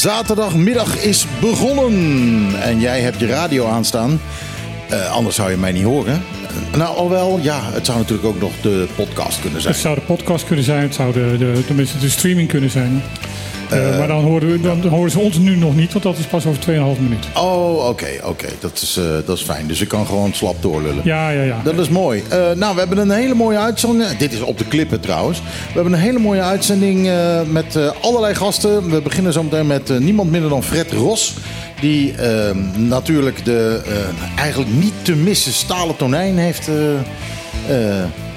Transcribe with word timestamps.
zaterdagmiddag 0.00 1.02
is 1.02 1.26
begonnen. 1.40 2.62
En 2.62 2.80
jij 2.80 3.00
hebt 3.00 3.20
je 3.20 3.26
radio 3.26 3.66
aanstaan. 3.66 4.20
Uh, 4.90 5.10
anders 5.10 5.36
zou 5.36 5.50
je 5.50 5.56
mij 5.56 5.72
niet 5.72 5.84
horen. 5.84 6.22
Nou, 6.76 6.96
alwel, 6.96 7.38
ja, 7.42 7.60
het 7.62 7.86
zou 7.86 7.98
natuurlijk 7.98 8.28
ook 8.28 8.40
nog 8.40 8.52
de 8.62 8.88
podcast 8.94 9.40
kunnen 9.40 9.60
zijn. 9.60 9.72
Het 9.72 9.82
zou 9.82 9.94
de 9.94 10.00
podcast 10.00 10.46
kunnen 10.46 10.64
zijn, 10.64 10.82
het 10.82 10.94
zou 10.94 11.12
de, 11.12 11.36
de, 11.38 11.62
tenminste 11.66 11.98
de 11.98 12.08
streaming 12.08 12.48
kunnen 12.48 12.70
zijn. 12.70 13.02
Uh, 13.72 13.98
maar 13.98 14.08
dan 14.08 14.22
horen, 14.22 14.50
we, 14.50 14.60
dan 14.60 14.86
horen 14.86 15.10
ze 15.10 15.18
ons 15.18 15.38
nu 15.38 15.56
nog 15.56 15.76
niet, 15.76 15.92
want 15.92 16.04
dat 16.04 16.18
is 16.18 16.26
pas 16.26 16.46
over 16.46 16.62
2,5 16.62 17.00
minuut. 17.00 17.26
Oh, 17.34 17.88
oké, 17.88 18.08
oké. 18.24 18.48
Dat, 18.60 18.80
is, 18.82 18.96
uh, 18.98 19.04
dat 19.26 19.36
is 19.36 19.42
fijn. 19.42 19.66
Dus 19.66 19.80
ik 19.80 19.88
kan 19.88 20.06
gewoon 20.06 20.32
slap 20.34 20.62
doorlullen. 20.62 21.00
Ja, 21.04 21.30
ja, 21.30 21.42
ja. 21.42 21.60
Dat 21.64 21.78
is 21.78 21.88
mooi. 21.88 22.22
Uh, 22.32 22.50
nou, 22.50 22.72
we 22.72 22.78
hebben 22.78 22.98
een 22.98 23.10
hele 23.10 23.34
mooie 23.34 23.58
uitzending. 23.58 24.16
Dit 24.16 24.32
is 24.32 24.40
op 24.40 24.58
de 24.58 24.64
klippen 24.64 25.00
trouwens. 25.00 25.38
We 25.40 25.74
hebben 25.74 25.92
een 25.92 25.98
hele 25.98 26.18
mooie 26.18 26.42
uitzending 26.42 27.10
met 27.46 27.78
allerlei 28.00 28.34
gasten. 28.34 28.90
We 28.90 29.00
beginnen 29.00 29.32
zo 29.32 29.42
meteen 29.42 29.66
met 29.66 29.98
niemand 29.98 30.30
minder 30.30 30.50
dan 30.50 30.62
Fred 30.62 30.92
Ros. 30.92 31.34
Die 31.80 32.14
ehm, 32.14 32.88
natuurlijk 32.88 33.44
de 33.44 33.80
eigenlijk 34.36 34.72
niet 34.72 34.94
te 35.02 35.14
missen 35.14 35.52
stalen 35.52 35.96
tonijn 35.96 36.38
heeft 36.38 36.68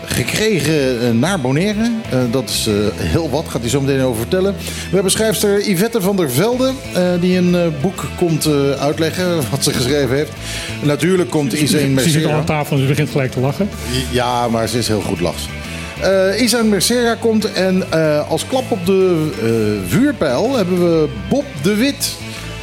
gekregen 0.05 1.01
eh, 1.01 1.09
naar 1.11 1.39
Bonaire. 1.39 1.91
Uh, 2.13 2.19
dat 2.31 2.49
is 2.49 2.67
uh, 2.67 2.75
heel 2.95 3.29
wat, 3.29 3.45
gaat 3.47 3.61
hij 3.61 3.69
zo 3.69 3.81
meteen 3.81 4.01
over 4.01 4.19
vertellen. 4.19 4.55
We 4.89 4.93
hebben 4.93 5.11
schrijfster 5.11 5.69
Yvette 5.69 6.01
van 6.01 6.15
der 6.15 6.31
Velde, 6.31 6.71
uh, 6.95 7.01
die 7.19 7.37
een 7.37 7.73
boek 7.81 8.05
komt 8.17 8.47
uitleggen 8.79 9.35
wat 9.51 9.63
ze 9.63 9.73
geschreven 9.73 10.15
heeft. 10.15 10.31
Natuurlijk 10.81 11.29
komt 11.29 11.53
Iseen 11.53 11.93
Mercera. 11.93 12.13
Ze 12.13 12.19
zit 12.19 12.29
al 12.29 12.37
aan 12.37 12.45
tafel 12.45 12.75
en 12.75 12.81
ze 12.81 12.87
begint 12.87 13.09
gelijk 13.09 13.31
te 13.31 13.39
lachen. 13.39 13.69
Ja, 14.11 14.47
maar 14.47 14.67
ze 14.67 14.77
is 14.77 14.87
heel 14.87 15.01
goed 15.01 15.19
lachs. 15.19 15.47
Uh, 16.03 16.41
Isaan 16.41 16.69
Mercera 16.69 17.15
komt 17.15 17.51
en 17.51 17.91
als 18.27 18.47
klap 18.47 18.71
op 18.71 18.85
de 18.85 19.29
vuurpijl 19.87 20.55
hebben 20.55 20.79
we 20.79 21.09
Bob 21.29 21.45
de 21.61 21.75
Wit. 21.75 22.15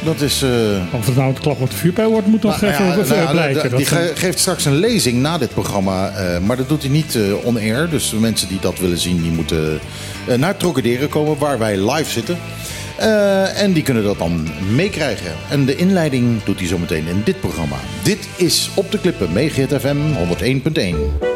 Dat 0.03 0.21
is, 0.21 0.43
uh... 0.43 0.49
Of 0.93 1.05
het 1.05 1.15
nou 1.15 1.29
het 1.29 1.39
klap 1.39 1.61
op 1.61 1.69
de 1.69 1.75
vuurpijl 1.75 2.09
wordt, 2.09 2.27
moet 2.27 2.43
nog 2.43 2.61
nou, 2.61 2.73
even, 2.73 2.85
ja, 2.85 2.97
even 2.97 3.15
nou, 3.15 3.31
blijken. 3.31 3.75
Die 3.75 3.85
ge 3.85 4.11
geeft 4.15 4.39
straks 4.39 4.65
een 4.65 4.75
lezing 4.75 5.21
na 5.21 5.37
dit 5.37 5.53
programma. 5.53 6.11
Uh, 6.11 6.37
maar 6.39 6.57
dat 6.57 6.69
doet 6.69 6.81
hij 6.81 6.91
niet 6.91 7.15
uh, 7.15 7.45
on-air. 7.45 7.89
Dus 7.89 8.11
mensen 8.11 8.47
die 8.47 8.59
dat 8.61 8.79
willen 8.79 8.97
zien, 8.97 9.21
die 9.21 9.31
moeten 9.31 9.79
naar 10.37 10.57
Trocadero 10.57 11.07
komen, 11.07 11.37
waar 11.37 11.59
wij 11.59 11.91
live 11.91 12.11
zitten. 12.11 12.37
en 13.55 13.73
die 13.73 13.83
kunnen 13.83 14.03
dat 14.03 14.17
dan 14.17 14.47
meekrijgen. 14.75 15.31
En 15.49 15.65
de 15.65 15.75
inleiding 15.75 16.43
doet 16.43 16.59
hij 16.59 16.67
zometeen 16.67 17.07
in 17.07 17.21
dit 17.23 17.39
programma. 17.39 17.75
Dit 18.03 18.27
is 18.35 18.69
Op 18.73 18.91
de 18.91 18.99
Klippen, 18.99 19.33
Megahit 19.33 19.73
FM 19.81 19.97
101.1. 21.23 21.30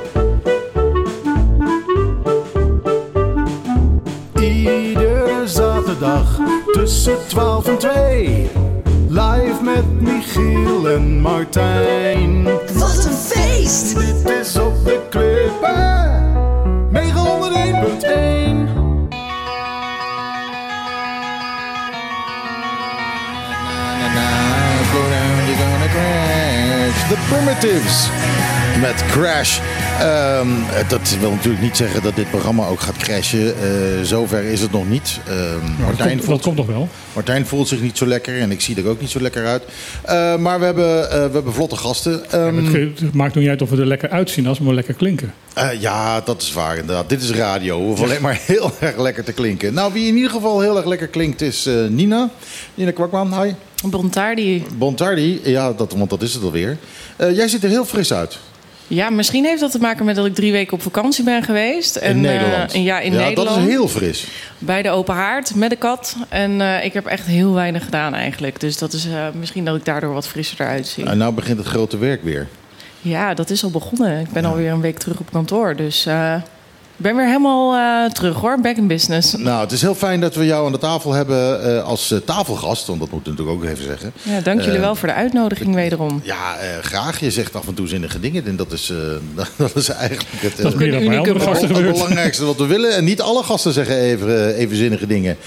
Zaterdag 5.99 6.39
tussen 6.71 7.27
12 7.27 7.67
en 7.67 7.77
2. 7.77 8.49
Live 9.09 9.63
met 9.63 10.01
Michiel 10.01 10.89
en 10.89 11.21
Martijn. 11.21 12.43
Wat 12.73 13.05
een 13.05 13.13
feest! 13.13 13.95
Dit 13.95 14.29
is 14.29 14.57
op 14.57 14.85
de 14.85 14.99
klippen. 15.09 16.91
Mega 16.91 17.19
101.1. 17.19 18.45
The 27.09 27.17
Primitives 27.29 28.09
met 28.81 29.05
Crash. 29.05 29.59
Um, 30.01 30.63
dat 30.87 31.17
wil 31.19 31.31
natuurlijk 31.31 31.63
niet 31.63 31.77
zeggen 31.77 32.03
dat 32.03 32.15
dit 32.15 32.29
programma 32.29 32.67
ook 32.67 32.79
gaat 32.79 32.97
crashen. 32.97 33.39
Uh, 33.39 33.53
zover 34.03 34.43
is 34.43 34.61
het 34.61 34.71
nog 34.71 34.89
niet. 34.89 35.19
Uh, 35.27 35.33
Martijn 35.79 35.97
dat, 35.97 36.07
komt, 36.07 36.23
voelt, 36.23 36.27
dat 36.27 36.41
komt 36.41 36.57
nog 36.57 36.65
wel. 36.65 36.89
Martijn 37.13 37.45
voelt 37.45 37.67
zich 37.67 37.81
niet 37.81 37.97
zo 37.97 38.05
lekker 38.05 38.39
en 38.39 38.51
ik 38.51 38.61
zie 38.61 38.75
er 38.75 38.87
ook 38.87 39.01
niet 39.01 39.09
zo 39.09 39.19
lekker 39.19 39.45
uit. 39.45 39.63
Uh, 40.05 40.35
maar 40.37 40.59
we 40.59 40.65
hebben, 40.65 41.01
we 41.09 41.29
hebben 41.33 41.53
vlotte 41.53 41.75
gasten. 41.75 42.39
Um, 42.45 42.71
ja, 42.71 42.79
het 42.79 43.13
maakt 43.13 43.33
nog 43.33 43.43
niet 43.43 43.51
uit 43.51 43.61
of 43.61 43.69
we 43.69 43.77
er 43.77 43.85
lekker 43.85 44.09
uitzien 44.09 44.47
als 44.47 44.57
we 44.57 44.63
maar 44.63 44.73
lekker 44.73 44.93
klinken. 44.93 45.33
ja, 45.79 46.21
dat 46.21 46.41
is 46.41 46.53
waar 46.53 46.77
inderdaad. 46.77 47.09
Dit 47.09 47.21
is 47.21 47.31
radio. 47.31 47.79
We 47.79 47.85
hoeven 47.85 48.05
alleen 48.05 48.21
maar 48.21 48.39
heel 48.45 48.71
erg 48.79 48.97
lekker 48.97 49.23
te 49.23 49.33
klinken. 49.33 49.73
Nou, 49.73 49.93
wie 49.93 50.07
in 50.07 50.15
ieder 50.15 50.31
geval 50.31 50.61
heel 50.61 50.77
erg 50.77 50.85
lekker 50.85 51.07
klinkt 51.07 51.41
is 51.41 51.69
Nina. 51.89 52.29
Nina 52.73 52.91
Kwakman, 52.91 53.41
hi. 53.41 53.51
Bontardi. 53.85 54.65
Bontardi, 54.77 55.39
ja, 55.43 55.73
dat, 55.73 55.93
want 55.93 56.09
dat 56.09 56.21
is 56.21 56.33
het 56.33 56.43
alweer. 56.43 56.77
jij 57.17 57.47
ziet 57.47 57.63
er 57.63 57.69
heel 57.69 57.85
fris 57.85 58.13
uit. 58.13 58.37
Ja, 58.87 59.09
misschien 59.09 59.45
heeft 59.45 59.59
dat 59.59 59.71
te 59.71 59.79
maken 59.79 60.05
met 60.05 60.15
dat 60.15 60.25
ik 60.25 60.35
drie 60.35 60.51
weken 60.51 60.73
op 60.73 60.81
vakantie 60.81 61.23
ben 61.23 61.43
geweest. 61.43 61.95
En, 61.95 62.15
in 62.15 62.21
Nederland? 62.21 62.75
Uh, 62.75 62.83
ja, 62.83 62.99
in 62.99 63.13
ja, 63.13 63.19
Nederland. 63.19 63.57
dat 63.57 63.57
is 63.57 63.71
heel 63.71 63.87
fris. 63.87 64.27
Bij 64.57 64.81
de 64.81 64.89
open 64.89 65.15
haard 65.15 65.55
met 65.55 65.69
de 65.69 65.75
kat. 65.75 66.15
En 66.29 66.51
uh, 66.51 66.85
ik 66.85 66.93
heb 66.93 67.05
echt 67.05 67.25
heel 67.25 67.53
weinig 67.53 67.83
gedaan 67.83 68.13
eigenlijk. 68.13 68.59
Dus 68.59 68.77
dat 68.77 68.93
is 68.93 69.05
uh, 69.05 69.27
misschien 69.39 69.65
dat 69.65 69.75
ik 69.75 69.85
daardoor 69.85 70.13
wat 70.13 70.27
frisser 70.27 70.61
eruit 70.61 70.87
zie. 70.87 71.05
En 71.05 71.17
nou 71.17 71.33
begint 71.33 71.57
het 71.57 71.67
grote 71.67 71.97
werk 71.97 72.23
weer. 72.23 72.47
Ja, 73.01 73.33
dat 73.33 73.49
is 73.49 73.63
al 73.63 73.71
begonnen. 73.71 74.19
Ik 74.19 74.31
ben 74.31 74.43
ja. 74.43 74.49
alweer 74.49 74.71
een 74.71 74.81
week 74.81 74.97
terug 74.97 75.19
op 75.19 75.31
kantoor. 75.31 75.75
Dus 75.75 76.07
ik 76.97 77.03
ben 77.03 77.15
weer 77.15 77.25
helemaal 77.25 77.75
uh, 77.75 78.11
terug 78.11 78.35
hoor, 78.35 78.59
back 78.61 78.75
in 78.75 78.87
business. 78.87 79.33
Nou, 79.33 79.61
het 79.61 79.71
is 79.71 79.81
heel 79.81 79.95
fijn 79.95 80.19
dat 80.19 80.35
we 80.35 80.45
jou 80.45 80.65
aan 80.65 80.71
de 80.71 80.77
tafel 80.77 81.13
hebben 81.13 81.67
uh, 81.67 81.83
als 81.83 82.11
uh, 82.11 82.19
tafelgast. 82.19 82.87
Want 82.87 82.99
dat 82.99 83.11
moet 83.11 83.19
ik 83.19 83.27
natuurlijk 83.27 83.57
ook 83.57 83.63
even 83.63 83.83
zeggen. 83.83 84.13
Ja, 84.21 84.39
dank 84.39 84.61
jullie 84.61 84.79
wel 84.79 84.95
voor 84.95 85.07
de 85.07 85.13
uitnodiging 85.13 85.75
wederom. 85.75 86.21
Ja, 86.23 86.55
graag. 86.81 87.19
Je 87.19 87.31
zegt 87.31 87.55
af 87.55 87.67
en 87.67 87.73
toe 87.73 87.87
zinnige 87.87 88.19
dingen. 88.19 88.45
En 88.45 88.55
dat 88.55 88.71
is, 88.71 88.93
dat 89.57 89.75
is 89.75 89.89
eigenlijk 89.89 90.29
het, 90.41 90.57
dat 90.57 90.73
is 90.73 90.79
meer 90.79 91.23
dan 91.23 91.41
gasten 91.41 91.75
het 91.75 91.91
belangrijkste 91.91 92.45
wat 92.45 92.57
we 92.57 92.65
willen. 92.65 92.95
En 92.95 93.03
niet 93.03 93.21
alle 93.21 93.43
gasten 93.43 93.73
zeggen 93.73 93.97
even, 93.97 94.55
even 94.55 94.77
zinnige 94.77 95.07
dingen. 95.07 95.37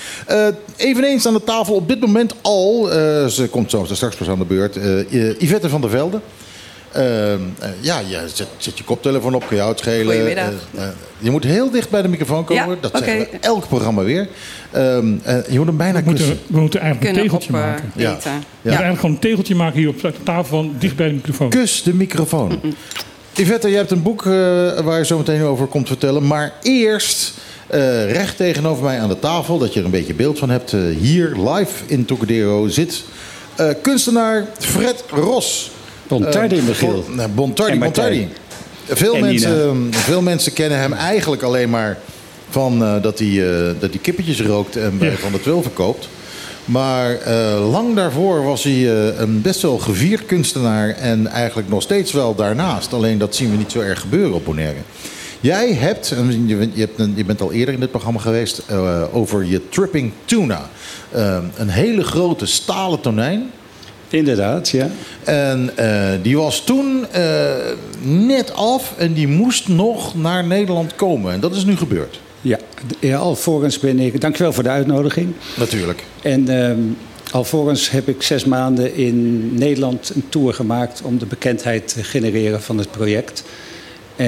eveneens 0.76 1.26
aan 1.26 1.34
de 1.34 1.44
tafel 1.44 1.74
op 1.74 1.88
dit 1.88 2.00
moment 2.00 2.34
al, 2.40 2.86
ze 3.28 3.48
komt 3.50 3.70
zo 3.70 3.86
straks 3.90 4.16
pas 4.16 4.28
aan 4.28 4.38
de 4.38 4.44
beurt, 4.44 4.74
Yvette 5.38 5.68
van 5.68 5.80
der 5.80 5.90
Velde. 5.90 6.20
Uh, 6.96 7.32
uh, 7.32 7.38
ja, 7.80 7.98
je 7.98 8.20
zet, 8.34 8.48
zet, 8.56 8.78
je 8.78 8.84
koptelefoon 8.84 9.34
op, 9.34 9.46
kun 9.46 9.56
je 9.56 9.62
uitschelen. 9.62 10.06
Goedemiddag. 10.06 10.52
Uh, 10.74 10.82
je 11.18 11.30
moet 11.30 11.44
heel 11.44 11.70
dicht 11.70 11.90
bij 11.90 12.02
de 12.02 12.08
microfoon 12.08 12.44
komen. 12.44 12.68
Ja, 12.68 12.76
dat 12.80 12.94
okay. 12.94 13.08
zeggen 13.08 13.28
we 13.30 13.38
elk 13.40 13.68
programma 13.68 14.02
weer. 14.02 14.28
Ehm, 14.70 15.06
je 15.48 15.58
moet 15.58 15.66
hem 15.66 15.76
bijna 15.76 16.02
we 16.02 16.10
kussen. 16.10 16.28
Moeten, 16.28 16.54
we 16.54 16.60
moeten 16.60 16.80
eigenlijk 16.80 17.14
Kunnen 17.14 17.32
een 17.32 17.40
tegeltje 17.40 17.54
op, 17.54 17.66
maken. 17.66 17.92
Ja. 17.94 18.02
Ja. 18.02 18.14
We 18.14 18.20
moeten 18.22 18.40
eigenlijk 18.62 19.00
gewoon 19.00 19.14
een 19.14 19.20
tegeltje 19.20 19.54
maken 19.54 19.78
hier 19.78 19.88
op 19.88 20.00
de 20.00 20.12
tafel 20.22 20.44
van 20.44 20.74
dicht 20.78 20.96
bij 20.96 21.08
de 21.08 21.14
microfoon. 21.14 21.48
Kus 21.48 21.82
de 21.82 21.94
microfoon. 21.94 22.60
Yvette, 23.32 23.68
je 23.68 23.76
hebt 23.76 23.90
een 23.90 24.02
boek 24.02 24.22
waar 24.84 24.98
je 24.98 25.04
zo 25.04 25.18
meteen 25.18 25.42
over 25.42 25.66
komt 25.66 25.88
vertellen. 25.88 26.26
Maar 26.26 26.52
eerst... 26.62 27.34
Uh, 27.74 28.12
recht 28.12 28.36
tegenover 28.36 28.84
mij 28.84 29.00
aan 29.00 29.08
de 29.08 29.18
tafel, 29.18 29.58
dat 29.58 29.72
je 29.72 29.78
er 29.78 29.84
een 29.84 29.90
beetje 29.90 30.14
beeld 30.14 30.38
van 30.38 30.50
hebt. 30.50 30.72
Uh, 30.72 30.96
hier 30.96 31.36
live 31.36 31.72
in 31.86 32.04
Tocadero 32.04 32.68
zit 32.68 33.04
uh, 33.60 33.70
kunstenaar 33.82 34.46
Fred 34.58 35.04
Ros. 35.10 35.70
Bontardi, 36.08 36.62
Michiel. 36.62 37.04
Uh, 37.16 37.24
Bontardi, 37.34 37.78
Bontardi. 37.78 38.28
Veel 38.84 39.18
mensen, 39.18 39.88
veel 39.90 40.22
mensen 40.22 40.52
kennen 40.52 40.78
hem 40.78 40.92
eigenlijk 40.92 41.42
alleen 41.42 41.70
maar 41.70 41.98
van 42.50 42.82
uh, 42.82 43.02
dat, 43.02 43.18
hij, 43.18 43.28
uh, 43.28 43.70
dat 43.78 43.90
hij 43.90 43.98
kippetjes 44.02 44.40
rookt 44.40 44.76
en 44.76 44.98
bij 44.98 45.10
ja. 45.10 45.16
Van 45.16 45.32
de 45.32 45.40
Twil 45.40 45.62
verkoopt. 45.62 46.08
Maar 46.64 47.10
uh, 47.10 47.70
lang 47.70 47.94
daarvoor 47.94 48.44
was 48.44 48.64
hij 48.64 48.88
een 49.18 49.42
best 49.42 49.62
wel 49.62 49.78
gevierd 49.78 50.26
kunstenaar 50.26 50.88
en 50.88 51.26
eigenlijk 51.26 51.68
nog 51.68 51.82
steeds 51.82 52.12
wel 52.12 52.34
daarnaast. 52.34 52.92
Alleen 52.92 53.18
dat 53.18 53.34
zien 53.34 53.50
we 53.50 53.56
niet 53.56 53.72
zo 53.72 53.80
erg 53.80 54.00
gebeuren 54.00 54.34
op 54.34 54.44
Bonaire. 54.44 54.78
Jij 55.40 55.72
hebt, 55.72 56.14
je, 56.46 56.56
hebt, 56.74 57.02
je 57.14 57.24
bent 57.24 57.40
al 57.40 57.52
eerder 57.52 57.74
in 57.74 57.80
dit 57.80 57.90
programma 57.90 58.20
geweest, 58.20 58.62
over 59.12 59.44
je 59.44 59.68
tripping 59.68 60.12
tuna. 60.24 60.68
een 61.56 61.68
hele 61.68 62.04
grote 62.04 62.46
stalen 62.46 63.00
tonijn. 63.00 63.50
Inderdaad, 64.10 64.68
ja. 64.68 64.88
En 65.24 65.70
uh, 65.78 66.08
die 66.22 66.36
was 66.36 66.64
toen 66.64 67.06
uh, 67.16 67.54
net 68.02 68.54
af 68.54 68.94
en 68.98 69.12
die 69.12 69.28
moest 69.28 69.68
nog 69.68 70.14
naar 70.14 70.44
Nederland 70.44 70.96
komen. 70.96 71.32
En 71.32 71.40
dat 71.40 71.54
is 71.54 71.64
nu 71.64 71.76
gebeurd. 71.76 72.20
Ja, 72.40 72.58
ja 73.00 73.16
alvorens 73.16 73.78
ben 73.78 73.98
ik... 73.98 74.20
Dankjewel 74.20 74.52
voor 74.52 74.62
de 74.62 74.68
uitnodiging. 74.68 75.32
Natuurlijk. 75.56 76.04
En 76.22 76.50
uh, 76.50 76.70
alvorens 77.30 77.90
heb 77.90 78.08
ik 78.08 78.22
zes 78.22 78.44
maanden 78.44 78.94
in 78.94 79.48
Nederland 79.54 80.12
een 80.14 80.24
tour 80.28 80.54
gemaakt... 80.54 81.02
om 81.02 81.18
de 81.18 81.26
bekendheid 81.26 81.88
te 81.88 82.04
genereren 82.04 82.62
van 82.62 82.78
het 82.78 82.90
project. 82.90 83.44
Uh, 84.16 84.26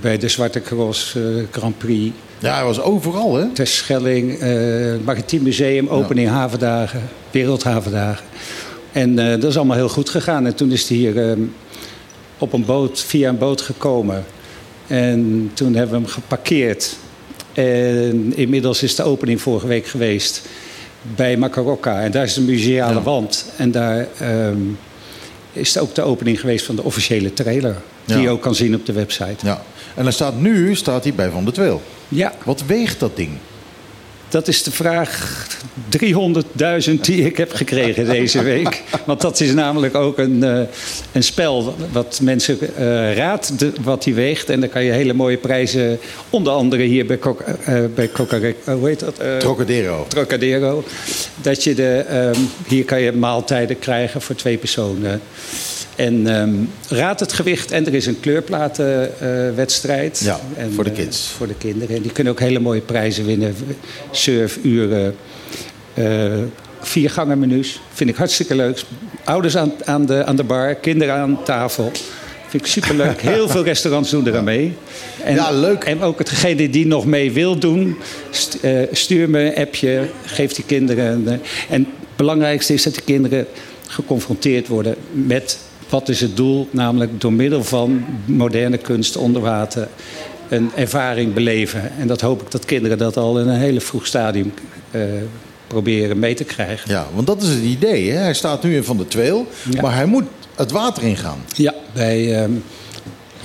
bij 0.00 0.18
de 0.18 0.28
Zwarte 0.28 0.60
Cross 0.60 1.16
Grand 1.50 1.78
Prix. 1.78 2.14
Ja, 2.38 2.54
hij 2.54 2.64
was 2.64 2.80
overal, 2.80 3.36
hè? 3.36 3.48
Terschelling, 3.52 4.38
Maritiem 5.04 5.42
Museum, 5.42 5.88
opening 5.88 6.28
ja. 6.28 6.34
havendagen, 6.34 7.02
wereldhavendagen. 7.30 8.24
En 8.92 9.18
uh, 9.18 9.30
dat 9.30 9.44
is 9.44 9.56
allemaal 9.56 9.76
heel 9.76 9.88
goed 9.88 10.08
gegaan. 10.08 10.46
En 10.46 10.54
toen 10.54 10.70
is 10.70 10.88
hij 10.88 10.96
hier 10.96 11.38
uh, 11.38 11.46
op 12.38 12.52
een 12.52 12.64
boot, 12.64 13.00
via 13.00 13.28
een 13.28 13.38
boot 13.38 13.60
gekomen. 13.60 14.24
En 14.86 15.50
toen 15.54 15.74
hebben 15.74 15.96
we 15.96 16.02
hem 16.02 16.12
geparkeerd. 16.12 16.96
En 17.52 18.36
inmiddels 18.36 18.82
is 18.82 18.94
de 18.94 19.02
opening 19.02 19.40
vorige 19.40 19.66
week 19.66 19.86
geweest 19.86 20.42
bij 21.16 21.36
Macarocca. 21.36 22.02
En 22.02 22.10
daar 22.10 22.24
is 22.24 22.36
een 22.36 22.44
museale 22.44 22.94
ja. 22.94 23.02
wand. 23.02 23.46
En 23.56 23.70
daar 23.70 24.08
um, 24.22 24.78
is 25.52 25.78
ook 25.78 25.94
de 25.94 26.02
opening 26.02 26.40
geweest 26.40 26.66
van 26.66 26.76
de 26.76 26.82
officiële 26.82 27.32
trailer. 27.32 27.76
Die 28.04 28.20
je 28.20 28.28
ook 28.28 28.42
kan 28.42 28.54
zien 28.54 28.74
op 28.74 28.86
de 28.86 28.92
website. 28.92 29.46
Ja. 29.46 29.62
En 29.94 30.02
dan 30.02 30.12
staat 30.12 30.40
nu 30.40 30.74
staat 30.74 31.04
hij 31.04 31.14
bij 31.14 31.30
Van 31.30 31.44
de 31.44 31.52
Tweel. 31.52 31.82
Ja. 32.08 32.32
Wat 32.44 32.62
weegt 32.66 33.00
dat 33.00 33.16
ding? 33.16 33.30
Dat 34.32 34.48
is 34.48 34.62
de 34.62 34.70
vraag 34.70 35.46
300.000 35.98 37.00
die 37.00 37.24
ik 37.24 37.36
heb 37.36 37.52
gekregen 37.52 38.06
deze 38.06 38.42
week. 38.42 38.82
Want 39.06 39.20
dat 39.20 39.40
is 39.40 39.52
namelijk 39.52 39.94
ook 39.94 40.18
een, 40.18 40.36
uh, 40.44 40.60
een 41.12 41.22
spel 41.22 41.74
wat 41.92 42.18
mensen 42.22 42.58
uh, 42.60 43.16
raadt 43.16 43.58
de, 43.58 43.72
wat 43.82 44.02
die 44.02 44.14
weegt. 44.14 44.50
En 44.50 44.60
dan 44.60 44.68
kan 44.68 44.84
je 44.84 44.92
hele 44.92 45.12
mooie 45.12 45.36
prijzen, 45.36 45.98
onder 46.30 46.52
andere 46.52 46.82
hier 46.82 47.06
bij, 47.06 47.18
Coca, 47.18 47.56
uh, 47.68 47.84
bij 47.94 48.08
Coca 48.08 48.38
hoe 48.64 48.88
heet 48.88 49.00
dat? 49.00 49.20
Trocadero. 49.38 50.04
Trocadero. 50.08 50.84
Dat 51.42 51.64
je 51.64 51.74
de, 51.74 52.04
um, 52.36 52.48
hier 52.66 52.84
kan 52.84 53.00
je 53.00 53.12
maaltijden 53.12 53.78
krijgen 53.78 54.20
voor 54.20 54.34
twee 54.34 54.56
personen. 54.56 55.20
En 55.96 56.40
um, 56.40 56.70
raad 56.88 57.20
het 57.20 57.32
gewicht 57.32 57.70
en 57.70 57.86
er 57.86 57.94
is 57.94 58.06
een 58.06 58.20
kleurplatenwedstrijd. 58.20 60.20
ja, 60.24 60.40
en, 60.56 60.72
voor 60.72 60.84
de 60.84 60.90
kids. 60.90 61.34
voor 61.36 61.46
de 61.46 61.54
kinderen. 61.54 61.96
En 61.96 62.02
die 62.02 62.12
kunnen 62.12 62.32
ook 62.32 62.40
hele 62.40 62.58
mooie 62.58 62.80
prijzen 62.80 63.24
winnen. 63.24 63.54
Surfuren, 64.10 65.14
uh, 65.94 66.32
vier 66.80 67.10
gangen 67.10 67.38
menus. 67.38 67.80
Vind 67.92 68.10
ik 68.10 68.16
hartstikke 68.16 68.54
leuk. 68.54 68.82
Ouders 69.24 69.56
aan, 69.56 69.72
aan, 69.84 70.06
de, 70.06 70.24
aan 70.24 70.36
de 70.36 70.44
bar, 70.44 70.74
kinderen 70.74 71.14
aan 71.14 71.44
tafel. 71.44 71.92
Vind 72.48 72.64
ik 72.64 72.70
superleuk. 72.70 73.20
Heel 73.36 73.48
veel 73.48 73.64
restaurants 73.64 74.10
doen 74.10 74.26
eraan 74.26 74.44
mee. 74.44 74.74
En, 75.24 75.34
ja, 75.34 75.50
leuk. 75.50 75.84
En 75.84 76.02
ook 76.02 76.18
hetgene 76.18 76.70
die 76.70 76.86
nog 76.86 77.06
mee 77.06 77.32
wil 77.32 77.58
doen, 77.58 77.96
stuur 78.92 79.30
me 79.30 79.40
een 79.40 79.56
appje, 79.66 80.08
geef 80.24 80.52
die 80.52 80.64
kinderen. 80.64 81.28
En 81.68 81.70
het 81.70 81.86
belangrijkste 82.16 82.74
is 82.74 82.82
dat 82.82 82.94
de 82.94 83.02
kinderen 83.02 83.46
geconfronteerd 83.86 84.68
worden 84.68 84.94
met 85.10 85.58
wat 85.92 86.08
is 86.08 86.20
het 86.20 86.36
doel, 86.36 86.68
namelijk 86.70 87.20
door 87.20 87.32
middel 87.32 87.64
van 87.64 88.04
moderne 88.24 88.78
kunst 88.78 89.16
onder 89.16 89.42
water 89.42 89.88
een 90.48 90.70
ervaring 90.74 91.34
beleven. 91.34 91.92
En 91.98 92.06
dat 92.06 92.20
hoop 92.20 92.42
ik 92.42 92.50
dat 92.50 92.64
kinderen 92.64 92.98
dat 92.98 93.16
al 93.16 93.38
in 93.38 93.48
een 93.48 93.58
hele 93.58 93.80
vroeg 93.80 94.06
stadium 94.06 94.52
uh, 94.90 95.02
proberen 95.66 96.18
mee 96.18 96.34
te 96.34 96.44
krijgen. 96.44 96.90
Ja, 96.90 97.06
want 97.14 97.26
dat 97.26 97.42
is 97.42 97.48
het 97.48 97.62
idee. 97.62 98.10
Hè? 98.10 98.18
Hij 98.18 98.34
staat 98.34 98.62
nu 98.62 98.76
in 98.76 98.84
Van 98.84 98.96
de 98.96 99.08
Tweel, 99.08 99.46
ja. 99.70 99.80
maar 99.80 99.94
hij 99.94 100.06
moet 100.06 100.24
het 100.54 100.70
water 100.70 101.02
ingaan. 101.02 101.38
Ja, 101.56 101.74
bij 101.92 102.42
um, 102.42 102.64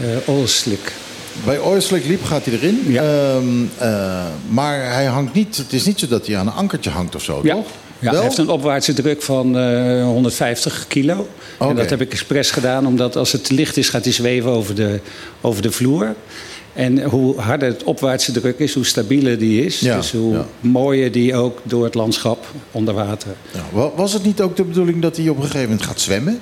uh, 0.01 0.35
Oilslick. 0.35 0.93
Bij 1.45 1.59
Oilslick 1.59 2.05
liep 2.05 2.23
gaat 2.23 2.45
hij 2.45 2.53
erin. 2.53 2.83
Ja. 2.87 3.35
Um, 3.35 3.71
uh, 3.81 4.25
maar 4.49 4.93
hij 4.93 5.05
hangt 5.05 5.33
niet, 5.33 5.57
het 5.57 5.73
is 5.73 5.85
niet 5.85 5.99
zo 5.99 6.07
dat 6.07 6.27
hij 6.27 6.37
aan 6.37 6.47
een 6.47 6.53
ankertje 6.53 6.89
hangt 6.89 7.15
of 7.15 7.23
zo, 7.23 7.39
ja. 7.43 7.53
toch? 7.53 7.67
Ja, 7.99 8.11
hij 8.11 8.21
heeft 8.21 8.37
een 8.37 8.49
opwaartse 8.49 8.93
druk 8.93 9.21
van 9.21 9.57
uh, 9.57 10.03
150 10.03 10.85
kilo. 10.87 11.27
Okay. 11.57 11.69
En 11.69 11.75
dat 11.75 11.89
heb 11.89 12.01
ik 12.01 12.11
expres 12.11 12.51
gedaan, 12.51 12.87
omdat 12.87 13.15
als 13.15 13.31
het 13.31 13.43
te 13.43 13.53
licht 13.53 13.77
is, 13.77 13.89
gaat 13.89 14.03
hij 14.03 14.13
zweven 14.13 14.51
over 14.51 14.75
de, 14.75 14.99
over 15.41 15.61
de 15.61 15.71
vloer. 15.71 16.15
En 16.73 17.03
hoe 17.03 17.39
harder 17.39 17.67
het 17.67 17.83
opwaartse 17.83 18.31
druk 18.31 18.59
is, 18.59 18.73
hoe 18.73 18.85
stabieler 18.85 19.37
die 19.37 19.65
is. 19.65 19.79
Ja, 19.79 19.95
dus 19.95 20.11
hoe 20.11 20.33
ja. 20.33 20.45
mooier 20.59 21.11
die 21.11 21.35
ook 21.35 21.59
door 21.63 21.83
het 21.83 21.93
landschap 21.93 22.45
onder 22.71 22.93
water. 22.93 23.31
Ja, 23.53 23.91
was 23.95 24.13
het 24.13 24.23
niet 24.23 24.41
ook 24.41 24.55
de 24.55 24.63
bedoeling 24.63 25.01
dat 25.01 25.17
hij 25.17 25.29
op 25.29 25.35
een 25.37 25.43
gegeven 25.43 25.61
moment 25.61 25.81
gaat 25.81 26.01
zwemmen? 26.01 26.39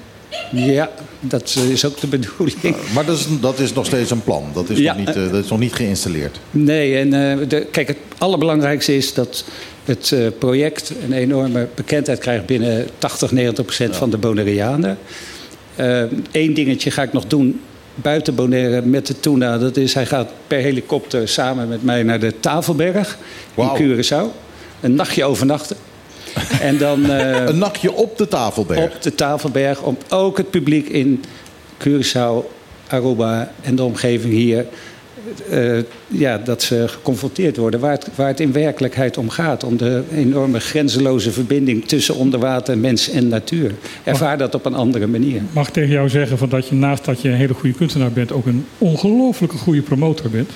Ja, 0.51 0.89
dat 1.19 1.55
is 1.69 1.85
ook 1.85 1.99
de 1.99 2.07
bedoeling. 2.07 2.75
Maar 2.93 3.05
dat 3.05 3.17
is, 3.17 3.27
dat 3.41 3.59
is 3.59 3.73
nog 3.73 3.85
steeds 3.85 4.11
een 4.11 4.23
plan. 4.23 4.43
Dat 4.53 4.69
is, 4.69 4.79
nog, 4.79 4.97
niet, 4.97 5.15
uh, 5.15 5.31
dat 5.31 5.43
is 5.43 5.49
nog 5.49 5.59
niet 5.59 5.73
geïnstalleerd. 5.73 6.39
Nee, 6.51 6.97
en 6.97 7.07
uh, 7.07 7.49
de, 7.49 7.67
kijk, 7.71 7.87
het 7.87 7.97
allerbelangrijkste 8.17 8.95
is 8.95 9.13
dat 9.13 9.45
het 9.85 10.11
uh, 10.13 10.27
project 10.39 10.91
een 11.03 11.13
enorme 11.13 11.67
bekendheid 11.75 12.19
krijgt 12.19 12.45
binnen 12.45 12.87
80, 12.97 13.31
90 13.31 13.65
procent 13.65 13.91
ja. 13.91 13.97
van 13.97 14.09
de 14.09 14.17
Bonaireanen. 14.17 14.97
Eén 16.31 16.53
dingetje 16.53 16.91
ga 16.91 17.03
ik 17.03 17.13
nog 17.13 17.25
doen 17.25 17.61
buiten 17.95 18.35
Bonaire 18.35 18.81
met 18.81 19.07
de 19.07 19.19
Tuna. 19.19 19.57
Dat 19.57 19.77
is, 19.77 19.93
hij 19.93 20.05
gaat 20.05 20.29
per 20.47 20.59
helikopter 20.59 21.27
samen 21.27 21.67
met 21.67 21.83
mij 21.83 22.03
naar 22.03 22.19
de 22.19 22.39
Tafelberg 22.39 23.17
in 23.55 23.69
Curaçao. 23.79 24.25
Een 24.81 24.95
nachtje 24.95 25.23
overnachten. 25.23 25.75
En 26.61 26.77
dan, 26.77 26.99
uh, 27.05 27.45
Een 27.47 27.57
nachtje 27.57 27.93
op 27.93 28.17
de 28.17 28.27
Tafelberg. 28.27 28.83
op 28.83 29.01
de 29.01 29.15
Tafelberg 29.15 29.81
om 29.81 29.97
ook 30.09 30.37
het 30.37 30.49
publiek 30.49 30.87
in 30.89 31.23
Curaçao, 31.83 32.45
Aruba 32.87 33.51
en 33.61 33.75
de 33.75 33.83
omgeving 33.83 34.33
hier... 34.33 34.65
Uh, 35.51 35.79
ja, 36.07 36.37
dat 36.37 36.63
ze 36.63 36.87
geconfronteerd 36.87 37.57
worden 37.57 37.79
waar 37.79 37.91
het, 37.91 38.07
waar 38.15 38.27
het 38.27 38.39
in 38.39 38.51
werkelijkheid 38.51 39.17
om 39.17 39.29
gaat. 39.29 39.63
Om 39.63 39.77
de 39.77 40.03
enorme 40.15 40.59
grenzeloze 40.59 41.31
verbinding 41.31 41.85
tussen 41.85 42.15
onderwater, 42.15 42.77
mens 42.77 43.09
en 43.09 43.27
natuur. 43.27 43.71
Ervaar 44.03 44.37
dat 44.37 44.55
op 44.55 44.65
een 44.65 44.73
andere 44.73 45.07
manier. 45.07 45.41
Mag 45.51 45.67
ik 45.67 45.73
tegen 45.73 45.89
jou 45.89 46.09
zeggen 46.09 46.37
van 46.37 46.49
dat 46.49 46.67
je 46.67 46.75
naast 46.75 47.05
dat 47.05 47.21
je 47.21 47.29
een 47.29 47.35
hele 47.35 47.53
goede 47.53 47.75
kunstenaar 47.75 48.11
bent... 48.11 48.31
ook 48.31 48.45
een 48.45 48.65
ongelooflijke 48.77 49.57
goede 49.57 49.81
promotor 49.81 50.29
bent? 50.29 50.51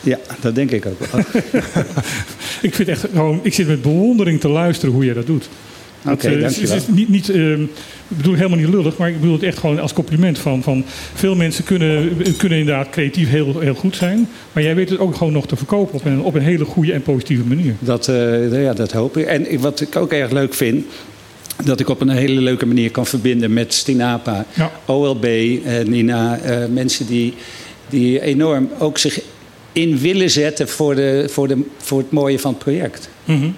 Ja, 0.00 0.18
dat 0.40 0.54
denk 0.54 0.70
ik 0.70 0.86
ook 0.86 0.98
wel. 1.10 1.20
ik, 2.68 2.74
vind 2.74 2.88
echt 2.88 3.06
gewoon, 3.12 3.40
ik 3.42 3.54
zit 3.54 3.66
met 3.66 3.82
bewondering 3.82 4.40
te 4.40 4.48
luisteren 4.48 4.94
hoe 4.94 5.04
jij 5.04 5.14
dat 5.14 5.26
doet. 5.26 5.48
Oké, 6.04 6.12
okay, 6.12 6.36
uh, 6.36 6.42
het, 6.42 6.58
is 6.58 6.86
niet, 6.88 7.08
niet, 7.08 7.28
uh, 7.28 7.58
ik 7.60 7.68
bedoel 8.08 8.34
helemaal 8.34 8.58
niet 8.58 8.68
lullig, 8.68 8.96
maar 8.96 9.08
ik 9.08 9.20
bedoel 9.20 9.34
het 9.34 9.42
echt 9.42 9.58
gewoon 9.58 9.80
als 9.80 9.92
compliment. 9.92 10.38
Van, 10.38 10.62
van 10.62 10.84
veel 11.14 11.34
mensen 11.34 11.64
kunnen, 11.64 12.16
kunnen 12.36 12.58
inderdaad 12.58 12.90
creatief 12.90 13.28
heel, 13.28 13.60
heel 13.60 13.74
goed 13.74 13.96
zijn. 13.96 14.28
Maar 14.52 14.62
jij 14.62 14.74
weet 14.74 14.88
het 14.88 14.98
ook 14.98 15.16
gewoon 15.16 15.32
nog 15.32 15.46
te 15.46 15.56
verkopen 15.56 15.94
op 15.94 16.04
een, 16.04 16.22
op 16.22 16.34
een 16.34 16.42
hele 16.42 16.64
goede 16.64 16.92
en 16.92 17.02
positieve 17.02 17.44
manier. 17.44 17.74
Dat, 17.78 18.08
uh, 18.08 18.62
ja, 18.62 18.72
dat 18.72 18.92
hoop 18.92 19.16
ik. 19.16 19.26
En 19.26 19.60
wat 19.60 19.80
ik 19.80 19.96
ook 19.96 20.12
erg 20.12 20.30
leuk 20.30 20.54
vind. 20.54 20.84
Dat 21.64 21.80
ik 21.80 21.88
op 21.88 22.00
een 22.00 22.08
hele 22.08 22.40
leuke 22.40 22.66
manier 22.66 22.90
kan 22.90 23.06
verbinden 23.06 23.52
met 23.52 23.74
Stinapa, 23.74 24.46
ja. 24.54 24.72
OLB, 24.84 25.26
Nina. 25.86 26.38
mensen 26.70 27.06
die, 27.06 27.34
die 27.88 28.20
enorm 28.20 28.68
ook 28.78 28.98
zich 28.98 29.20
in 29.72 29.98
willen 29.98 30.30
zetten 30.30 30.68
voor, 30.68 30.94
de, 30.94 31.26
voor, 31.28 31.48
de, 31.48 31.58
voor 31.78 31.98
het 31.98 32.10
mooie 32.10 32.38
van 32.38 32.50
het 32.50 32.62
project. 32.62 33.08
Mm 33.24 33.40
-hmm. 33.40 33.54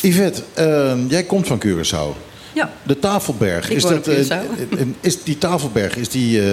Yvette, 0.00 0.42
uh, 0.58 0.92
jij 1.08 1.22
komt 1.22 1.46
van 1.46 1.62
Curaçao. 1.66 2.28
Ja. 2.52 2.72
De 2.82 2.98
Tafelberg, 2.98 3.70
Ik 3.70 3.76
is, 3.76 3.82
dat, 3.82 3.92
op 3.92 4.06
uh, 4.06 4.18
Curaçao. 4.18 4.86
is 5.00 5.22
die 5.22 5.38
Tafelberg 5.38 5.96
is 5.96 6.08
die, 6.08 6.38
uh, 6.38 6.44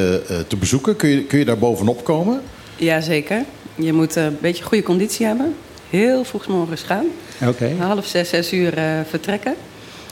te 0.48 0.56
bezoeken? 0.60 0.96
Kun 0.96 1.10
je, 1.10 1.24
kun 1.24 1.40
je 1.40 1.46
daar 1.46 1.58
bovenop 1.58 2.04
komen? 2.04 2.42
Jazeker. 2.76 3.46
Je 3.76 3.94
moet 3.94 4.16
eh, 4.16 4.24
een 4.24 4.38
beetje 4.42 4.64
goede 4.64 4.84
conditie 4.84 5.26
hebben. 5.26 5.56
Heel 5.90 6.24
vroeg 6.24 6.48
morgens 6.48 6.82
gaan. 6.82 7.06
Oké. 7.42 7.50
Okay. 7.50 7.76
Half 7.88 8.06
zes, 8.06 8.30
zes 8.30 8.54
uur 8.54 8.78
uh, 8.78 8.84
vertrekken. 9.10 9.56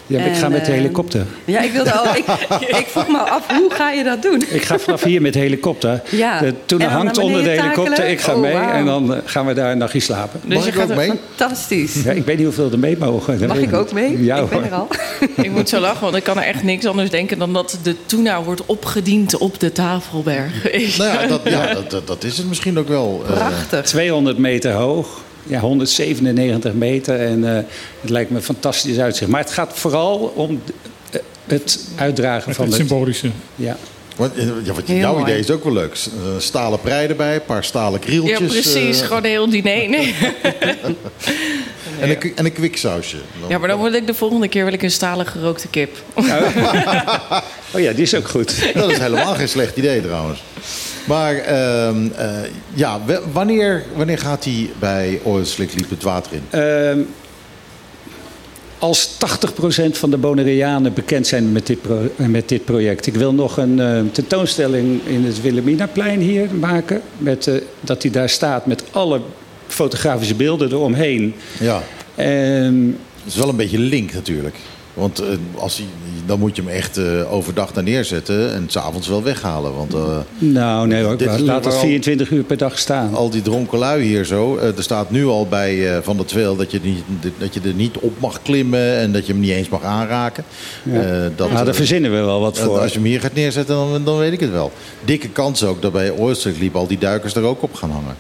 Ja, 0.08 0.20
ik 0.20 0.36
ga 0.36 0.50
met 0.50 0.66
de 0.66 0.72
helikopter. 0.72 1.26
Ja, 1.46 1.62
ik 1.62 1.72
wilde 1.72 1.92
al. 1.92 2.16
Ik, 2.16 2.26
ik, 2.80 2.86
vroeg 2.88 3.08
me 3.08 3.18
af, 3.18 3.48
hoe 3.48 3.72
ga 3.74 3.92
je 3.92 4.04
dat 4.04 4.22
doen? 4.22 4.44
Ik 4.50 4.64
ga 4.64 4.80
vanaf 4.80 5.04
hier 5.04 5.22
met 5.22 5.34
de 5.34 5.40
helikopter. 5.40 6.02
Ja. 6.10 6.40
De, 6.40 6.54
toen 6.66 6.80
en 6.80 6.90
hangt 6.90 7.18
onder 7.18 7.44
de 7.44 7.50
helikopter, 7.50 7.84
takelen? 7.84 8.12
ik 8.12 8.22
ga 8.22 8.34
oh, 8.34 8.42
mee 8.42 8.54
wow. 8.54 8.70
en 8.70 8.86
dan 8.86 9.12
uh, 9.12 9.18
gaan 9.26 9.46
we 9.46 9.54
daar 9.54 9.72
een 9.72 9.78
nachtje 9.78 10.00
slapen. 10.00 10.40
Dus 10.44 10.56
Mag 10.56 10.64
je 10.64 10.72
ik 10.72 10.78
gaat 10.78 10.90
ook 10.90 10.96
mee? 10.96 11.12
Fantastisch. 11.36 12.04
Ja, 12.04 12.12
ik 12.12 12.26
weet 12.26 12.38
niet 12.38 12.46
hoeveel 12.46 12.72
er 12.72 12.80
mee 12.80 12.98
mogen. 12.98 13.40
Dat 13.40 13.48
Mag 13.48 13.58
ik 13.58 13.74
ook 13.74 13.92
mee? 13.92 14.24
Ja, 14.24 14.38
ik 14.38 14.50
ben 14.50 14.64
er 14.64 14.74
al. 14.74 14.88
ik 15.46 15.52
moet 15.52 15.70
zo 15.70 15.80
lachen, 15.80 16.02
want 16.02 16.16
ik 16.16 16.24
kan 16.24 16.38
er 16.38 16.44
echt 16.44 16.64
niks 16.64 16.86
anders 16.86 17.10
denken 17.10 17.40
dan 17.40 17.54
dat 17.54 17.80
de 17.84 17.96
tuna 18.06 18.44
wordt 18.44 18.66
opgediend 18.66 19.38
op 19.38 19.60
de 19.60 19.72
Tafelberg. 19.72 20.64
nou 20.98 21.12
ja, 21.12 21.28
dat, 21.36 21.42
ja 21.44 21.76
dat, 22.06 22.24
is 22.24 22.38
het 22.38 22.48
misschien 22.48 22.80
ook 22.80 22.88
wel. 22.88 23.24
Uh, 23.24 23.32
Prachtig. 23.32 23.86
200 23.86 24.38
meter 24.38 24.72
hoog. 24.72 25.24
Ja, 25.48 25.60
197 25.60 26.74
meter 26.74 27.20
en 27.20 27.40
uh, 27.40 27.56
het 28.02 28.10
lijkt 28.10 28.30
me 28.30 28.36
een 28.36 28.44
fantastisch 28.44 29.00
uitzicht. 29.00 29.32
Maar 29.32 29.42
het 29.42 29.52
gaat 29.52 29.72
vooral 29.74 30.34
om 30.36 30.62
het 31.46 31.80
uitdragen 31.96 32.54
van 32.54 32.66
het 32.66 32.74
symbolische. 32.74 33.30
Ja. 33.56 33.78
Want, 34.16 34.32
ja, 34.64 34.74
wat, 34.74 34.84
jouw 34.86 35.12
mooi. 35.12 35.24
idee 35.24 35.40
is 35.40 35.52
ook 35.52 35.64
wel 35.64 35.74
leuk. 35.74 35.98
Stalen 36.38 36.80
prei 36.80 37.08
erbij, 37.08 37.36
een 37.36 37.46
paar 37.46 37.64
stalen 37.64 38.00
krieltjes. 38.00 38.40
Ja, 38.40 38.46
precies. 38.46 39.02
Uh, 39.02 39.08
gewoon 39.08 39.24
een 39.24 39.30
heel 39.30 39.50
diner. 39.50 39.90
Nee. 42.00 42.10
en, 42.10 42.10
een, 42.10 42.36
en 42.36 42.46
een 42.46 42.54
kwiksausje. 42.54 43.18
Ja, 43.48 43.58
maar 43.58 43.68
dan 43.68 43.82
wil 43.82 43.94
ik 43.94 44.08
de 44.08 44.14
volgende 44.14 44.48
keer 44.48 44.64
wil 44.64 44.74
ik 44.74 44.82
een 44.82 44.92
stalen 44.92 45.26
gerookte 45.26 45.68
kip. 45.68 45.98
oh 47.74 47.80
ja, 47.80 47.92
die 47.92 48.02
is 48.02 48.16
ook 48.16 48.28
goed. 48.28 48.74
Dat 48.74 48.92
is 48.92 48.98
helemaal 48.98 49.34
geen 49.34 49.50
slecht 49.50 49.78
idee 49.78 50.02
trouwens. 50.02 50.44
Maar 51.06 51.36
uh, 51.36 51.90
uh, 52.20 52.38
ja, 52.74 53.02
wanneer, 53.32 53.84
wanneer 53.96 54.18
gaat 54.18 54.44
hij 54.44 54.70
bij 54.80 55.20
Oil 55.24 55.46
Slick 55.46 55.74
Liep 55.74 55.90
het 55.90 56.04
water 56.04 56.32
in? 56.34 56.60
Uh, 56.98 57.06
als 58.80 59.10
80% 59.10 59.92
van 59.92 60.10
de 60.10 60.18
Bonaireanen 60.18 60.94
bekend 60.94 61.28
zijn 61.28 61.52
met 61.52 61.68
dit, 61.68 61.82
pro 61.82 62.10
met 62.16 62.50
dit 62.50 62.66
project. 62.66 63.08
Ik 63.08 63.16
wil 63.16 63.34
nog 63.34 63.58
een 63.58 63.78
uh, 63.78 64.00
tentoonstelling 64.12 65.06
in 65.06 65.26
het 65.26 65.42
Wilhelminaplein 65.42 66.20
hier 66.20 66.54
maken. 66.60 67.02
Met, 67.18 67.48
uh, 67.48 67.56
dat 67.80 68.02
hij 68.02 68.12
daar 68.12 68.30
staat 68.30 68.66
met 68.66 68.84
alle 68.92 69.22
fotografische 69.68 70.36
beelden 70.36 70.72
eromheen. 70.72 71.36
Ja. 71.60 71.84
Um, 72.66 72.98
dat 73.24 73.34
is 73.34 73.36
wel 73.36 73.50
een 73.50 73.56
beetje 73.56 73.80
link 73.80 74.14
natuurlijk. 74.14 74.56
Want 74.96 75.22
uh, 75.22 75.28
als 75.56 75.78
hij, 75.78 75.86
dan 76.26 76.40
moet 76.40 76.56
je 76.56 76.62
hem 76.62 76.72
echt 76.72 76.98
uh, 76.98 77.34
overdag 77.34 77.72
daar 77.72 77.84
neerzetten 77.84 78.54
en 78.54 78.66
s'avonds 78.68 79.08
wel 79.08 79.24
weghalen. 79.24 79.76
Want, 79.76 79.94
uh, 79.94 80.18
nou, 80.38 80.88
nee 80.88 81.04
hoor. 81.04 81.18
Laat 81.40 81.66
het 81.66 81.76
24 81.76 82.30
uur 82.30 82.44
per 82.44 82.58
dag 82.58 82.80
staan. 82.80 83.14
Al 83.14 83.30
die 83.30 83.42
dronken 83.42 83.78
lui 83.78 84.04
hier 84.04 84.26
zo. 84.26 84.58
er 84.58 84.84
staat 84.84 85.12
nu 85.12 85.26
al 85.26 85.48
bij 85.48 86.02
Van 86.04 86.18
der 86.18 86.26
Tweel 86.26 86.56
dat 86.56 86.72
je, 86.72 86.80
niet, 86.84 87.04
dat 87.38 87.54
je 87.54 87.60
er 87.64 87.74
niet 87.74 87.98
op 87.98 88.20
mag 88.20 88.42
klimmen 88.42 88.98
en 88.98 89.12
dat 89.12 89.26
je 89.26 89.32
hem 89.32 89.42
niet 89.42 89.52
eens 89.52 89.70
mag 89.70 89.84
aanraken. 89.84 90.44
Ja. 90.84 91.30
dat, 91.36 91.52
nou, 91.52 91.66
daar 91.66 91.76
verzinnen 91.76 92.12
we 92.12 92.18
wel 92.18 92.40
wat 92.40 92.60
voor. 92.60 92.80
Als 92.80 92.92
je 92.92 93.00
hem 93.00 93.08
hier 93.08 93.20
gaat 93.20 93.34
neerzetten, 93.34 93.76
dan, 93.76 94.04
dan 94.04 94.18
weet 94.18 94.34
ik 94.34 94.40
het 94.40 94.52
wel. 94.52 94.72
Dikke 95.06 95.30
kans 95.30 95.64
ook 95.64 95.82
dat 95.82 95.92
bij 95.92 96.12
Oyster 96.12 96.54
liep 96.60 96.76
al 96.76 96.88
die 96.88 96.98
duikers 96.98 97.36
er 97.36 97.44
ook 97.44 97.62
op 97.62 97.74
gaan 97.74 97.92
hangen. 97.92 98.16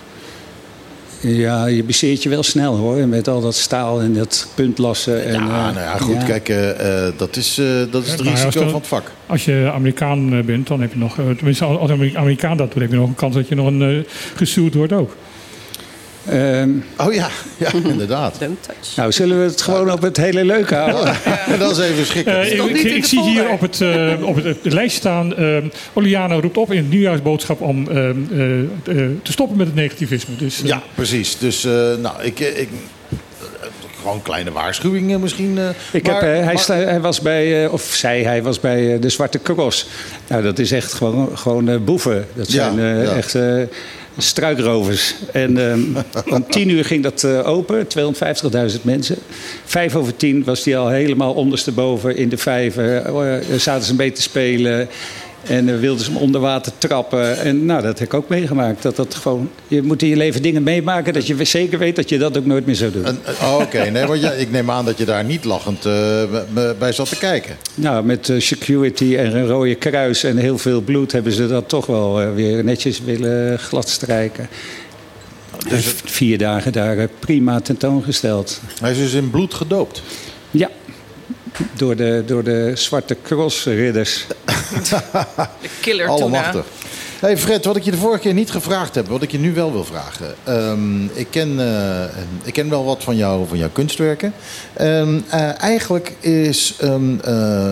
Ja, 1.27 1.65
je 1.65 1.83
bezeert 1.83 2.23
je 2.23 2.29
wel 2.29 2.43
snel 2.43 2.75
hoor. 2.75 3.07
Met 3.07 3.27
al 3.27 3.41
dat 3.41 3.55
staal 3.55 4.01
en 4.01 4.13
dat 4.13 4.47
puntlassen. 4.55 5.25
En, 5.25 5.33
Ja, 5.33 5.39
eh, 5.39 5.47
nou 5.75 5.79
ja, 5.79 5.97
goed, 5.97 6.15
ja. 6.15 6.23
kijk, 6.23 6.49
eh, 6.49 7.05
eh, 7.07 7.13
dat 7.17 7.35
is, 7.35 7.57
eh, 7.57 7.65
dat 7.91 8.03
is 8.05 8.11
het 8.11 8.21
risico 8.21 8.49
dan- 8.59 8.69
van 8.69 8.79
het 8.79 8.87
vak. 8.87 9.11
Als 9.25 9.45
je 9.45 9.71
Amerikaan 9.73 10.45
bent, 10.45 10.67
dan 10.67 10.81
heb 10.81 10.91
je 10.93 10.97
nog, 10.99 11.15
tenminste 11.15 11.65
als 11.65 11.91
Amerikaan 12.15 12.57
dat 12.57 12.71
doet, 12.73 12.81
heb 12.81 12.91
je 12.91 12.97
nog 12.97 13.07
een 13.07 13.15
kans 13.15 13.33
dat 13.35 13.47
je 13.47 13.55
nog 13.55 13.67
een 13.67 13.81
uh, 13.81 14.03
gesuurd 14.35 14.73
wordt 14.73 14.93
ook. 14.93 15.15
Ehm, 16.29 16.69
Oh 16.99 17.13
ja, 17.13 17.27
ja 17.57 17.69
inderdaad. 17.91 18.37
Nou, 18.95 19.11
zullen 19.11 19.37
we 19.39 19.43
het 19.43 19.61
gewoon 19.61 19.91
op 19.91 20.01
het 20.01 20.17
hele 20.17 20.45
leuke 20.45 20.75
houden? 20.75 21.15
dat 21.59 21.77
is 21.77 21.89
even 21.89 22.05
schrikken. 22.05 22.41
Eh, 22.41 22.95
ik 22.95 23.05
zie 23.05 23.21
hier 23.21 23.49
op 23.49 23.61
het, 23.61 23.81
eh, 23.81 24.13
op 24.21 24.35
het, 24.35 24.45
het 24.63 24.73
lijst 24.73 24.95
staan. 24.97 25.35
eh 25.35 25.57
Oliano 25.93 26.39
roept 26.39 26.57
op 26.57 26.71
in 26.71 26.77
het 26.77 26.89
nieuwjaarsboodschap 26.89 27.61
om 27.61 27.87
eh, 27.89 28.09
eh, 28.09 28.59
eh, 28.59 28.65
te 29.21 29.31
stoppen 29.31 29.57
met 29.57 29.65
het 29.67 29.75
negativisme. 29.75 30.35
Dus, 30.35 30.61
eh, 30.61 30.67
Ja, 30.67 30.81
precies. 30.95 31.37
Dus, 31.37 31.65
eh, 31.65 31.71
nou, 32.01 32.21
ik... 32.21 32.39
ik 32.39 32.69
eh, 33.09 33.67
gewoon 34.01 34.21
kleine 34.21 34.51
waarschuwingen 34.51 35.19
misschien. 35.19 35.57
eh, 35.57 35.63
Ik 35.91 36.05
maar- 36.07 36.13
heb, 36.13 36.23
eh, 36.23 36.29
hij, 36.29 36.43
maar- 36.53 36.59
sta- 36.59 36.75
hij 36.75 37.01
was 37.01 37.21
bij, 37.21 37.63
eh, 37.65 37.73
of 37.73 37.81
zij, 37.81 38.23
hij 38.23 38.43
was 38.43 38.59
bij 38.59 38.93
eh, 38.93 39.01
de 39.01 39.09
Zwarte 39.09 39.39
Cross. 39.41 39.87
Nou, 40.27 40.43
dat 40.43 40.59
is 40.59 40.71
echt 40.71 40.93
gewoon, 40.93 41.37
gewoon 41.37 41.69
eh, 41.69 41.75
boeven. 41.77 42.25
Dat 42.33 42.47
zijn 42.49 42.79
eh, 42.79 43.03
ja. 43.03 43.11
echt 43.15 43.35
eh, 43.35 43.61
struikrovers. 44.17 45.15
En 45.31 45.69
ehm, 45.69 45.81
om 46.35 46.45
tien 46.49 46.69
uur 46.69 46.85
ging 46.85 47.03
dat 47.03 47.23
eh, 47.23 47.47
open, 47.47 47.87
250.000 48.75 48.81
mensen. 48.81 49.17
Vijf 49.65 49.95
over 49.95 50.15
tien 50.15 50.43
was 50.43 50.63
die 50.63 50.77
al 50.77 50.89
helemaal 50.89 51.33
ondersteboven 51.33 52.17
in 52.17 52.29
de 52.29 52.37
vijver. 52.37 52.95
Eh, 52.95 53.57
zaten 53.57 53.83
ze 53.83 53.91
een 53.91 53.97
beetje 53.97 54.15
te 54.15 54.21
spelen. 54.21 54.89
En 55.47 55.69
eh, 55.69 55.79
wilden 55.79 56.05
ze 56.05 56.11
hem 56.11 56.21
onder 56.21 56.41
water 56.41 56.71
trappen. 56.77 57.39
En 57.39 57.65
nou, 57.65 57.81
dat 57.81 57.99
heb 57.99 58.07
ik 58.07 58.13
ook 58.13 58.29
meegemaakt. 58.29 58.81
Dat 58.81 58.95
dat 58.95 59.15
gewoon, 59.15 59.49
je 59.67 59.81
moet 59.81 60.01
in 60.01 60.07
je 60.09 60.15
leven 60.15 60.41
dingen 60.41 60.63
meemaken 60.63 61.13
dat 61.13 61.27
je 61.27 61.43
zeker 61.43 61.79
weet 61.79 61.95
dat 61.95 62.09
je 62.09 62.17
dat 62.17 62.37
ook 62.37 62.45
nooit 62.45 62.65
meer 62.65 62.75
zou 62.75 62.91
doen. 62.91 63.07
Een- 63.07 63.17
oh, 63.41 63.57
Oké, 63.61 63.89
nee, 63.89 64.05
want 64.05 64.21
ja, 64.21 64.31
ik 64.31 64.51
neem 64.51 64.71
aan 64.71 64.85
dat 64.85 64.97
je 64.97 65.05
daar 65.05 65.23
niet 65.23 65.43
lachend 65.43 65.85
eh, 65.85 66.23
bij 66.79 66.91
zat 66.91 67.09
te 67.09 67.17
kijken. 67.17 67.55
Nou, 67.75 68.05
met 68.05 68.29
eh, 68.29 68.39
security 68.39 69.15
en 69.15 69.35
een 69.35 69.47
rode 69.47 69.75
kruis 69.75 70.23
en 70.23 70.37
heel 70.37 70.57
veel 70.57 70.81
bloed 70.81 71.11
hebben 71.11 71.31
ze 71.31 71.47
dat 71.47 71.69
toch 71.69 71.85
wel 71.85 72.21
eh, 72.21 72.33
weer 72.33 72.63
netjes 72.63 73.01
willen 73.01 73.59
gladstrijken. 73.59 74.47
Heeft 75.67 76.01
vier 76.05 76.37
dagen 76.37 76.71
daar 76.71 76.97
eh, 76.97 77.07
prima 77.19 77.59
tentoongesteld. 77.61 78.61
Hij 78.81 78.91
is 78.91 78.97
dus 78.97 79.13
in 79.13 79.29
bloed 79.29 79.53
gedoopt. 79.53 80.01
Ja, 80.51 80.69
door 81.77 81.95
de, 81.95 82.23
door 82.25 82.43
de 82.43 82.71
Zwarte 82.75 83.17
Cross-ridders. 83.23 84.25
De 84.71 85.69
killer 85.81 86.05
tuna. 86.05 86.17
Allemachtig. 86.19 86.65
Hey 87.19 87.37
Fred, 87.37 87.65
wat 87.65 87.75
ik 87.75 87.83
je 87.83 87.91
de 87.91 87.97
vorige 87.97 88.19
keer 88.21 88.33
niet 88.33 88.51
gevraagd 88.51 88.95
heb, 88.95 89.07
wat 89.07 89.21
ik 89.21 89.31
je 89.31 89.37
nu 89.39 89.53
wel 89.53 89.71
wil 89.71 89.83
vragen. 89.83 90.35
Ehm, 90.43 91.05
ik, 91.05 91.27
ken, 91.29 91.59
eh, 91.59 92.03
ik 92.43 92.53
ken 92.53 92.69
wel 92.69 92.85
wat 92.85 93.03
van, 93.03 93.15
jou, 93.15 93.47
van 93.47 93.57
jouw 93.57 93.69
kunstwerken. 93.69 94.33
Ehm, 94.73 95.19
eh, 95.29 95.61
eigenlijk 95.61 96.13
is, 96.19 96.75
ehm, 96.79 97.19
eh, 97.23 97.71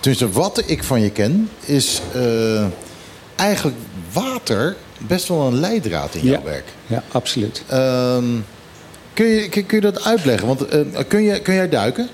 tenminste 0.00 0.30
wat 0.30 0.62
ik 0.66 0.84
van 0.84 1.00
je 1.00 1.10
ken, 1.10 1.48
is 1.64 2.00
eh, 2.14 2.64
eigenlijk 3.36 3.76
water 4.12 4.76
best 4.98 5.28
wel 5.28 5.40
een 5.46 5.60
leidraad 5.60 6.14
in 6.14 6.24
jouw 6.24 6.32
Ja. 6.32 6.42
werk. 6.42 6.64
Ja, 6.86 7.02
absoluut. 7.12 7.62
Ehm, 7.68 8.24
kun, 9.14 9.26
je, 9.26 9.48
kun, 9.48 9.66
kun 9.66 9.76
je 9.76 9.92
dat 9.92 10.04
uitleggen? 10.04 10.46
Want 10.46 10.64
kun, 11.08 11.22
je, 11.22 11.40
kun 11.40 11.54
jij 11.54 11.68
duiken? 11.68 12.08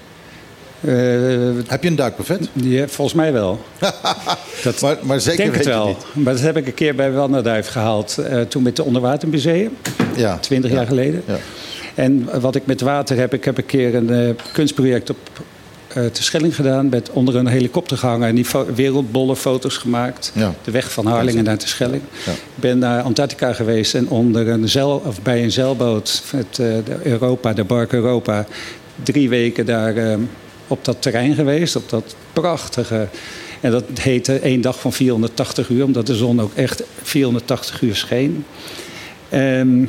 Eh, 0.80 0.92
Heb 1.66 1.82
je 1.82 1.88
een 1.88 1.96
duikbuffet? 1.96 2.48
ja, 2.52 2.88
volgens 2.88 3.16
mij 3.16 3.32
wel. 3.32 3.60
Dat, 4.64 4.80
Maar, 4.80 4.96
maar 5.02 5.16
ik 5.16 5.22
zeker 5.22 5.42
denk 5.44 5.54
het 5.54 5.64
je 5.64 5.70
wel. 5.70 5.86
niet. 5.86 5.96
Maar 6.24 6.32
dat 6.34 6.42
heb 6.42 6.56
ik 6.56 6.66
een 6.66 6.74
keer 6.74 6.94
bij 6.94 7.12
Wanderduif 7.12 7.68
gehaald. 7.68 8.18
eh, 8.18 8.40
toen 8.40 8.62
met 8.62 8.76
het 8.76 8.86
Onderwatermuseum. 8.86 9.76
Ja. 10.16 10.38
20 10.38 10.70
Ja. 10.70 10.76
jaar 10.76 10.86
geleden. 10.86 11.22
Ja. 11.26 11.36
En 11.94 12.40
wat 12.40 12.54
ik 12.54 12.66
met 12.66 12.80
water 12.80 13.16
heb, 13.16 13.34
ik 13.34 13.44
heb 13.44 13.58
een 13.58 13.66
keer 13.66 13.94
een 13.94 14.10
eh, 14.10 14.30
kunstproject 14.52 15.10
op 15.10 15.16
eh 15.88 15.94
de 15.94 16.22
Schelling 16.22 16.54
gedaan. 16.54 16.88
Met 16.88 17.10
onder 17.10 17.36
een 17.36 17.46
helikopter 17.46 17.96
gehangen 17.98 18.28
en 18.28 18.34
die 18.34 18.46
wereldbolle 18.74 19.36
foto's 19.36 19.76
gemaakt. 19.76 20.32
Ja. 20.34 20.54
De 20.64 20.70
weg 20.70 20.92
van 20.92 21.06
Harlingen 21.06 21.44
naar 21.44 21.58
de 21.58 21.66
Schelling. 21.68 22.02
Ja. 22.26 22.32
Ik 22.32 22.38
ben 22.54 22.78
naar 22.78 23.02
Antarctica 23.02 23.52
geweest 23.52 23.94
en 23.94 24.08
onder 24.08 24.48
een 24.48 24.68
zeil, 24.68 25.02
of 25.06 25.22
bij 25.22 25.42
een 25.42 25.52
zeilboot 25.52 26.22
met 26.32 26.46
eh, 26.50 26.56
de 26.58 26.96
Europa, 27.02 27.52
de 27.52 27.64
Bark 27.64 27.92
Europa. 27.92 28.46
Drie 29.02 29.28
weken 29.28 29.66
daar 29.66 29.96
eh, 29.96 30.16
op 30.70 30.84
dat 30.84 31.02
terrein 31.02 31.34
geweest, 31.34 31.76
op 31.76 31.88
dat 31.88 32.14
prachtige. 32.32 33.08
En 33.60 33.70
dat 33.70 33.84
heette 34.00 34.38
één 34.38 34.60
dag 34.60 34.80
van 34.80 34.92
480 34.92 35.68
uur, 35.68 35.84
omdat 35.84 36.06
de 36.06 36.14
zon 36.14 36.40
ook 36.40 36.54
echt 36.54 36.82
480 37.02 37.82
uur 37.82 37.96
scheen. 37.96 38.44
Ehm, 39.28 39.84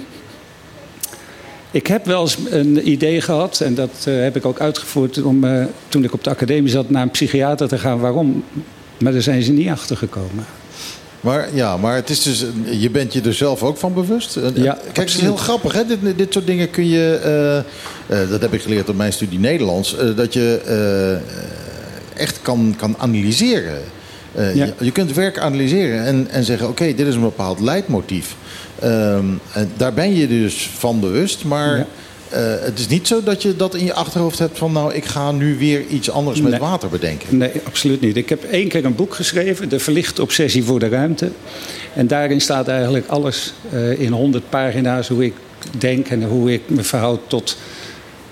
ik 1.72 1.88
heb 1.88 2.06
wel 2.06 2.22
eens 2.22 2.38
een 2.50 2.90
idee 2.90 3.22
gehad, 3.22 3.60
en 3.60 3.76
dat 3.76 4.06
eh, 4.06 4.22
heb 4.22 4.36
ik 4.36 4.46
ook 4.46 4.60
uitgevoerd 4.60 5.24
om 5.24 5.44
eh, 5.44 5.66
toen 5.88 6.04
ik 6.04 6.14
op 6.14 6.24
de 6.24 6.30
academie 6.30 6.72
zat 6.72 6.90
naar 6.90 7.02
een 7.02 7.12
psychiater 7.12 7.68
te 7.68 7.78
gaan. 7.78 8.00
Waarom? 8.00 8.44
Maar 9.00 9.12
daar 9.12 9.22
zijn 9.22 9.44
ze 9.44 9.52
niet 9.52 9.70
achter 9.70 9.98
gekomen. 9.98 10.46
Maar 11.22 11.48
ja, 11.54 11.78
maar 11.78 11.96
het 11.96 12.10
is 12.10 12.22
dus, 12.24 12.46
je 12.70 12.90
bent 12.90 13.14
je 13.14 13.22
er 13.22 13.34
zelf 13.34 13.64
ook 13.64 13.78
van 13.78 13.94
bewust. 13.94 14.36
En- 14.36 14.52
Ja, 14.56 14.74
Kijk, 14.84 14.96
het 15.10 15.18
is 15.18 15.22
heel 15.22 15.36
grappig, 15.36 15.74
hè? 15.74 15.86
Dit, 15.86 16.00
dit 16.18 16.34
soort 16.34 16.46
dingen 16.46 16.70
kun 16.70 16.88
je, 16.90 17.20
eh, 17.24 18.22
eh, 18.22 18.30
dat 18.30 18.42
heb 18.42 18.54
ik 18.54 18.62
geleerd 18.62 18.90
op 18.90 18.96
mijn 18.96 19.14
studie 19.14 19.40
Nederlands, 19.40 19.98
eh, 19.98 20.16
dat 20.16 20.34
je 20.34 20.62
eh, 20.66 21.12
eh, 21.14 21.20
echt 22.14 22.40
kan, 22.42 22.74
kan 22.78 22.96
analyseren. 22.98 23.82
Eh, 24.36 24.56
Ja. 24.56 24.66
je, 24.66 24.74
je 24.86 24.92
kunt 24.92 25.14
werk 25.14 25.40
analyseren 25.40 26.06
en, 26.06 26.28
en 26.30 26.44
zeggen, 26.44 26.68
oké, 26.68 26.94
dit 26.94 27.08
is 27.08 27.16
een 27.16 27.22
bepaald 27.22 27.60
leidmotief. 27.60 28.36
Ehm, 28.80 29.26
en 29.54 29.72
daar 29.78 29.94
ben 29.94 30.16
je 30.16 30.28
dus 30.28 30.70
van 30.78 31.00
bewust, 31.00 31.44
maar 31.44 31.78
Ja. 31.78 31.86
Eh, 32.32 32.42
het 32.66 32.80
is 32.80 32.88
niet 32.88 33.08
zo 33.08 33.24
dat 33.24 33.42
je 33.42 33.56
dat 33.56 33.76
in 33.76 33.86
je 33.86 33.94
achterhoofd 33.94 34.40
hebt 34.40 34.58
van, 34.58 34.72
nou, 34.72 34.94
ik 34.94 35.06
ga 35.06 35.32
nu 35.32 35.58
weer 35.58 35.86
iets 35.88 36.10
anders 36.10 36.42
met 36.42 36.58
water 36.58 36.90
bedenken. 36.90 37.38
Nee, 37.38 37.52
absoluut 37.64 38.02
niet. 38.02 38.18
Ik 38.18 38.30
heb 38.30 38.44
één 38.44 38.68
keer 38.68 38.86
een 38.86 38.96
boek 38.96 39.14
geschreven, 39.16 39.70
De 39.70 39.80
Verlichte 39.80 40.22
Obsessie 40.22 40.64
voor 40.64 40.80
de 40.80 40.88
Ruimte. 40.90 41.32
En 41.94 42.08
daarin 42.08 42.42
staat 42.42 42.68
eigenlijk 42.68 43.08
alles 43.08 43.54
eh, 43.72 44.00
in 44.00 44.12
100 44.12 44.50
pagina's 44.50 45.08
hoe 45.08 45.26
ik 45.26 45.34
denk 45.78 46.08
en 46.08 46.24
hoe 46.24 46.54
ik 46.54 46.62
me 46.68 46.84
verhoud 46.84 47.20
tot 47.28 47.58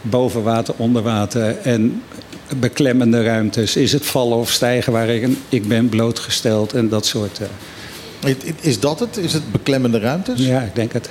boven 0.02 0.44
water, 0.44 0.74
onder 0.78 1.02
water 1.02 1.58
en 1.64 2.02
beklemmende 2.60 3.24
ruimtes. 3.24 3.76
Is 3.76 3.92
het 3.92 4.06
vallen 4.06 4.38
of 4.38 4.52
stijgen 4.52 4.94
waar 4.94 5.10
ik, 5.10 5.28
ik 5.50 5.68
ben 5.68 5.90
blootgesteld 5.90 6.74
en 6.74 6.90
dat 6.90 7.06
soort. 7.06 7.40
eh, 8.24 8.36
Is 8.62 8.80
dat 8.80 9.00
het? 9.00 9.18
Is 9.18 9.34
het 9.34 9.52
beklemmende 9.52 10.00
ruimtes? 10.00 10.40
ja, 10.40 10.62
ik 10.62 10.76
denk 10.76 10.94
het. 10.94 11.10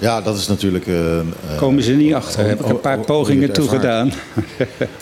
Ja, 0.00 0.20
dat 0.20 0.36
is 0.36 0.48
natuurlijk. 0.48 0.86
eh, 0.86 1.18
eh, 1.18 1.26
Komen 1.56 1.82
ze 1.82 1.92
niet 1.92 2.14
achter. 2.14 2.46
Heb 2.46 2.60
ik 2.60 2.68
een 2.68 2.80
paar 2.80 2.98
pogingen 2.98 3.52
toegedaan. 3.52 4.12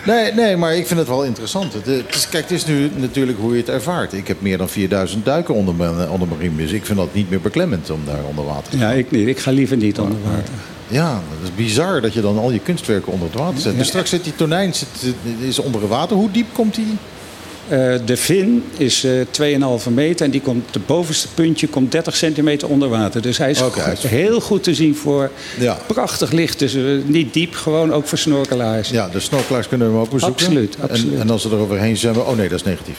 Nee, 0.06 0.32
nee, 0.32 0.56
maar 0.56 0.76
ik 0.76 0.86
vind 0.86 0.98
het 0.98 1.08
wel 1.08 1.24
interessant. 1.24 1.72
Het, 1.72 1.86
het 1.86 2.14
is, 2.14 2.28
kijk, 2.28 2.42
het 2.42 2.52
is 2.52 2.66
nu 2.66 2.90
natuurlijk 2.96 3.38
hoe 3.38 3.52
je 3.52 3.58
het 3.58 3.68
ervaart. 3.68 4.12
Ik 4.12 4.28
heb 4.28 4.40
meer 4.40 4.58
dan 4.58 4.68
4000 4.68 5.24
duiken 5.24 5.54
onder 5.54 5.74
mijn, 5.74 6.08
onder 6.10 6.28
mijn 6.28 6.40
riem. 6.40 6.56
Dus 6.56 6.72
ik 6.72 6.86
vind 6.86 6.98
dat 6.98 7.14
niet 7.14 7.30
meer 7.30 7.40
beklemmend 7.40 7.90
om 7.90 8.00
daar 8.04 8.24
onder 8.28 8.44
water 8.44 8.70
te 8.70 8.78
gaan. 8.78 8.88
Ja, 8.88 8.94
ik 8.94 9.10
niet. 9.10 9.28
Ik 9.28 9.38
ga 9.38 9.50
liever 9.50 9.76
niet 9.76 9.98
onder 9.98 10.18
water. 10.24 10.52
Ja, 10.88 11.10
dat 11.12 11.48
is 11.48 11.54
bizar 11.64 12.00
dat 12.00 12.12
je 12.14 12.20
dan 12.20 12.38
al 12.38 12.50
je 12.50 12.58
kunstwerken 12.60 13.12
onder 13.12 13.28
het 13.28 13.38
water 13.38 13.60
zet. 13.60 13.78
Dus 13.78 13.86
straks 13.86 14.10
zit 14.10 14.24
die 14.24 14.34
tonijn 14.36 14.74
zit, 14.74 14.88
is 15.40 15.58
onder 15.58 15.80
het 15.80 15.90
water. 15.90 16.16
Hoe 16.16 16.30
diep 16.30 16.46
komt 16.52 16.74
die? 16.74 16.96
Eh, 17.68 17.94
de 18.04 18.16
vin 18.16 18.64
is 18.76 19.04
eh 19.04 19.12
2,5 19.30 19.90
meter 19.90 20.24
en 20.24 20.30
die 20.30 20.40
komt, 20.40 20.72
de 20.72 20.80
bovenste 20.86 21.28
puntje 21.34 21.66
komt 21.68 21.92
30 21.92 22.16
centimeter 22.16 22.68
onder 22.68 22.88
water. 22.88 23.22
Dus 23.22 23.38
hij 23.38 23.50
is 23.50 23.60
heel 24.06 24.40
goed 24.40 24.62
te 24.62 24.74
zien 24.74 24.96
voor 24.96 25.30
Ja. 25.58 25.78
prachtig 25.86 26.30
licht. 26.32 26.58
Dus 26.58 26.74
eh, 26.74 26.82
niet 27.04 27.32
diep, 27.32 27.54
gewoon 27.54 27.92
ook 27.92 28.06
voor 28.06 28.18
snorkelaars. 28.18 28.88
Ja, 28.88 29.08
de 29.08 29.20
snorkelaars 29.20 29.68
kunnen 29.68 29.86
hem 29.86 29.96
ook 29.96 30.10
bezoeken. 30.10 30.44
Absoluut, 30.46 30.76
absoluut. 30.80 31.14
En, 31.14 31.20
en 31.20 31.30
als 31.30 31.42
ze 31.42 31.50
er 31.50 31.56
overheen 31.58 31.96
zwemmen... 31.96 32.26
Oh 32.26 32.36
nee, 32.36 32.48
dat 32.48 32.58
is 32.58 32.64
negatief. 32.64 32.96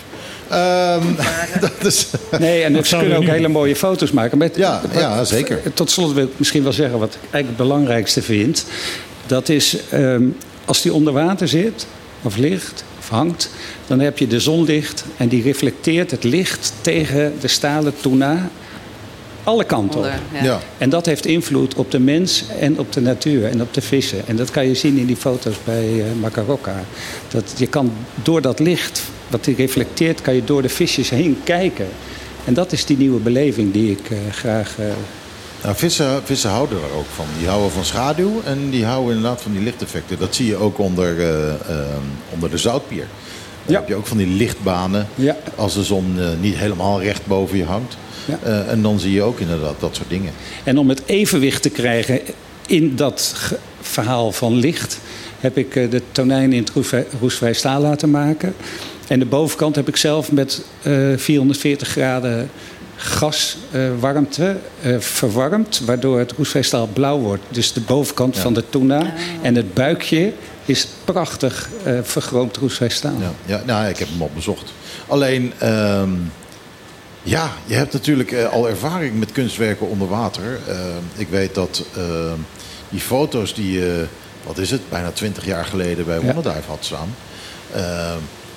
Ehm, 0.50 1.04
dat 1.80 1.86
is... 1.86 2.08
Nee, 2.40 2.64
en 2.64 2.86
ze 2.86 2.98
kunnen 2.98 3.18
ook 3.18 3.24
nu 3.24 3.30
hele 3.30 3.48
mooie 3.48 3.76
foto's 3.76 4.12
maken. 4.12 4.38
Met, 4.38 4.56
Ja, 4.56 4.82
ja, 4.94 5.24
zeker. 5.24 5.60
Tot 5.74 5.92
slot 5.92 6.14
wil 6.14 6.24
ik 6.24 6.32
misschien 6.38 6.64
wel 6.64 6.74
zeggen 6.74 7.00
wat 7.00 7.14
ik 7.14 7.20
eigenlijk 7.22 7.48
het 7.48 7.58
belangrijkste 7.58 8.22
vind. 8.22 8.66
Dat 9.26 9.50
is 9.50 9.78
ehm, 9.90 10.24
als 10.66 10.82
die 10.82 10.94
onder 10.94 11.14
water 11.14 11.48
zit, 11.48 11.88
of 12.22 12.38
ligt, 12.38 12.84
hangt, 13.10 13.50
dan 13.88 14.00
heb 14.00 14.18
je 14.18 14.28
de 14.28 14.40
zonlicht 14.40 15.06
en 15.18 15.28
die 15.28 15.44
reflecteert 15.44 16.12
het 16.12 16.24
licht 16.24 16.74
tegen 16.82 17.34
de 17.40 17.48
stalen 17.48 17.94
tuna 18.02 18.50
alle 19.44 19.64
kanten 19.64 20.00
op. 20.00 20.06
Ja. 20.34 20.44
Ja. 20.44 20.60
En 20.78 20.90
dat 20.90 21.06
heeft 21.06 21.26
invloed 21.26 21.76
op 21.76 21.92
de 21.92 22.00
mens 22.00 22.44
en 22.60 22.80
op 22.80 22.94
de 22.94 23.02
natuur 23.02 23.46
en 23.46 23.62
op 23.62 23.74
de 23.74 23.82
vissen. 23.82 24.28
En 24.28 24.36
dat 24.36 24.52
kan 24.52 24.68
je 24.68 24.76
zien 24.76 24.98
in 24.98 25.06
die 25.06 25.16
foto's 25.16 25.56
bij 25.64 26.04
Macarocca. 26.20 26.84
Dat 27.28 27.54
je 27.58 27.68
kan 27.68 27.92
door 28.24 28.42
dat 28.42 28.60
licht, 28.60 29.02
wat 29.28 29.44
die 29.44 29.56
reflecteert, 29.56 30.22
kan 30.22 30.36
je 30.36 30.44
door 30.44 30.62
de 30.62 30.70
visjes 30.70 31.10
heen 31.10 31.38
kijken. 31.44 31.88
En 32.46 32.54
dat 32.54 32.72
is 32.72 32.86
die 32.86 32.98
nieuwe 32.98 33.20
beleving 33.20 33.74
die 33.74 33.92
ik 33.92 34.10
eh, 34.10 34.18
graag. 34.32 34.76
eh, 34.80 34.86
Nou, 35.64 35.76
vissen, 35.76 36.22
vissen 36.24 36.50
houden 36.50 36.78
er 36.78 36.98
ook 36.98 37.06
van. 37.16 37.26
Die 37.38 37.48
houden 37.48 37.72
van 37.72 37.86
schaduw 37.86 38.42
en 38.46 38.70
die 38.70 38.86
houden 38.86 39.16
inderdaad 39.16 39.42
van 39.42 39.52
die 39.52 39.62
lichteffecten. 39.62 40.20
Dat 40.20 40.36
zie 40.36 40.46
je 40.46 40.56
ook 40.56 40.80
onder, 40.80 41.20
eh, 41.20 41.50
eh, 41.50 41.58
onder 42.34 42.50
de 42.50 42.58
zoutpier. 42.58 43.08
Dan 43.66 43.76
heb 43.76 43.88
je 43.88 43.96
ook 43.96 44.08
van 44.08 44.18
die 44.18 44.28
lichtbanen. 44.28 45.08
Ja. 45.16 45.38
Als 45.56 45.74
de 45.74 45.84
zon 45.84 46.16
eh, 46.20 46.28
niet 46.42 46.56
helemaal 46.56 47.02
recht 47.02 47.26
boven 47.26 47.58
je 47.58 47.66
hangt. 47.66 47.98
Ja. 48.26 48.40
En 48.68 48.82
dan 48.82 49.00
zie 49.00 49.12
je 49.12 49.22
ook 49.22 49.40
inderdaad 49.40 49.80
dat 49.80 49.96
soort 49.96 50.10
dingen. 50.10 50.34
En 50.64 50.78
om 50.78 50.90
het 50.90 51.02
evenwicht 51.06 51.62
te 51.62 51.70
krijgen 51.70 52.20
in 52.68 52.96
dat 52.96 53.36
verhaal 53.82 54.32
van 54.32 54.56
licht, 54.56 55.00
heb 55.40 55.58
ik 55.58 55.74
de 55.74 56.02
tonijn 56.12 56.54
in 56.54 56.66
het 56.74 57.06
roestvrij- 57.20 57.54
staal 57.54 57.82
laten 57.82 58.10
maken. 58.10 58.56
En 59.08 59.20
de 59.20 59.26
bovenkant 59.26 59.76
heb 59.76 59.88
ik 59.88 59.96
zelf 59.96 60.32
met 60.32 60.66
eh 60.82 60.94
440 61.16 61.88
graden 61.88 62.50
gaswarmte 62.98 64.58
eh, 64.82 65.00
verwarmd, 65.00 65.82
waardoor 65.86 66.20
het 66.20 66.32
roestvrij 66.32 66.62
staal 66.62 66.88
blauw 66.94 67.20
wordt. 67.20 67.44
Dus 67.50 67.74
de 67.74 67.82
bovenkant 67.82 68.38
van 68.38 68.54
de 68.54 68.70
tuna 68.70 69.14
en 69.42 69.56
het 69.56 69.74
buikje 69.74 70.34
is 70.66 70.88
prachtig 71.04 71.70
eh 71.84 72.00
vergroomd 72.04 72.58
roestvrij 72.58 72.90
staal. 72.90 73.16
Ja, 73.20 73.32
ja 73.46 73.62
nou, 73.66 73.88
ik 73.88 73.98
heb 73.98 74.08
hem 74.08 74.22
al 74.22 74.32
bezocht. 74.36 74.74
Alleen, 75.08 75.54
ehm, 75.58 76.10
ja, 77.24 77.52
je 77.66 77.76
hebt 77.76 77.94
natuurlijk 77.94 78.32
eh, 78.32 78.52
al 78.52 78.70
ervaring 78.70 79.20
met 79.20 79.32
kunstwerken 79.32 79.88
onder 79.88 80.08
water. 80.08 80.60
Ehm, 80.68 80.80
ik 81.16 81.28
weet 81.30 81.56
dat 81.56 81.84
ehm, 81.96 82.40
die 82.90 83.00
foto's 83.00 83.54
die 83.54 83.72
je, 83.72 84.06
wat 84.46 84.58
is 84.58 84.72
het, 84.72 84.90
bijna 84.90 85.12
twintig 85.12 85.46
jaar 85.46 85.66
geleden 85.66 86.06
bij 86.06 86.20
Wonderdive 86.20 86.68
had 86.68 86.86
staan. 86.86 87.16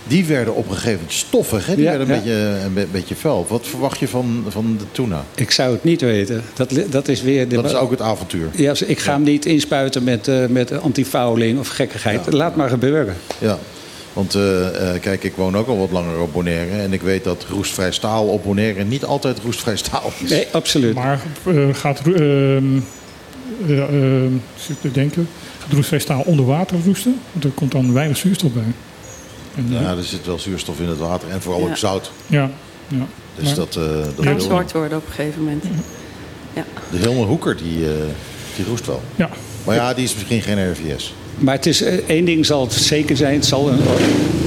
Die 0.07 0.25
werden 0.25 0.55
op 0.55 0.69
een 0.69 0.75
gegeven 0.75 0.93
moment 0.95 1.13
stoffig, 1.13 1.67
hè? 1.67 1.75
die 1.75 1.85
Ja, 1.85 1.91
werden 1.91 2.09
een, 2.09 2.15
ja. 2.15 2.21
beetje, 2.23 2.65
een 2.65 2.75
be- 2.75 2.87
beetje 2.93 3.15
vuil. 3.15 3.47
Wat 3.49 3.67
verwacht 3.67 3.99
je 3.99 4.09
van, 4.09 4.45
van 4.49 4.77
de 4.79 4.85
tuna? 4.93 5.25
Ik 5.35 5.51
zou 5.51 5.73
het 5.73 5.85
niet 5.85 6.01
weten. 6.01 6.43
Dat, 6.55 6.73
dat 6.91 7.09
is 7.09 7.23
weer 7.23 7.49
de 7.49 7.55
Dat 7.55 7.65
is 7.65 7.75
ook 7.75 7.91
het 7.91 8.01
avontuur. 8.01 8.49
Ja, 8.55 8.75
ik 8.87 8.99
ga 8.99 9.13
hem 9.13 9.23
niet 9.23 9.47
inspuiten 9.47 10.05
met, 10.05 10.29
eh 10.29 10.47
met 10.47 10.81
antifouling 10.81 11.59
of 11.59 11.69
gekkigheid. 11.69 12.25
Ja. 12.25 12.33
Laat 12.37 12.57
maar 12.57 12.69
gebeuren. 12.69 13.17
Ja, 13.39 13.59
want 14.13 14.35
eh, 14.35 14.95
eh, 14.95 15.01
kijk, 15.01 15.25
ik 15.25 15.33
woon 15.35 15.57
ook 15.57 15.69
al 15.69 15.79
wat 15.79 15.91
langer 15.91 16.21
op 16.21 16.33
Bonaire. 16.33 16.77
En 16.83 16.93
ik 16.93 17.03
weet 17.03 17.25
dat 17.25 17.47
roestvrij 17.51 17.93
staal 17.93 18.27
op 18.27 18.43
Bonaire 18.43 18.85
niet 18.85 19.05
altijd 19.05 19.39
roestvrij 19.45 19.77
staal 19.77 20.13
is. 20.23 20.31
Nee, 20.31 20.47
absoluut. 20.51 20.95
Maar 20.95 21.21
eh, 21.47 21.55
gaat 21.73 22.01
ehm, 22.07 22.65
eh, 23.69 23.79
ehm, 23.79 24.33
zit 24.57 24.81
te 24.81 24.91
denken, 24.93 25.29
gaat 25.59 25.73
roestvrij 25.73 25.99
staal 25.99 26.23
onder 26.27 26.45
water 26.47 26.77
roesten? 26.85 27.15
Want 27.33 27.45
er 27.45 27.51
komt 27.51 27.73
dan 27.73 27.93
weinig 27.93 28.17
zuurstof 28.17 28.53
bij. 28.53 28.63
Ja, 29.69 29.97
er 29.97 30.05
zit 30.05 30.27
wel 30.27 30.39
zuurstof 30.39 30.81
in 30.81 30.89
het 30.89 30.99
water 30.99 31.29
en 31.31 31.43
vooral 31.43 31.61
Ja. 31.63 31.69
ook 31.69 31.77
zout. 31.77 32.11
ja, 32.27 32.51
ja. 32.89 33.07
Dus 33.35 33.45
Maar- 33.45 33.55
dat, 33.55 33.77
eh 33.77 34.25
dat 34.27 34.43
zwart 34.43 34.73
worden 34.73 34.99
op 34.99 35.07
een 35.07 35.13
gegeven 35.13 35.43
moment. 35.45 35.65
Ja. 36.53 36.65
De 36.91 36.97
Hilme 36.99 37.25
Hoeker, 37.25 37.57
die, 37.57 37.87
eh, 37.87 37.95
die 38.57 38.65
roest 38.65 38.87
wel. 38.87 39.03
ja. 39.17 39.29
Maar 39.65 39.75
ja, 39.75 39.95
die 39.95 40.05
is 40.05 40.15
misschien 40.15 40.43
geen 40.43 40.71
RVS. 40.73 41.15
Maar 41.39 41.55
het 41.55 41.67
is, 41.67 41.83
eh, 41.83 41.95
één 42.07 42.25
ding 42.25 42.47
zal 42.47 42.61
het 42.61 42.73
zeker 42.73 43.17
zijn. 43.17 43.35
Het 43.35 43.47
zal 43.47 43.69
een, 43.69 43.81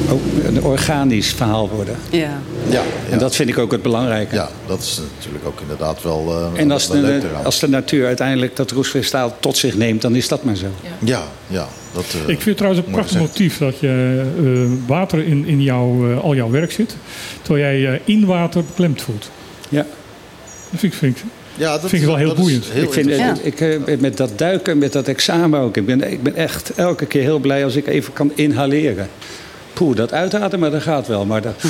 ook 0.09 0.21
een 0.45 0.63
organisch 0.63 1.33
verhaal 1.33 1.69
worden. 1.69 1.95
Ja. 2.09 2.19
Ja, 2.19 2.41
ja. 2.69 2.81
En 3.09 3.19
dat 3.19 3.35
vind 3.35 3.49
ik 3.49 3.57
ook 3.57 3.71
het 3.71 3.81
belangrijke. 3.81 4.35
ja, 4.35 4.49
dat 4.67 4.81
is 4.81 5.01
natuurlijk 5.15 5.45
ook 5.45 5.61
inderdaad 5.61 6.03
wel, 6.03 6.51
eh 6.53 6.61
En 6.61 6.71
als 6.71 6.87
wel 6.87 7.01
de, 7.01 7.21
als 7.43 7.59
de 7.59 7.69
natuur 7.69 8.05
uiteindelijk 8.05 8.55
dat 8.55 8.71
roestvrijstaal 8.71 9.35
tot 9.39 9.57
zich 9.57 9.75
neemt, 9.75 10.01
dan 10.01 10.15
is 10.15 10.27
dat 10.27 10.43
maar 10.43 10.55
zo. 10.55 10.67
Ja, 10.99 11.23
ja. 11.47 11.67
Dat, 11.93 12.05
eh, 12.13 12.19
Ik 12.19 12.25
vind 12.25 12.45
het 12.45 12.57
trouwens 12.57 12.85
een 12.85 12.91
prachtig 12.91 13.17
gezegd. 13.17 13.31
motief 13.31 13.57
dat 13.57 13.79
je 13.79 14.21
eh, 14.37 14.87
water 14.87 15.25
in, 15.25 15.45
in 15.45 15.61
jouw, 15.61 16.11
eh, 16.11 16.23
al 16.23 16.35
jouw 16.35 16.49
werk 16.49 16.71
zit. 16.71 16.95
Terwijl 17.41 17.79
jij 17.79 18.01
in 18.05 18.25
water 18.25 18.63
beklemd 18.63 19.01
voelt. 19.01 19.29
Ja. 19.69 19.85
Dat 20.71 20.79
vind 20.79 20.93
ik, 20.93 20.99
vind 20.99 21.17
ik 21.17 21.23
Ja, 21.55 21.71
dat 21.77 21.89
vind 21.89 22.01
ik 22.01 22.07
wel 22.07 22.17
heel 22.17 22.35
boeiend. 22.35 22.65
heel 22.65 22.83
ik 22.83 22.93
vind 22.93 23.09
ik, 23.43 23.59
eh, 23.61 23.97
met 23.99 24.17
dat 24.17 24.31
duiken, 24.35 24.77
met 24.77 24.93
dat 24.93 25.07
examen 25.07 25.59
ook. 25.59 25.77
Ik 25.77 25.85
ben, 25.85 26.11
ik 26.11 26.23
ben 26.23 26.35
echt 26.35 26.71
elke 26.75 27.05
keer 27.05 27.21
heel 27.21 27.39
blij 27.39 27.63
als 27.63 27.75
ik 27.75 27.87
even 27.87 28.13
kan 28.13 28.31
inhaleren. 28.35 29.09
Poeh, 29.73 29.95
dat 29.95 30.13
uitademen, 30.13 30.71
dat 30.71 30.81
gaat 30.81 31.07
wel. 31.07 31.25
Maar 31.25 31.41
dat... 31.41 31.63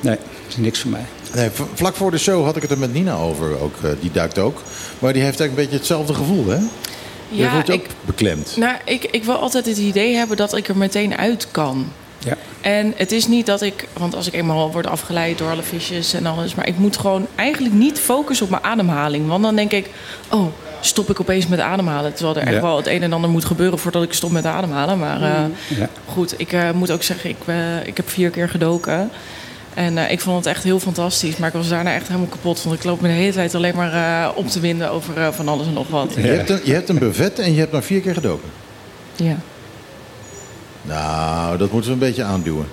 Nee, 0.00 0.16
dat 0.16 0.48
is 0.48 0.56
niks 0.56 0.80
voor 0.80 0.90
mij. 0.90 1.04
Nee, 1.34 1.48
vlak 1.74 1.94
voor 1.94 2.10
de 2.10 2.18
show 2.18 2.44
had 2.44 2.56
ik 2.56 2.62
het 2.62 2.70
er 2.70 2.78
met 2.78 2.92
Nina 2.92 3.14
over. 3.16 3.60
Ook, 3.60 3.74
eh, 3.82 3.90
die 4.00 4.10
duikt 4.12 4.38
ook. 4.38 4.62
Maar 4.98 5.12
die 5.12 5.22
heeft 5.22 5.40
eigenlijk 5.40 5.50
een 5.50 5.64
beetje 5.64 5.76
hetzelfde 5.78 6.14
gevoel, 6.14 6.46
hè? 6.46 6.56
Je 6.56 7.42
Ja, 7.42 7.52
je 7.52 7.58
ook 7.58 7.68
ik, 7.68 7.86
beklemd. 8.04 8.56
nou, 8.56 8.76
ik, 8.84 9.04
ik 9.04 9.24
wil 9.24 9.34
altijd 9.34 9.66
het 9.66 9.76
idee 9.76 10.14
hebben 10.14 10.36
dat 10.36 10.56
ik 10.56 10.68
er 10.68 10.76
meteen 10.76 11.16
uit 11.16 11.46
kan. 11.50 11.92
Ja. 12.18 12.36
En 12.66 12.92
het 12.96 13.12
is 13.12 13.26
niet 13.26 13.46
dat 13.46 13.62
ik, 13.62 13.88
want 13.92 14.14
als 14.14 14.26
ik 14.26 14.34
eenmaal 14.34 14.72
word 14.72 14.86
afgeleid 14.86 15.38
door 15.38 15.50
alle 15.50 15.62
visjes 15.62 16.12
en 16.14 16.26
alles, 16.26 16.54
maar 16.54 16.68
ik 16.68 16.78
moet 16.78 16.96
gewoon 16.96 17.26
eigenlijk 17.34 17.74
niet 17.74 17.98
focussen 17.98 18.44
op 18.46 18.50
mijn 18.52 18.64
ademhaling. 18.64 19.28
Want 19.28 19.42
dan 19.42 19.56
denk 19.56 19.72
ik, 19.72 19.90
oh, 20.30 20.46
stop 20.80 21.10
ik 21.10 21.20
opeens 21.20 21.46
met 21.46 21.60
ademhalen. 21.60 22.14
Terwijl 22.14 22.36
er 22.36 22.46
echt 22.46 22.60
wel 22.60 22.76
het 22.76 22.86
een 22.86 23.02
en 23.02 23.12
ander 23.12 23.30
moet 23.30 23.44
gebeuren 23.44 23.78
voordat 23.78 24.02
ik 24.02 24.12
stop 24.12 24.30
met 24.30 24.44
ademhalen. 24.44 24.98
Maar 24.98 25.22
eh, 25.22 25.78
Ja. 25.78 25.88
goed, 26.06 26.34
ik 26.36 26.52
eh, 26.52 26.70
moet 26.70 26.90
ook 26.90 27.02
zeggen, 27.02 27.30
ik, 27.30 27.36
eh, 27.46 27.86
ik 27.86 27.96
heb 27.96 28.08
vier 28.10 28.30
keer 28.30 28.48
gedoken. 28.48 29.10
En 29.74 29.98
eh, 29.98 30.10
ik 30.10 30.20
vond 30.20 30.36
het 30.36 30.46
echt 30.54 30.64
heel 30.64 30.78
fantastisch. 30.80 31.36
Maar 31.36 31.48
ik 31.48 31.54
was 31.54 31.68
daarna 31.68 31.94
echt 31.94 32.06
helemaal 32.06 32.28
kapot. 32.28 32.62
Want 32.62 32.76
ik 32.76 32.84
loop 32.84 33.00
me 33.00 33.08
de 33.08 33.14
hele 33.14 33.32
tijd 33.32 33.54
alleen 33.54 33.76
maar 33.76 33.92
eh, 33.92 34.36
op 34.36 34.48
te 34.48 34.60
winden 34.60 34.90
over 34.90 35.32
van 35.32 35.48
alles 35.48 35.66
en 35.66 35.72
nog 35.72 35.88
wat. 35.88 36.14
Je, 36.14 36.20
hebt 36.20 36.50
een, 36.50 36.60
je 36.64 36.72
hebt 36.72 36.88
een 36.88 36.98
buffet 36.98 37.38
en 37.38 37.52
je 37.52 37.58
hebt 37.58 37.72
maar 37.72 37.82
vier 37.82 38.00
keer 38.00 38.14
gedoken. 38.14 38.48
Ja. 39.16 39.36
Nou, 40.86 41.58
dat 41.58 41.70
moeten 41.70 41.90
we 41.90 41.96
een 41.96 42.08
beetje 42.08 42.24
aanduwen. 42.24 42.66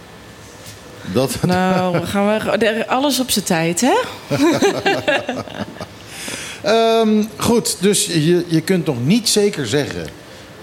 Dat, 1.14 1.38
Nou, 1.42 2.06
gaan 2.06 2.38
we 2.38 2.88
alles 2.88 3.20
op 3.20 3.32
zijn 3.32 3.46
tijd, 3.46 3.82
hè? 3.82 3.94
Ehm, 6.64 7.24
goed, 7.38 7.78
dus 7.80 8.06
je, 8.06 8.46
je 8.48 8.62
kunt 8.62 8.86
nog 8.86 8.96
niet 9.06 9.30
zeker 9.30 9.68
zeggen 9.68 10.06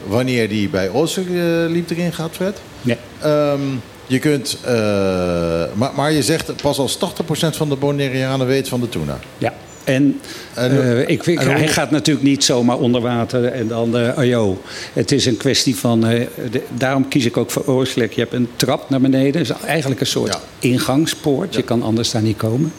wanneer 0.06 0.48
die 0.48 0.68
bij 0.68 0.90
Ooster 0.90 1.22
eh, 1.22 1.70
liep 1.70 1.90
erin 1.90 2.12
gaat, 2.12 2.30
Fred. 2.32 2.60
Nee. 2.82 2.96
Ehm, 3.20 3.60
je 4.06 4.18
kunt, 4.18 4.58
eh, 4.64 4.72
maar, 5.74 5.90
maar 5.94 6.12
je 6.12 6.22
zegt 6.22 6.62
pas 6.62 6.78
als 6.78 6.96
80% 6.96 7.56
van 7.56 7.68
de 7.68 7.76
Bonaireanen 7.76 8.46
weet 8.46 8.68
van 8.68 8.80
de 8.80 8.88
tuna. 8.88 9.18
Ja. 9.38 9.52
En, 9.84 10.20
eh, 10.54 10.98
ik, 11.08 11.26
ik, 11.26 11.38
hij 11.40 11.68
gaat 11.68 11.90
natuurlijk 11.90 12.26
niet 12.26 12.44
zomaar 12.44 12.78
onder 12.78 13.00
water 13.00 13.44
en 13.44 13.68
dan, 13.68 13.94
oh 14.16 14.24
joh. 14.24 14.56
Het 14.92 15.12
is 15.12 15.26
een 15.26 15.36
kwestie 15.36 15.76
van, 15.76 16.06
eh, 16.06 16.26
de- 16.50 16.62
daarom 16.76 17.08
kies 17.08 17.24
ik 17.24 17.36
ook 17.36 17.50
voor 17.50 17.64
Oorslek. 17.66 18.12
Je 18.12 18.20
hebt 18.20 18.32
een 18.32 18.48
trap 18.56 18.90
naar 18.90 19.00
beneden, 19.00 19.40
is 19.40 19.50
eigenlijk 19.50 20.00
een 20.00 20.06
soort 20.06 20.32
Ja. 20.32 20.40
ingangspoort. 20.68 21.54
Je 21.54 21.62
kan 21.62 21.82
anders 21.82 22.10
daar 22.10 22.22
niet 22.22 22.36
komen. 22.36 22.72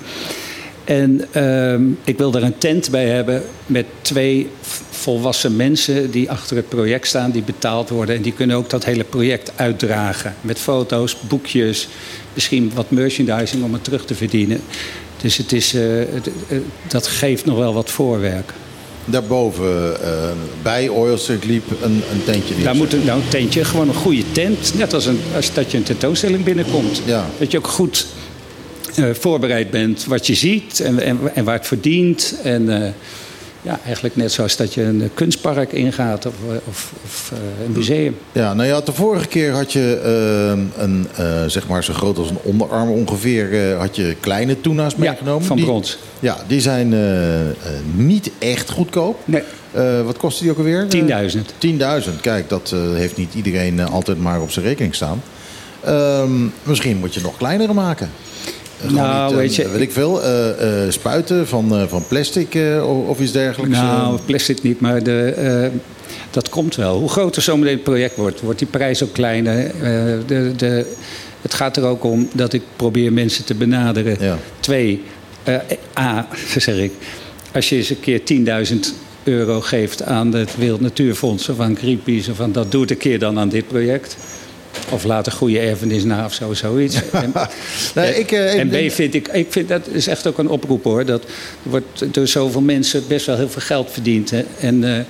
En 0.84 1.22
ehm, 1.32 1.84
ik 2.04 2.18
wil 2.18 2.34
er 2.34 2.44
een 2.44 2.58
tent 2.58 2.90
bij 2.92 3.06
hebben 3.08 3.44
met 3.66 3.86
twee 4.02 4.48
volwassen 4.90 5.56
mensen 5.56 6.12
die 6.12 6.30
achter 6.32 6.56
het 6.56 6.70
project 6.70 7.08
staan, 7.08 7.32
die 7.32 7.42
betaald 7.44 7.90
worden. 7.90 8.16
En 8.16 8.22
die 8.22 8.34
kunnen 8.34 8.56
ook 8.56 8.70
dat 8.70 8.86
hele 8.86 9.04
project 9.04 9.52
uitdragen. 9.56 10.36
Met 10.42 10.60
foto's, 10.60 11.18
boekjes, 11.28 11.88
misschien 12.34 12.72
wat 12.76 12.92
merchandising 12.92 13.64
om 13.64 13.74
het 13.74 13.84
terug 13.84 14.06
te 14.06 14.16
verdienen. 14.16 14.62
Dus 15.22 15.38
het 15.38 15.52
is, 15.52 15.74
eh, 15.74 15.82
het- 16.14 16.30
eh, 16.48 16.58
dat 16.88 17.08
geeft 17.08 17.46
nog 17.46 17.58
wel 17.58 17.74
wat 17.74 17.90
voorwerk. 17.90 18.54
Daarboven, 19.06 20.02
eh, 20.04 20.32
bij 20.62 20.90
Oilstreet 20.90 21.46
liep 21.46 21.64
een, 21.82 22.02
een 22.12 22.24
tentje 22.26 22.56
neer. 22.56 22.64
Daar 22.64 22.76
moet 22.76 22.94
een, 22.94 23.06
nou, 23.06 23.22
een 23.22 23.28
tentje, 23.30 23.66
gewoon 23.66 23.88
een 23.88 23.94
goede 23.96 24.24
tent. 24.32 24.74
Net 24.78 24.94
als, 24.94 25.06
een, 25.06 25.20
als 25.36 25.54
dat 25.54 25.72
je 25.72 25.78
een 25.78 25.84
tentoonstelling 25.84 26.44
binnenkomt. 26.44 27.02
Ja. 27.06 27.30
Dat 27.40 27.52
je 27.52 27.58
ook 27.58 27.68
goed 27.68 28.06
voorbereid 29.12 29.72
bent 29.72 30.06
wat 30.06 30.28
je 30.28 30.36
ziet 30.36 30.80
en, 30.80 31.00
en, 31.00 31.20
en 31.36 31.44
waar 31.44 31.58
het 31.58 31.68
verdient. 31.68 32.36
En 32.44 32.94
ja, 33.62 33.80
eigenlijk 33.86 34.16
net 34.16 34.32
zoals 34.32 34.56
dat 34.58 34.74
je 34.74 34.82
een 34.84 35.10
kunstpark 35.14 35.72
ingaat 35.72 36.26
of, 36.26 36.34
eh, 36.50 36.56
of, 36.70 36.94
of 37.04 37.32
eh, 37.34 37.66
een 37.66 37.72
museum. 37.72 38.18
Ja, 38.32 38.54
nou 38.54 38.68
ja, 38.68 38.82
de 38.82 38.94
vorige 38.94 39.28
keer 39.28 39.52
had 39.52 39.74
je 39.74 40.00
eh, 40.78 40.84
een, 40.84 41.08
zeg 41.50 41.68
maar 41.68 41.84
zo 41.84 41.94
groot 41.94 42.18
als 42.18 42.30
een 42.30 42.38
onderarm 42.42 42.90
ongeveer, 42.90 43.76
had 43.76 43.96
je 43.96 44.16
kleine 44.20 44.62
tuna's 44.62 44.94
Ja, 44.94 45.00
meegenomen. 45.00 45.46
van 45.48 45.56
Die- 45.56 45.66
brons. 45.66 45.98
Ja, 46.20 46.38
die 46.48 46.62
zijn 46.62 46.94
niet 47.96 48.32
echt 48.40 48.70
goedkoop. 48.70 49.20
Nee, 49.26 49.44
wat 50.04 50.18
kostte 50.18 50.42
die 50.44 50.52
ook 50.52 50.58
alweer? 50.58 50.88
10.000. 50.88 51.54
10.000. 51.58 52.22
Kijk, 52.22 52.50
dat 52.50 52.74
heeft 52.94 53.18
niet 53.18 53.34
iedereen 53.34 53.80
altijd 53.90 54.20
maar 54.20 54.42
op 54.42 54.52
zijn 54.52 54.66
rekening 54.66 54.96
staan. 54.96 55.22
Ehm, 55.84 56.32
misschien 56.64 56.98
moet 56.98 57.14
je 57.14 57.22
nog 57.22 57.38
kleinere 57.38 57.74
maken. 57.74 58.10
Nou, 58.90 59.24
niet, 59.24 59.32
eh, 59.32 59.38
weet 59.38 59.56
je, 59.56 59.70
Weet 59.70 59.82
ik 59.82 59.92
veel. 59.92 60.24
eh, 60.24 60.84
eh, 60.86 60.92
spuiten 60.92 61.48
van, 61.48 61.90
van 61.90 62.04
plastic 62.08 62.58
of, 63.08 63.20
iets 63.20 63.32
dergelijks. 63.32 63.78
Nou, 63.78 64.20
plastic 64.26 64.62
niet, 64.62 64.80
maar 64.80 65.04
de, 65.04 65.70
dat 66.30 66.50
komt 66.50 66.76
wel. 66.76 67.00
Hoe 67.00 67.10
groter 67.10 67.42
zometeen 67.42 67.74
het 67.74 67.84
project 67.84 68.16
wordt, 68.16 68.42
wordt 68.42 68.60
die 68.60 68.68
prijs 68.68 69.04
ook 69.04 69.14
kleiner. 69.14 69.72
De, 70.28 70.52
de, 70.58 70.86
het 71.42 71.54
gaat 71.54 71.78
er 71.78 71.84
ook 71.84 72.04
om 72.04 72.30
dat 72.34 72.54
ik 72.54 72.62
probeer 72.76 73.14
mensen 73.14 73.46
te 73.46 73.54
benaderen. 73.54 74.18
Ja. 74.20 74.38
Twee, 74.60 75.04
A, 76.00 76.28
zeg 76.58 76.78
ik, 76.78 76.92
als 77.54 77.70
je 77.70 77.76
eens 77.76 77.90
een 77.90 78.00
keer 78.00 78.22
10.000 78.74 78.80
euro 79.24 79.62
geeft 79.62 80.04
aan 80.04 80.34
het 80.34 80.58
Wereld 80.58 80.82
Natuurfonds 80.82 81.50
of 81.50 81.60
aan 81.60 81.78
Greenpeace 81.78 82.32
of 82.32 82.40
aan 82.40 82.52
dat 82.52 82.72
doe 82.72 82.82
het 82.82 82.92
een 82.92 82.98
keer 82.98 83.20
dan 83.20 83.40
aan 83.40 83.50
dit 83.50 83.68
project. 83.68 84.18
Of 84.90 85.04
laat 85.04 85.26
een 85.26 85.32
goede 85.32 85.60
erfenis 85.60 86.04
na 86.04 86.26
of 86.26 86.34
zo, 86.34 86.54
zoiets. 86.54 86.96
En, 87.12 87.34
Nee, 87.96 88.20
ik, 88.20 88.32
eh, 88.32 88.60
en 88.60 88.70
B 88.70 88.92
vind 88.92 89.14
ik, 89.14 89.28
ik 89.28 89.48
vind 89.50 89.68
dat 89.68 89.88
is 89.88 90.08
echt 90.08 90.28
ook 90.28 90.38
een 90.38 90.50
oproep 90.50 90.84
hoor. 90.84 91.06
Dat 91.06 91.24
wordt 91.64 92.14
door 92.14 92.28
zoveel 92.28 92.62
mensen 92.62 93.08
best 93.08 93.26
wel 93.26 93.38
heel 93.38 93.50
veel 93.50 93.62
geld 93.62 93.92
verdiend. 93.92 94.30
Hè? 94.30 94.46
En 94.60 94.98
eh, 94.98 95.04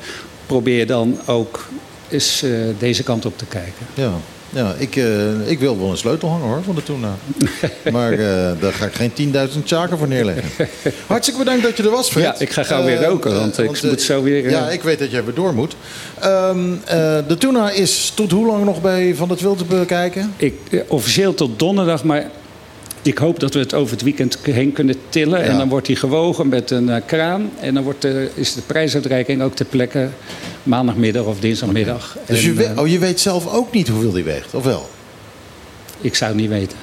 probeer 0.46 0.88
dan 0.88 1.20
ook 1.26 1.68
eens 2.10 2.44
eh, 2.44 2.52
deze 2.80 3.04
kant 3.04 3.26
op 3.26 3.38
te 3.38 3.46
kijken. 3.46 3.86
Ja. 3.94 4.14
Ja, 4.54 4.74
ik, 4.78 4.96
eh, 4.96 5.50
ik 5.50 5.60
wil 5.60 5.80
wel 5.80 5.90
een 5.90 5.98
sleutel 5.98 6.30
hangen 6.30 6.48
hoor, 6.48 6.64
van 6.64 6.76
de 6.76 6.84
Tuna. 6.84 7.16
maar 7.98 8.12
eh, 8.12 8.52
daar 8.60 8.74
ga 8.74 8.86
ik 8.86 8.94
geen 8.94 9.34
10.000 9.58 9.64
zaken 9.64 9.98
voor 9.98 10.08
neerleggen. 10.08 10.68
Hartstikke 11.08 11.40
bedankt 11.40 11.64
dat 11.64 11.78
je 11.78 11.84
er 11.84 11.90
was, 11.90 12.10
Fred. 12.10 12.24
Ja, 12.24 12.36
ik 12.40 12.50
ga 12.50 12.64
gauw 12.64 12.84
weer 12.84 12.98
Eh, 13.02 13.08
roken, 13.08 13.34
want 13.34 13.58
ik 13.58 13.84
moet 13.84 14.02
zo 14.02 14.24
weer, 14.24 14.50
Ja, 14.50 14.70
ik 14.70 14.82
weet 14.82 15.00
dat 15.00 15.12
jij 15.12 15.24
weer 15.24 15.34
door 15.34 15.54
moet. 15.54 15.76
Ehm, 16.20 16.60
eh, 16.86 17.18
de 17.28 17.36
Tuna 17.38 17.72
is 17.72 18.12
tot 18.16 18.32
hoe 18.32 18.46
lang 18.46 18.66
nog 18.66 18.82
bij 18.82 19.16
Van 19.16 19.30
het 19.30 19.42
Wild 19.42 19.58
te 19.58 19.66
bekijken? 19.66 20.34
Ik, 20.38 20.54
officieel 20.88 21.34
tot 21.34 21.60
donderdag, 21.60 22.04
maar 22.04 22.30
ik 23.02 23.18
hoop 23.18 23.40
dat 23.40 23.54
we 23.54 23.60
het 23.60 23.74
over 23.74 23.92
het 23.92 24.02
weekend 24.02 24.38
heen 24.42 24.72
kunnen 24.72 24.96
tillen. 25.10 25.40
Ja. 25.40 25.46
En 25.46 25.58
dan 25.58 25.70
wordt 25.70 25.88
hij 25.88 25.96
gewogen 25.96 26.48
met 26.48 26.72
een 26.72 26.90
eh, 26.90 27.02
kraan. 27.06 27.50
En 27.60 27.74
dan 27.74 27.84
wordt 27.84 28.02
de, 28.02 28.30
is 28.34 28.54
de 28.54 28.62
prijsuitreiking 28.62 29.42
ook 29.42 29.56
ter 29.56 29.66
plekke 29.66 30.10
maandagmiddag 30.64 31.26
of 31.26 31.40
dinsdagmiddag. 31.40 32.18
Dus 32.26 32.40
En, 32.40 32.46
je, 32.46 32.54
weet, 32.54 32.68
eh, 32.68 32.80
oh, 32.80 32.88
je 32.88 33.00
weet 33.00 33.20
zelf 33.20 33.54
ook 33.54 33.72
niet 33.72 33.88
hoeveel 33.88 34.12
die 34.12 34.24
weegt, 34.24 34.54
of 34.54 34.64
wel? 34.64 34.90
Ik 36.02 36.16
zou 36.16 36.32
het 36.32 36.40
niet 36.40 36.50
weten. 36.50 36.78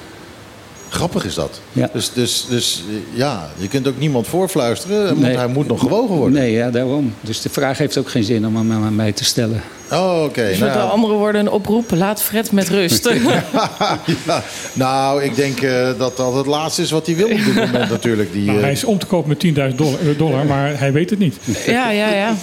Grappig 0.89 1.25
is 1.25 1.33
dat. 1.33 1.61
Ja. 1.71 1.89
Dus, 1.93 2.11
dus, 2.13 2.45
dus 2.49 2.83
ja, 3.13 3.49
je 3.57 3.67
kunt 3.67 3.87
ook 3.87 3.99
niemand 3.99 4.27
voorfluisteren, 4.27 5.05
want 5.05 5.19
Nee. 5.19 5.35
hij 5.37 5.47
moet 5.47 5.67
nog 5.67 5.79
gewogen 5.79 6.15
worden. 6.15 6.39
Nee, 6.39 6.51
ja, 6.51 6.69
daarom. 6.69 7.13
Dus 7.21 7.41
de 7.41 7.49
vraag 7.49 7.77
heeft 7.77 7.97
ook 7.97 8.09
geen 8.09 8.23
zin 8.23 8.47
om 8.47 8.55
hem 8.55 8.71
aan 8.71 8.95
mij 8.95 9.11
te 9.11 9.23
stellen. 9.23 9.61
Oh, 9.91 10.23
oké. 10.23 10.47
Dus 10.47 10.57
nou 10.59 10.71
met 10.77 10.91
andere 10.91 11.13
woorden 11.13 11.41
een 11.41 11.51
oproep. 11.51 11.91
Laat 11.91 12.21
Fred 12.21 12.51
met 12.51 12.69
rust. 12.69 13.09
ja, 14.25 14.43
nou, 14.73 15.23
ik 15.23 15.35
denk 15.35 15.61
eh, 15.61 15.89
dat 15.97 16.17
dat 16.17 16.33
het 16.33 16.45
laatste 16.45 16.81
is 16.81 16.91
wat 16.91 17.05
hij 17.05 17.15
wil 17.15 17.29
op 17.31 17.37
dit 17.45 17.55
moment 17.55 17.89
natuurlijk. 17.99 18.31
Die, 18.33 18.45
Nou, 18.45 18.57
eh, 18.57 18.63
hij 18.63 18.71
is 18.71 18.83
om 18.83 18.97
te 18.99 19.05
kopen 19.05 19.29
met 19.29 19.39
10.000 19.71 19.75
dollar, 19.75 19.99
eh, 19.99 20.17
dollar, 20.17 20.45
maar 20.45 20.79
hij 20.79 20.91
weet 20.91 21.09
het 21.09 21.19
niet. 21.19 21.35
ja, 21.65 21.91
ja, 21.91 22.13
ja. 22.13 22.35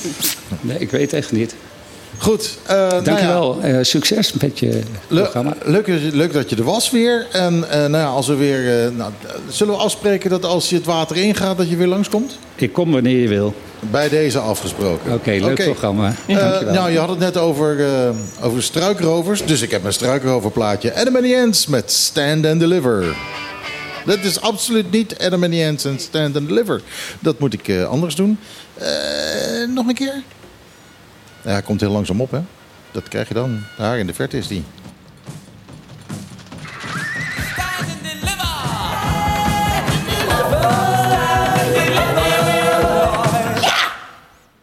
Nee, 0.61 0.79
ik 0.79 0.91
weet 0.91 1.13
echt 1.13 1.33
niet. 1.33 1.55
Goed. 2.18 2.59
eh, 2.66 2.76
nou 2.76 2.94
ja, 2.94 3.00
Dankjewel. 3.00 3.61
Eh, 3.61 3.79
succes 3.83 4.33
met 4.33 4.59
je 4.59 4.81
le- 5.09 5.20
programma. 5.20 5.55
leuk, 5.64 5.87
leuk 6.12 6.33
dat 6.33 6.50
je 6.50 6.57
er 6.57 6.64
was 6.64 6.90
weer. 6.90 7.26
En 7.33 7.70
eh, 7.70 7.79
nou 7.79 7.96
ja, 7.96 8.07
als 8.07 8.26
we 8.26 8.35
weer, 8.35 8.92
nou, 8.92 9.12
zullen 9.48 9.74
we 9.74 9.81
afspreken 9.81 10.31
dat 10.31 10.44
als 10.44 10.68
je 10.68 10.76
het 10.76 10.85
water 10.85 11.16
ingaat, 11.16 11.57
dat 11.57 11.70
je 11.70 11.76
weer 11.76 11.87
langskomt? 11.87 12.38
Ik 12.55 12.72
kom 12.72 12.92
wanneer 12.92 13.18
je 13.20 13.29
wil. 13.29 13.55
Bij 13.81 14.09
deze 14.09 14.38
afgesproken. 14.38 15.12
Oké, 15.12 15.31
leuk 15.31 15.64
programma. 15.64 16.14
Dankjewel. 16.26 16.72
nou, 16.74 16.90
je 16.90 16.98
had 16.98 17.09
het 17.09 17.18
net 17.18 17.37
over, 17.37 17.76
over 18.42 18.62
struikrovers. 18.62 19.44
Dus 19.46 19.61
ik 19.62 19.70
heb 19.70 19.85
een 19.85 19.92
struikroverplaatje. 19.92 20.94
Adam 20.94 21.16
and 21.16 21.24
the 21.24 21.40
Ants 21.44 21.66
met 21.66 21.90
Stand 21.92 22.46
and 22.46 22.61
Deliver. 22.61 23.05
Dat 24.07 24.18
is 24.22 24.40
absoluut 24.40 24.90
niet 24.90 25.18
Adam 25.18 25.42
and 25.42 25.52
the 25.52 25.66
Ants 25.68 25.85
en 25.85 25.98
Stand 25.98 26.37
and 26.37 26.48
Deliver. 26.48 26.83
Dat 27.20 27.38
moet 27.38 27.52
ik 27.52 27.85
anders 27.88 28.14
doen. 28.14 28.38
Nog 29.74 29.87
een 29.88 29.94
keer? 29.94 30.22
Ja, 31.47 31.53
hij 31.53 31.63
komt 31.63 31.81
heel 31.81 31.91
langzaam 31.91 32.21
op, 32.21 32.31
hè? 32.31 32.41
Dat 32.91 33.09
krijg 33.09 33.29
je 33.29 33.35
dan. 33.35 33.63
Daar 33.77 33.99
in 33.99 34.07
de 34.07 34.15
verte 34.15 34.39
is 34.39 34.47
die. 34.47 34.65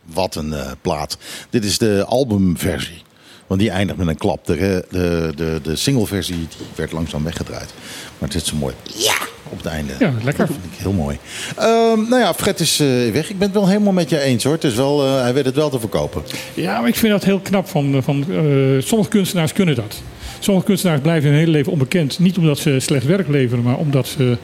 Wat 0.03 0.35
een 0.35 0.53
eh, 0.53 0.71
plaat. 0.81 1.17
Dit 1.49 1.65
is 1.65 1.77
de 1.77 2.05
albumversie. 2.07 3.01
Want 3.47 3.59
die 3.59 3.69
eindigt 3.69 3.97
met 3.97 4.07
een 4.07 4.17
klap. 4.17 4.45
De, 4.45 4.85
de, 4.89 5.31
de, 5.35 5.59
de 5.63 5.75
singleversie 5.75 6.47
werd 6.75 6.91
langzaam 6.91 7.23
weggedraaid. 7.23 7.73
Maar 8.17 8.29
het 8.29 8.41
is 8.41 8.47
zo 8.47 8.55
mooi. 8.55 8.75
Ja! 8.83 9.32
Op 9.53 9.63
het 9.63 9.71
einde. 9.71 9.93
Ja, 9.99 10.13
lekker. 10.23 10.47
Dat 10.47 10.55
vind 10.61 10.73
ik 10.73 10.79
heel 10.79 10.91
mooi. 10.91 11.17
Ehm, 11.57 12.09
nou 12.09 12.21
ja, 12.21 12.33
Fred 12.33 12.59
is 12.59 12.79
eh, 12.79 12.87
weg. 13.11 13.29
Ik 13.29 13.37
ben 13.37 13.47
het 13.47 13.57
wel 13.57 13.67
helemaal 13.67 13.93
met 13.93 14.09
je 14.09 14.19
eens 14.19 14.43
hoor. 14.43 14.53
Het 14.53 14.63
is 14.63 14.75
wel, 14.75 15.05
eh, 15.05 15.21
hij 15.21 15.33
weet 15.33 15.45
het 15.45 15.55
wel 15.55 15.69
te 15.69 15.79
verkopen. 15.79 16.21
Ja, 16.53 16.79
maar 16.79 16.89
ik 16.89 16.95
vind 16.95 17.11
dat 17.11 17.23
heel 17.23 17.39
knap 17.39 17.67
van... 17.69 17.99
van 18.03 18.25
eh, 18.29 18.37
sommige 18.85 19.09
kunstenaars 19.09 19.53
kunnen 19.53 19.75
dat. 19.75 20.01
Sommige 20.39 20.65
kunstenaars 20.65 21.01
blijven 21.01 21.29
hun 21.29 21.39
hele 21.39 21.51
leven 21.51 21.71
onbekend. 21.71 22.19
Niet 22.19 22.37
omdat 22.37 22.57
ze 22.57 22.79
slecht 22.79 23.05
werk 23.05 23.27
leveren, 23.27 23.63
maar 23.63 23.75
omdat 23.77 24.07
ze 24.07 24.37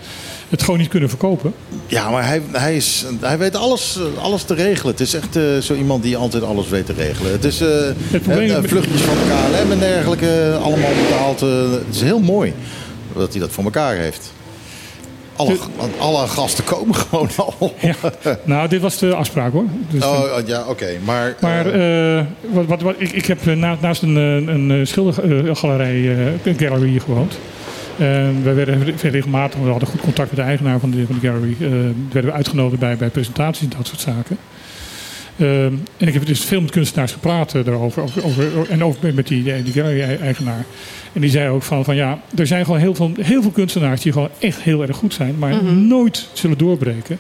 het 0.49 0.63
gewoon 0.63 0.79
niet 0.79 0.89
kunnen 0.89 1.09
verkopen. 1.09 1.53
Ja, 1.87 2.09
maar 2.09 2.25
hij, 2.27 2.41
hij, 2.51 2.75
is, 2.75 3.05
hij 3.19 3.37
weet 3.37 3.55
alles, 3.55 3.99
alles 4.21 4.43
te 4.43 4.53
regelen. 4.53 4.91
Het 4.91 5.01
is 5.01 5.13
echt 5.13 5.37
zo 5.65 5.73
iemand 5.75 6.03
die 6.03 6.17
altijd 6.17 6.43
alles 6.43 6.69
weet 6.69 6.85
te 6.85 6.93
regelen. 6.93 7.31
Het 7.31 7.43
is 7.45 7.57
probleem 8.21 8.49
eh, 8.49 8.61
met- 8.61 8.69
vluchtjes 8.69 9.01
van 9.01 9.15
KLM 9.15 9.71
en 9.71 9.79
dergelijke. 9.79 10.57
Allemaal 10.63 10.91
betaald. 11.09 11.39
het 11.39 11.95
is 11.95 12.01
heel 12.01 12.19
mooi 12.19 12.53
dat 13.15 13.31
hij 13.31 13.39
dat 13.39 13.51
voor 13.51 13.63
elkaar 13.63 13.95
heeft. 13.95 14.31
Alle, 15.39 15.58
alle 15.99 16.28
gasten 16.28 16.63
komen 16.63 16.95
gewoon 17.10 17.30
al. 17.38 17.73
Ja. 17.82 17.95
nou, 18.43 18.67
dit 18.67 18.82
was 18.82 18.97
de 18.97 19.15
afspraak 19.15 19.52
hoor. 19.52 19.65
Dus, 19.89 20.04
Oh, 20.06 20.25
ja, 20.45 20.63
oké. 20.67 20.88
Maar, 21.06 21.36
Maar 21.41 21.65
eh, 21.65 22.17
eh, 22.19 22.25
wat, 22.52 22.65
wat, 22.65 22.82
wat, 22.82 22.95
ik, 22.97 23.12
ik 23.12 23.25
heb 23.25 23.47
eh, 23.47 23.56
na, 23.56 23.78
naast 23.82 24.02
een, 24.02 24.17
eh, 24.17 24.54
een 24.54 24.71
eh, 24.71 24.86
schildergalerij, 24.86 25.95
eh, 26.17 26.25
een 26.45 26.60
gallery 26.60 26.88
hier 26.89 27.02
gewoond. 27.02 27.38
En 27.97 28.43
wij 28.43 28.56
werden 28.56 28.95
regelmatig, 29.02 29.60
we 29.60 29.69
hadden 29.69 29.88
goed 29.89 30.02
contact 30.02 30.30
met 30.30 30.39
de 30.39 30.45
eigenaar 30.45 30.80
van 30.80 30.91
de, 30.91 31.06
van 31.06 31.19
de 31.21 31.28
gallery. 31.28 31.56
eh, 31.60 31.69
werden 32.12 32.32
we 32.32 32.38
uitgenodigd 32.38 32.80
bij, 32.80 32.97
bij 32.97 33.10
presentaties 33.10 33.63
en 33.63 33.73
dat 33.78 33.88
soort 33.88 33.99
zaken. 33.99 34.38
Ehm, 35.39 35.73
en 35.97 36.08
ik 36.08 36.13
heb 36.13 36.25
dus 36.25 36.39
veel 36.39 36.62
met 36.62 36.71
kunstenaars 36.71 37.12
gepraat 37.12 37.54
eh, 37.56 37.65
daarover. 37.65 38.02
Over, 38.04 38.23
over, 38.25 38.69
en 38.69 38.84
ook 38.84 38.95
met- 39.02 39.28
die, 39.28 39.63
die 39.63 39.73
gallery-eigenaar. 39.73 40.65
En 41.13 41.21
die 41.21 41.30
zei 41.30 41.49
ook 41.49 41.63
van, 41.63 41.84
van 41.84 41.95
ja, 41.95 42.21
er 42.36 42.47
zijn 42.47 42.65
gewoon 42.65 42.80
heel 42.80 42.95
veel, 42.95 43.12
heel 43.21 43.41
veel 43.41 43.52
kunstenaars 43.52 44.02
die 44.02 44.12
gewoon 44.12 44.30
echt 44.39 44.62
heel 44.62 44.82
erg 44.82 44.97
goed 44.97 45.13
zijn. 45.13 45.36
Maar 45.39 45.63
nooit 45.63 46.30
zullen 46.34 46.58
doorbreken. 46.58 47.19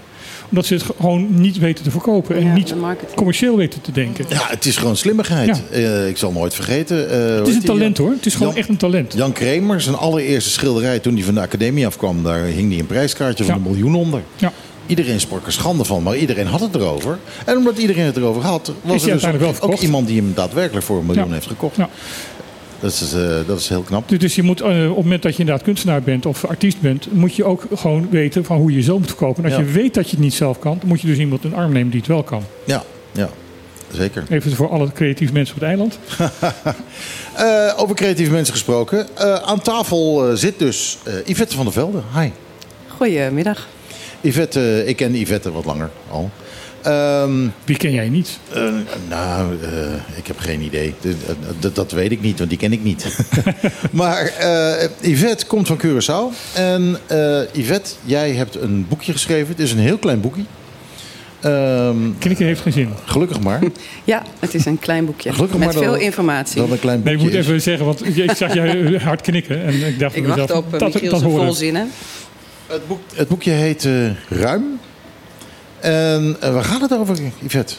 Omdat 0.49 0.65
ze 0.65 0.73
het 0.73 0.83
gewoon 0.99 1.27
niet 1.41 1.57
weten 1.57 1.83
te 1.83 1.91
verkopen. 1.91 2.35
En 2.35 2.45
Ja, 2.45 2.53
niet 2.53 2.73
commercieel 3.15 3.55
weten 3.57 3.81
te 3.81 3.91
denken. 3.91 4.25
ja, 4.29 4.45
het 4.47 4.65
is 4.65 4.77
gewoon 4.77 4.97
slimmigheid. 4.97 5.61
Ja. 5.71 5.77
Eh, 5.77 6.07
ik 6.07 6.17
zal 6.17 6.31
nooit 6.31 6.53
vergeten. 6.53 7.09
eh, 7.29 7.35
Het 7.37 7.47
is 7.47 7.55
een 7.55 7.61
talent 7.63 7.97
hoor. 7.97 8.11
Het 8.11 8.25
is 8.25 8.33
gewoon 8.33 8.47
Jan- 8.47 8.57
echt 8.57 8.69
een 8.69 8.77
talent. 8.77 9.13
Jan 9.13 9.31
Kramer, 9.31 9.81
zijn 9.81 9.95
allereerste 9.95 10.49
schilderij 10.49 10.99
toen 10.99 11.13
hij 11.15 11.23
van 11.23 11.33
de 11.33 11.39
academie 11.41 11.85
afkwam, 11.85 12.23
daar 12.23 12.43
hing 12.43 12.69
hij 12.71 12.79
een 12.79 12.85
prijskaartje 12.87 13.43
van 13.43 13.53
Ja. 13.55 13.59
een 13.61 13.67
miljoen 13.71 13.95
onder. 13.95 14.21
Ja. 14.37 14.51
Iedereen 14.89 15.19
sprak 15.19 15.45
er 15.45 15.51
schande 15.51 15.83
van, 15.85 16.03
maar 16.03 16.17
iedereen 16.17 16.47
had 16.47 16.59
het 16.59 16.75
erover. 16.75 17.17
En 17.45 17.57
omdat 17.57 17.77
iedereen 17.77 18.05
het 18.05 18.17
erover 18.17 18.41
had, 18.41 18.71
was 18.81 19.05
er 19.05 19.19
dus 19.39 19.61
ook, 19.61 19.79
iemand 19.79 20.07
die 20.07 20.21
hem 20.21 20.31
daadwerkelijk 20.35 20.85
voor 20.85 20.97
een 20.99 21.05
miljoen 21.05 21.27
Ja. 21.27 21.33
heeft 21.33 21.47
gekocht. 21.47 21.75
Ja. 21.75 21.89
Dat, 22.79 22.91
is, 22.91 23.13
eh, 23.13 23.29
dat 23.47 23.59
is 23.59 23.69
heel 23.69 23.81
knap. 23.81 24.19
Dus 24.19 24.35
je 24.35 24.43
moet, 24.43 24.61
eh, 24.61 24.67
op 24.67 24.95
het 24.95 25.03
moment 25.03 25.21
dat 25.21 25.33
je 25.33 25.39
inderdaad 25.39 25.63
kunstenaar 25.63 26.01
bent 26.01 26.25
of 26.25 26.45
artiest 26.45 26.81
bent, 26.81 27.13
moet 27.13 27.35
je 27.35 27.43
ook 27.43 27.63
gewoon 27.75 28.07
weten 28.09 28.45
van 28.45 28.57
hoe 28.57 28.73
je 28.73 28.81
zo 28.81 28.97
moet 28.97 29.07
verkopen. 29.07 29.43
En 29.43 29.49
als 29.51 29.59
Ja. 29.59 29.65
je 29.67 29.71
weet 29.73 29.93
dat 29.93 30.05
je 30.05 30.11
het 30.15 30.19
niet 30.19 30.33
zelf 30.33 30.59
kan, 30.59 30.77
dan 30.79 30.87
moet 30.87 31.01
je 31.01 31.07
dus 31.07 31.17
iemand 31.17 31.43
een 31.43 31.55
arm 31.55 31.71
nemen 31.71 31.89
die 31.89 31.99
het 31.99 32.09
wel 32.09 32.23
kan. 32.23 32.43
Ja, 32.63 32.83
ja 33.11 33.29
zeker. 33.93 34.23
Even 34.29 34.55
voor 34.55 34.69
alle 34.69 34.91
creatieve 34.93 35.33
mensen 35.33 35.55
op 35.55 35.61
het 35.61 35.69
eiland. 35.69 35.99
Eh, 37.35 37.73
over 37.77 37.95
creatieve 37.95 38.31
mensen 38.31 38.53
gesproken. 38.53 39.07
Eh, 39.17 39.33
aan 39.35 39.61
tafel 39.61 40.31
zit 40.37 40.59
dus 40.59 40.97
eh, 41.03 41.13
Yvette 41.25 41.55
van 41.55 41.63
der 41.65 41.73
Velde. 41.73 42.01
Hi. 42.15 42.29
Goedemiddag. 42.87 43.67
Yvette, 44.21 44.59
eh, 44.59 44.87
ik 44.87 44.95
ken 44.95 45.15
Yvette 45.15 45.51
wat 45.51 45.65
langer 45.65 45.89
al. 46.11 46.29
Ehm, 46.81 47.47
Wie 47.65 47.77
ken 47.77 47.91
jij 47.91 48.09
niet? 48.09 48.39
Eh, 48.53 48.61
nou, 49.09 49.53
eh, 49.63 50.17
ik 50.17 50.27
heb 50.27 50.39
geen 50.39 50.61
idee. 50.61 50.93
D- 50.99 51.03
d- 51.03 51.61
d- 51.71 51.75
dat 51.75 51.91
weet 51.91 52.11
ik 52.11 52.21
niet, 52.21 52.37
want 52.37 52.49
die 52.49 52.59
ken 52.59 52.71
ik 52.73 52.83
niet. 52.83 53.17
maar 53.91 54.25
eh, 54.25 54.89
Yvette 55.01 55.45
komt 55.45 55.67
van 55.67 55.77
Curaçao. 55.85 56.53
En 56.55 56.97
eh, 57.07 57.39
Yvette, 57.53 57.89
jij 58.05 58.31
hebt 58.31 58.55
een 58.55 58.85
boekje 58.89 59.11
geschreven. 59.11 59.47
Het 59.47 59.59
is 59.59 59.71
een 59.71 59.77
heel 59.79 59.97
klein 59.97 60.21
boekje. 60.21 60.41
Ehm, 61.39 61.95
Knikken 62.19 62.45
heeft 62.45 62.61
geen 62.61 62.73
zin. 62.73 62.89
gelukkig 63.05 63.39
maar. 63.39 63.61
Ja, 64.03 64.23
het 64.39 64.53
is 64.53 64.65
een 64.65 64.79
klein 64.79 65.05
boekje. 65.05 65.33
Gelukkig 65.33 65.57
met 65.57 65.65
maar 65.65 65.75
dat- 65.75 65.83
veel 65.83 65.95
informatie. 66.01 66.61
Dat 66.61 66.71
een 66.71 66.79
klein 66.79 67.01
Nee, 67.03 67.13
boekje 67.17 67.29
ik 67.29 67.33
moet 67.33 67.39
is. 67.43 67.47
even 67.47 67.61
zeggen, 67.61 67.85
want 67.85 68.17
ik 68.17 68.31
zag 68.35 68.53
jij 68.53 68.97
hard 69.03 69.21
knikken. 69.21 69.63
En 69.65 69.87
ik 69.87 69.99
dacht 69.99 70.15
Ik 70.15 70.21
van 70.25 70.29
mezelf, 70.31 70.49
wacht 70.49 70.65
op 70.65 70.73
uh, 70.73 70.79
dat, 70.79 70.93
Michiel 70.93 71.09
dat 71.09 71.19
zijn 71.19 71.31
horen. 71.31 71.45
volzinnen. 71.45 71.89
Het, 72.69 72.87
boek, 72.87 72.99
het 73.15 73.27
boekje 73.27 73.51
heet 73.51 73.85
eh, 73.85 73.93
Ruim. 74.29 74.79
En 75.79 76.37
eh, 76.39 76.53
waar 76.53 76.63
gaat 76.63 76.81
het 76.81 76.97
over, 76.97 77.17
Yvette? 77.39 77.75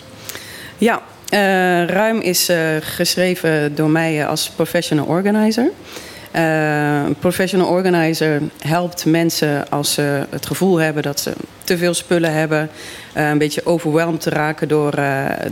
Ja, 0.79 1.03
eh, 1.29 1.85
Ruim 1.85 2.20
is 2.20 2.50
geschreven 2.81 3.74
door 3.74 3.90
mij 3.90 4.26
als 4.26 4.48
professional 4.48 5.07
organizer. 5.07 5.70
Professional 7.18 7.68
organizer 7.68 8.42
helpt 8.59 9.05
mensen 9.05 9.70
als 9.70 9.94
ze 9.94 10.26
het 10.31 10.46
gevoel 10.46 10.76
hebben 10.76 11.03
dat 11.03 11.20
ze 11.20 11.33
te 11.64 11.79
veel 11.79 11.94
spullen 11.94 12.33
hebben. 12.33 12.70
een 13.14 13.38
beetje 13.38 13.66
overweldigd 13.66 14.22
te 14.22 14.31
raken 14.31 14.68
door, 14.68 14.94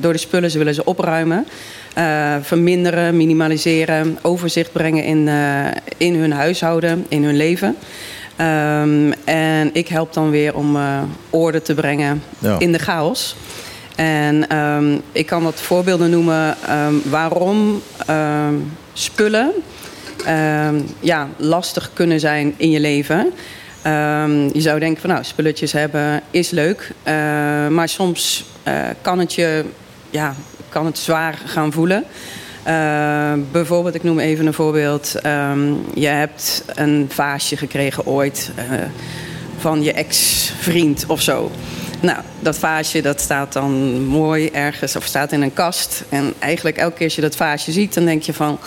door 0.01 0.13
de 0.13 0.19
spullen. 0.19 0.51
Ze 0.51 0.59
willen 0.59 0.75
ze 0.75 0.85
opruimen. 0.85 1.47
verminderen, 2.43 3.17
minimaliseren, 3.17 4.19
overzicht 4.23 4.73
brengen 4.73 5.05
in, 5.05 5.29
in 5.97 6.15
hun 6.15 6.33
huishouden, 6.33 7.07
in 7.09 7.25
hun 7.25 7.37
leven. 7.37 7.77
Ehm, 8.39 9.13
en 9.25 9.71
ik 9.73 9.89
help 9.89 10.13
dan 10.13 10.31
weer 10.31 10.55
om 10.55 10.77
eh, 10.77 11.03
orde 11.31 11.63
te 11.63 11.75
brengen 11.75 12.23
Ja. 12.39 12.59
in 12.59 12.73
de 12.73 12.79
chaos. 12.79 13.37
En 13.97 14.49
ehm, 14.49 14.99
ik 15.13 15.27
kan 15.27 15.43
wat 15.43 15.61
voorbeelden 15.61 16.11
noemen 16.11 16.57
ehm, 16.69 16.95
waarom 17.11 17.83
spullen 18.93 19.51
ja, 21.01 21.29
lastig 21.37 21.91
kunnen 21.95 22.21
zijn 22.21 22.55
in 22.57 22.71
je 22.71 22.81
leven. 22.81 23.33
Je 24.53 24.61
zou 24.61 24.79
denken 24.79 25.01
van 25.01 25.11
nou, 25.11 25.25
spulletjes 25.25 25.73
hebben 25.73 26.23
is 26.31 26.51
leuk. 26.51 26.91
eh, 27.03 27.15
maar 27.69 27.89
soms 27.89 28.45
eh, 28.63 28.75
kan, 29.03 29.19
het 29.19 29.35
je, 29.35 29.65
ja, 30.11 30.35
kan 30.69 30.87
het 30.87 30.99
zwaar 30.99 31.39
gaan 31.47 31.73
voelen. 31.73 32.05
Eh, 32.69 33.33
bijvoorbeeld, 33.53 33.95
ik 33.95 34.03
noem 34.03 34.19
even 34.19 34.47
een 34.47 34.55
voorbeeld. 34.55 35.15
Ehm, 35.15 35.73
je 35.95 36.07
hebt 36.07 36.65
een 36.75 37.07
vaasje 37.09 37.57
gekregen 37.57 38.07
ooit 38.07 38.51
eh, 38.55 38.65
van 39.59 39.83
je 39.83 39.93
ex-vriend 39.93 41.05
of 41.07 41.23
zo. 41.23 41.51
Nou, 42.01 42.19
dat 42.41 42.59
vaasje 42.59 43.03
dat 43.03 43.21
staat 43.21 43.53
dan 43.53 44.03
mooi 44.05 44.49
ergens 44.49 44.97
of 44.97 45.05
staat 45.05 45.33
in 45.33 45.43
een 45.43 45.53
kast. 45.53 46.05
En 46.09 46.35
eigenlijk 46.39 46.77
elke 46.77 46.95
keer 46.95 47.05
als 47.05 47.15
je 47.15 47.21
dat 47.21 47.37
vaasje 47.37 47.73
ziet, 47.73 47.95
dan 47.95 48.05
denk 48.05 48.23
je 48.23 48.33
van... 48.33 48.59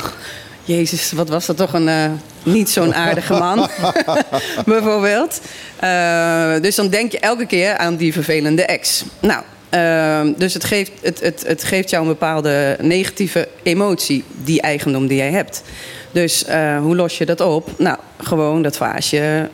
Jezus, 0.64 1.12
wat 1.12 1.30
was 1.30 1.46
dat 1.46 1.58
toch 1.58 1.74
een 1.74 1.88
eh, 1.88 2.12
niet 2.44 2.70
zo'n 2.70 2.96
aardige 2.96 3.34
man, 3.34 3.70
bijvoorbeeld. 4.66 5.42
Eh, 5.80 6.54
dus 6.62 6.76
dan 6.76 6.90
denk 6.90 7.12
je 7.12 7.20
elke 7.20 7.46
keer 7.46 7.78
aan 7.78 7.96
die 7.96 8.14
vervelende 8.14 8.66
ex. 8.66 9.04
Nou, 9.20 9.44
uh, 9.76 10.22
dus 10.38 10.54
het 10.54 10.64
geeft, 10.64 10.92
het, 11.02 11.20
het, 11.20 11.44
het 11.48 11.64
geeft 11.64 11.90
jou 11.90 12.04
een 12.04 12.10
bepaalde 12.10 12.78
negatieve 12.82 13.48
emotie, 13.64 14.24
die 14.44 14.62
eigendom 14.62 15.08
die 15.08 15.18
jij 15.18 15.32
hebt. 15.32 15.64
Dus 16.12 16.46
uh, 16.50 16.78
hoe 16.80 16.96
los 16.96 17.18
je 17.18 17.26
dat 17.26 17.42
op? 17.42 17.70
Nou, 17.78 17.98
gewoon 18.18 18.62
dat 18.62 18.78
vaasje 18.78 19.50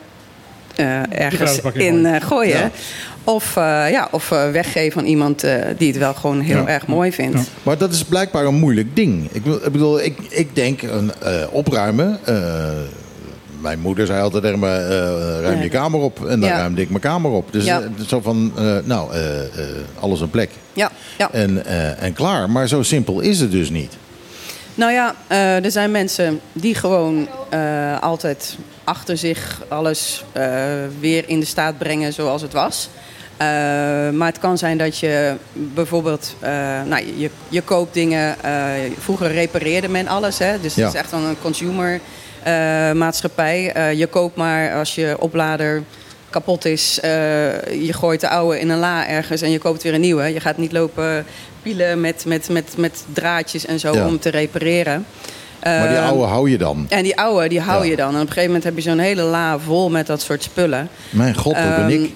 ergens 1.10 1.60
in 1.72 2.22
gooien. 2.22 2.58
Ja. 2.58 2.70
Of, 3.24 3.54
ja, 3.90 4.08
of 4.10 4.28
weggeven 4.28 5.00
aan 5.00 5.06
iemand 5.06 5.44
die 5.78 5.88
het 5.88 5.98
wel 5.98 6.14
gewoon 6.14 6.40
heel 6.40 6.56
ja. 6.56 6.66
erg 6.66 6.86
mooi 6.86 7.12
vindt. 7.12 7.38
Ja. 7.38 7.44
Maar 7.62 7.78
dat 7.78 7.92
is 7.92 8.04
blijkbaar 8.04 8.44
een 8.44 8.54
moeilijk 8.54 8.96
ding. 8.96 9.28
Ik, 9.32 9.44
ik 9.44 9.72
bedoel, 9.72 10.02
ik, 10.02 10.18
ik 10.28 10.54
denk 10.54 10.82
een, 10.82 11.12
opruimen. 11.50 12.20
Mijn 13.60 13.80
moeder 13.80 14.06
zei 14.06 14.22
altijd 14.22 14.42
tegen 14.42 14.58
me: 14.58 15.40
ruim 15.42 15.62
je 15.62 15.68
kamer 15.68 16.00
op. 16.00 16.26
En 16.26 16.40
dan 16.40 16.50
ruimde 16.50 16.80
ik 16.80 16.88
mijn 16.88 17.00
kamer 17.00 17.30
op. 17.30 17.52
Dus 17.52 17.72
zo 18.06 18.20
van: 18.20 18.52
nou, 18.84 19.12
alles 20.00 20.20
een 20.20 20.30
plek. 20.30 20.50
Ja. 20.72 20.90
Ja. 21.18 21.32
En, 21.32 21.66
en 21.98 22.12
klaar. 22.12 22.50
Maar 22.50 22.68
zo 22.68 22.82
simpel 22.82 23.20
is 23.20 23.40
het 23.40 23.50
dus 23.50 23.70
niet. 23.70 23.96
Nou 24.74 24.92
ja, 24.92 25.14
er 25.62 25.70
zijn 25.70 25.90
mensen 25.90 26.40
die 26.52 26.74
gewoon 26.74 27.28
altijd 28.00 28.56
achter 28.84 29.16
zich 29.16 29.62
alles 29.68 30.24
weer 31.00 31.28
in 31.28 31.40
de 31.40 31.46
staat 31.46 31.78
brengen 31.78 32.12
zoals 32.12 32.42
het 32.42 32.52
was. 32.52 32.88
Uh, 33.38 33.46
maar 34.10 34.28
het 34.28 34.38
kan 34.38 34.58
zijn 34.58 34.78
dat 34.78 34.98
je 34.98 35.34
bijvoorbeeld, 35.52 36.34
uh, 36.42 36.48
nou, 36.86 37.04
je, 37.16 37.30
je 37.48 37.62
koopt 37.62 37.94
dingen. 37.94 38.36
Uh, 38.44 38.70
vroeger 38.98 39.32
repareerde 39.32 39.88
men 39.88 40.08
alles, 40.08 40.38
hè? 40.38 40.60
dus 40.60 40.74
het 40.74 40.84
ja. 40.84 40.88
is 40.88 40.94
echt 40.94 41.12
een 41.12 41.36
consumer 41.42 42.00
maatschappij. 42.94 43.72
je 43.96 44.06
koopt 44.06 44.36
maar 44.36 44.74
als 44.74 44.94
je 44.94 45.16
oplader 45.18 45.82
kapot 46.30 46.64
is, 46.64 46.98
je 47.02 47.90
gooit 47.90 48.20
de 48.20 48.28
oude 48.28 48.60
in 48.60 48.70
een 48.70 48.78
la 48.78 49.08
ergens 49.08 49.42
en 49.42 49.50
je 49.50 49.58
koopt 49.58 49.82
weer 49.82 49.94
een 49.94 50.00
nieuwe. 50.00 50.32
Je 50.32 50.40
gaat 50.40 50.56
niet 50.56 50.72
lopen 50.72 51.24
pielen 51.62 52.00
met, 52.00 52.24
met, 52.26 52.48
met, 52.48 52.74
met 52.76 53.04
draadjes 53.12 53.66
en 53.66 53.80
zo 53.80 53.94
ja. 53.94 54.06
om 54.06 54.18
te 54.18 54.28
repareren. 54.28 55.06
Maar 55.62 55.88
die 55.88 55.98
oude 55.98 56.24
hou 56.24 56.50
je 56.50 56.58
dan? 56.58 56.86
En 56.88 57.02
die 57.02 57.16
oude, 57.16 57.48
die 57.48 57.60
hou 57.60 57.84
ja. 57.84 57.90
je 57.90 57.96
dan. 57.96 58.08
En 58.08 58.14
op 58.14 58.20
een 58.20 58.26
gegeven 58.26 58.46
moment 58.46 58.64
heb 58.64 58.76
je 58.76 58.82
zo'n 58.82 58.98
hele 58.98 59.22
la 59.22 59.58
vol 59.58 59.90
met 59.90 60.06
dat 60.06 60.22
soort 60.22 60.42
spullen. 60.42 60.88
Mijn 61.10 61.34
god, 61.34 61.54
dat 61.54 61.76
ben 61.76 61.90
ik. 61.90 62.10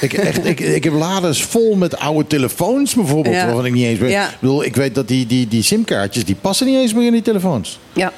ik, 0.00 0.12
echt, 0.12 0.46
ik, 0.46 0.60
ik 0.60 0.84
heb 0.84 0.92
laders 0.92 1.44
vol 1.44 1.74
met 1.76 1.98
oude 1.98 2.26
telefoons 2.26 2.94
bijvoorbeeld, 2.94 3.34
ja. 3.34 3.44
waarvan 3.44 3.66
ik 3.66 3.72
niet 3.72 3.84
eens 3.84 3.98
weet. 3.98 4.12
Ik 4.12 4.36
bedoel, 4.40 4.64
ik 4.64 4.76
weet 4.76 4.94
dat 4.94 5.08
die, 5.08 5.26
die, 5.26 5.48
die 5.48 5.62
simkaartjes, 5.62 6.24
die 6.24 6.34
passen 6.34 6.66
niet 6.66 6.76
eens 6.76 6.94
meer 6.94 7.06
in 7.06 7.12
die 7.12 7.22
telefoons. 7.22 7.78
Ja. 7.92 8.12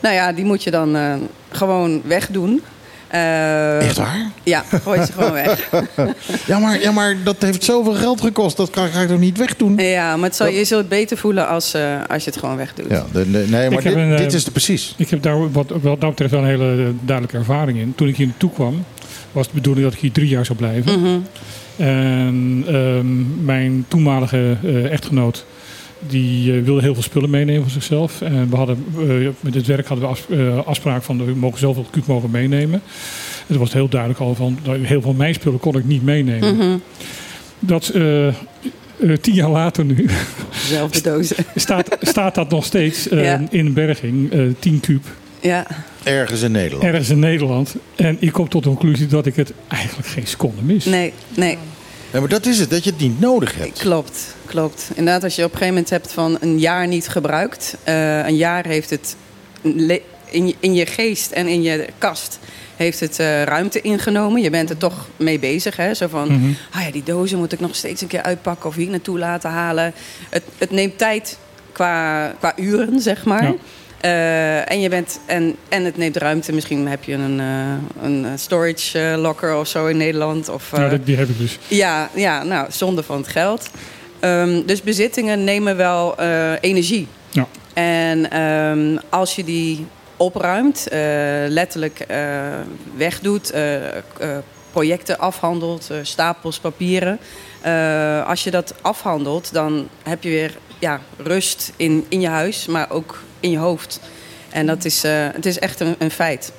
Nou 0.00 0.14
ja, 0.14 0.32
die 0.32 0.44
moet 0.44 0.62
je 0.62 0.70
dan 0.70 0.96
uh, 0.96 1.14
gewoon 1.50 2.02
wegdoen. 2.04 2.62
Uh, 3.14 3.82
Echt 3.82 3.96
waar? 3.96 4.30
Ja, 4.42 4.64
gooi 4.82 5.04
ze 5.04 5.12
gewoon 5.12 5.32
weg. 5.32 5.70
ja, 6.46 6.58
maar, 6.58 6.80
ja, 6.80 6.92
maar 6.92 7.16
dat 7.24 7.36
heeft 7.38 7.64
zoveel 7.64 7.94
geld 7.94 8.20
gekost. 8.20 8.56
Dat 8.56 8.70
ga, 8.72 8.86
ga 8.86 9.00
ik 9.00 9.08
toch 9.08 9.18
niet 9.18 9.38
wegdoen? 9.38 9.76
Ja, 9.76 10.16
maar 10.16 10.28
het 10.28 10.36
zal, 10.36 10.46
je 10.46 10.64
zult 10.64 10.80
het 10.80 10.88
beter 10.88 11.16
voelen 11.16 11.48
als, 11.48 11.74
uh, 11.74 11.82
als 12.08 12.24
je 12.24 12.30
het 12.30 12.38
gewoon 12.38 12.56
wegdoet. 12.56 12.86
Ja, 12.88 13.04
de, 13.12 13.30
de, 13.30 13.46
nee, 13.48 13.70
maar 13.70 13.82
dit, 13.82 13.94
een, 13.94 14.16
dit, 14.16 14.32
is 14.32 14.42
het 14.42 14.52
precies. 14.52 14.94
Ik 14.96 15.10
heb 15.10 15.22
daar 15.22 15.52
wat, 15.52 15.70
wat 15.82 16.00
dat 16.00 16.10
betreft 16.10 16.30
wel 16.30 16.40
een 16.40 16.46
hele 16.46 16.92
duidelijke 17.00 17.38
ervaring 17.38 17.78
in. 17.78 17.92
Toen 17.96 18.08
ik 18.08 18.16
hier 18.16 18.26
naartoe 18.26 18.50
kwam, 18.50 18.84
was 19.32 19.46
de 19.46 19.54
bedoeling 19.54 19.86
dat 19.86 19.94
ik 19.94 20.00
hier 20.00 20.12
drie 20.12 20.28
jaar 20.28 20.46
zou 20.46 20.58
blijven. 20.58 20.98
Mm 20.98 21.04
-hmm. 21.04 21.26
En 21.76 22.64
um, 22.74 23.44
mijn 23.44 23.84
toenmalige 23.88 24.56
uh, 24.62 24.92
echtgenoot 24.92 25.44
die 26.08 26.52
uh, 26.52 26.64
wilde 26.64 26.80
heel 26.80 26.94
veel 26.94 27.02
spullen 27.02 27.30
meenemen 27.30 27.62
voor 27.62 27.70
zichzelf. 27.70 28.20
En 28.20 28.50
we 28.50 28.56
hadden, 28.56 28.84
uh, 28.98 29.28
met 29.40 29.52
dit 29.52 29.66
werk 29.66 29.86
hadden 29.86 30.06
we 30.06 30.12
afs 30.12 30.26
afspraak 30.66 31.02
van 31.02 31.24
we 31.24 31.34
mogen 31.34 31.58
zoveel 31.58 31.86
kuub 31.90 32.06
mogen 32.06 32.30
meenemen. 32.30 32.82
En 33.40 33.46
toen 33.46 33.58
was 33.58 33.68
het 33.68 33.76
heel 33.76 33.88
duidelijk 33.88 34.20
al 34.20 34.34
van 34.34 34.58
heel 34.64 34.86
veel 34.86 35.00
van 35.00 35.16
mijn 35.16 35.34
spullen 35.34 35.60
kon 35.60 35.76
ik 35.76 35.84
niet 35.84 36.02
meenemen. 36.02 36.54
Mm 36.54 36.60
-hmm. 36.60 36.82
Dat 37.58 37.92
tien 39.20 39.34
jaar 39.34 39.50
later 39.50 39.84
nu. 39.84 40.06
Zelfde 40.50 41.00
dozen. 41.00 41.36
staat, 41.54 41.96
staat 42.00 42.34
dat 42.34 42.50
nog 42.50 42.64
steeds 42.64 43.06
ja. 43.10 43.42
in 43.50 43.72
berging, 43.72 44.32
10 44.58 44.80
kuub. 44.80 45.04
Ja. 45.40 45.66
Ergens 46.02 46.42
in 46.42 46.52
Nederland. 46.52 46.84
Ergens 46.84 47.10
in 47.10 47.18
Nederland. 47.18 47.74
En 47.96 48.16
ik 48.20 48.32
kom 48.32 48.48
tot 48.48 48.62
de 48.62 48.68
conclusie 48.68 49.06
dat 49.06 49.26
ik 49.26 49.36
het 49.36 49.52
eigenlijk 49.68 50.08
geen 50.08 50.26
seconde 50.26 50.62
mis. 50.62 50.84
Nee, 50.84 51.12
nee. 51.34 51.58
Ja, 52.12 52.18
maar 52.20 52.28
dat 52.28 52.46
is 52.46 52.58
het, 52.58 52.70
dat 52.70 52.84
je 52.84 52.90
het 52.90 53.00
niet 53.00 53.20
nodig 53.20 53.54
hebt. 53.54 53.78
Klopt, 53.78 54.34
klopt. 54.46 54.90
Inderdaad, 54.94 55.24
als 55.24 55.36
je 55.36 55.44
op 55.44 55.52
een 55.52 55.58
gegeven 55.58 55.74
moment 55.74 55.90
hebt 55.92 56.12
van 56.12 56.36
een 56.40 56.58
jaar 56.58 56.86
niet 56.86 57.08
gebruikt. 57.08 57.76
Uh, 57.88 58.26
een 58.26 58.36
jaar 58.36 58.66
heeft 58.66 58.90
het 58.90 59.16
in 60.30 60.46
je, 60.46 60.54
in 60.60 60.74
je 60.74 60.86
geest 60.86 61.30
en 61.30 61.46
in 61.48 61.62
je 61.62 61.86
kast 61.98 62.38
heeft 62.76 63.00
het 63.00 63.18
uh, 63.20 63.42
ruimte 63.42 63.80
ingenomen. 63.80 64.42
Je 64.42 64.50
bent 64.50 64.70
er 64.70 64.76
toch 64.76 65.06
mee 65.16 65.38
bezig. 65.38 65.76
Hè? 65.76 65.94
Zo 65.94 66.08
van, 66.08 66.28
Mhm. 66.32 66.50
ah 66.72 66.82
ja, 66.84 66.90
die 66.90 67.02
dozen 67.02 67.38
moet 67.38 67.52
ik 67.52 67.60
nog 67.60 67.74
steeds 67.74 68.02
een 68.02 68.08
keer 68.08 68.22
uitpakken 68.22 68.68
of 68.68 68.74
hier 68.74 68.90
naartoe 68.90 69.18
laten 69.18 69.50
halen. 69.50 69.92
Het, 70.30 70.42
het 70.58 70.70
neemt 70.70 70.98
tijd 70.98 71.38
qua, 71.72 72.26
qua 72.38 72.52
uren, 72.56 73.00
zeg 73.00 73.24
maar. 73.24 73.42
Ja. 73.42 73.54
Uh, 74.04 74.70
en, 74.70 74.80
je 74.80 74.88
bent, 74.88 75.20
en, 75.26 75.56
en 75.68 75.84
het 75.84 75.96
neemt 75.96 76.16
ruimte. 76.16 76.52
Misschien 76.52 76.88
heb 76.88 77.04
je 77.04 77.12
een, 77.12 77.38
uh, 77.38 78.02
een 78.02 78.38
storage 78.38 79.16
locker 79.18 79.56
of 79.56 79.68
zo 79.68 79.86
in 79.86 79.96
Nederland. 79.96 80.48
Of, 80.48 80.70
ja, 80.76 80.98
die 81.04 81.16
heb 81.16 81.28
ik 81.28 81.38
dus. 81.38 81.58
Ja, 81.68 82.10
ja 82.14 82.42
nou, 82.42 82.66
zonde 82.70 83.02
van 83.02 83.16
het 83.16 83.28
geld. 83.28 83.70
Um, 84.20 84.66
dus 84.66 84.82
bezittingen 84.82 85.44
nemen 85.44 85.76
wel 85.76 86.20
energie. 86.60 87.08
Ja. 87.30 87.46
En 87.72 88.40
um, 88.40 88.98
als 89.08 89.36
je 89.36 89.44
die 89.44 89.86
opruimt, 90.16 90.86
letterlijk 91.48 92.06
wegdoet, 92.96 93.52
projecten 94.72 95.18
afhandelt, 95.18 95.90
stapels 96.02 96.58
papieren. 96.58 97.18
als 98.26 98.44
je 98.44 98.50
dat 98.50 98.74
afhandelt, 98.80 99.52
dan 99.52 99.88
heb 100.02 100.22
je 100.22 100.28
weer 100.28 100.56
ja, 100.78 101.00
rust 101.16 101.72
in, 101.76 102.06
in 102.08 102.20
je 102.20 102.28
huis, 102.28 102.66
maar 102.66 102.90
ook 102.90 103.18
in 103.40 103.50
je 103.50 103.58
hoofd. 103.58 104.00
En 104.48 104.66
dat 104.66 104.84
is, 104.84 105.02
het 105.32 105.46
is 105.46 105.58
echt 105.58 105.80
een, 105.80 105.94
een, 105.98 106.10
feit. 106.10 106.52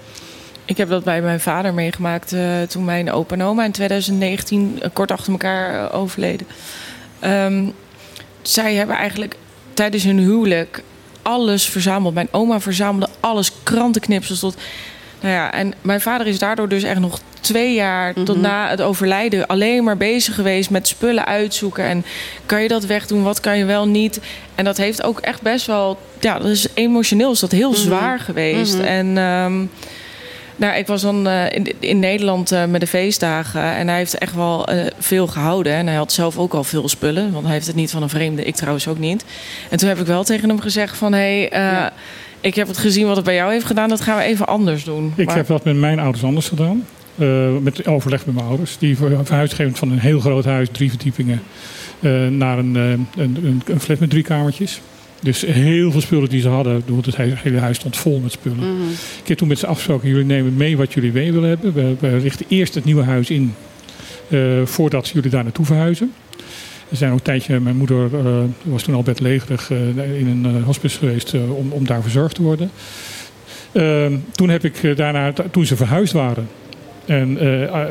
Ik 0.65 0.77
heb 0.77 0.89
dat 0.89 1.03
bij 1.03 1.21
mijn 1.21 1.39
vader 1.39 1.73
meegemaakt 1.73 2.35
toen 2.67 2.85
mijn 2.85 3.11
opa 3.11 3.33
en 3.33 3.43
oma 3.43 3.65
in 3.65 3.71
2019 3.71 4.81
kort 4.93 5.11
achter 5.11 5.31
elkaar 5.31 5.93
overleden. 5.93 6.47
Um, 7.23 7.73
zij 8.41 8.75
hebben 8.75 8.95
eigenlijk 8.95 9.35
tijdens 9.73 10.03
hun 10.03 10.17
huwelijk 10.17 10.83
alles 11.21 11.69
verzameld. 11.69 12.13
Mijn 12.13 12.27
oma 12.31 12.59
verzamelde 12.59 13.09
alles, 13.19 13.51
krantenknipsels 13.63 14.39
tot. 14.39 14.55
Nou 15.19 15.33
ja, 15.33 15.53
en 15.53 15.73
mijn 15.81 16.01
vader 16.01 16.27
is 16.27 16.39
daardoor 16.39 16.67
dus 16.67 16.83
echt 16.83 16.99
nog 16.99 17.19
twee 17.41 17.73
jaar 17.73 18.07
mm 18.07 18.15
-hmm. 18.15 18.25
tot 18.25 18.41
na 18.41 18.69
het 18.69 18.81
overlijden 18.81 19.47
alleen 19.47 19.83
maar 19.83 19.97
bezig 19.97 20.35
geweest 20.35 20.69
met 20.69 20.87
spullen 20.87 21.25
uitzoeken. 21.25 21.83
En 21.83 22.05
kan 22.45 22.61
je 22.61 22.67
dat 22.67 22.85
wegdoen? 22.85 23.23
Wat 23.23 23.39
kan 23.39 23.57
je 23.57 23.65
wel 23.65 23.87
niet? 23.87 24.19
En 24.55 24.65
dat 24.65 24.77
heeft 24.77 25.03
ook 25.03 25.19
echt 25.19 25.41
best 25.41 25.65
wel. 25.65 25.97
Ja, 26.19 26.39
dat 26.39 26.47
is 26.47 26.67
emotioneel 26.73 27.31
is 27.31 27.39
dat 27.39 27.51
heel 27.51 27.69
mm 27.69 27.75
-hmm. 27.75 27.83
zwaar 27.83 28.19
geweest. 28.19 28.77
Mhm. 28.77 28.81
Mm 28.81 28.87
-hmm. 28.87 29.17
En. 29.17 29.17
Um, 29.17 29.69
nou, 30.61 30.75
ik 30.75 30.87
was 30.87 31.01
dan 31.01 31.27
uh, 31.27 31.49
in, 31.49 31.73
in, 31.79 31.99
Nederland 31.99 32.51
uh, 32.51 32.65
met 32.65 32.81
de 32.81 32.87
feestdagen 32.87 33.75
en 33.75 33.87
hij 33.87 33.97
heeft 33.97 34.17
echt 34.17 34.35
wel 34.35 34.73
uh, 34.73 34.85
veel 34.99 35.27
gehouden. 35.27 35.73
En 35.73 35.87
hij 35.87 35.95
had 35.95 36.11
zelf 36.11 36.37
ook 36.37 36.53
al 36.53 36.63
veel 36.63 36.89
spullen, 36.89 37.31
want 37.31 37.43
hij 37.45 37.53
heeft 37.53 37.67
het 37.67 37.75
niet 37.75 37.91
van 37.91 38.01
een 38.01 38.09
vreemde, 38.09 38.43
ik 38.43 38.55
trouwens 38.55 38.87
ook 38.87 38.99
niet. 38.99 39.25
En 39.69 39.77
toen 39.77 39.89
heb 39.89 39.99
ik 39.99 40.05
wel 40.05 40.23
tegen 40.23 40.49
hem 40.49 40.59
gezegd 40.59 40.97
van, 40.97 41.13
hé, 41.13 41.47
hey, 41.49 41.61
ja. 41.61 41.93
ik 42.41 42.55
heb 42.55 42.67
het 42.67 42.77
gezien 42.77 43.07
wat 43.07 43.15
het 43.15 43.25
bij 43.25 43.35
jou 43.35 43.51
heeft 43.51 43.65
gedaan, 43.65 43.89
dat 43.89 44.01
gaan 44.01 44.17
we 44.17 44.23
even 44.23 44.47
anders 44.47 44.83
doen. 44.83 45.13
Ik 45.15 45.25
maar... 45.25 45.35
heb 45.35 45.47
dat 45.47 45.63
met 45.63 45.75
mijn 45.75 45.99
ouders 45.99 46.23
anders 46.23 46.47
gedaan. 46.47 46.85
Met 47.61 47.87
overleg 47.87 48.25
met 48.25 48.35
mijn 48.35 48.47
ouders. 48.47 48.77
Die 48.77 48.97
verhuisgevend 48.97 49.77
van 49.77 49.91
een 49.91 49.99
heel 49.99 50.19
groot 50.19 50.45
huis, 50.45 50.69
drie 50.71 50.89
verdiepingen, 50.89 51.41
naar 52.29 52.57
een, 52.57 52.75
een, 52.75 53.07
een, 53.17 53.61
een 53.65 53.79
flat 53.79 53.99
met 53.99 54.09
drie 54.09 54.23
kamertjes. 54.23 54.81
Dus 55.21 55.41
heel 55.41 55.91
veel 55.91 56.01
spullen 56.01 56.29
die 56.29 56.41
ze 56.41 56.47
hadden. 56.47 56.83
Het 57.03 57.15
hele 57.15 57.59
huis 57.59 57.77
stond 57.77 57.97
vol 57.97 58.19
met 58.19 58.31
spullen. 58.31 58.57
Mm 58.57 58.63
-hmm. 58.63 58.89
Ik 59.21 59.27
heb 59.27 59.37
toen 59.37 59.47
met 59.47 59.59
ze 59.59 59.67
afgesproken, 59.67 60.09
jullie 60.09 60.25
nemen 60.25 60.55
mee 60.55 60.77
wat 60.77 60.93
jullie 60.93 61.11
mee 61.11 61.33
willen 61.33 61.49
hebben. 61.49 61.73
We, 61.73 61.95
we 61.99 62.17
richten 62.17 62.45
eerst 62.49 62.75
het 62.75 62.85
nieuwe 62.85 63.03
huis 63.03 63.29
in 63.29 63.53
uh, 64.27 64.65
voordat 64.65 65.07
jullie 65.07 65.29
daar 65.29 65.43
naartoe 65.43 65.65
verhuizen. 65.65 66.13
Er 66.89 66.97
zijn 66.97 67.11
ook 67.11 67.17
een 67.17 67.23
tijdje, 67.23 67.59
mijn 67.59 67.77
moeder 67.77 68.09
uh, 68.13 68.43
was 68.63 68.83
toen 68.83 68.95
al 68.95 69.03
bedlegerig 69.03 69.69
uh, 69.69 70.19
in 70.19 70.27
een 70.27 70.63
hospice 70.63 70.97
geweest 70.97 71.33
om, 71.33 71.71
om 71.71 71.85
daar 71.85 72.01
verzorgd 72.01 72.35
te 72.35 72.41
worden. 72.41 72.71
Ehm, 73.71 74.17
toen 74.31 74.49
heb 74.49 74.63
ik 74.65 74.97
daarna, 74.97 75.33
toen 75.51 75.65
ze 75.65 75.75
verhuisd 75.75 76.13
waren, 76.13 76.47
en, 77.05 77.37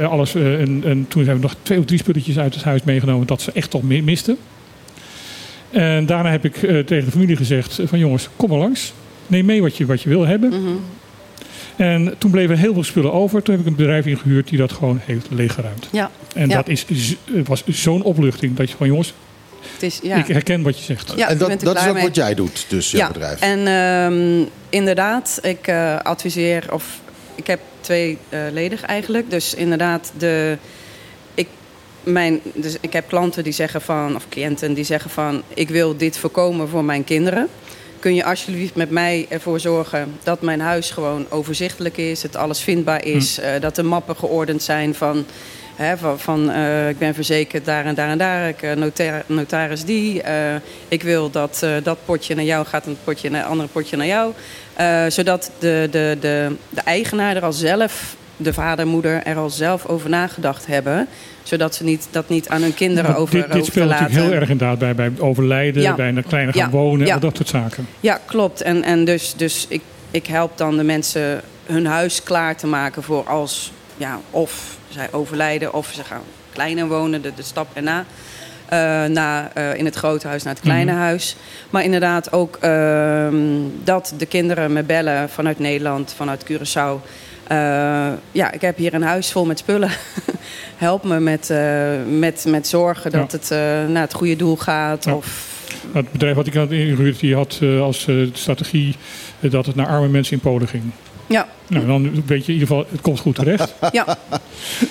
alles, 0.08 0.34
en, 0.34 0.82
en 0.84 1.06
toen 1.08 1.24
hebben 1.24 1.40
we 1.40 1.48
nog 1.48 1.56
twee 1.62 1.78
of 1.78 1.84
drie 1.84 1.98
spulletjes 1.98 2.38
uit 2.38 2.54
het 2.54 2.64
huis 2.64 2.82
meegenomen 2.82 3.26
dat 3.26 3.42
ze 3.42 3.52
echt 3.54 3.70
toch 3.70 3.82
misten. 3.82 4.38
En 5.70 6.06
daarna 6.06 6.30
heb 6.30 6.44
ik 6.44 6.56
eh, 6.56 6.78
tegen 6.78 7.04
de 7.04 7.10
familie 7.10 7.36
gezegd 7.36 7.80
van 7.84 7.98
jongens, 7.98 8.28
kom 8.36 8.48
maar 8.48 8.58
langs. 8.58 8.92
Neem 9.26 9.44
mee 9.44 9.62
wat 9.62 9.76
je, 9.76 9.86
wat 9.86 10.02
je 10.02 10.08
wil 10.08 10.26
hebben. 10.26 10.48
Mhm. 10.48 10.76
En 11.76 12.14
toen 12.18 12.30
bleven 12.30 12.58
heel 12.58 12.72
veel 12.72 12.84
spullen 12.84 13.12
over. 13.12 13.42
Toen 13.42 13.54
heb 13.54 13.62
ik 13.62 13.70
een 13.70 13.76
bedrijf 13.76 14.06
ingehuurd 14.06 14.48
die 14.48 14.58
dat 14.58 14.72
gewoon 14.72 15.00
heeft 15.04 15.26
leeggeruimd. 15.30 15.88
Ja, 15.92 16.10
En 16.34 16.48
Ja. 16.48 16.54
dat 16.56 16.68
is, 16.68 16.86
was 17.44 17.62
zo'n 17.66 18.02
opluchting 18.02 18.56
dat 18.56 18.70
je 18.70 18.76
van 18.76 18.86
jongens, 18.86 19.14
het 19.72 19.82
is, 19.82 20.00
ja. 20.02 20.16
ik 20.16 20.26
herken 20.26 20.62
wat 20.62 20.78
je 20.78 20.84
zegt. 20.84 21.12
Ja, 21.16 21.28
en 21.28 21.38
dat, 21.38 21.60
dat 21.60 21.76
is 21.76 21.86
ook 21.86 21.94
mee. 21.94 22.02
wat 22.02 22.14
jij 22.14 22.34
doet, 22.34 22.66
dus 22.68 22.90
jouw 22.90 23.00
ja. 23.00 23.12
bedrijf. 23.12 23.40
En 23.40 23.66
ehm, 23.66 24.48
inderdaad, 24.68 25.38
ik 25.42 25.66
eh, 25.66 25.96
adviseer, 25.98 26.64
of 26.72 27.00
ik 27.34 27.46
heb 27.46 27.60
twee 27.80 28.18
eh 28.28 28.40
ledig 28.52 28.82
eigenlijk. 28.82 29.30
Dus 29.30 29.54
inderdaad, 29.54 30.12
de, 30.18 30.56
ik, 31.34 31.48
mijn, 32.02 32.40
dus 32.54 32.76
ik 32.80 32.92
heb 32.92 33.08
klanten 33.08 33.44
die 33.44 33.52
zeggen 33.52 33.80
van, 33.80 34.16
of 34.16 34.28
cliënten 34.28 34.74
die 34.74 34.84
zeggen 34.84 35.10
van, 35.10 35.42
ik 35.54 35.68
wil 35.68 35.96
dit 35.96 36.18
voorkomen 36.18 36.68
voor 36.68 36.84
mijn 36.84 37.04
kinderen. 37.04 37.48
Kun 37.98 38.14
je 38.14 38.24
alsjeblieft 38.24 38.74
met 38.74 38.90
mij 38.90 39.26
ervoor 39.28 39.60
zorgen 39.60 40.14
dat 40.22 40.42
mijn 40.42 40.60
huis 40.60 40.90
gewoon 40.90 41.26
overzichtelijk 41.28 41.96
is, 41.96 42.20
dat 42.20 42.36
alles 42.36 42.60
vindbaar 42.60 43.04
is, 43.04 43.38
eh, 43.38 43.60
dat 43.60 43.74
de 43.74 43.82
mappen 43.82 44.16
geordend 44.16 44.62
zijn 44.62 44.94
van, 44.94 45.24
van, 45.98 46.18
van 46.18 46.50
eh, 46.50 46.88
ik 46.88 46.98
ben 46.98 47.14
verzekerd 47.14 47.64
daar 47.64 47.84
en 47.84 47.94
daar 47.94 48.08
en 48.08 48.18
daar, 48.18 48.48
ik 48.48 48.62
eh, 48.62 48.72
notar- 48.76 49.22
notaris 49.26 49.84
die, 49.84 50.22
eh, 50.22 50.54
ik 50.88 51.02
wil 51.02 51.30
dat 51.30 51.66
dat 51.82 51.98
potje 52.04 52.34
naar 52.34 52.44
jou 52.44 52.66
gaat 52.66 52.84
en 52.84 52.90
het 52.90 53.04
potje 53.04 53.30
naar, 53.30 53.44
andere 53.44 53.68
potje 53.68 53.96
naar 53.96 54.06
jou, 54.06 54.32
zodat 55.08 55.50
de, 55.58 55.88
de, 55.90 56.16
de, 56.20 56.56
de 56.68 56.80
eigenaar 56.84 57.36
er 57.36 57.44
al 57.44 57.52
zelf, 57.52 58.16
de 58.36 58.52
vader, 58.52 58.86
moeder, 58.86 59.22
er 59.22 59.36
al 59.36 59.50
zelf 59.50 59.86
over 59.86 60.08
nagedacht 60.10 60.66
hebben, 60.66 61.06
zodat 61.42 61.74
ze 61.74 61.84
niet, 61.84 62.08
dat 62.10 62.28
niet 62.28 62.48
aan 62.48 62.62
hun 62.62 62.74
kinderen 62.74 63.16
over 63.16 63.34
dit, 63.34 63.52
dit 63.52 63.66
speelt 63.66 63.88
natuurlijk 63.88 64.20
heel 64.20 64.32
erg 64.32 64.48
inderdaad 64.48 64.78
bij, 64.78 64.94
bij 64.94 65.10
overlijden, 65.18 65.82
Ja. 65.82 65.94
bij 65.94 66.08
een 66.08 66.24
kleine 66.28 66.52
gaan 66.52 66.60
Ja. 66.62 66.70
wonen, 66.70 67.06
Ja. 67.06 67.14
al 67.14 67.20
dat 67.20 67.36
soort 67.36 67.48
zaken. 67.48 67.86
Ja, 68.00 68.20
klopt. 68.26 68.60
En, 68.62 68.82
en 68.82 69.04
dus, 69.04 69.34
dus 69.36 69.66
ik, 69.68 69.80
ik 70.10 70.26
help 70.26 70.58
dan 70.58 70.76
de 70.76 70.82
mensen 70.84 71.40
hun 71.66 71.86
huis 71.86 72.22
klaar 72.22 72.56
te 72.56 72.66
maken 72.66 73.02
voor 73.02 73.24
als, 73.28 73.72
ja, 73.96 74.18
of 74.30 74.78
zij 74.90 75.09
overlijden 75.12 75.72
of 75.74 75.90
ze 75.94 76.05
gaan 76.05 76.22
kleiner 76.53 76.88
wonen, 76.88 77.22
de, 77.22 77.33
de 77.37 77.42
stap 77.42 77.68
erna. 77.74 78.05
eh 78.68 79.05
na, 79.05 79.50
eh, 79.55 79.74
in 79.74 79.85
het 79.85 79.94
grote 79.94 80.29
huis 80.29 80.42
naar 80.42 80.53
het 80.55 80.62
kleine 80.62 80.90
Mhm. 80.92 81.00
huis. 81.00 81.37
Maar 81.70 81.85
inderdaad 81.85 82.33
ook 82.33 82.57
ehm, 82.61 83.37
dat 83.85 84.14
de 84.18 84.26
kinderen 84.26 84.72
me 84.72 84.83
bellen 84.83 85.29
vanuit 85.31 85.59
Nederland, 85.59 86.12
vanuit 86.16 86.44
Curaçao. 86.53 87.07
Eh, 87.46 87.57
ja, 88.33 88.50
ik 88.53 88.61
heb 88.61 88.76
hier 88.76 88.94
een 88.94 89.03
huis 89.03 89.33
vol 89.33 89.44
met 89.44 89.59
spullen. 89.59 89.90
Help 90.76 91.05
me 91.05 91.20
met, 91.20 91.53
met, 92.18 92.44
met 92.48 92.66
zorgen 92.68 93.11
dat 93.11 93.33
Ja. 93.33 93.38
het 93.57 93.88
naar 93.90 94.03
het 94.03 94.14
goede 94.14 94.37
doel 94.37 94.57
gaat. 94.57 95.05
Ja. 95.05 95.14
Of, 95.14 95.48
Het 95.92 96.12
bedrijf 96.12 96.35
wat 96.35 96.46
ik 96.46 96.55
had 96.55 96.70
ingehuurd, 96.70 97.20
die 97.20 97.35
had 97.35 97.61
als 97.81 98.07
strategie 98.33 98.94
dat 99.40 99.66
het 99.66 99.74
naar 99.76 99.87
arme 99.87 100.09
mensen 100.09 100.33
in 100.35 100.40
Polen 100.40 100.68
ging. 100.68 100.83
Ja, 101.30 101.48
Nou, 101.66 101.86
dan 101.86 102.02
weet 102.26 102.46
je 102.46 102.52
in 102.52 102.58
ieder 102.58 102.68
geval, 102.68 102.86
het 102.90 103.00
komt 103.00 103.20
goed 103.20 103.34
terecht. 103.34 103.74
ja, 103.92 104.18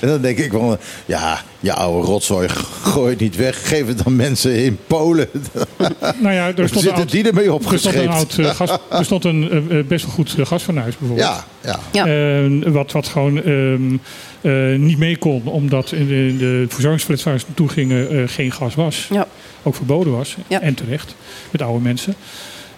En 0.02 0.08
dan 0.08 0.22
denk 0.22 0.38
ik 0.38 0.52
van, 0.52 0.78
ja, 1.06 1.42
je 1.60 1.74
oude 1.74 2.08
rotzooi, 2.08 2.50
gooi 2.82 3.10
het 3.10 3.20
niet 3.20 3.36
weg. 3.36 3.68
Geef 3.68 3.88
het 3.88 4.04
dan 4.04 4.16
mensen 4.16 4.56
in 4.64 4.78
Polen. 4.88 5.30
nou 6.24 6.34
ja, 6.34 6.48
er 6.48 6.54
stond 6.54 6.74
een 6.74 6.80
Zitten 6.80 6.94
oud, 6.94 7.12
die 7.12 7.28
ermee 7.28 7.52
er 7.72 7.80
stond 7.80 7.96
een, 7.96 8.10
oud 8.10 8.38
eh, 8.38 8.50
gas, 8.50 8.70
er 8.90 9.06
stond 9.06 9.24
een 9.24 9.50
eh, 9.52 9.80
eh, 9.80 9.86
best 9.86 10.06
wel 10.06 10.14
goed 10.14 10.36
gasfornuis 10.38 10.98
bijvoorbeeld. 10.98 11.28
Ja, 11.28 11.46
ja. 11.64 11.80
Ja. 11.92 12.06
Eh, 12.06 12.72
wat, 12.72 12.92
wat 12.92 13.08
gewoon 13.08 13.44
ehm, 13.44 13.98
eh, 14.42 14.80
niet 14.80 14.98
mee 14.98 15.18
kon, 15.18 15.42
omdat 15.46 15.92
in 15.92 16.08
de, 16.08 16.28
in 16.28 16.38
de 16.38 16.68
waar 17.08 17.18
ze 17.18 17.46
naartoe 17.48 17.70
gingen 17.70 18.10
eh, 18.10 18.24
geen 18.28 18.52
gas 18.52 18.76
was. 18.76 19.08
ja. 19.12 19.28
Ook 19.64 19.76
verboden 19.76 20.14
was. 20.14 20.36
Ja. 20.48 20.62
En 20.62 20.74
terecht, 20.74 21.16
met 21.52 21.62
oude 21.62 21.84
mensen. 21.84 22.16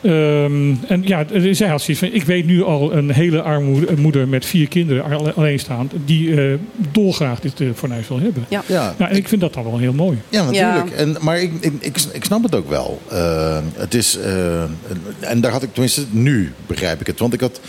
Ehm, 0.02 0.74
en 0.88 1.02
ja, 1.06 1.26
zij 1.52 1.68
had 1.68 1.82
zoiets 1.82 2.00
van, 2.04 2.14
ik 2.14 2.24
weet 2.24 2.46
nu 2.46 2.64
al 2.64 2.94
een 2.94 3.12
hele 3.12 3.42
arme 3.42 3.96
moeder 3.98 4.28
met 4.28 4.46
vier 4.46 4.68
kinderen 4.68 5.04
alle- 5.04 5.34
alleenstaand, 5.34 5.92
die 6.06 6.42
eh, 6.42 6.58
dolgraag 6.92 7.40
dit 7.40 7.62
fornuis 7.76 8.08
wil 8.08 8.20
hebben. 8.20 8.46
Ja. 8.50 8.64
ja. 8.66 8.96
Nou, 8.98 9.12
en 9.12 9.18
ik 9.18 9.28
vind 9.28 9.42
dat 9.42 9.54
dan 9.54 9.64
wel 9.64 9.78
heel 9.78 9.94
mooi. 9.94 10.18
Ja, 10.30 10.44
natuurlijk. 10.44 10.90
En, 10.92 11.18
maar 11.20 11.40
ik, 11.42 11.52
ik, 11.60 11.74
ik, 11.80 11.98
ik 12.14 12.24
snap 12.26 12.44
het 12.44 12.56
ook 12.56 12.70
wel. 12.70 13.02
Eh, 13.10 13.58
het 13.74 13.94
is, 13.94 14.18
eh, 14.18 14.62
en 15.20 15.42
daar 15.42 15.52
had 15.52 15.64
ik 15.64 15.70
tenminste, 15.74 16.04
nu 16.10 16.54
begrijp 16.68 17.00
ik 17.02 17.08
het. 17.08 17.20
Want 17.20 17.34
ik 17.34 17.40
had 17.42 17.60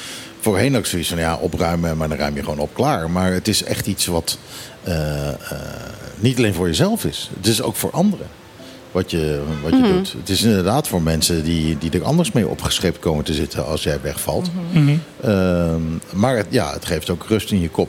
voorheen 0.40 0.76
ook 0.76 0.86
zoiets 0.86 1.08
van, 1.08 1.18
ja, 1.18 1.36
opruimen, 1.36 1.96
maar 1.96 2.08
dan 2.08 2.18
ruim 2.18 2.34
je 2.34 2.42
gewoon 2.42 2.58
op 2.58 2.74
klaar. 2.74 3.10
Maar 3.10 3.32
het 3.32 3.48
is 3.48 3.64
echt 3.64 3.86
iets 3.86 4.06
wat 4.06 4.38
eh, 4.82 5.28
eh, 5.28 5.34
niet 6.18 6.36
alleen 6.38 6.54
voor 6.54 6.66
jezelf 6.66 7.04
is. 7.04 7.30
Het 7.36 7.46
is 7.46 7.62
ook 7.62 7.76
voor 7.76 7.90
anderen. 7.90 8.26
Wat 8.92 9.10
je, 9.10 9.40
wat 9.62 9.70
je 9.70 9.76
Mhm. 9.78 9.92
doet. 9.92 10.12
Het 10.18 10.28
is 10.28 10.42
inderdaad 10.42 10.88
voor 10.88 11.02
mensen 11.02 11.44
die, 11.44 11.78
die 11.78 11.90
er 11.90 12.04
anders 12.04 12.32
mee 12.32 12.48
opgescheept 12.48 12.98
komen 12.98 13.24
te 13.24 13.34
zitten 13.34 13.66
als 13.66 13.82
jij 13.82 13.98
wegvalt. 14.02 14.50
Mhm. 14.72 14.94
Ehm, 15.20 15.80
maar 16.12 16.36
het, 16.36 16.46
ja, 16.48 16.72
het 16.72 16.84
geeft 16.84 17.10
ook 17.10 17.24
rust 17.28 17.50
in 17.50 17.60
je 17.60 17.68
kop. 17.68 17.88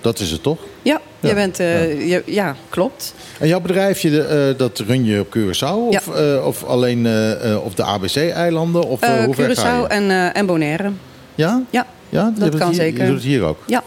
Dat 0.00 0.18
is 0.20 0.30
het 0.30 0.42
toch? 0.42 0.58
Ja, 0.82 1.00
Ja. 1.20 1.28
Je 1.28 1.34
bent, 1.34 1.60
eh, 1.60 2.08
je- 2.08 2.22
ja, 2.26 2.56
klopt. 2.68 3.14
En 3.38 3.48
jouw 3.48 3.60
bedrijfje, 3.60 4.22
eh, 4.22 4.58
dat 4.58 4.78
run 4.86 5.04
je 5.04 5.20
op 5.20 5.36
Curaçao? 5.36 5.96
Of, 5.96 6.08
eh, 6.14 6.46
of 6.46 6.64
alleen 6.64 7.06
eh, 7.06 7.52
eh, 7.52 7.64
op 7.64 7.76
de 7.76 7.82
ABC-eilanden? 7.82 8.82
Of 8.84 9.00
hoe 9.00 9.34
ver 9.34 9.56
ga 9.56 9.62
Curaçao 9.62 9.80
je? 9.82 9.86
en, 9.88 10.10
eh, 10.10 10.36
en 10.36 10.46
Bonaire. 10.46 10.90
Ja? 11.34 11.62
Ja, 11.70 11.86
ja? 12.08 12.32
Dat 12.38 12.54
kan 12.56 12.66
hier- 12.68 12.76
zeker. 12.76 13.00
Je 13.02 13.06
doet 13.06 13.16
het 13.16 13.24
hier 13.26 13.42
ook? 13.42 13.58
Ja. 13.66 13.82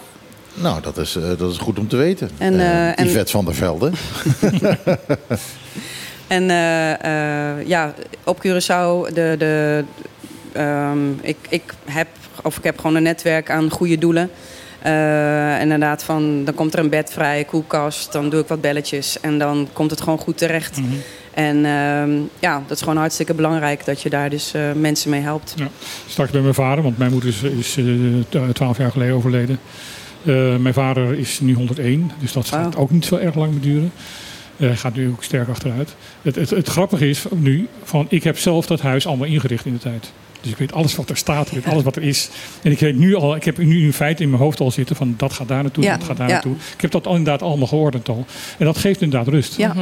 Nou, 0.62 0.82
dat 0.82 0.98
is, 0.98 1.16
eh, 1.16 1.24
dat 1.38 1.52
is 1.52 1.58
goed 1.58 1.80
om 1.80 1.88
te 1.88 1.96
weten. 1.96 2.30
En, 2.38 2.60
en- 2.96 3.08
Yvette 3.08 3.32
van 3.32 3.46
der 3.46 3.56
Velde. 3.56 3.92
En 6.30 6.50
eh, 6.50 6.92
eh, 7.60 7.68
ja, 7.68 7.94
op 8.24 8.38
Curaçao, 8.48 9.14
de, 9.14 9.36
de, 9.38 9.84
ehm, 10.52 11.12
ik, 11.22 11.38
ik, 11.50 11.64
heb, 11.86 12.08
of 12.44 12.58
ik 12.58 12.64
heb 12.64 12.80
gewoon 12.80 12.96
een 12.96 13.04
netwerk 13.04 13.52
aan 13.52 13.70
goede 13.70 13.98
doelen. 13.98 14.30
Eh, 14.82 15.62
inderdaad, 15.62 16.04
van, 16.04 16.46
dan 16.46 16.54
komt 16.54 16.74
er 16.74 16.80
een 16.80 16.90
bed 16.90 17.10
vrij, 17.14 17.44
koelkast, 17.44 18.12
dan 18.12 18.30
doe 18.30 18.42
ik 18.42 18.48
wat 18.48 18.62
belletjes 18.62 19.20
en 19.20 19.38
dan 19.38 19.68
komt 19.74 19.92
het 19.92 20.02
gewoon 20.02 20.18
goed 20.18 20.38
terecht. 20.38 20.78
Mhm. 20.78 20.88
En 21.34 21.66
ehm, 21.66 22.12
ja, 22.40 22.62
dat 22.68 22.78
is 22.78 22.84
gewoon 22.84 22.98
hartstikke 22.98 23.34
belangrijk 23.34 23.86
dat 23.86 24.02
je 24.02 24.10
daar 24.10 24.30
dus 24.30 24.54
eh, 24.54 24.62
mensen 24.76 25.10
mee 25.10 25.22
helpt. 25.22 25.54
Ja. 25.56 25.68
Straks 26.08 26.32
bij 26.32 26.42
mijn 26.42 26.54
vader, 26.54 26.84
want 26.84 26.98
mijn 26.98 27.12
moeder 27.12 27.30
is, 27.30 27.44
is 27.44 27.78
twaalf 28.54 28.78
jaar 28.78 28.92
geleden 28.92 29.16
overleden. 29.16 29.60
Eh, 30.26 30.56
mijn 30.56 30.74
vader 30.74 31.18
is 31.18 31.40
nu 31.40 31.54
101, 31.54 32.12
dus 32.20 32.34
dat 32.34 32.48
gaat 32.48 32.74
Wauw. 32.74 32.84
ook 32.84 32.92
niet 32.92 33.06
zo 33.06 33.16
erg 33.16 33.36
lang 33.36 33.52
meer 33.52 33.62
duren. 33.62 33.92
Eh, 34.58 34.68
Hij 34.68 34.76
gaat 34.78 34.96
nu 34.96 35.10
ook 35.10 35.24
sterk 35.24 35.50
achteruit. 35.50 35.96
Het, 36.22 36.36
het, 36.36 36.50
het 36.50 36.68
grappige 36.68 37.10
is 37.10 37.26
nu, 37.36 37.68
van, 37.84 38.06
ik 38.10 38.24
heb 38.24 38.38
zelf 38.38 38.66
dat 38.66 38.82
huis 38.82 39.08
allemaal 39.08 39.28
ingericht 39.28 39.66
in 39.66 39.74
de 39.74 39.80
tijd. 39.80 40.12
Dus 40.42 40.52
ik 40.52 40.58
weet 40.58 40.74
alles 40.74 40.96
wat 40.96 41.10
er 41.10 41.18
staat, 41.18 41.48
ik 41.48 41.54
weet 41.54 41.66
alles 41.74 41.84
wat 41.84 41.96
er 41.96 42.04
is. 42.04 42.30
En 42.62 42.72
ik 42.72 42.80
weet 42.80 42.96
nu 42.98 43.16
al, 43.16 43.36
ik 43.36 43.44
heb 43.44 43.58
nu 43.58 43.84
in 43.84 43.94
feite 43.94 44.24
in 44.24 44.30
mijn 44.30 44.42
hoofd 44.42 44.60
al 44.60 44.72
zitten 44.72 44.96
van 44.96 45.14
dat 45.18 45.34
gaat 45.34 45.48
daar 45.48 45.62
naartoe, 45.64 45.84
Ja, 45.84 45.98
dat 45.98 46.04
gaat 46.08 46.18
daar 46.18 46.28
ja. 46.28 46.34
naartoe. 46.34 46.56
Ik 46.76 46.82
heb 46.82 46.92
dat 46.92 47.08
al 47.08 47.16
inderdaad 47.16 47.42
allemaal 47.42 47.68
geordend 47.68 48.10
al. 48.10 48.26
En 48.58 48.66
dat 48.66 48.78
geeft 48.78 49.02
inderdaad 49.02 49.28
rust. 49.28 49.58
Ja, 49.58 49.76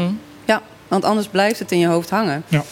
ja, 0.45 0.61
want 0.87 1.03
anders 1.03 1.27
blijft 1.27 1.59
het 1.59 1.71
in 1.71 1.79
je 1.79 1.87
hoofd 1.87 2.09
hangen. 2.09 2.43
Ja. 2.47 2.63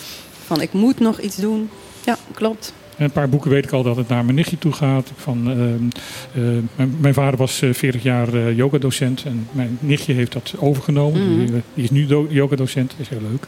Van 0.46 0.62
ik 0.62 0.74
moet 0.74 1.00
nog 1.00 1.20
iets 1.20 1.36
doen. 1.36 1.70
Ja, 2.06 2.18
klopt. 2.34 2.74
En 2.98 3.06
een 3.06 3.12
paar 3.12 3.30
boeken 3.30 3.50
weet 3.52 3.66
ik 3.66 3.72
al 3.72 3.84
dat 3.84 3.96
het 3.96 4.08
naar 4.08 4.24
mijn 4.24 4.36
nichtje 4.36 4.58
toe 4.58 4.72
gaat. 4.72 5.12
Van, 5.16 5.50
ehm, 5.50 6.44
eh, 6.46 6.62
mijn, 6.76 6.96
mijn 7.00 7.14
vader 7.14 7.38
was 7.38 7.62
eh, 7.62 7.74
40 7.74 8.04
jaar 8.04 8.34
eh 8.34 8.56
yogadocent 8.58 9.24
en 9.26 9.48
mijn 9.52 9.78
nichtje 9.80 10.14
heeft 10.14 10.32
dat 10.34 10.54
overgenomen. 10.60 11.22
Mhm. 11.30 11.46
Die, 11.46 11.56
eh, 11.56 11.62
die 11.74 11.84
is 11.84 11.90
nu 11.90 12.06
do- 12.06 12.28
yogadocent, 12.30 12.90
dat 12.90 13.00
is 13.00 13.10
heel 13.10 13.22
leuk. 13.32 13.46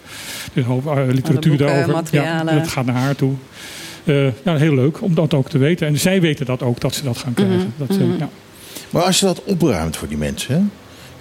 Dus 0.53 0.63
een 0.63 0.69
hoop 0.69 0.87
eh, 0.87 1.03
literatuur 1.07 1.49
boeken, 1.57 1.67
daarover. 1.67 1.93
materialen. 1.93 2.53
Ja, 2.53 2.59
dat 2.59 2.67
gaat 2.69 2.85
naar 2.85 2.95
haar 2.95 3.15
toe. 3.15 3.33
Eh, 4.03 4.27
nou, 4.43 4.57
heel 4.59 4.73
leuk 4.75 5.01
om 5.01 5.15
dat 5.15 5.33
ook 5.33 5.49
te 5.49 5.57
weten. 5.57 5.87
En 5.87 5.97
zij 5.99 6.21
weten 6.21 6.45
dat 6.45 6.61
ook, 6.63 6.79
dat 6.79 6.95
ze 6.95 7.03
dat 7.03 7.17
gaan 7.17 7.33
krijgen. 7.33 7.57
Mhm, 7.57 7.67
Dat, 7.77 7.89
eh, 7.89 7.97
mhm. 7.97 8.17
ja. 8.17 8.29
Maar 8.89 9.03
als 9.03 9.19
je 9.19 9.25
dat 9.25 9.43
opruimt 9.43 9.97
voor 9.97 10.07
die 10.07 10.17
mensen, 10.17 10.53
hè, 10.55 10.61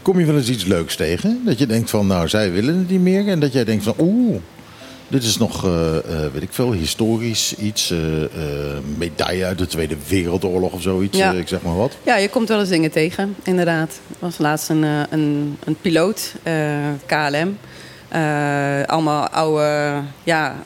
kom 0.02 0.18
je 0.18 0.26
wel 0.26 0.36
eens 0.36 0.50
iets 0.50 0.64
leuks 0.64 0.96
tegen? 0.96 1.40
Dat 1.44 1.58
je 1.58 1.66
denkt 1.66 1.90
van, 1.90 2.06
nou, 2.06 2.28
zij 2.28 2.52
willen 2.52 2.78
het 2.78 2.90
niet 2.90 3.00
meer. 3.00 3.28
En 3.28 3.40
dat 3.40 3.52
jij 3.52 3.64
denkt 3.64 3.84
van, 3.84 3.94
oeh, 3.98 4.36
dit 5.08 5.22
is 5.22 5.36
nog, 5.36 5.64
eh, 5.64 5.96
eh, 5.96 6.32
weet 6.32 6.42
ik 6.42 6.52
veel, 6.52 6.72
historisch 6.72 7.54
iets. 7.54 7.90
eh, 7.90 7.98
medaille 8.96 9.44
uit 9.44 9.58
de 9.58 9.66
Tweede 9.66 9.96
Wereldoorlog 10.08 10.72
of 10.72 10.82
zoiets. 10.82 11.18
Ja. 11.18 11.32
ik 11.32 11.48
zeg 11.48 11.62
maar 11.62 11.76
wat. 11.76 11.96
Ja, 12.02 12.16
je 12.16 12.28
komt 12.28 12.48
wel 12.48 12.60
eens 12.60 12.68
dingen 12.68 12.90
tegen, 12.90 13.36
inderdaad. 13.42 13.90
Er 14.08 14.16
was 14.18 14.38
laatst 14.38 14.68
een, 14.68 14.82
een, 14.82 15.58
een 15.64 15.76
piloot, 15.80 16.34
KLM. 17.06 17.58
Allemaal 18.86 19.28
oude 19.28 20.00
ja, 20.24 20.56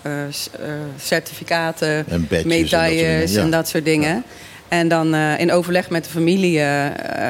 certificaten, 0.98 2.04
En 2.08 2.26
badges 2.28 2.30
en 2.30 2.30
dat 2.30 2.38
soort 2.38 2.44
medailles 2.44 3.30
dingen, 3.30 3.44
en 3.44 3.50
dat 3.50 3.68
soort 3.68 3.84
dingen. 3.84 4.24
En 4.68 4.88
dan 4.88 5.14
in 5.14 5.52
overleg 5.52 5.90
met 5.90 6.04
de 6.04 6.10
familie 6.10 6.62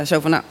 zo 0.05 0.21
van, 0.21 0.31
nou, 0.31 0.43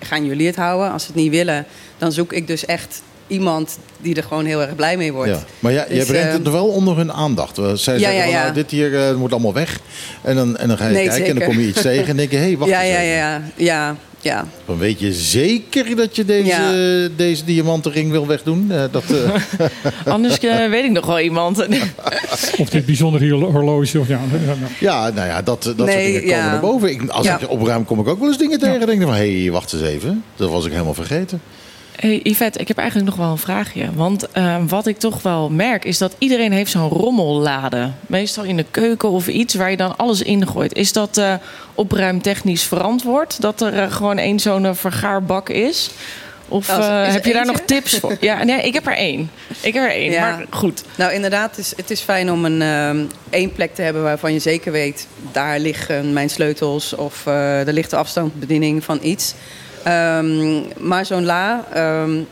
gaan 0.00 0.24
jullie 0.24 0.46
het 0.46 0.56
houden? 0.56 0.92
Als 0.92 1.02
ze 1.02 1.08
het 1.12 1.20
niet 1.20 1.30
willen, 1.30 1.66
dan 1.98 2.12
zoek 2.12 2.32
ik 2.32 2.46
dus 2.46 2.64
echt 2.64 3.02
iemand 3.30 3.78
die 4.00 4.14
er 4.14 4.22
gewoon 4.22 4.44
heel 4.44 4.60
erg 4.62 4.74
blij 4.74 4.96
mee 4.96 5.12
wordt. 5.12 5.30
Ja. 5.30 5.38
Maar 5.58 5.72
ja, 5.72 5.84
jij 5.88 5.98
Dus, 5.98 6.06
brengt 6.06 6.26
eh, 6.28 6.32
het 6.32 6.48
wel 6.50 6.66
onder 6.66 6.96
hun 6.96 7.12
aandacht. 7.12 7.56
Zij 7.74 7.98
Ja, 7.98 8.10
zeggen 8.10 8.28
ja, 8.28 8.42
nou, 8.42 8.54
dit 8.54 8.70
hier 8.70 9.08
eh, 9.08 9.14
moet 9.14 9.32
allemaal 9.32 9.52
weg. 9.52 9.78
En 10.22 10.34
dan, 10.36 10.56
en 10.56 10.68
dan 10.68 10.76
ga 10.76 10.86
je 10.86 10.92
Nee, 10.94 11.06
kijken 11.08 11.26
en 11.26 11.34
dan 11.38 11.48
kom 11.48 11.58
je 11.60 11.66
iets 11.68 11.82
tegen 11.82 12.06
en 12.08 12.16
denk 12.16 12.30
je, 12.30 12.36
hé, 12.36 12.42
hey, 12.42 12.56
wacht 12.58 12.70
ja, 12.76 12.82
eens 12.82 12.92
ja, 12.94 13.00
even. 13.00 13.14
ja, 13.16 13.42
ja. 13.56 13.96
Ja, 14.22 14.44
Dan 14.66 14.78
weet 14.78 15.00
je 15.00 15.12
zeker 15.12 15.96
dat 15.96 16.16
je 16.16 16.24
deze, 16.24 16.46
Ja. 16.46 17.08
deze 17.16 17.44
diamantenring 17.44 18.10
wil 18.10 18.26
wegdoen. 18.26 18.66
Eh, 18.70 18.84
dat, 18.90 19.02
eh, 19.10 19.66
Anders 20.14 20.38
eh, 20.38 20.68
weet 20.70 20.84
ik 20.84 20.90
nog 20.90 21.06
wel 21.06 21.20
iemand. 21.20 21.66
Of 22.58 22.68
dit 22.68 22.86
bijzonder 22.86 23.30
horloge. 23.30 23.98
Of, 24.00 24.08
ja, 24.08 24.20
ja, 24.80 25.10
nou 25.10 25.26
ja, 25.28 25.42
dat, 25.42 25.62
dat 25.62 25.76
soort 25.76 25.92
dingen 25.92 26.20
komen 26.20 26.36
naar 26.44 26.60
boven. 26.60 26.90
Ik, 26.90 27.08
als 27.08 27.26
Ja. 27.26 27.38
ik 27.40 27.50
opruim, 27.50 27.84
kom 27.84 28.00
ik 28.00 28.08
ook 28.08 28.18
wel 28.18 28.28
eens 28.28 28.38
dingen 28.38 28.58
tegen. 28.58 28.86
Denk 28.86 29.00
ik 29.00 29.06
van, 29.06 29.16
hé, 29.16 29.40
hey, 29.42 29.50
wacht 29.50 29.72
eens 29.72 29.82
even. 29.82 30.24
Dat 30.36 30.50
was 30.50 30.64
ik 30.66 30.72
helemaal 30.72 30.94
vergeten. 30.94 31.40
Hey 32.00 32.20
Yvette, 32.22 32.58
ik 32.58 32.68
heb 32.68 32.78
eigenlijk 32.78 33.08
nog 33.08 33.18
wel 33.18 33.30
een 33.30 33.38
vraagje. 33.38 33.88
Want 33.94 34.30
eh, 34.30 34.56
wat 34.66 34.86
ik 34.86 34.98
toch 34.98 35.22
wel 35.22 35.50
merk 35.50 35.84
is 35.84 35.98
dat 35.98 36.14
iedereen 36.18 36.52
heeft 36.52 36.70
zo'n 36.70 36.88
rommellade. 36.88 37.90
Meestal 38.06 38.44
in 38.44 38.56
de 38.56 38.64
keuken 38.70 39.10
of 39.10 39.28
iets 39.28 39.54
waar 39.54 39.70
je 39.70 39.76
dan 39.76 39.96
alles 39.96 40.22
in 40.22 40.46
gooit. 40.46 40.74
Is 40.74 40.92
dat 40.92 41.16
eh, 41.16 41.34
opruimtechnisch 41.74 42.62
verantwoord? 42.62 43.40
Dat 43.40 43.60
er 43.60 43.78
eh, 43.78 43.92
gewoon 43.92 44.18
één 44.18 44.40
zo'n 44.40 44.66
eh, 44.66 44.74
vergaarbak 44.74 45.48
is? 45.48 45.90
Of 46.48 46.68
is 46.68 47.12
heb 47.12 47.24
je 47.24 47.32
daar 47.32 47.46
nog 47.46 47.60
tips 47.60 47.98
voor? 47.98 48.16
Ja, 48.20 48.44
nee, 48.44 48.62
ik 48.62 48.74
heb 48.74 48.86
er 48.86 48.96
één. 48.96 49.30
Ik 49.60 49.74
heb 49.74 49.84
er 49.84 49.90
één, 49.90 50.10
Ja. 50.10 50.20
maar 50.20 50.46
goed. 50.50 50.84
Nou, 50.96 51.12
inderdaad, 51.12 51.50
het 51.50 51.58
is, 51.58 51.72
het 51.76 51.90
is 51.90 52.00
fijn 52.00 52.30
om 52.30 52.44
een 52.44 52.62
ehm, 52.62 53.04
één 53.30 53.52
plek 53.52 53.74
te 53.74 53.82
hebben 53.82 54.02
waarvan 54.02 54.32
je 54.32 54.38
zeker 54.38 54.72
weet... 54.72 55.06
daar 55.32 55.58
liggen 55.58 56.12
mijn 56.12 56.30
sleutels 56.30 56.94
of 56.94 57.26
er 57.26 57.72
ligt 57.72 57.90
de 57.90 57.96
afstandsbediening 57.96 58.84
van 58.84 58.98
iets. 59.02 59.34
Ehm, 59.82 60.62
maar 60.88 61.06
zo'n 61.06 61.24
la, 61.24 61.64
ehm, 61.72 62.22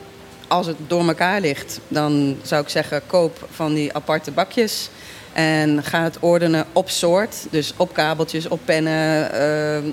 als 0.49 0.67
het 0.67 0.77
door 0.87 1.09
elkaar 1.09 1.41
ligt... 1.41 1.81
dan 1.89 2.37
zou 2.43 2.63
ik 2.63 2.69
zeggen, 2.69 3.03
koop 3.07 3.49
van 3.51 3.75
die 3.75 3.95
aparte 3.95 4.31
bakjes... 4.31 4.91
En 5.33 5.85
ga 5.85 6.03
het 6.03 6.17
ordenen 6.21 6.67
op 6.73 6.91
soort. 6.91 7.47
Dus 7.51 7.73
op 7.77 7.93
kabeltjes, 7.93 8.49
op 8.49 8.61
pennen, 8.65 9.33
ehm, 9.33 9.91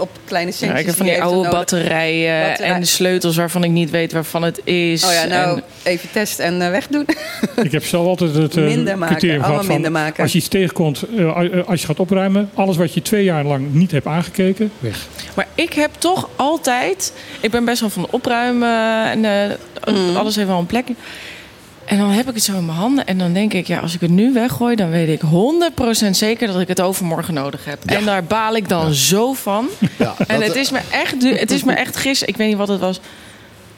op 0.00 0.08
kleine 0.24 0.50
Ja, 0.50 0.56
centjes. 0.56 0.80
ik 0.80 0.86
heb 0.86 0.94
van 0.96 1.06
die 1.06 1.22
oude 1.22 1.48
batterijen 1.50 2.48
Batterij- 2.48 2.72
en 2.72 2.80
de 2.80 2.86
sleutels 2.86 3.36
waarvan 3.36 3.64
ik 3.64 3.70
niet 3.70 3.90
weet 3.90 4.12
waarvan 4.12 4.42
het 4.42 4.60
is. 4.64 5.04
Oh 5.04 5.12
ja, 5.12 5.24
nou, 5.24 5.56
En- 5.56 5.62
even 5.82 6.08
testen 6.12 6.44
en 6.44 6.62
eh, 6.62 6.70
wegdoen. 6.70 7.06
Ik 7.62 7.72
heb 7.72 7.84
zelf 7.84 8.06
altijd 8.06 8.34
het 8.34 8.56
eh, 8.56 8.64
Minder 8.64 8.98
maken, 8.98 9.40
gehad 9.40 9.56
van... 9.56 9.66
minder 9.66 9.90
maken. 9.92 10.22
Als 10.22 10.32
je 10.32 10.38
iets 10.38 10.48
tegenkomt, 10.48 11.02
eh, 11.16 11.66
als 11.66 11.80
je 11.80 11.86
gaat 11.86 12.00
opruimen... 12.00 12.50
alles 12.54 12.76
wat 12.76 12.94
je 12.94 13.02
twee 13.02 13.24
jaar 13.24 13.44
lang 13.44 13.72
niet 13.72 13.90
hebt 13.90 14.06
aangekeken, 14.06 14.70
weg. 14.78 15.06
Maar 15.34 15.46
ik 15.54 15.72
heb 15.72 15.90
toch 15.98 16.28
altijd. 16.36 17.12
Ik 17.40 17.50
ben 17.50 17.64
best 17.64 17.80
wel 17.80 17.90
van 17.90 18.06
opruimen 18.10 19.04
en 19.10 19.24
eh, 19.24 19.56
Mm. 19.84 20.16
alles 20.16 20.36
heeft 20.36 20.48
wel 20.48 20.58
een 20.58 20.66
plekje. 20.66 20.94
En 21.88 21.98
dan 21.98 22.10
heb 22.10 22.28
ik 22.28 22.34
het 22.34 22.42
zo 22.42 22.56
in 22.56 22.66
mijn 22.66 22.78
handen. 22.78 23.06
En 23.06 23.18
dan 23.18 23.32
denk 23.32 23.52
ik, 23.52 23.66
ja, 23.66 23.78
als 23.78 23.94
ik 23.94 24.00
het 24.00 24.10
nu 24.10 24.32
weggooi, 24.32 24.76
dan 24.76 24.90
weet 24.90 25.08
ik 25.08 25.20
100% 26.06 26.10
zeker 26.10 26.46
dat 26.46 26.60
ik 26.60 26.68
het 26.68 26.80
overmorgen 26.80 27.34
nodig 27.34 27.64
heb. 27.64 27.84
En 27.84 28.04
daar 28.04 28.24
baal 28.24 28.56
ik 28.56 28.68
dan 28.68 28.94
zo 28.94 29.32
van. 29.32 29.68
Ja, 29.98 30.14
En 30.26 30.42
het 30.42 30.56
is 30.56 30.70
me 30.70 30.80
echt, 30.90 31.22
het 31.22 31.50
is 31.50 31.64
me 31.64 31.72
echt 31.72 31.96
gisteren, 31.96 32.34
ik 32.34 32.36
weet 32.36 32.48
niet 32.48 32.56
wat 32.56 32.68
het 32.68 32.80
was. 32.80 33.00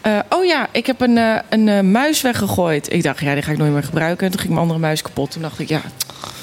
Eh, 0.01 0.19
oh 0.29 0.45
ja, 0.45 0.69
ik 0.73 0.87
heb 0.87 1.01
een, 1.01 1.19
eh, 1.19 1.37
een 1.49 1.69
eh, 1.69 1.81
muis 1.81 2.21
weggegooid. 2.21 2.93
Ik 2.93 3.03
dacht, 3.03 3.21
ja, 3.21 3.35
die 3.35 3.43
ga 3.43 3.53
ik 3.53 3.59
nooit 3.59 3.73
meer 3.73 3.83
gebruiken. 3.83 4.25
En 4.25 4.31
toen 4.31 4.41
ging 4.41 4.53
mijn 4.53 4.63
andere 4.63 4.81
muis 4.81 5.03
kapot. 5.03 5.31
Toen 5.31 5.43
dacht 5.43 5.59
ik, 5.59 5.69
ja, 5.69 5.83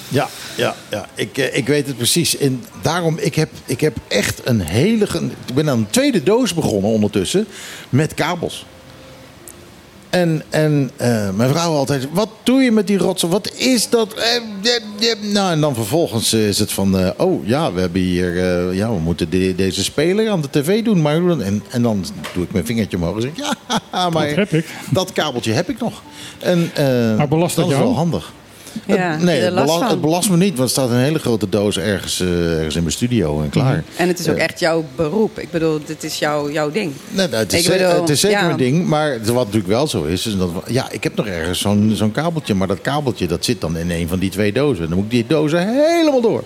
Ja, 0.10 0.28
ja, 0.56 0.76
ja. 0.90 1.06
Ik, 1.16 1.38
eh, 1.38 1.58
ik 1.58 1.68
weet 1.68 1.88
het 1.88 1.98
precies. 1.98 2.38
En 2.38 2.64
daarom, 2.82 3.18
ik 3.18 3.36
heb, 3.36 3.50
ik 3.66 3.82
heb 3.82 3.98
echt 4.08 4.42
een 4.44 4.62
hele... 4.62 5.08
Ik 5.46 5.54
ben 5.54 5.70
aan 5.70 5.78
een 5.78 5.90
tweede 5.90 6.24
doos 6.24 6.54
begonnen 6.54 6.92
ondertussen 6.92 7.48
met 7.90 8.14
kabels. 8.14 8.66
En, 10.10 10.42
en 10.50 10.92
eh, 10.96 11.30
mijn 11.36 11.50
vrouw 11.50 11.74
altijd, 11.74 12.08
wat 12.12 12.30
doe 12.44 12.62
je 12.62 12.72
met 12.72 12.88
die 12.88 12.98
rotsen? 12.98 13.30
Wat 13.30 13.52
is 13.54 13.90
dat? 13.90 14.14
Eh, 14.14 14.36
eh, 14.36 15.12
eh. 15.12 15.18
Nou, 15.34 15.52
en 15.52 15.62
dan 15.62 15.76
vervolgens 15.76 16.34
is 16.34 16.60
het 16.60 16.72
van, 16.72 17.14
oh 17.18 17.48
ja, 17.48 17.74
we 17.74 17.80
hebben 17.80 18.02
hier, 18.02 18.34
ja, 18.74 18.90
we 18.94 19.00
moeten 19.00 19.30
de- 19.30 19.54
deze 19.56 19.84
speler 19.84 20.30
aan 20.30 20.42
de 20.42 20.50
tv 20.50 20.84
doen. 20.84 21.02
Maar, 21.02 21.16
en, 21.16 21.64
en 21.70 21.82
dan 21.82 22.06
doe 22.34 22.44
ik 22.44 22.52
mijn 22.52 22.66
vingertje 22.66 22.98
omhoog 22.98 23.16
en 23.16 23.22
zeg 23.22 23.32
ja, 23.92 24.10
maar 24.10 24.28
Dat 24.28 24.36
heb 24.36 24.52
ik. 24.54 24.66
dat 24.90 25.12
kabeltje 25.14 25.52
heb 25.52 25.70
ik 25.70 25.80
nog. 25.80 26.02
En, 26.40 26.72
Maar 27.18 27.28
belast 27.28 27.56
dat 27.56 27.64
dat 27.66 27.74
is 27.74 27.80
jou? 27.80 27.90
wel 27.90 27.98
handig. 27.98 28.34
Ja, 28.86 28.96
Het- 29.12 29.22
nee, 29.22 29.40
het, 29.42 29.54
last 29.54 29.66
bela- 29.66 29.80
van? 29.80 29.90
het 29.90 30.02
belast 30.02 30.30
me 30.30 30.38
niet, 30.38 30.50
want 30.58 30.60
er 30.62 30.70
staat 30.70 30.90
een 30.90 30.98
hele 30.98 31.20
grote 31.20 31.50
doos 31.50 31.78
ergens, 31.78 32.20
eh, 32.22 32.56
ergens 32.58 32.76
in 32.76 32.82
mijn 32.82 32.94
studio 32.94 33.42
en 33.42 33.50
klaar. 33.50 33.84
En 33.96 34.08
het 34.08 34.20
is 34.20 34.30
ook 34.30 34.38
Ja. 34.38 34.44
echt 34.44 34.60
jouw 34.60 34.86
beroep. 34.96 35.40
Ik 35.40 35.52
bedoel, 35.52 35.80
dit 35.86 36.04
is 36.04 36.20
jouw, 36.20 36.52
jouw 36.52 36.72
ding. 36.72 36.92
Nee, 37.10 37.28
nou, 37.28 37.44
het, 37.44 37.54
is, 37.54 37.68
bedoel, 37.68 37.88
het 38.02 38.10
is 38.10 38.20
zeker 38.20 38.38
ja. 38.40 38.50
een 38.50 38.58
ding, 38.58 38.88
maar 38.88 39.20
wat 39.26 39.36
natuurlijk 39.46 39.68
wel 39.68 39.88
zo 39.88 40.04
is, 40.04 40.26
is 40.26 40.38
dat, 40.38 40.50
ja, 40.68 40.88
ik 40.92 41.04
heb 41.04 41.16
nog 41.16 41.28
ergens 41.28 41.60
zo'n 41.60 41.92
zo'n 41.96 42.12
kabeltje, 42.12 42.54
maar 42.54 42.68
dat 42.68 42.82
kabeltje 42.82 43.28
dat 43.28 43.46
zit 43.46 43.62
dan 43.62 43.78
in 43.78 43.92
een 43.92 44.08
van 44.08 44.20
die 44.20 44.30
twee 44.30 44.52
dozen. 44.52 44.88
Dan 44.88 44.96
moet 44.98 45.06
ik 45.06 45.12
die 45.12 45.26
dozen 45.28 45.68
helemaal 45.68 46.22
door. 46.22 46.44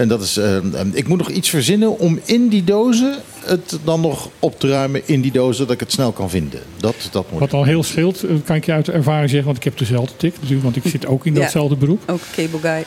En 0.00 0.08
dat 0.08 0.22
is, 0.22 0.36
eh, 0.36 0.56
ik 0.92 1.08
moet 1.08 1.18
nog 1.18 1.28
iets 1.30 1.48
verzinnen 1.48 1.98
om 1.98 2.20
in 2.24 2.48
die 2.48 2.64
dozen 2.64 3.14
het 3.44 3.78
dan 3.84 4.00
nog 4.00 4.28
op 4.38 4.60
te 4.60 4.68
ruimen 4.68 5.00
in 5.04 5.20
die 5.20 5.32
dozen, 5.32 5.64
dat 5.66 5.74
ik 5.74 5.80
het 5.80 5.92
snel 5.92 6.12
kan 6.12 6.30
vinden. 6.30 6.60
Dat, 6.76 6.94
dat 7.10 7.30
moet. 7.30 7.40
Wat 7.40 7.52
al 7.52 7.64
heel 7.64 7.82
scheelt, 7.82 8.22
eh, 8.22 8.30
kan 8.44 8.56
ik 8.56 8.64
je 8.66 8.72
uit 8.72 8.88
ervaring 8.88 9.28
zeggen, 9.28 9.46
want 9.46 9.56
ik 9.56 9.64
heb 9.64 9.78
dezelfde 9.78 10.12
tik 10.16 10.32
natuurlijk, 10.34 10.62
want 10.62 10.76
ik 10.76 10.82
zit 10.86 11.06
ook 11.06 11.26
in 11.26 11.34
Ja. 11.34 11.40
datzelfde 11.40 11.76
beroep. 11.76 12.02
Ook 12.06 12.20
cable 12.36 12.58
guy. 12.60 12.84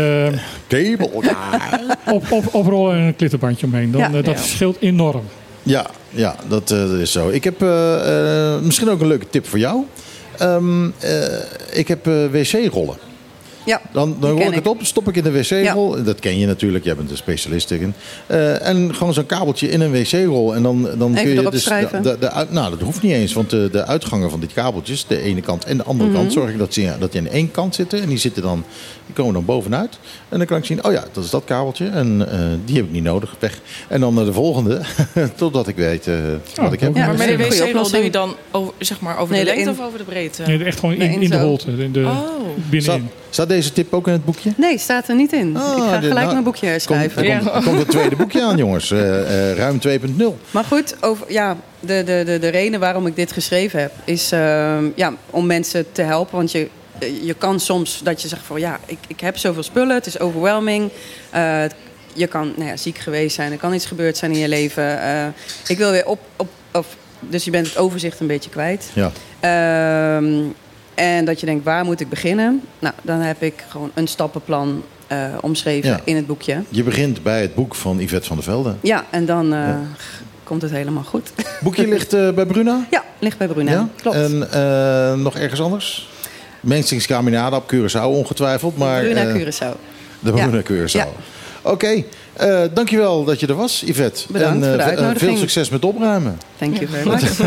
Eh, 0.00 0.38
Kabel. 0.66 1.22
Ja, 1.22 1.96
op, 2.06 2.30
op, 2.32 2.54
oprollen 2.54 2.96
en 2.96 3.02
een 3.02 3.16
klittenbandje 3.16 3.66
omheen. 3.66 3.90
Dan, 3.90 4.00
Ja. 4.00 4.06
eh, 4.06 4.12
dat 4.24 4.24
Ja. 4.38 4.42
scheelt 4.42 4.76
enorm. 4.80 5.24
ja, 5.62 5.86
ja 6.10 6.36
dat, 6.48 6.70
eh, 6.70 6.78
dat 6.78 6.98
is 6.98 7.12
zo. 7.12 7.28
Ik 7.28 7.44
heb 7.44 7.60
misschien 8.64 8.88
ook 8.90 9.00
een 9.00 9.06
leuke 9.08 9.28
tip 9.30 9.46
voor 9.46 9.58
jou. 9.58 9.84
Ehm, 10.38 10.84
eh, 10.98 11.22
ik 11.72 11.88
heb 11.88 12.06
eh, 12.06 12.14
wc-rollen. 12.30 12.96
Ja, 13.70 13.80
Dan, 13.92 14.16
dan 14.20 14.30
rol 14.30 14.40
ik 14.48 14.54
het 14.54 14.66
op, 14.66 14.78
stop 14.82 15.08
ik 15.08 15.16
in 15.16 15.22
de 15.22 15.32
wc-rol. 15.32 16.02
Dat 16.02 16.18
ken 16.20 16.38
je 16.38 16.46
natuurlijk, 16.46 16.84
jij 16.84 16.96
bent 16.96 17.10
een 17.10 17.16
specialist 17.16 17.70
erin. 17.70 17.94
Eh, 18.26 18.66
en 18.66 18.94
gewoon 18.94 19.14
zo'n 19.14 19.26
kabeltje 19.26 19.68
in 19.70 19.80
een 19.80 19.92
wc-rol. 19.92 20.54
En 20.54 20.62
dan, 20.62 20.82
dan 20.98 21.14
Even 21.14 21.34
kun 21.34 21.42
je 21.44 21.50
dus. 21.50 21.64
De, 21.64 22.46
nou, 22.50 22.70
dat 22.70 22.80
hoeft 22.80 23.02
niet 23.02 23.12
eens, 23.12 23.32
want 23.32 23.50
de, 23.50 23.68
de 23.72 23.84
uitgangen 23.86 24.30
van 24.30 24.40
die 24.40 24.48
kabeltjes, 24.54 25.06
de 25.06 25.20
ene 25.22 25.40
kant 25.40 25.64
en 25.64 25.76
de 25.76 25.84
andere 25.84 26.08
Mhm. 26.10 26.18
kant, 26.18 26.32
zorg 26.32 26.50
ik 26.50 26.58
dat, 26.58 26.74
ze, 26.74 26.92
dat 26.98 27.12
die 27.12 27.20
aan 27.20 27.26
één 27.26 27.50
kant 27.50 27.74
zitten. 27.74 28.02
En 28.02 28.08
die 28.08 28.18
zitten 28.18 28.42
dan, 28.42 28.64
die 29.06 29.14
komen 29.14 29.34
dan 29.34 29.44
bovenuit. 29.44 29.98
En 30.28 30.38
dan 30.38 30.46
kan 30.46 30.56
ik 30.58 30.64
zien, 30.64 30.84
oh 30.84 30.92
ja, 30.92 31.04
dat 31.12 31.24
is 31.24 31.30
dat 31.30 31.44
kabeltje. 31.44 31.86
En 31.88 32.30
eh, 32.32 32.38
die 32.64 32.76
heb 32.76 32.84
ik 32.84 32.92
niet 32.92 33.02
nodig, 33.02 33.34
weg. 33.38 33.60
En 33.88 34.00
dan 34.00 34.14
naar 34.14 34.24
de 34.24 34.32
volgende, 34.32 34.80
totdat 35.36 35.68
ik 35.68 35.76
weet 35.76 36.06
eh, 36.06 36.14
wat 36.54 36.72
ik 36.72 36.80
heb. 36.80 36.96
Ja, 36.96 37.06
maar 37.06 37.16
met 37.16 37.28
de 37.28 37.36
wc-rol 37.36 37.90
doe 37.90 38.02
je 38.04 38.10
dan 38.10 38.34
over, 38.50 38.72
zeg 38.78 39.00
maar, 39.00 39.18
over 39.18 39.34
Nee, 39.34 39.44
de 39.44 39.50
lengte 39.50 39.70
in- 39.70 39.78
of 39.78 39.86
over 39.86 39.98
de 39.98 40.04
breedte? 40.04 40.42
Nee, 40.42 40.64
echt 40.64 40.78
gewoon 40.78 40.94
in, 40.94 41.00
in 41.10 41.22
in 41.22 41.30
de 41.30 41.36
holte, 41.38 41.70
in 41.70 41.92
de, 41.92 42.00
Oh. 42.00 42.18
Binnenin. 42.70 43.08
Staat 43.30 43.48
deze 43.48 43.72
tip 43.72 43.94
ook 43.94 44.06
in 44.06 44.12
het 44.12 44.24
boekje? 44.24 44.52
Nee, 44.56 44.78
staat 44.78 45.08
er 45.08 45.14
niet 45.14 45.32
in. 45.32 45.56
Ah, 45.56 45.76
ik 45.76 45.82
ga 45.82 45.98
gelijk 45.98 46.14
nou, 46.14 46.32
mijn 46.32 46.44
boekje 46.44 46.68
Komt, 46.68 46.82
schrijven. 46.82 47.24
er, 47.24 47.38
komt, 47.38 47.64
komt 47.64 47.78
het 47.78 47.88
tweede 47.90 48.16
boekje 48.22 48.42
aan, 48.42 48.56
jongens. 48.56 48.90
Eh, 48.90 49.50
eh, 49.50 49.56
ruim 49.56 49.78
2.0. 49.88 50.24
Maar 50.50 50.64
goed, 50.64 50.96
over, 51.00 51.32
ja, 51.32 51.56
de, 51.80 52.02
de, 52.04 52.22
de, 52.26 52.38
de 52.38 52.48
reden 52.48 52.80
waarom 52.80 53.06
ik 53.06 53.16
dit 53.16 53.32
geschreven 53.32 53.80
heb... 53.80 53.92
is 54.04 54.32
ehm, 54.32 54.84
ja, 54.94 55.12
om 55.30 55.46
mensen 55.46 55.92
te 55.92 56.02
helpen. 56.02 56.36
Want 56.36 56.52
je, 56.52 56.68
je 57.22 57.34
kan 57.34 57.60
soms 57.60 58.00
dat 58.04 58.22
je 58.22 58.28
zegt 58.28 58.42
van... 58.44 58.60
ja, 58.60 58.78
ik, 58.86 58.98
ik 59.06 59.20
heb 59.20 59.36
zoveel 59.36 59.62
spullen, 59.62 59.94
het 59.94 60.06
is 60.06 60.18
overwhelming. 60.18 60.90
Eh, 61.30 61.62
je 62.12 62.26
kan 62.26 62.52
nou 62.56 62.68
ja, 62.68 62.76
ziek 62.76 62.98
geweest 62.98 63.34
zijn, 63.34 63.52
er 63.52 63.58
kan 63.58 63.74
iets 63.74 63.86
gebeurd 63.86 64.16
zijn 64.16 64.32
in 64.32 64.38
je 64.38 64.48
leven. 64.48 64.98
Ik 65.66 65.78
wil 65.78 65.90
weer 65.90 66.06
op... 66.06 66.20
op 66.36 66.48
of, 66.72 66.86
dus 67.20 67.44
je 67.44 67.50
bent 67.50 67.66
het 67.66 67.76
overzicht 67.76 68.20
een 68.20 68.26
beetje 68.26 68.50
kwijt. 68.50 68.90
Ja. 68.92 69.10
Ehm, 69.40 70.42
en 71.00 71.24
dat 71.24 71.40
je 71.40 71.46
denkt, 71.46 71.64
waar 71.64 71.84
moet 71.84 72.00
ik 72.00 72.08
beginnen? 72.08 72.62
Nou, 72.78 72.94
dan 73.02 73.18
heb 73.20 73.42
ik 73.42 73.64
gewoon 73.68 73.90
een 73.94 74.06
stappenplan 74.06 74.82
eh, 75.06 75.18
omschreven 75.40 75.90
Ja. 75.90 76.00
in 76.04 76.16
het 76.16 76.26
boekje. 76.26 76.62
Je 76.68 76.82
begint 76.82 77.22
bij 77.22 77.40
het 77.40 77.54
boek 77.54 77.74
van 77.74 77.98
Yvette 78.00 78.26
van 78.26 78.36
der 78.36 78.44
Velde. 78.44 78.74
Ja, 78.80 79.04
en 79.10 79.26
dan 79.26 79.52
eh, 79.52 79.58
Ja. 79.58 79.80
komt 80.44 80.62
het 80.62 80.70
helemaal 80.70 81.02
goed. 81.02 81.32
boekje 81.60 81.86
ligt 81.94 82.12
eh, 82.12 82.30
bij 82.30 82.46
Bruna? 82.46 82.86
Ja, 82.90 83.04
ligt 83.18 83.38
bij 83.38 83.46
Bruna. 83.46 83.88
Klopt. 84.02 84.16
En 84.16 84.38
nog 85.22 85.36
ergens 85.36 85.60
anders? 85.60 86.08
Mensings 86.60 87.06
Caminada 87.06 87.56
op 87.56 87.72
Curaçao 87.74 88.02
ongetwijfeld. 88.04 88.76
Maar, 88.76 89.02
Bruna 89.02 89.24
Curaçao. 89.36 89.76
De 90.20 90.32
Ja. 90.34 90.46
Bruna 90.48 90.62
Curaçao. 90.62 90.90
Ja. 90.92 91.08
Oké, 91.62 92.04
eh, 92.36 92.62
dankjewel 92.74 93.24
dat 93.24 93.40
je 93.40 93.46
er 93.46 93.54
was, 93.54 93.82
Yvette. 93.86 94.22
Bedankt 94.32 94.64
en, 94.64 94.68
voor 94.68 94.76
de 94.76 94.82
eh, 94.82 94.88
uitnodiging. 94.88 95.30
veel 95.30 95.38
succes 95.40 95.68
met 95.68 95.84
opruimen. 95.84 96.38
Thank 96.58 96.74
you 96.76 96.86
very 96.90 97.08
much. 97.08 97.38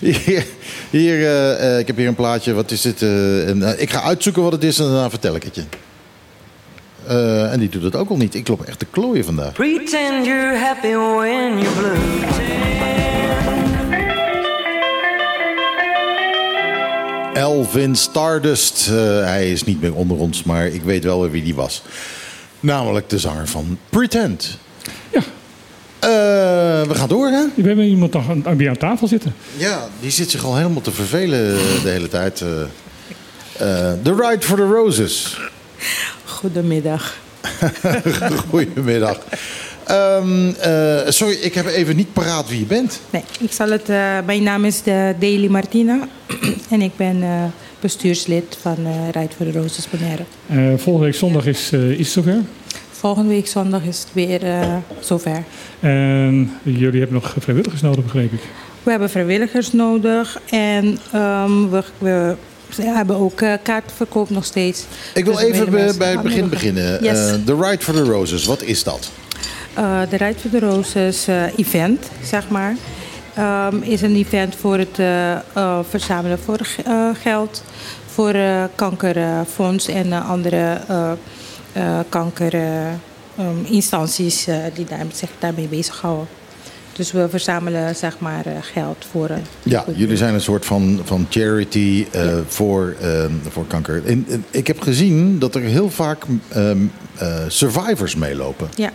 Hier, 0.24 0.46
hier 0.90 1.14
eh, 1.26 1.72
eh, 1.74 1.78
ik 1.78 1.86
heb 1.86 1.96
hier 1.96 2.06
een 2.08 2.14
plaatje. 2.14 2.52
Wat 2.52 2.70
is 2.70 2.80
dit? 2.80 3.02
eh, 3.02 3.48
en, 3.48 3.80
ik 3.80 3.90
ga 3.90 4.02
uitzoeken 4.02 4.42
wat 4.42 4.52
het 4.52 4.64
is 4.64 4.78
en 4.78 4.84
daarna 4.84 5.10
vertel 5.10 5.34
ik 5.34 5.42
het 5.42 5.54
je. 5.54 5.62
Eh, 7.06 7.52
en 7.52 7.58
die 7.58 7.68
doet 7.68 7.82
het 7.82 7.96
ook 7.96 8.10
al 8.10 8.16
niet. 8.16 8.34
Ik 8.34 8.48
loop 8.48 8.62
echt 8.64 8.78
te 8.78 8.86
klooien 8.90 9.24
vandaag. 9.24 9.52
Pretend 9.52 10.26
you're 10.26 10.56
happy 10.58 10.92
when 10.94 11.58
you're 11.58 11.76
blue. 11.78 11.98
Elvin 17.34 17.96
Stardust. 17.96 18.88
Eh, 18.88 18.94
hij 19.24 19.50
is 19.52 19.64
niet 19.64 19.80
meer 19.80 19.94
onder 19.94 20.16
ons, 20.16 20.42
maar 20.42 20.66
ik 20.66 20.82
weet 20.82 21.04
wel 21.04 21.20
weer 21.20 21.30
wie 21.30 21.42
die 21.42 21.54
was. 21.54 21.82
Namelijk 22.60 23.08
de 23.08 23.18
zanger 23.18 23.48
van 23.48 23.78
Pretend. 23.90 24.58
Ja. 25.12 25.20
Eh, 25.98 26.08
we 26.88 26.94
gaan 26.94 27.08
door, 27.08 27.26
hè? 27.26 27.44
We 27.54 27.66
hebben 27.66 27.84
iemand 27.84 28.14
aan, 28.16 28.42
bij 28.56 28.68
aan 28.68 28.76
tafel 28.76 29.08
zitten. 29.08 29.34
Ja, 29.56 29.88
die 30.00 30.10
zit 30.10 30.30
zich 30.30 30.44
al 30.44 30.56
helemaal 30.56 30.80
te 30.80 30.90
vervelen 30.92 31.54
de 31.82 31.88
hele 31.88 32.08
tijd. 32.08 32.40
eh. 32.40 32.48
Eh, 32.62 33.92
The 34.02 34.14
Ride 34.14 34.40
for 34.46 34.56
the 34.56 34.66
Roses. 34.66 35.38
Goedemiddag. 36.24 37.16
Goedemiddag. 38.50 39.18
Ehm, 39.84 40.48
eh, 40.48 40.98
sorry, 41.08 41.34
ik 41.40 41.54
heb 41.54 41.66
even 41.66 41.96
niet 41.96 42.12
paraat 42.12 42.48
wie 42.48 42.58
je 42.58 42.64
bent. 42.64 43.00
Nee, 43.10 43.22
ik 43.40 43.52
zal 43.52 43.70
het. 43.70 43.88
eh, 43.88 44.18
mijn 44.26 44.42
naam 44.42 44.64
is 44.64 44.82
Daily 45.18 45.46
Martina 45.46 46.08
en 46.70 46.82
ik 46.82 46.96
ben 46.96 47.22
eh, 47.22 47.44
bestuurslid 47.80 48.58
van 48.60 48.76
Rijd 49.10 49.34
voor 49.36 49.46
de 49.46 49.52
Roses 49.52 49.88
Bonaire. 49.90 50.22
Eh, 50.46 50.56
volgende 50.76 51.06
week 51.06 51.14
zondag 51.14 51.46
is, 51.46 51.72
eh, 51.72 51.90
is 51.90 51.98
het 51.98 52.06
zover. 52.06 52.42
Volgende 52.90 53.28
week 53.28 53.46
zondag 53.46 53.82
is 53.84 53.98
het 53.98 54.08
weer 54.12 54.42
eh, 54.42 54.76
zover. 55.00 55.44
En 55.80 56.52
jullie 56.62 57.00
hebben 57.00 57.12
nog 57.22 57.34
vrijwilligers 57.38 57.80
nodig, 57.80 58.04
begreep 58.04 58.32
ik. 58.32 58.40
We 58.82 58.90
hebben 58.90 59.10
vrijwilligers 59.10 59.72
nodig 59.72 60.40
en 60.50 60.98
ehm, 61.12 61.68
we, 61.68 61.82
we 61.98 62.36
hebben 62.76 63.16
ook 63.16 63.40
eh, 63.40 63.52
kaartverkoop 63.62 64.30
nog 64.30 64.44
steeds. 64.44 64.84
Ik 65.14 65.24
wil 65.24 65.34
Dus 65.34 65.42
even 65.42 65.98
bij, 65.98 66.10
het 66.10 66.22
begin 66.22 66.48
beginnen. 66.48 67.04
Yes. 67.04 67.30
Eh, 67.30 67.34
The 67.44 67.54
Ride 67.54 67.82
for 67.82 67.94
the 67.94 68.04
Roses, 68.04 68.44
wat 68.44 68.62
is 68.62 68.84
dat? 68.84 69.10
Eh, 69.74 70.00
de 70.10 70.16
Rijd 70.16 70.40
voor 70.40 70.50
de 70.50 70.58
Roses 70.66 71.26
eh, 71.26 71.42
event, 71.56 72.10
zeg 72.24 72.48
maar, 72.48 72.76
ehm, 73.34 73.76
is 73.82 74.02
een 74.02 74.16
event 74.16 74.56
voor 74.56 74.78
het 74.78 74.98
eh, 74.98 75.32
eh, 75.32 75.78
verzamelen 75.88 76.38
voor 76.38 76.58
eh, 76.84 77.08
geld 77.22 77.64
voor 78.06 78.34
kankerfonds 78.74 79.88
en 79.88 80.12
andere 80.12 80.80
kankerinstanties 82.08 84.46
eh, 84.46 84.56
die 84.74 84.84
daar, 84.84 85.04
zich 85.12 85.28
daarmee 85.38 85.66
bezighouden. 85.66 86.26
Dus 86.92 87.12
we 87.12 87.28
verzamelen 87.28 87.96
zeg 87.96 88.18
maar 88.18 88.44
geld 88.60 89.06
voor. 89.10 89.30
Ja, 89.62 89.84
jullie 89.94 90.16
zijn 90.16 90.34
een 90.34 90.40
soort 90.40 90.64
van, 90.66 91.00
van 91.04 91.26
charity 91.30 92.06
voor, 92.46 92.94
ehm, 93.00 93.32
voor 93.48 93.66
kanker. 93.66 94.02
In- 94.06 94.44
ik 94.50 94.66
heb 94.66 94.80
gezien 94.80 95.38
dat 95.38 95.54
er 95.54 95.60
heel 95.62 95.90
vaak 95.90 96.22
ehm, 96.48 96.78
survivors 97.48 98.14
meelopen. 98.14 98.68
Ja, 98.74 98.90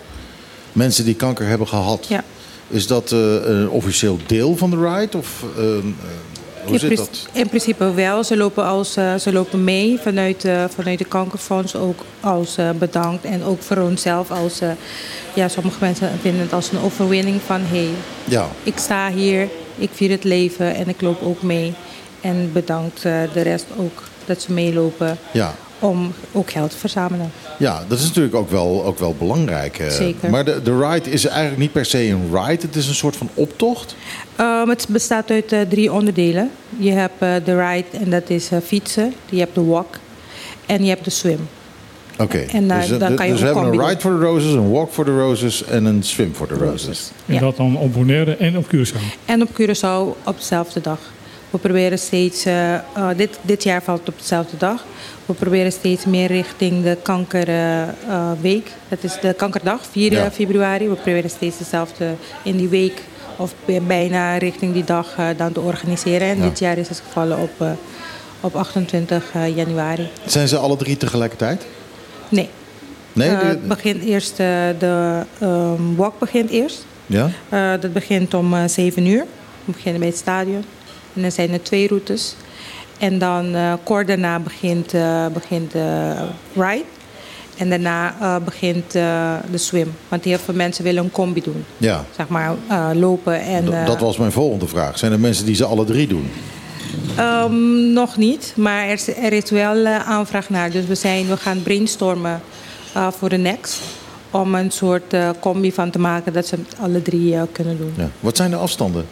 Mensen 0.72 1.06
die 1.06 1.16
kanker 1.16 1.48
hebben 1.48 1.68
gehad. 1.68 2.06
ja. 2.08 2.24
Is 2.68 2.88
dat 2.88 3.11
eh, 3.11 3.20
een 3.43 3.70
officieel 3.70 4.20
deel 4.26 4.57
van 4.57 4.70
de 4.70 4.76
ride? 4.78 5.18
Of 5.18 5.43
ehm, 5.57 5.66
eh, 5.78 5.84
hoe 6.63 6.74
in, 6.74 6.80
zit 6.80 6.97
dat? 6.97 7.28
in 7.32 7.47
principe 7.47 7.93
wel. 7.93 8.24
Ze 8.24 8.38
lopen, 8.38 8.66
als, 8.66 8.95
eh, 8.95 9.16
ze 9.16 9.32
lopen 9.32 9.63
mee 9.63 9.99
vanuit, 10.01 10.45
eh, 10.45 10.63
vanuit 10.76 10.97
de 10.99 11.05
kankerfonds 11.05 11.76
ook 11.76 11.99
als 12.20 12.57
eh, 12.57 12.70
bedankt. 12.80 13.26
En 13.26 13.43
ook 13.43 13.61
voor 13.61 13.78
onszelf 13.78 14.32
als... 14.32 14.61
eh, 14.61 14.70
ja, 15.34 15.47
sommige 15.47 15.78
mensen 15.80 16.11
vinden 16.22 16.41
het 16.41 16.53
als 16.53 16.72
een 16.72 16.80
overwinning 16.80 17.41
van... 17.45 17.61
hé, 17.61 17.78
hey, 17.78 17.89
Ja, 18.24 18.47
ik 18.63 18.78
sta 18.78 19.11
hier, 19.11 19.47
ik 19.78 19.89
vier 19.93 20.09
het 20.09 20.24
leven 20.24 20.76
en 20.76 20.88
ik 20.89 21.01
loop 21.01 21.22
ook 21.24 21.41
mee. 21.41 21.74
En 22.22 22.49
bedankt 22.53 23.05
eh, 23.05 23.13
de 23.34 23.41
rest 23.41 23.66
ook 23.78 24.03
dat 24.26 24.41
ze 24.41 24.51
meelopen 24.51 25.18
ja. 25.32 25.55
Om 25.86 26.14
ook 26.32 26.52
geld 26.52 26.72
te 26.72 26.78
verzamelen. 26.78 27.32
Ja, 27.60 27.84
dat 27.88 28.00
is 28.00 28.06
natuurlijk 28.08 28.36
ook 28.36 28.50
wel, 28.50 28.86
ook 28.86 29.00
wel 29.00 29.16
belangrijk. 29.20 29.80
eh. 29.80 29.90
Zeker. 29.90 30.30
Maar 30.30 30.46
de, 30.46 30.62
de 30.64 30.78
ride 30.88 31.10
is 31.10 31.26
eigenlijk 31.26 31.58
niet 31.60 31.72
per 31.72 31.86
se 31.86 32.08
een 32.08 32.30
ride. 32.32 32.62
Het 32.66 32.76
is 32.76 32.88
een 32.88 32.96
soort 32.96 33.16
van 33.16 33.30
optocht. 33.34 33.96
Um, 34.40 34.70
het 34.70 34.86
bestaat 34.90 35.30
uit 35.32 35.52
eh, 35.52 35.62
drie 35.70 35.94
onderdelen. 35.94 36.50
Je 36.78 36.92
hebt 36.92 37.14
eh, 37.22 37.34
de 37.46 37.68
ride 37.68 37.98
en 38.04 38.10
dat 38.10 38.30
is 38.30 38.52
eh, 38.52 38.58
fietsen. 38.66 39.14
Je 39.30 39.40
hebt 39.40 39.56
de 39.56 39.64
walk 39.64 39.96
en 40.66 40.84
je 40.84 40.90
hebt 40.90 41.04
de 41.04 41.10
swim. 41.12 41.48
Oké, 42.20 42.38
En 42.38 42.68
daar- 42.68 42.88
dus, 42.88 42.98
dan 43.00 43.16
kan 43.16 43.26
je 43.26 43.32
dus 43.32 43.42
we 43.42 43.46
hebben 43.48 43.64
een 43.66 43.88
ride 43.88 44.00
for 44.02 44.12
the 44.12 44.26
roses, 44.26 44.54
een 44.54 44.72
walk 44.72 44.92
for 44.92 45.06
the 45.06 45.18
roses 45.18 45.64
en 45.64 45.86
een 45.86 46.04
swim 46.04 46.34
for 46.36 46.48
the 46.48 46.54
roses. 46.54 47.12
En 47.26 47.34
Ja. 47.34 47.40
dat 47.40 47.58
dan 47.58 47.78
op 47.78 47.94
Bonaire 47.94 48.36
en 48.36 48.58
op 48.58 48.66
Curaçao. 48.76 49.00
En 49.26 49.42
op 49.42 49.50
Curaçao 49.62 50.24
op 50.24 50.38
dezelfde 50.38 50.82
dag. 50.82 51.00
We 51.56 51.62
proberen 51.62 51.99
steeds, 51.99 52.45
eh, 52.45 52.74
eh, 52.76 52.82
dit, 53.16 53.39
dit 53.41 53.64
jaar 53.64 53.84
valt 53.84 53.99
het 53.99 54.08
op 54.10 54.18
dezelfde 54.20 54.58
dag. 54.58 54.86
We 55.26 55.34
proberen 55.34 55.72
steeds 55.72 56.06
meer 56.06 56.28
richting 56.28 56.84
de 56.84 56.97
kankerweek. 57.01 58.72
dat 58.88 59.03
is 59.03 59.18
de 59.22 59.34
kankerdag, 59.34 59.80
4 59.91 60.12
Ja. 60.12 60.32
februari. 60.32 60.88
We 60.89 60.95
proberen 60.95 61.30
steeds 61.30 61.58
dezelfde 61.58 62.06
in 62.43 62.58
die 62.58 62.68
week 62.68 63.01
of 63.38 63.53
bijna 63.88 64.38
richting 64.38 64.74
die 64.74 64.84
dag 64.84 65.14
eh, 65.18 65.28
dan 65.38 65.51
te 65.51 65.60
organiseren. 65.60 66.28
En 66.28 66.38
Ja. 66.38 66.43
dit 66.43 66.60
jaar 66.60 66.78
is 66.78 66.89
het 66.89 67.01
gevallen 67.06 67.38
op, 67.39 67.51
eh, 67.58 67.72
op 68.41 68.56
28 68.56 69.24
eh, 69.34 69.56
januari. 69.56 70.10
Zijn 70.26 70.47
ze 70.47 70.58
alle 70.58 70.76
drie 70.78 70.97
tegelijkertijd? 70.97 71.66
Nee, 72.30 72.49
Nee? 73.14 73.30
Eh, 73.30 73.39
de- 73.49 73.58
begint 73.58 74.03
eerst, 74.03 74.32
eh, 74.39 74.47
de 74.80 75.22
ehm, 75.39 75.95
walk 75.95 76.20
begint 76.20 76.49
eerst. 76.49 76.86
ja? 77.06 77.30
Eh, 77.49 77.72
dat 77.82 77.93
begint 77.93 78.34
om 78.34 78.53
eh 78.53 78.64
7 78.68 79.06
uur. 79.06 79.26
We 79.66 79.72
beginnen 79.72 79.99
bij 79.99 80.10
het 80.10 80.18
stadion. 80.18 80.64
En 81.16 81.22
dan 81.22 81.32
zijn 81.32 81.51
er 81.51 81.63
twee 81.63 81.88
routes. 81.88 82.36
En 82.97 83.20
dan 83.20 83.55
eh, 83.55 83.74
kort 83.84 84.07
daarna 84.07 84.39
begint, 84.39 84.93
eh, 84.93 85.26
begint 85.34 85.72
de 85.72 86.13
ride. 86.53 86.84
En 87.57 87.70
daarna 87.70 88.16
eh, 88.22 88.36
begint 88.45 88.95
eh, 88.95 89.34
de 89.51 89.57
swim. 89.57 89.93
Want 90.07 90.24
heel 90.24 90.38
veel 90.38 90.53
mensen 90.53 90.84
willen 90.84 91.03
een 91.03 91.11
combi 91.11 91.41
doen. 91.41 91.66
Ja. 91.78 92.05
Zeg 92.16 92.28
maar 92.28 92.53
eh, 92.68 92.89
lopen 92.93 93.41
en... 93.41 93.66
D- 93.66 93.70
eh, 93.70 93.86
dat 93.86 93.99
was 93.99 94.18
mijn 94.18 94.32
volgende 94.32 94.68
vraag. 94.68 94.97
Zijn 94.97 95.11
er 95.11 95.20
mensen 95.20 95.45
die 95.45 95.55
ze 95.55 95.66
alle 95.66 95.86
drie 95.86 96.07
doen? 96.07 96.30
Ehm, 97.18 97.93
nog 97.93 98.18
niet, 98.18 98.53
maar 98.55 98.86
er 98.86 98.91
is, 98.93 99.07
er 99.07 99.34
is 99.34 99.49
wel 99.49 99.86
eh, 99.86 100.09
aanvraag 100.09 100.49
naar. 100.49 100.72
Dus 100.72 100.86
we, 100.86 100.95
zijn, 100.95 101.28
we 101.28 101.38
gaan 101.38 101.63
brainstormen 101.63 102.41
eh, 102.93 103.07
voor 103.11 103.30
de 103.30 103.38
next. 103.38 103.80
Om 104.32 104.55
een 104.55 104.72
soort 104.72 105.13
eh, 105.13 105.30
combi 105.39 105.72
van 105.72 105.89
te 105.89 105.99
maken 105.99 106.34
dat 106.34 106.45
ze 106.47 106.55
het 106.55 106.76
alle 106.82 107.01
drie 107.01 107.36
eh, 107.36 107.41
kunnen 107.51 107.78
doen. 107.78 107.93
Ja. 107.97 108.09
Wat 108.20 108.38
zijn 108.38 108.49
de 108.49 108.55
afstanden? 108.55 109.05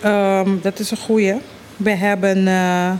Ehm, 0.00 0.50
dat 0.62 0.78
is 0.78 0.90
een 0.90 0.96
goeie. 0.96 1.34
We 1.76 1.90
hebben... 1.90 2.46
eh, 2.48 2.90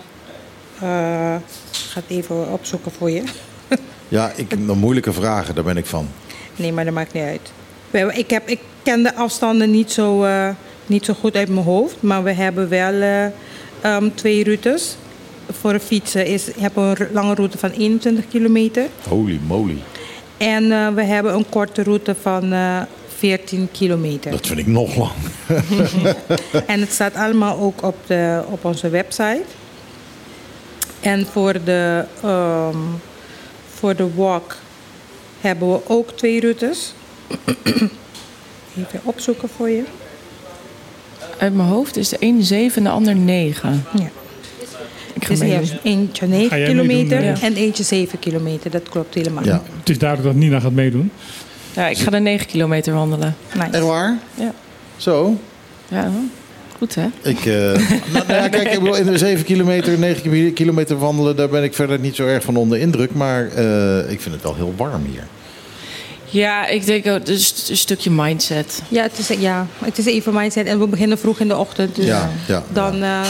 eh, 0.81 1.35
ik 1.71 1.91
ga 1.91 2.01
het 2.01 2.09
even 2.09 2.53
opzoeken 2.53 2.93
voor 2.93 3.11
je. 3.11 3.23
Ja, 4.09 4.33
ik, 4.37 4.57
moeilijke 4.59 5.13
vragen, 5.13 5.55
daar 5.55 5.65
ben 5.65 5.77
ik 5.77 5.87
van. 5.87 6.09
Nee, 6.57 6.73
maar 6.73 6.85
dat 6.85 6.95
maakt 6.95 7.13
niet 7.13 7.23
uit. 7.23 7.53
We 7.91 7.99
hebben, 7.99 8.19
ik, 8.19 8.31
heb, 8.31 8.49
ik 8.49 8.61
ken 8.83 9.03
de 9.03 9.15
afstanden 9.15 9.71
niet 9.71 9.91
zo, 9.93 10.25
eh, 10.25 10.49
niet 10.87 11.05
zo 11.05 11.15
goed 11.15 11.37
uit 11.37 11.49
mijn 11.49 11.65
hoofd. 11.65 12.03
Maar 12.03 12.23
we 12.23 12.33
hebben 12.33 12.69
wel 12.69 12.93
eh, 12.93 13.25
ehm, 13.81 14.09
twee 14.15 14.45
routes. 14.45 14.97
Voor 15.51 15.79
fietsen 15.79 16.27
is, 16.27 16.49
hebben 16.59 16.93
we 16.93 17.01
een 17.05 17.13
lange 17.13 17.35
route 17.35 17.59
van 17.59 17.71
21 17.71 18.29
kilometer. 18.29 18.87
Holy 19.09 19.41
moly. 19.47 19.79
En 20.37 20.73
eh, 20.73 20.89
we 20.89 21.03
hebben 21.03 21.35
een 21.35 21.49
korte 21.49 21.83
route 21.83 22.15
van 22.21 22.53
eh 22.53 22.81
14 23.19 23.69
kilometer. 23.73 24.31
Dat 24.31 24.47
vind 24.47 24.59
ik 24.59 24.66
nog 24.66 24.97
lang. 24.97 25.12
En 26.66 26.81
het 26.81 26.93
staat 26.93 27.14
allemaal 27.14 27.59
ook 27.59 27.83
op, 27.83 27.97
de, 28.07 28.43
op 28.51 28.64
onze 28.64 28.89
website. 28.89 29.43
En 31.01 31.27
voor 31.27 31.53
de, 31.64 32.05
ehm, 32.23 32.77
voor 33.75 33.97
de 33.97 34.14
walk 34.14 34.57
hebben 35.41 35.73
we 35.73 35.81
ook 35.87 36.11
twee 36.11 36.41
routes. 36.41 36.93
Even 38.79 39.01
opzoeken 39.03 39.49
voor 39.49 39.69
je. 39.69 39.83
Uit 41.39 41.55
mijn 41.55 41.69
hoofd 41.69 41.97
is 41.97 42.09
de 42.09 42.16
een 42.21 42.43
7 42.43 42.77
en 42.77 42.85
de 42.85 42.91
ander 42.91 43.16
9. 43.16 43.85
Ja. 43.95 44.11
Ik 45.14 45.25
ga 45.25 45.29
Dus 45.29 45.39
je 45.39 45.45
hebt 45.45 45.75
eentje 45.83 46.27
Ga 46.27 46.31
9 46.31 46.59
jij 46.59 46.69
kilometer 46.69 47.25
ja? 47.25 47.41
en 47.41 47.55
eentje 47.55 47.83
7 47.83 48.19
kilometer. 48.19 48.71
Dat 48.71 48.89
klopt 48.89 49.14
helemaal. 49.14 49.45
Ja. 49.45 49.62
Het 49.79 49.89
is 49.89 49.99
duidelijk 49.99 50.33
dat 50.33 50.43
Nina 50.43 50.61
gaat 50.61 50.73
meedoen. 50.73 51.11
Ja, 51.73 51.89
ik 51.89 51.99
ga 51.99 52.11
de 52.11 52.19
9 52.19 52.47
kilometer 52.47 52.95
wandelen. 52.95 53.37
Nice. 53.55 53.71
Echt 53.71 53.83
waar? 53.85 54.19
Ja. 54.35 54.53
Zo? 54.97 55.37
Ja, 55.89 56.11
goed 56.79 56.95
hè? 56.95 57.07
Ik, 57.23 57.39
eh, 57.39 57.53
nou, 58.12 58.27
nou 58.27 58.33
ja, 58.33 58.49
kijk, 58.49 58.73
ik 58.73 58.79
bedoel, 58.79 58.97
in 58.97 59.07
de 59.07 59.19
7 59.19 59.45
kilometer, 59.45 59.99
9 59.99 60.53
kilometer 60.53 60.99
wandelen, 60.99 61.37
daar 61.37 61.49
ben 61.49 61.62
ik 61.62 61.75
verder 61.75 61.99
niet 61.99 62.16
zo 62.16 62.27
erg 62.27 62.45
van 62.45 62.57
onder 62.57 62.79
indruk. 62.79 63.14
Maar 63.14 63.49
eh, 63.49 64.11
ik 64.11 64.21
vind 64.21 64.35
het 64.35 64.43
wel 64.43 64.55
heel 64.55 64.75
warm 64.77 65.05
hier. 65.05 65.27
Ja, 66.31 66.66
ik 66.66 66.87
denk 66.87 67.07
ook, 67.07 67.19
het 67.19 67.29
is 67.29 67.66
een 67.69 67.77
stukje 67.77 68.11
mindset. 68.11 68.83
Ja, 68.89 69.03
het 69.03 69.19
is, 69.19 69.29
ja, 69.39 69.66
het 69.85 69.99
is 69.99 70.07
even 70.07 70.35
mindset. 70.35 70.66
En 70.66 70.79
we 70.79 70.87
beginnen 70.87 71.19
vroeg 71.19 71.41
in 71.41 71.49
de 71.49 71.57
ochtend. 71.57 71.95
Dus 71.95 72.05
Ja, 72.05 72.31
ja. 72.47 72.62
dan 72.73 73.03
eh, 73.03 73.21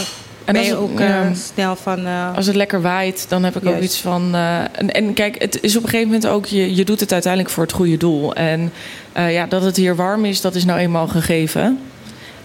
En 0.49 0.55
ben 0.55 0.61
als 0.61 0.71
je 0.71 0.77
het- 0.77 0.91
ook 0.91 0.99
ja. 0.99 1.21
eh, 1.23 1.35
snel 1.53 1.75
van... 1.75 2.05
eh, 2.05 2.35
Als 2.35 2.45
het 2.45 2.55
lekker 2.55 2.81
waait, 2.81 3.25
dan 3.29 3.43
heb 3.43 3.55
ik 3.55 3.67
ook 3.67 3.79
iets 3.79 3.97
van. 3.97 4.35
eh, 4.35 4.57
en, 4.59 4.91
en 4.91 5.13
kijk, 5.13 5.41
het 5.41 5.57
is 5.61 5.75
op 5.77 5.83
een 5.83 5.89
gegeven 5.89 6.11
moment 6.11 6.27
ook, 6.31 6.45
je, 6.45 6.75
je 6.75 6.83
doet 6.85 6.99
het 6.99 7.11
uiteindelijk 7.13 7.53
voor 7.53 7.63
het 7.63 7.71
goede 7.73 7.97
doel. 7.97 8.33
En 8.35 8.71
eh, 9.13 9.33
ja, 9.33 9.45
dat 9.45 9.63
het 9.63 9.75
hier 9.75 9.95
warm 9.95 10.25
is, 10.25 10.41
dat 10.41 10.55
is 10.55 10.65
nou 10.65 10.79
eenmaal 10.79 11.07
gegeven. 11.07 11.79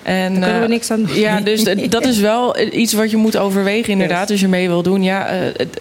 En, 0.02 0.32
Daar 0.32 0.42
kunnen 0.42 0.60
we 0.60 0.68
niks 0.68 0.90
aan 0.90 1.04
doen. 1.04 1.18
Ja, 1.18 1.40
dus 1.40 1.64
dat 1.88 2.06
is 2.06 2.18
wel 2.18 2.58
iets 2.60 2.92
wat 2.92 3.10
je 3.10 3.16
moet 3.16 3.36
overwegen, 3.36 3.92
inderdaad, 3.92 4.30
als 4.30 4.40
je 4.40 4.48
mee 4.48 4.68
wil 4.68 4.82
doen. 4.82 5.02
Ja, 5.02 5.26
eh, 5.26 5.38
het- 5.56 5.80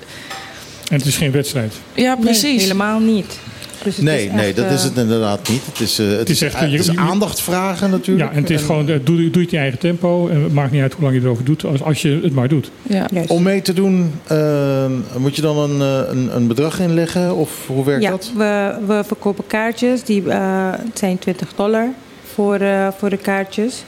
En 0.89 0.97
het 0.97 1.05
is 1.05 1.17
geen 1.17 1.32
wedstrijd. 1.32 1.74
ja 1.93 2.13
Nee, 2.13 2.24
precies. 2.24 2.61
helemaal 2.61 2.99
niet. 2.99 3.39
Dus 3.84 3.95
het 3.95 4.05
Nee, 4.05 4.25
is 4.25 4.31
nee, 4.31 4.45
echt, 4.47 4.55
dat 4.55 4.65
eh, 4.65 4.73
is 4.73 4.84
het 4.84 4.97
inderdaad 4.97 5.49
niet. 5.49 5.61
Het 5.65 5.79
is, 5.79 5.99
eh, 5.99 6.07
het 6.07 6.29
is 6.29 6.41
is, 6.41 6.41
echt- 6.41 6.59
het 6.59 6.71
je- 6.71 6.77
is 6.77 6.95
aandacht 6.95 7.41
vragen 7.41 7.89
natuurlijk. 7.89 8.29
Ja, 8.29 8.36
en 8.36 8.41
het 8.41 8.51
is 8.51 8.61
gewoon, 8.61 8.89
eh, 8.89 8.95
doe, 9.03 9.15
doe 9.17 9.25
het 9.25 9.36
in 9.36 9.47
je 9.49 9.57
eigen 9.57 9.79
tempo. 9.79 10.27
En 10.27 10.43
het 10.43 10.53
maakt 10.53 10.71
niet 10.71 10.81
uit 10.81 10.93
hoe 10.93 11.03
lang 11.03 11.15
je 11.15 11.21
erover 11.21 11.43
doet, 11.45 11.65
als, 11.65 11.84
als 11.84 12.01
je 12.01 12.19
het 12.23 12.34
maar 12.34 12.47
doet. 12.47 12.71
Ja. 12.81 13.05
Juist. 13.11 13.29
Om 13.29 13.43
mee 13.43 13.61
te 13.61 13.73
doen, 13.73 14.11
eh, 14.27 14.86
moet 15.17 15.36
je 15.36 15.41
dan 15.41 15.57
een, 15.57 15.81
eh, 15.81 16.11
een, 16.11 16.36
een 16.36 16.47
bedrag 16.47 16.79
inleggen? 16.79 17.36
Of 17.36 17.67
hoe 17.67 17.86
werkt 17.86 18.03
ja, 18.03 18.09
dat? 18.09 18.31
we, 18.38 18.75
we 18.88 19.03
verkopen 19.07 19.47
kaartjes. 19.47 20.03
Die 20.03 20.29
eh, 20.29 20.69
het 20.71 20.97
zijn 20.97 21.19
20 21.19 21.53
dollar 21.55 21.88
voor, 22.34 22.55
eh, 22.55 22.88
voor 22.97 23.09
de 23.09 23.17
kaartjes. 23.17 23.84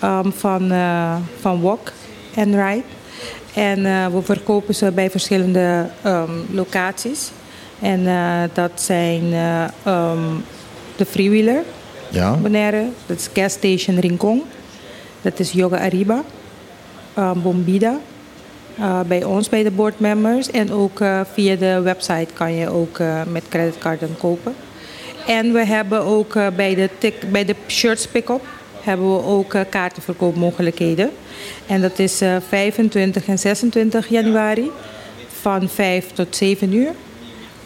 ehm, 0.00 0.30
van, 0.36 0.70
eh, 0.72 1.14
van 1.40 1.60
Walk 1.60 1.92
en 2.34 2.50
Ride. 2.66 2.82
En 3.54 3.86
eh, 3.86 4.06
we 4.06 4.22
verkopen 4.22 4.74
ze 4.74 4.92
bij 4.94 5.10
verschillende 5.10 5.86
ehm, 6.02 6.30
locaties. 6.50 7.30
En 7.80 8.06
eh, 8.06 8.42
dat 8.52 8.70
zijn 8.74 9.32
eh, 9.32 9.64
ehm, 9.82 10.18
de 10.96 11.06
Freewheeler. 11.06 11.62
Ja. 12.10 12.36
Bonaire. 12.36 12.84
Dat 13.06 13.18
is 13.18 13.28
Gas 13.34 13.52
Station 13.52 13.98
Rincon. 13.98 14.42
Dat 15.22 15.38
is 15.38 15.52
Yoga 15.52 15.78
Ariba. 15.78 16.22
uh, 17.18 17.32
Bombida. 17.32 17.98
Bij 19.06 19.24
ons, 19.24 19.48
bij 19.48 19.62
de 19.62 19.70
board 19.70 20.00
members. 20.00 20.50
En 20.50 20.72
ook 20.72 21.02
via 21.32 21.56
de 21.56 21.80
website 21.80 22.26
kan 22.32 22.52
je 22.52 22.68
ook 22.70 22.98
met 23.28 23.44
creditcarden 23.48 24.16
kopen. 24.18 24.54
En 25.26 25.52
we 25.52 25.64
hebben 25.64 26.02
ook 26.02 26.32
bij, 26.56 26.74
de 26.74 27.12
bij 27.30 27.44
de 27.44 27.54
shirts 27.66 28.06
pick-up 28.06 28.46
hebben 28.80 29.12
we 29.16 29.24
ook 29.24 29.56
kaartenverkoopmogelijkheden. 29.70 31.10
En 31.66 31.80
dat 31.80 31.98
is 31.98 32.22
uh, 32.22 32.36
25 32.48 33.26
en 33.26 33.38
26 33.38 34.08
januari 34.08 34.70
van 35.40 35.68
5 35.68 36.06
tot 36.12 36.36
7 36.36 36.72
uur. 36.72 36.92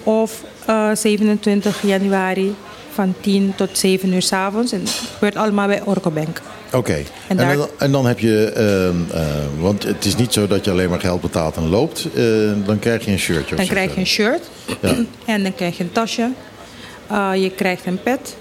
Of 0.04 0.42
uh, 0.68 0.88
27 0.94 1.82
januari 1.82 2.54
van 2.92 3.14
10 3.20 3.52
tot 3.56 3.78
7 3.78 4.12
uur 4.12 4.22
s 4.22 4.32
avonds. 4.32 4.72
En 4.72 4.80
het 4.80 4.90
gebeurt 5.14 5.36
allemaal 5.36 5.66
bij 5.66 5.82
Orcobank. 5.84 6.40
Oké. 6.66 6.76
Okay. 6.76 7.06
En, 7.28 7.36
daar- 7.36 7.50
en, 7.50 7.56
dan- 7.56 7.68
en 7.78 7.92
dan 7.92 8.06
heb 8.06 8.18
je, 8.18 8.52
uh, 8.56 9.20
uh, 9.20 9.26
want 9.58 9.82
het 9.82 10.04
is 10.04 10.16
niet 10.16 10.32
zo 10.32 10.46
dat 10.46 10.64
je 10.64 10.70
alleen 10.70 10.88
maar 10.90 11.00
geld 11.00 11.20
betaalt 11.20 11.56
en 11.56 11.68
loopt. 11.68 12.08
Uh, 12.14 12.52
dan 12.66 12.78
krijg 12.78 13.04
je 13.04 13.10
een 13.10 13.18
shirtje. 13.18 13.50
of 13.54 13.56
Dan 13.60 13.66
krijg 13.70 13.94
je 13.94 14.00
een 14.00 14.06
shirt 14.06 14.50
Ja. 14.80 14.94
en 15.34 15.42
dan 15.42 15.54
krijg 15.54 15.76
je 15.76 15.82
een 15.84 15.92
tasje. 15.92 16.30
Je 17.34 17.52
krijgt 17.56 17.86
een 17.86 18.02
pet. 18.02 18.36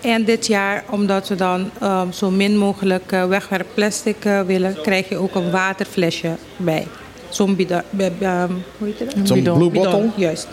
En 0.00 0.24
dit 0.24 0.46
jaar, 0.46 0.84
omdat 0.90 1.28
we 1.28 1.34
dan 1.34 1.70
um, 1.82 2.12
zo 2.12 2.30
min 2.30 2.58
mogelijk 2.58 3.12
uh, 3.12 3.24
wegwerpplastic 3.26 4.24
uh, 4.24 4.40
willen, 4.40 4.76
krijg 4.82 5.08
je 5.08 5.16
ook 5.16 5.34
een 5.34 5.50
waterflesje 5.50 6.30
bij. 6.56 6.86
Zo'n 7.34 7.56
bij, 7.90 8.12
um, 8.22 8.62
hoe 8.78 8.88
heet 8.88 8.98
dat? 8.98 9.26
Zo'n 9.26 9.36
Bidon, 9.36 9.58
blue 9.58 9.70
bidon, 9.70 9.90
bottle? 9.90 10.10
Juist. 10.16 10.48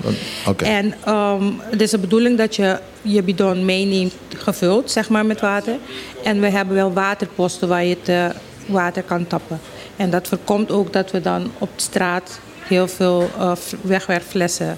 Oké. 0.47 0.65
En 0.65 0.93
um, 1.07 1.59
het 1.59 1.81
is 1.81 1.89
de 1.89 1.97
bedoeling 1.97 2.37
dat 2.37 2.55
je 2.55 2.79
je 3.01 3.23
bidon 3.23 3.65
meeneemt 3.65 4.13
gevuld, 4.35 4.91
zeg 4.91 5.09
maar, 5.09 5.25
met 5.25 5.41
water. 5.41 5.75
En 6.23 6.41
we 6.41 6.49
hebben 6.49 6.75
wel 6.75 6.93
waterposten 6.93 7.67
waar 7.67 7.85
je 7.85 7.97
het 7.99 8.09
uh, 8.09 8.25
water 8.65 9.03
kan 9.03 9.27
tappen. 9.27 9.59
En 9.95 10.09
dat 10.09 10.27
voorkomt 10.27 10.71
ook 10.71 10.93
dat 10.93 11.11
we 11.11 11.21
dan 11.21 11.51
op 11.57 11.69
de 11.75 11.81
straat 11.81 12.39
heel 12.67 12.87
veel 12.87 13.29
uh, 13.39 13.51
wegwerpflessen 13.81 14.77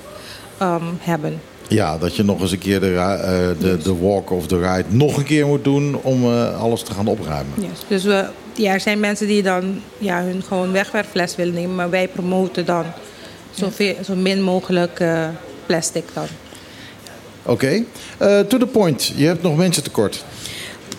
um, 0.61 0.97
hebben. 0.99 1.41
Ja, 1.67 1.97
dat 1.97 2.15
je 2.15 2.23
nog 2.23 2.41
eens 2.41 2.51
een 2.51 2.57
keer 2.57 2.79
de, 2.79 2.93
eh, 2.95 3.59
de, 3.59 3.77
de 3.77 3.97
walk 3.97 4.31
of 4.31 4.47
the 4.47 4.57
ride 4.59 4.85
nog 4.87 5.17
een 5.17 5.23
keer 5.23 5.47
moet 5.47 5.63
doen 5.63 5.95
om 6.01 6.23
eh, 6.23 6.61
alles 6.61 6.81
te 6.81 6.93
gaan 6.93 7.07
opruimen. 7.07 7.53
Yes. 7.55 7.79
Dus 7.87 8.03
we, 8.03 8.25
ja, 8.53 8.73
er 8.73 8.79
zijn 8.79 8.99
mensen 8.99 9.27
die 9.27 9.43
dan 9.43 9.81
ja, 9.97 10.23
hun 10.23 10.43
gewoon 10.47 10.71
wegwerpfles 10.71 11.35
willen 11.35 11.53
nemen, 11.53 11.75
maar 11.75 11.89
wij 11.89 12.07
promoten 12.07 12.65
dan 12.65 12.85
zoveel, 13.51 13.95
zo 14.05 14.15
min 14.15 14.41
mogelijk 14.41 14.99
uh, 14.99 15.27
plastic 15.65 16.03
dan. 16.13 16.27
Oké, 17.45 17.83
Eh, 18.17 18.39
to 18.39 18.57
the 18.57 18.65
point. 18.65 19.11
Je 19.15 19.25
hebt 19.25 19.41
nog 19.41 19.55
mensen 19.57 19.83
tekort. 19.83 20.25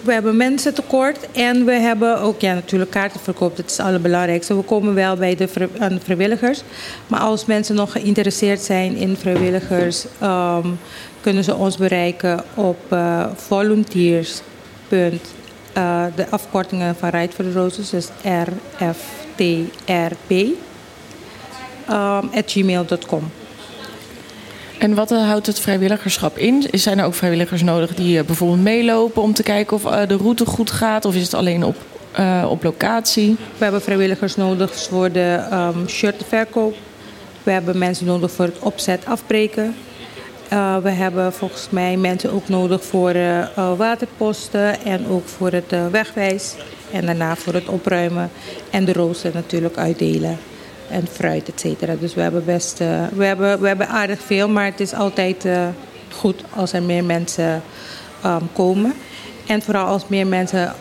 We 0.03 0.13
hebben 0.13 0.37
mensen 0.37 0.75
tekort 0.75 1.31
en 1.33 1.65
we 1.65 1.73
hebben 1.73 2.21
ook 2.21 2.41
ja, 2.41 2.55
natuurlijk 2.55 2.91
kaartenverkoop. 2.91 3.57
Dat 3.57 3.71
is 3.71 3.77
het 3.77 3.87
allerbelangrijkste. 3.87 4.57
We 4.57 4.63
komen 4.63 4.95
wel 4.95 5.17
bij 5.17 5.37
de 5.37 5.49
aan 5.79 5.95
de 5.95 6.01
vrijwilligers. 6.01 6.63
Maar 7.07 7.21
als 7.21 7.45
mensen 7.45 7.75
nog 7.75 7.93
geïnteresseerd 7.93 8.61
zijn 8.61 8.97
in 8.97 9.17
vrijwilligers, 9.17 10.05
um, 10.23 10.79
kunnen 11.21 11.45
ze 11.45 11.55
ons 11.55 11.77
bereiken 11.77 12.45
op 12.55 12.79
uh, 12.93 13.27
volunteers. 13.37 14.41
Uh, 15.77 16.05
de 16.15 16.27
afkortingen 16.31 16.97
van 16.97 17.09
Right 17.09 17.35
for 17.35 17.45
the 17.45 17.53
Roses, 17.53 17.91
dus 17.91 18.09
RFTRP, 18.23 20.31
um, 20.31 22.31
at 22.35 22.45
gmail.com. 22.47 23.31
En 24.79 24.95
wat 24.95 25.13
uh, 25.13 25.27
houdt 25.27 25.47
het 25.47 25.61
vrijwilligerschap 25.61 26.39
in? 26.39 26.67
Zijn 26.73 26.99
er 26.99 27.05
ook 27.05 27.15
vrijwilligers 27.15 27.63
nodig 27.63 27.95
die 27.95 28.19
uh, 28.19 28.25
bijvoorbeeld 28.25 28.63
meelopen 28.63 29.23
om 29.23 29.33
te 29.33 29.43
kijken 29.43 29.77
of 29.77 29.83
de 30.07 30.17
route 30.17 30.47
goed 30.47 30.71
gaat? 30.71 31.05
Of 31.05 31.15
is 31.15 31.23
het 31.23 31.35
alleen 31.35 31.65
op, 31.65 31.77
op 32.49 32.63
locatie? 32.63 33.37
We 33.59 33.63
hebben 33.63 33.83
vrijwilligers 33.83 34.37
nodig 34.37 34.75
voor 34.75 35.13
de 35.13 35.45
um, 35.53 35.89
shirtverkoop. 35.89 36.75
We 37.43 37.51
hebben 37.51 37.79
mensen 37.79 38.07
nodig 38.07 38.31
voor 38.31 38.45
het 38.45 38.59
opzet 38.59 39.07
afbreken. 39.07 39.75
Uh, 40.55 40.77
we 40.77 40.91
hebben 40.91 41.33
volgens 41.33 41.67
mij 41.71 41.97
mensen 41.97 42.33
ook 42.33 42.49
nodig 42.49 42.85
voor 42.85 43.15
uh, 43.15 43.39
uh, 43.39 43.77
waterposten 43.77 44.85
en 44.85 45.07
ook 45.09 45.29
voor 45.29 45.53
het 45.53 45.73
uh, 45.73 45.87
wegwijs. 45.87 46.55
En 46.93 47.07
daarna 47.07 47.37
voor 47.37 47.55
het 47.55 47.69
opruimen 47.69 48.31
en 48.71 48.85
de 48.85 48.93
rooster 48.93 49.31
natuurlijk 49.35 49.77
uitdelen. 49.77 50.39
En 50.89 51.07
fruit, 51.07 51.49
et 51.49 51.61
cetera. 51.61 51.95
Dus 52.01 52.15
we 52.15 52.21
hebben 52.21 52.45
best 52.45 52.79
we 53.15 53.25
hebben, 53.25 53.61
we 53.61 53.67
hebben 53.67 53.89
aardig 53.89 54.21
veel, 54.21 54.49
maar 54.49 54.65
het 54.65 54.81
is 54.81 54.95
altijd 54.95 55.47
goed 56.13 56.45
als 56.57 56.73
er 56.73 56.83
meer 56.83 57.05
mensen 57.05 57.63
um, 58.25 58.49
komen. 58.53 58.93
En 59.47 59.63
vooral 59.63 59.87
als 59.87 60.09
meer 60.09 60.27
mensen 60.27 60.73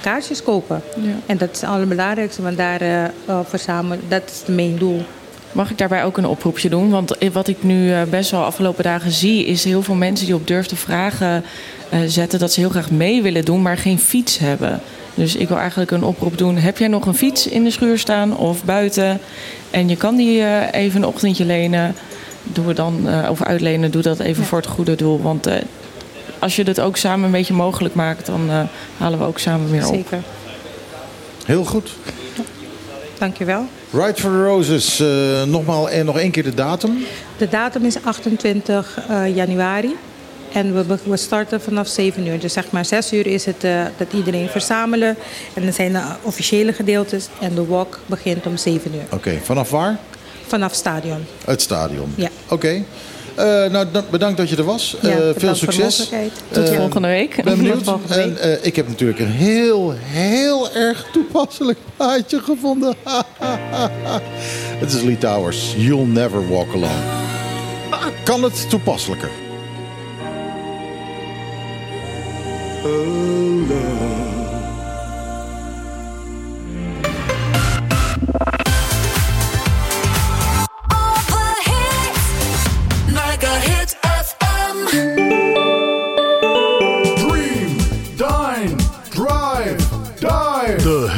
kaartjes 0.00 0.42
kopen. 0.42 0.82
Ja. 0.96 1.10
En 1.26 1.38
dat 1.38 1.50
is 1.52 1.60
het 1.60 1.70
allerbelangrijkste, 1.70 2.42
want 2.42 2.56
daar 2.56 3.10
verzamelen, 3.44 4.00
dat 4.08 4.22
is 4.30 4.38
het 4.38 4.56
main 4.56 4.76
doel. 4.76 5.02
Mag 5.52 5.70
ik 5.70 5.78
daarbij 5.78 6.04
ook 6.04 6.16
een 6.16 6.26
oproepje 6.26 6.68
doen? 6.68 6.90
Want 6.90 7.16
wat 7.32 7.48
ik 7.48 7.62
nu 7.62 7.88
uh, 7.88 8.02
best 8.02 8.30
wel 8.30 8.44
afgelopen 8.44 8.84
dagen 8.84 9.10
zie, 9.10 9.44
is 9.44 9.64
heel 9.64 9.82
veel 9.82 9.94
mensen 9.94 10.26
die 10.26 10.34
op 10.34 10.46
durf 10.46 10.66
te 10.66 10.76
vragen 10.76 11.44
uh, 11.92 12.00
zetten 12.06 12.38
dat 12.38 12.52
ze 12.52 12.60
heel 12.60 12.68
graag 12.68 12.90
mee 12.90 13.22
willen 13.22 13.44
doen, 13.44 13.62
maar 13.62 13.76
geen 13.76 13.98
fiets 13.98 14.38
hebben. 14.38 14.80
Dus 15.14 15.36
ik 15.36 15.48
wil 15.48 15.58
eigenlijk 15.58 15.90
een 15.90 16.04
oproep 16.04 16.38
doen. 16.38 16.56
Heb 16.56 16.78
jij 16.78 16.88
nog 16.88 17.06
een 17.06 17.14
fiets 17.14 17.46
in 17.46 17.64
de 17.64 17.70
schuur 17.70 17.98
staan 17.98 18.36
of 18.36 18.64
buiten? 18.64 19.20
En 19.70 19.88
je 19.88 19.96
kan 19.96 20.16
die 20.16 20.38
uh, 20.38 20.72
even 20.72 21.02
een 21.02 21.08
ochtendje 21.08 21.44
lenen. 21.44 21.94
Doe 22.42 22.66
we 22.66 22.74
dan, 22.74 23.08
of 23.28 23.42
uitlenen, 23.42 23.90
doe 23.90 24.02
dat 24.02 24.18
even 24.18 24.42
ja. 24.42 24.48
voor 24.48 24.58
het 24.58 24.66
goede 24.66 24.94
doel. 24.94 25.22
Want 25.22 25.48
als 26.38 26.56
je 26.56 26.64
dat 26.64 26.80
ook 26.80 26.96
samen 26.96 27.24
een 27.24 27.30
beetje 27.30 27.54
mogelijk 27.54 27.94
maakt, 27.94 28.26
dan 28.26 28.50
halen 28.98 29.18
we 29.18 29.24
ook 29.24 29.38
samen 29.38 29.70
meer 29.70 29.86
op. 29.86 29.94
Zeker. 29.94 30.22
Heel 31.44 31.64
goed. 31.64 31.90
Dankjewel. 33.18 33.66
Right 33.92 34.20
for 34.20 34.30
the 34.30 34.44
Roses, 34.44 35.00
uh, 35.00 35.42
nogmaals 35.42 35.90
en 35.90 36.04
nog 36.04 36.18
één 36.18 36.30
keer 36.30 36.42
de 36.42 36.54
datum. 36.54 37.04
De 37.36 37.48
datum 37.48 37.84
is 37.84 38.02
28 38.02 38.98
uh, 39.10 39.36
januari. 39.36 39.96
En 40.52 40.74
we, 40.74 40.96
we 41.04 41.16
starten 41.16 41.60
vanaf 41.60 41.88
7 41.88 42.26
uur. 42.26 42.40
Dus 42.40 42.52
zeg 42.52 42.70
maar 42.70 42.84
6 42.84 43.12
uur 43.12 43.26
is 43.26 43.44
het 43.44 43.64
uh, 43.64 43.82
dat 43.96 44.12
iedereen 44.12 44.48
verzamelen. 44.48 45.16
En 45.54 45.62
dan 45.62 45.72
zijn 45.72 45.92
de 45.92 46.02
officiële 46.22 46.72
gedeeltes. 46.72 47.28
En 47.40 47.54
de 47.54 47.66
walk 47.66 48.00
begint 48.06 48.46
om 48.46 48.56
7 48.56 48.94
uur. 48.94 49.02
Oké, 49.04 49.14
okay. 49.14 49.40
vanaf 49.42 49.70
waar? 49.70 49.98
Vanaf 50.46 50.74
stadion. 50.74 51.24
Het 51.44 51.62
stadion. 51.62 52.12
Ja. 52.14 52.28
Oké. 52.44 52.54
Okay. 52.54 52.84
Uh, 53.38 53.44
nou, 53.70 53.86
bedankt 54.10 54.36
dat 54.36 54.48
je 54.48 54.56
er 54.56 54.64
was. 54.64 54.96
Ja, 55.00 55.08
uh, 55.08 55.16
veel 55.36 55.54
succes. 55.54 56.10
Tot 56.48 56.70
uh, 56.70 56.76
volgende 56.76 57.08
week. 57.08 57.44
Ben 57.44 57.56
benieuwd. 57.56 57.86
en, 58.08 58.36
uh, 58.44 58.64
ik 58.64 58.76
heb 58.76 58.88
natuurlijk 58.88 59.18
een 59.18 59.30
heel, 59.30 59.94
heel 59.96 60.72
erg 60.72 61.06
toepasselijk 61.12 61.78
plaatje 61.96 62.40
gevonden. 62.40 62.94
Het 64.80 64.92
is 64.92 65.02
Lee 65.02 65.18
Towers. 65.18 65.74
You'll 65.76 66.06
never 66.06 66.48
walk 66.48 66.68
alone. 66.74 67.18
Kan 68.24 68.42
het 68.42 68.70
toepasselijker? 68.70 69.30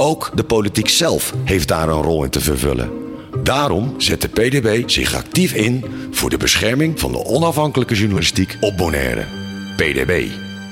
Ook 0.00 0.30
de 0.34 0.44
politiek 0.44 0.88
zelf 0.88 1.34
heeft 1.44 1.68
daar 1.68 1.88
een 1.88 2.02
rol 2.02 2.24
in 2.24 2.30
te 2.30 2.40
vervullen. 2.40 2.90
Daarom 3.42 3.94
zet 3.96 4.20
de 4.20 4.28
PDB 4.28 4.82
zich 4.86 5.14
actief 5.14 5.52
in 5.54 5.84
voor 6.10 6.30
de 6.30 6.36
bescherming 6.36 7.00
van 7.00 7.12
de 7.12 7.24
onafhankelijke 7.24 7.94
journalistiek 7.94 8.56
op 8.60 8.76
Bonaire. 8.76 9.24
PDB. 9.76 10.26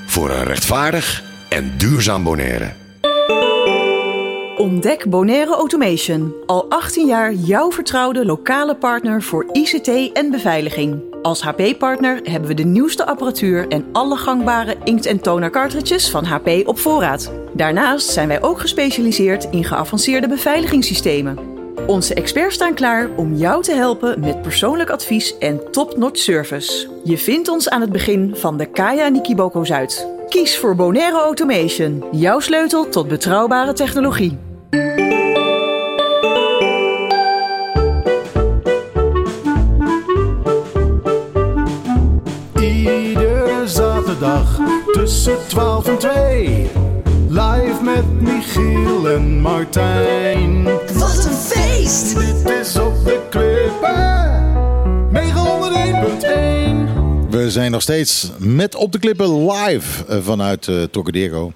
Voor 0.05 0.29
een 0.29 0.43
rechtvaardig 0.43 1.23
en 1.49 1.73
duurzaam 1.77 2.23
Bonaire. 2.23 2.73
Ontdek 4.57 5.09
Bonaire 5.09 5.55
Automation. 5.55 6.33
Al 6.45 6.69
18 6.69 7.07
jaar 7.07 7.33
jouw 7.33 7.71
vertrouwde 7.71 8.25
lokale 8.25 8.75
partner 8.75 9.23
voor 9.23 9.45
ICT 9.51 10.11
en 10.13 10.31
beveiliging. 10.31 11.01
Als 11.21 11.41
HP-partner 11.41 12.19
hebben 12.23 12.49
we 12.49 12.55
de 12.55 12.63
nieuwste 12.63 13.05
apparatuur 13.05 13.67
en 13.67 13.85
alle 13.91 14.17
gangbare 14.17 14.75
inkt- 14.83 15.05
en 15.05 15.21
toner 15.21 15.49
cartridges 15.49 16.09
van 16.09 16.25
HP 16.25 16.47
op 16.65 16.79
voorraad. 16.79 17.31
Daarnaast 17.53 18.09
zijn 18.09 18.27
wij 18.27 18.41
ook 18.41 18.59
gespecialiseerd 18.59 19.47
in 19.51 19.63
geavanceerde 19.63 20.27
beveiligingssystemen. 20.27 21.37
Onze 21.87 22.13
experts 22.13 22.55
staan 22.55 22.73
klaar 22.73 23.09
om 23.15 23.35
jou 23.35 23.63
te 23.63 23.73
helpen 23.73 24.19
met 24.19 24.41
persoonlijk 24.41 24.89
advies 24.89 25.37
en 25.37 25.71
top-notch 25.71 26.19
service. 26.19 26.87
Je 27.03 27.17
vindt 27.17 27.47
ons 27.47 27.69
aan 27.69 27.81
het 27.81 27.91
begin 27.91 28.35
van 28.35 28.57
de 28.57 28.65
Kaya 28.65 29.07
Nikiboko 29.07 29.63
Zuid. 29.63 30.07
Kies 30.29 30.57
voor 30.57 30.75
Bonaire 30.75 31.17
Automation, 31.17 32.03
jouw 32.11 32.39
sleutel 32.39 32.89
tot 32.89 33.07
betrouwbare 33.07 33.73
technologie. 33.73 34.46
Zaterdag 44.19 44.59
tussen 44.91 45.37
12 45.47 45.87
en 45.87 45.97
2. 45.97 46.67
Live 47.29 47.83
met 47.83 48.21
Michiel 48.21 49.09
en 49.09 49.39
Martijn. 49.39 50.63
Wat 50.93 51.25
een 51.25 51.33
feest! 51.33 52.15
Dit 52.15 52.49
is 52.61 52.77
op 52.77 52.93
de 53.05 53.21
klippen. 53.29 54.45
901.1. 57.29 57.29
We 57.29 57.51
zijn 57.51 57.71
nog 57.71 57.81
steeds 57.81 58.31
met 58.37 58.75
Op 58.75 58.91
de 58.91 58.99
Klippen 58.99 59.51
live 59.51 60.05
eh, 60.05 60.17
vanuit 60.21 60.67
uh, 60.67 60.83
Trocadero. 60.83 61.53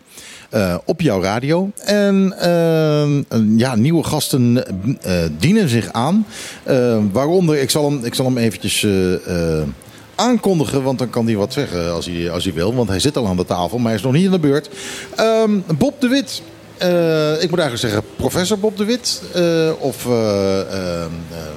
Uh, 0.53 0.77
op 0.85 1.01
jouw 1.01 1.21
radio. 1.21 1.71
En 1.83 2.35
uh, 2.43 3.57
ja, 3.57 3.75
nieuwe 3.75 4.03
gasten 4.03 4.55
uh, 4.55 4.63
dienen 5.37 5.69
zich 5.69 5.91
aan. 5.91 6.25
waaronder, 7.11 7.57
ik 7.57 7.69
zal 7.69 7.91
hem, 7.91 7.99
ik 8.03 8.13
zal 8.13 8.25
hem 8.25 8.37
eventjes 8.37 8.85
aankondigen, 10.15 10.83
want 10.83 10.99
dan 10.99 11.09
kan 11.09 11.25
hij 11.25 11.35
wat 11.35 11.53
zeggen 11.53 11.93
als 11.93 12.05
hij, 12.05 12.31
als 12.31 12.43
hij 12.43 12.53
wil. 12.53 12.73
Want 12.75 12.89
hij 12.89 12.99
zit 12.99 13.17
al 13.17 13.27
aan 13.27 13.37
de 13.37 13.45
tafel, 13.45 13.77
maar 13.77 13.87
hij 13.87 13.95
is 13.95 14.01
nog 14.01 14.13
niet 14.13 14.25
in 14.25 14.31
de 14.31 14.39
beurt. 14.39 14.69
Um, 15.19 15.63
Bob 15.77 16.01
de 16.01 16.07
Wit. 16.07 16.41
ik 17.41 17.49
moet 17.49 17.59
eigenlijk 17.59 17.77
zeggen 17.77 18.03
professor 18.15 18.59
Bob 18.59 18.77
de 18.77 18.85
Wit. 18.85 19.21
of 19.79 20.03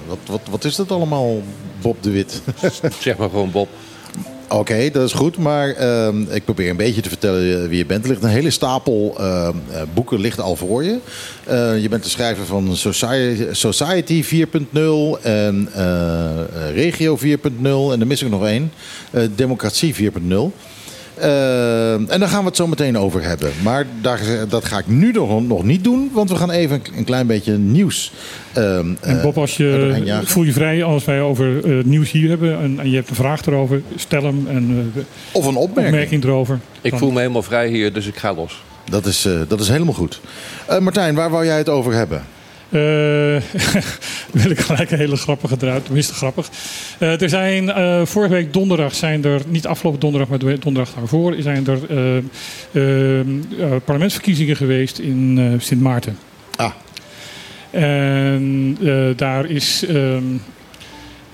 wat, 0.07 0.19
wat, 0.27 0.41
wat 0.51 0.65
is 0.65 0.77
dat 0.77 0.91
allemaal, 0.91 1.43
Bob 1.81 2.03
de 2.03 2.11
Wit? 2.11 2.43
zeg 3.01 3.17
maar 3.17 3.31
gewoon 3.31 3.51
Bob. 3.51 3.69
Oké, 4.59 4.91
dat 4.91 5.07
is 5.07 5.13
goed. 5.13 5.37
Maar 5.37 5.81
uh, 5.81 6.09
ik 6.31 6.45
probeer 6.45 6.71
een 6.71 6.77
beetje 6.77 7.01
te 7.01 7.09
vertellen 7.09 7.69
wie 7.69 7.79
je 7.79 7.87
bent. 7.87 8.05
Er 8.05 8.11
ligt 8.11 8.23
een 8.23 8.29
hele 8.29 8.51
stapel 8.51 9.17
uh, 9.21 9.49
boeken 9.95 10.21
ligt 10.21 10.41
al 10.41 10.57
voor 10.57 10.85
je. 10.85 10.99
Uh, 11.51 11.83
je 11.83 11.89
bent 11.89 12.03
de 12.03 12.09
schrijver 12.09 12.47
van 12.47 12.77
Society, 12.77 13.47
Society 13.51 14.25
4.0 14.25 15.23
en 15.23 15.69
Regio 16.73 17.19
4.0. 17.19 17.23
En 17.63 18.01
er 18.01 18.07
mis 18.07 18.23
ik 18.23 18.31
nog 18.31 18.47
één. 18.47 18.73
Democratie 19.35 19.95
4.0. 19.95 20.01
Uh, 21.19 21.93
en 21.93 22.21
daar 22.21 22.29
gaan 22.29 22.41
we 22.41 22.47
het 22.47 22.57
zo 22.57 22.67
meteen 22.67 22.99
over 22.99 23.23
hebben. 23.23 23.53
Maar 23.63 23.87
daar, 24.01 24.21
dat 24.49 24.65
ga 24.65 24.79
ik 24.79 24.87
nu 24.87 25.13
nog, 25.13 25.43
nog 25.43 25.65
niet 25.65 25.85
doen, 25.85 26.11
want 26.13 26.31
we 26.31 26.37
gaan 26.37 26.51
even 26.51 26.77
een, 26.77 26.99
een 26.99 27.05
klein 27.05 27.27
beetje 27.27 27.59
nieuws. 27.59 28.13
Uh, 28.59 28.77
en 28.79 29.21
Bob, 29.23 29.39
als 29.39 29.57
je, 29.57 30.21
voel 30.25 30.45
je 30.45 30.53
vrij 30.53 30.85
als 30.85 31.05
wij 31.05 31.21
over 31.21 31.65
uh, 31.65 31.85
nieuws 31.85 32.11
hier 32.11 32.29
hebben 32.29 32.59
en, 32.59 32.81
en, 32.81 32.91
je 32.91 32.97
hebt 32.97 33.09
een 33.09 33.15
vraag 33.15 33.47
erover, 33.47 33.83
stel 33.97 34.23
hem. 34.23 34.47
En, 34.49 34.93
of 35.33 35.47
een 35.47 35.57
opmerking. 35.57 35.95
opmerking 35.95 36.25
erover. 36.25 36.61
Ik 36.81 36.91
dan... 36.91 36.99
voel 36.99 37.11
me 37.11 37.19
helemaal 37.19 37.43
vrij 37.43 37.69
hier, 37.69 37.93
dus 37.93 38.07
ik 38.07 38.17
ga 38.17 38.35
los. 38.35 38.63
Dat 38.91 39.07
is, 39.07 39.29
dat 39.49 39.61
is 39.61 39.69
helemaal 39.69 39.95
goed. 39.95 40.21
Martijn, 40.81 41.15
waar 41.15 41.31
wou 41.31 41.45
jij 41.45 41.59
het 41.59 41.69
over 41.69 41.93
hebben? 41.93 42.23
Uh, 42.75 42.81
wil 44.43 44.51
ik 44.51 44.59
gelijk 44.59 44.91
een 44.91 44.99
hele 44.99 45.17
grappige 45.17 45.57
eruit, 45.61 45.85
tenminste 45.85 46.15
grappig. 46.15 46.51
Uh, 46.99 47.23
er 47.23 47.29
zijn 47.29 47.65
uh, 47.65 48.05
vorige 48.05 48.33
week 48.33 48.53
donderdag 48.53 48.95
zijn 48.95 49.25
er, 49.25 49.41
niet 49.47 49.67
afgelopen 49.67 50.01
donderdag, 50.01 50.29
maar 50.29 50.39
donderdag 50.39 50.95
daarvoor, 50.95 51.35
zijn 51.39 51.67
er 51.67 52.23
parlementsverkiezingen 53.81 54.57
geweest 54.57 54.99
in 54.99 55.57
Sint 55.61 55.81
Maarten. 55.81 56.19
Ah. 56.57 56.71
En 57.71 58.77
daar 59.17 59.47
is. 59.47 59.85
Um, 59.89 60.41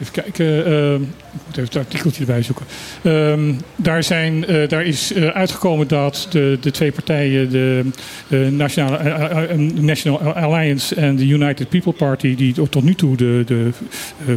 Even 0.00 0.12
kijken, 0.12 0.46
uh, 0.46 0.94
ik 0.94 1.00
moet 1.46 1.56
even 1.56 1.64
het 1.64 1.76
artikeltje 1.76 2.20
erbij 2.20 2.42
zoeken. 2.42 2.66
Uh, 3.02 3.54
daar, 3.76 4.02
zijn, 4.02 4.50
uh, 4.50 4.68
daar 4.68 4.84
is 4.84 5.12
uh, 5.12 5.26
uitgekomen 5.28 5.88
dat 5.88 6.26
de, 6.30 6.58
de 6.60 6.70
twee 6.70 6.92
partijen, 6.92 7.50
de, 7.50 7.84
Nationale, 8.50 9.56
National 9.80 10.34
Alliance 10.34 10.94
en 10.94 11.16
de 11.16 11.26
United 11.26 11.68
People 11.68 11.92
Party, 11.92 12.34
die 12.34 12.54
tot 12.70 12.82
nu 12.84 12.94
toe 12.94 13.16
de, 13.16 13.44
de 13.46 13.70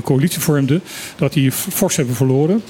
coalitie 0.03 0.41
vormden, 0.41 0.81
dat 1.15 1.33
die 1.33 1.51
fors 1.51 1.95
hebben 1.95 2.15
verloren. 2.15 2.61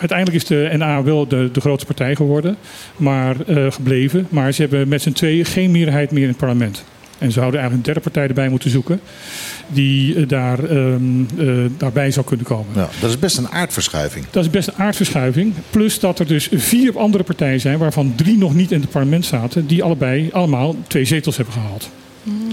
uiteindelijk 0.00 0.34
is 0.34 0.44
de 0.44 0.70
NA 0.76 1.02
wel 1.02 1.28
de, 1.28 1.48
de 1.52 1.60
grootste 1.60 1.86
partij 1.86 2.14
geworden, 2.16 2.56
maar 2.96 3.36
gebleven. 3.70 4.26
Maar 4.30 4.52
ze 4.52 4.60
hebben 4.60 4.88
met 4.88 5.02
z'n 5.02 5.12
tweeën 5.12 5.44
geen 5.44 5.70
meerderheid 5.70 6.10
meer 6.10 6.22
in 6.22 6.28
het 6.28 6.38
parlement. 6.38 6.84
En 7.18 7.26
ze 7.26 7.38
zouden 7.38 7.60
eigenlijk 7.60 7.88
een 7.88 7.94
derde 7.94 8.10
partij 8.10 8.28
erbij 8.28 8.48
moeten 8.48 8.70
zoeken 8.70 9.00
die 9.68 10.26
daar, 10.26 10.70
um, 10.70 11.28
uh, 11.38 11.64
daarbij 11.76 12.10
zou 12.10 12.26
kunnen 12.26 12.46
komen. 12.46 12.66
Ja, 12.74 12.88
dat 13.00 13.10
is 13.10 13.18
best 13.18 13.38
een 13.38 13.48
aardverschuiving. 13.48 14.24
Dat 14.30 14.44
is 14.44 14.50
best 14.50 14.68
een 14.68 14.74
aardverschuiving. 14.76 15.54
Plus 15.70 16.00
dat 16.00 16.18
er 16.18 16.26
dus 16.26 16.48
vier 16.52 16.98
andere 16.98 17.24
partijen 17.24 17.60
zijn, 17.60 17.78
waarvan 17.78 18.14
drie 18.16 18.38
nog 18.38 18.54
niet 18.54 18.72
in 18.72 18.80
het 18.80 18.90
parlement 18.90 19.24
zaten, 19.24 19.66
die 19.66 19.82
allebei 19.82 20.28
allemaal 20.32 20.76
twee 20.86 21.04
zetels 21.04 21.36
hebben 21.36 21.54
gehaald. 21.54 21.90
Mm. 22.22 22.48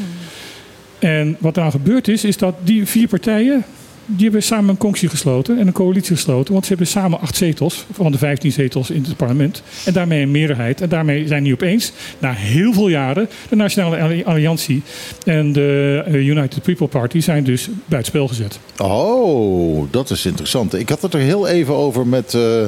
En 1.00 1.38
wat 1.40 1.56
daar 1.56 1.72
gebeurd 1.72 2.08
is, 2.08 2.24
is 2.24 2.38
dat 2.38 2.56
die 2.64 2.86
vier 2.86 3.08
partijen 3.08 3.64
die 4.06 4.24
hebben 4.24 4.44
samen 4.44 4.70
een 4.70 4.78
conctie 4.78 5.10
gesloten 5.10 5.60
en 5.60 5.68
een 5.68 5.74
coalitie 5.74 6.16
gesloten. 6.16 6.54
Want 6.54 6.66
ze 6.66 6.70
hebben 6.70 6.92
samen 6.92 7.20
acht 7.20 7.36
zetels 7.36 7.86
van 7.92 8.12
de 8.12 8.18
vijftien 8.18 8.52
zetels 8.52 8.90
in 8.90 9.04
het 9.04 9.18
parlement. 9.18 9.64
En 9.86 9.94
daarmee 9.94 10.22
een 10.22 10.32
meerderheid. 10.32 10.82
En 10.82 10.90
daarmee 10.90 11.28
zijn 11.28 11.44
nu 11.44 11.54
opeens, 11.54 11.92
na 12.20 12.32
heel 12.32 12.74
veel 12.74 12.88
jaren, 12.88 13.30
de 13.50 13.56
Nationale 13.56 14.26
Alliantie 14.26 14.82
en 15.26 15.54
de 15.54 16.04
eh, 16.06 16.14
United 16.14 16.62
People 16.62 16.88
Party 16.88 17.20
zijn 17.20 17.44
dus 17.44 17.70
buitenspel 17.86 18.28
gezet. 18.28 18.60
Oh, 18.78 19.88
dat 19.92 20.10
is 20.10 20.26
interessant. 20.26 20.74
Ik 20.74 20.90
had 20.90 21.02
het 21.02 21.14
er 21.14 21.20
heel 21.20 21.48
even 21.48 21.74
over 21.74 22.08
met 22.08 22.34
uh, 22.34 22.64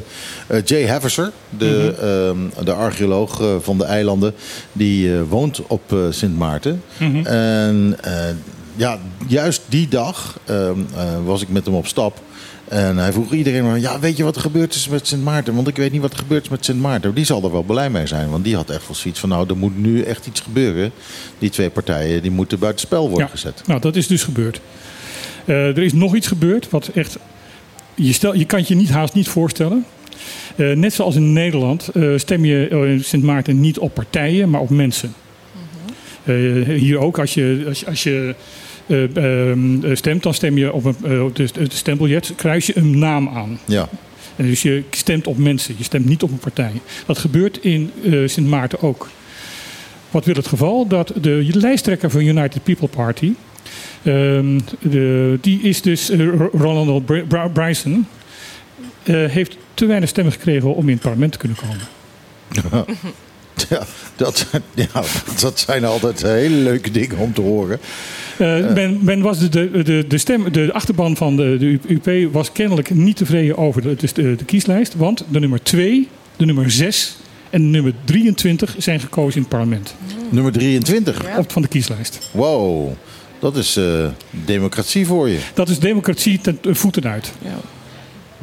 Jay 0.65 0.87
Haverser, 0.87 1.31
de, 1.57 1.93
-hmm. 1.99 2.51
uh, 2.59 2.65
de 2.65 2.73
archeoloog 2.73 3.41
van 3.61 3.77
de 3.77 3.83
eilanden. 3.83 4.33
Die 4.71 5.13
woont 5.13 5.61
op 5.67 5.95
Sint 6.09 6.37
Maarten. 6.37 6.81
-hmm. 6.97 7.25
En 7.25 7.97
ja, 8.75 8.99
juist 9.27 9.61
die 9.69 9.87
dag 9.87 10.39
uh, 10.49 10.55
uh, 10.55 10.71
was 11.25 11.41
ik 11.41 11.49
met 11.49 11.65
hem 11.65 11.73
op 11.73 11.87
stap. 11.87 12.21
En 12.67 12.97
hij 12.97 13.11
vroeg 13.11 13.33
iedereen, 13.33 13.79
ja, 13.81 13.99
weet 13.99 14.17
je 14.17 14.23
wat 14.23 14.35
er 14.35 14.41
gebeurd 14.41 14.75
is 14.75 14.89
met 14.89 15.07
Sint 15.07 15.23
Maarten? 15.23 15.55
Want 15.55 15.67
ik 15.67 15.75
weet 15.75 15.91
niet 15.91 16.01
wat 16.01 16.11
er 16.11 16.17
gebeurd 16.17 16.43
is 16.43 16.49
met 16.49 16.65
Sint 16.65 16.81
Maarten. 16.81 17.13
Die 17.13 17.25
zal 17.25 17.43
er 17.43 17.51
wel 17.51 17.63
blij 17.63 17.89
mee 17.89 18.07
zijn, 18.07 18.29
want 18.29 18.43
die 18.43 18.55
had 18.55 18.69
echt 18.69 18.87
wel 18.87 18.95
zoiets 18.95 19.19
van... 19.19 19.29
nou, 19.29 19.49
er 19.49 19.57
moet 19.57 19.77
nu 19.77 20.01
echt 20.01 20.25
iets 20.25 20.39
gebeuren. 20.39 20.91
Die 21.39 21.49
twee 21.49 21.69
partijen 21.69 22.21
die 22.21 22.31
moeten 22.31 22.59
buitenspel 22.59 23.09
worden 23.09 23.25
ja, 23.25 23.31
gezet. 23.31 23.61
Nou, 23.65 23.81
dat 23.81 23.95
is 23.95 24.07
dus 24.07 24.23
gebeurd. 24.23 24.61
Uh, 25.45 25.67
er 25.67 25.83
is 25.83 25.93
nog 25.93 26.15
iets 26.15 26.27
gebeurd 26.27 26.69
wat 26.69 26.87
echt... 26.87 27.17
Je, 27.95 28.13
stel, 28.13 28.35
je 28.35 28.45
kan 28.45 28.59
het 28.59 28.67
je 28.67 28.75
niet, 28.75 28.89
haast 28.89 29.13
niet 29.13 29.27
voorstellen. 29.27 29.85
Uh, 30.55 30.75
net 30.75 30.93
zoals 30.93 31.15
in 31.15 31.33
Nederland 31.33 31.89
uh, 31.93 32.17
stem 32.17 32.45
je 32.45 32.67
in 32.69 33.03
Sint 33.03 33.23
Maarten 33.23 33.59
niet 33.59 33.79
op 33.79 33.93
partijen, 33.93 34.49
maar 34.49 34.61
op 34.61 34.69
mensen. 34.69 35.13
Uh, 36.23 36.67
hier 36.77 36.97
ook, 36.97 37.19
als 37.19 37.33
je, 37.33 37.63
als, 37.67 37.85
als 37.85 38.03
je 38.03 38.35
stemt, 39.93 40.23
dan 40.23 40.33
stem 40.33 40.57
je 40.57 40.73
op, 40.73 40.85
een, 40.85 40.95
uh, 41.05 41.23
op 41.23 41.35
de, 41.35 41.49
de 41.53 41.65
stembiljet, 41.69 42.33
kruis 42.35 42.65
je 42.65 42.77
een 42.77 42.99
naam 42.99 43.29
aan. 43.29 43.59
Ja. 43.65 43.89
En 44.35 44.45
dus 44.45 44.61
je 44.61 44.83
stemt 44.89 45.27
op 45.27 45.37
mensen, 45.37 45.75
je 45.77 45.83
stemt 45.83 46.05
niet 46.05 46.23
op 46.23 46.31
een 46.31 46.37
partij. 46.37 46.71
Dat 47.05 47.17
gebeurt 47.17 47.57
in 47.57 47.91
Sint 48.25 48.47
Maarten 48.47 48.81
ook. 48.81 49.09
Wat 50.11 50.25
wil 50.25 50.35
het 50.35 50.47
geval? 50.47 50.87
Dat 50.87 51.13
de 51.21 51.49
lijsttrekker 51.51 52.09
van 52.09 52.21
United 52.21 52.63
People 52.63 52.87
Party, 52.87 53.33
ehm, 54.03 54.59
de, 54.79 55.37
die 55.41 55.61
is 55.61 55.81
dus 55.81 56.11
Ronald 56.51 57.05
Bryson, 57.53 58.07
heeft 59.03 59.57
te 59.73 59.85
weinig 59.85 60.09
stemmen 60.09 60.33
gekregen 60.33 60.75
om 60.75 60.87
in 60.87 60.93
het 60.93 61.03
parlement 61.03 61.31
te 61.31 61.37
kunnen 61.37 61.57
komen. 61.57 61.87
Ja, 63.69 63.85
dat, 64.15 64.45
ja, 64.73 65.03
dat 65.39 65.59
zijn 65.59 65.85
altijd 65.85 66.21
hele 66.21 66.55
leuke 66.55 66.91
dingen 66.91 67.17
om 67.17 67.33
te 67.33 67.41
horen. 67.41 67.79
Uh, 68.39 68.73
men, 68.73 68.99
men, 69.01 69.21
was 69.21 69.39
de, 69.39 69.83
de, 69.83 70.05
de, 70.07 70.17
stem, 70.17 70.51
de 70.51 70.73
achterban 70.73 71.15
van 71.15 71.35
de, 71.35 71.57
de 71.57 71.79
UP 71.93 72.33
was 72.33 72.51
kennelijk 72.51 72.93
niet 72.93 73.15
tevreden 73.15 73.57
over 73.57 73.81
de, 73.81 73.95
de, 74.13 74.35
de 74.35 74.45
kieslijst. 74.45 74.95
Want 74.95 75.25
de 75.29 75.39
nummer 75.39 75.63
2, 75.63 76.07
de 76.35 76.45
nummer 76.45 76.71
6 76.71 77.17
en 77.49 77.71
nummer 77.71 77.93
23 78.05 78.75
zijn 78.77 78.99
gekozen 78.99 79.35
in 79.35 79.41
het 79.41 79.49
parlement. 79.49 79.95
Nummer 80.29 80.51
23? 80.51 81.37
Op 81.37 81.51
van 81.51 81.61
de 81.61 81.67
kieslijst. 81.67 82.29
Wow, 82.31 82.91
dat 83.39 83.55
is 83.55 83.77
eh, 83.77 84.07
democratie 84.45 85.05
voor 85.05 85.29
je. 85.29 85.39
Dat 85.53 85.69
is 85.69 85.79
democratie 85.79 86.39
ten 86.41 86.57
eh, 86.61 86.73
voeten 86.73 87.07
uit. 87.07 87.31
Ja. 87.41 87.57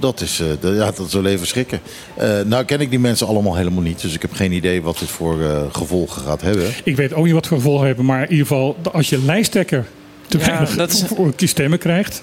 Dat 0.02 0.20
is, 0.20 0.40
eh, 0.40 0.46
dat- 0.60 0.74
ja, 0.74 0.84
dat 0.90 1.06
is 1.06 1.12
wel 1.12 1.26
even 1.26 1.46
schrikken. 1.46 1.80
Eh, 2.16 2.40
nou 2.40 2.64
ken 2.64 2.80
ik 2.80 2.90
die 2.90 2.98
mensen 2.98 3.26
allemaal 3.26 3.56
helemaal 3.56 3.82
niet. 3.82 4.00
Dus 4.00 4.14
ik 4.14 4.22
heb 4.22 4.32
geen 4.32 4.52
idee 4.52 4.82
wat 4.82 4.98
dit 4.98 5.08
voor 5.08 5.42
eh, 5.42 5.62
gevolgen 5.72 6.22
gaat 6.22 6.40
hebben. 6.42 6.70
Ik 6.84 6.96
weet 6.96 7.12
ook 7.14 7.24
niet 7.24 7.34
wat 7.34 7.46
voor 7.46 7.56
gevolgen 7.56 7.86
hebben, 7.86 8.04
maar 8.04 8.22
in 8.22 8.30
ieder 8.30 8.46
geval, 8.46 8.76
als 8.92 9.08
je 9.08 9.18
lijsttrekker 9.24 9.84
te 10.28 10.38
Ja, 10.38 10.46
weinig 10.46 10.74
dat 10.76 10.92
is- 10.92 11.02
voor 11.16 11.32
stemmen 11.36 11.78
krijgt, 11.78 12.22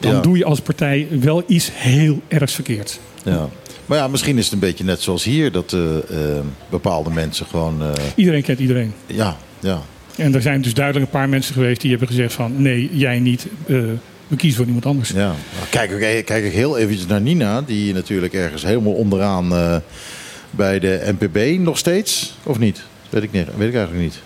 dan 0.00 0.14
Ja. 0.14 0.20
doe 0.20 0.36
je 0.36 0.44
als 0.44 0.60
partij 0.60 1.06
wel 1.10 1.42
iets 1.46 1.70
heel 1.72 2.20
ergs 2.28 2.54
verkeerd. 2.54 3.00
Ja. 3.24 3.48
Maar 3.86 3.98
ja, 3.98 4.08
misschien 4.08 4.38
is 4.38 4.44
het 4.44 4.52
een 4.52 4.58
beetje 4.58 4.84
net 4.84 5.00
zoals 5.00 5.24
hier. 5.24 5.52
Dat 5.52 5.76
bepaalde 6.70 7.10
mensen 7.10 7.46
gewoon... 7.46 7.82
eh, 7.82 7.88
Iedereen 8.14 8.42
kent 8.42 8.58
iedereen. 8.58 8.92
ja, 9.06 9.36
ja. 9.60 9.82
En 10.16 10.34
er 10.34 10.42
zijn 10.42 10.60
dus 10.62 10.74
duidelijk 10.74 11.04
een 11.06 11.10
paar 11.18 11.28
mensen 11.28 11.54
geweest 11.54 11.80
die 11.80 11.90
hebben 11.90 12.08
gezegd 12.08 12.32
van 12.32 12.62
nee, 12.62 12.90
jij 12.92 13.18
niet, 13.18 13.46
eh, 13.66 13.76
we 14.30 14.36
kiezen 14.36 14.56
voor 14.58 14.66
iemand 14.66 14.86
anders. 14.86 15.08
Ja. 15.08 15.16
Nou, 15.16 15.34
Kijk, 15.70 15.92
ook- 15.92 16.24
kijk 16.26 16.44
ik 16.44 16.52
heel 16.52 16.78
eventjes 16.78 17.06
naar 17.06 17.20
Nina, 17.20 17.62
die 17.62 17.94
natuurlijk 17.94 18.32
ergens 18.32 18.62
helemaal 18.62 18.92
onderaan 18.92 19.52
eh, 19.54 19.76
bij 20.50 20.78
de 20.78 21.12
NPB 21.18 21.58
nog 21.58 21.78
steeds, 21.78 22.34
of 22.42 22.58
niet? 22.58 22.82
Weet 23.10 23.22
ik 23.22 23.32
niet, 23.32 23.46
weet 23.56 23.68
ik 23.68 23.74
eigenlijk 23.74 24.04
niet. 24.04 24.18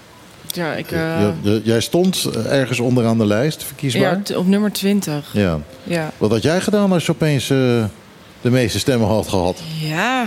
Ja, 0.46 0.74
ik, 0.74 0.90
eh, 0.90 1.28
jij 1.64 1.80
stond 1.80 2.28
ergens 2.48 2.80
onderaan 2.80 3.18
de 3.18 3.26
lijst, 3.26 3.64
verkiesbaar. 3.64 4.20
ja, 4.24 4.36
op 4.36 4.46
nummer 4.46 4.72
20. 4.72 5.30
Ja. 5.32 5.58
Ja. 5.84 6.12
Wat 6.18 6.30
had 6.30 6.42
jij 6.42 6.60
gedaan 6.60 6.92
als 6.92 7.06
je 7.06 7.12
opeens 7.12 7.50
eh, 7.50 7.84
de 8.40 8.50
meeste 8.50 8.78
stemmen 8.78 9.08
had 9.08 9.28
gehad? 9.28 9.60
Ja, 9.80 10.26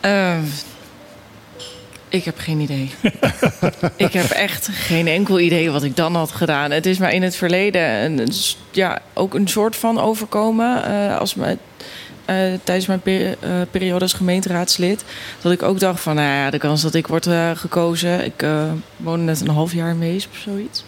eh, 0.00 0.38
ik 2.14 2.24
heb 2.24 2.38
geen 2.38 2.60
idee. 2.60 2.90
ik 3.96 4.12
heb 4.12 4.30
echt 4.30 4.68
geen 4.72 5.06
enkel 5.06 5.40
idee 5.40 5.70
wat 5.70 5.82
ik 5.82 5.96
dan 5.96 6.14
had 6.14 6.30
gedaan. 6.30 6.70
Het 6.70 6.86
is 6.86 6.98
maar 6.98 7.12
in 7.12 7.22
het 7.22 7.36
verleden 7.36 7.82
een, 7.82 8.32
s- 8.32 8.56
ja, 8.70 8.98
ook 9.12 9.34
een 9.34 9.48
soort 9.48 9.76
van 9.76 10.00
overkomen. 10.00 10.84
eh, 10.84 11.18
als 11.18 11.34
me, 11.34 11.56
eh, 12.24 12.36
tijdens 12.64 12.86
mijn 12.86 13.00
peri- 13.00 13.34
eh, 13.40 13.50
periode 13.70 14.00
als 14.00 14.12
gemeenteraadslid. 14.12 15.04
Dat 15.40 15.52
ik 15.52 15.62
ook 15.62 15.80
dacht 15.80 16.00
van, 16.00 16.14
nou 16.14 16.28
ja, 16.28 16.50
de 16.50 16.58
kans 16.58 16.82
dat 16.82 16.94
ik 16.94 17.06
word 17.06 17.26
gekozen. 17.54 18.24
Ik 18.24 18.44
woonde 18.96 19.24
net 19.24 19.40
een 19.40 19.48
half 19.48 19.72
jaar 19.72 19.90
in 19.90 19.98
Weesp 19.98 20.30
of 20.32 20.38
zoiets. 20.38 20.84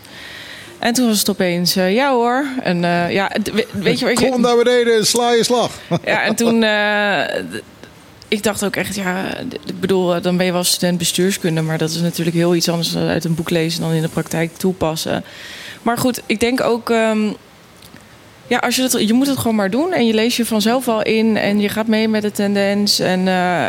En 0.79 0.93
toen 0.93 1.07
was 1.07 1.19
het 1.19 1.31
opeens, 1.31 1.75
ja 1.75 2.11
hoor. 2.13 2.47
En 2.63 2.85
eh, 2.85 3.13
ja, 3.13 3.31
weet 3.73 3.99
je 3.99 4.05
wat 4.07 4.21
je... 4.21 4.31
Kom 4.31 4.41
naar 4.41 4.57
beneden 4.57 4.97
en 4.97 5.07
sla 5.07 5.33
je 5.33 5.45
slag. 5.45 5.71
Ja, 6.05 6.23
en 6.23 6.35
toen. 6.35 6.65
Ik 8.29 8.43
dacht 8.43 8.65
ook 8.65 8.77
echt, 8.77 8.95
ja, 8.95 9.37
ik 9.67 9.81
bedoel, 9.81 10.21
dan 10.23 10.37
ben 10.37 10.47
je 10.47 10.53
wel 10.53 10.65
student 10.65 10.99
bestuurskunde, 10.99 11.61
maar 11.63 11.79
dat 11.79 11.91
is 11.91 12.01
natuurlijk 12.01 12.37
heel 12.37 12.55
iets 12.55 12.69
anders 12.69 12.93
dan 12.93 13.03
uit 13.09 13.25
een 13.25 13.35
boek 13.35 13.51
lezen 13.51 13.81
dan 13.81 13.93
in 13.93 14.03
de 14.03 14.09
praktijk 14.09 14.57
toepassen. 14.57 15.25
Maar 15.83 15.99
goed, 15.99 16.23
ik 16.27 16.41
denk 16.41 16.61
ook, 16.61 16.91
ehm, 16.91 17.27
ja, 18.47 18.59
als 18.59 18.77
je 18.77 18.83
het, 18.83 18.93
je 19.07 19.13
moet 19.13 19.27
het 19.27 19.39
gewoon 19.39 19.57
maar 19.57 19.71
doen 19.71 19.93
en 19.93 20.07
je 20.07 20.15
leest 20.15 20.37
je 20.37 20.47
vanzelf 20.47 20.85
wel 20.85 21.03
in 21.03 21.37
en 21.37 21.61
je 21.61 21.69
gaat 21.69 21.87
mee 21.87 22.09
met 22.09 22.23
de 22.23 22.33
tendens 22.33 22.99
en 22.99 23.29
eh, 23.29 23.67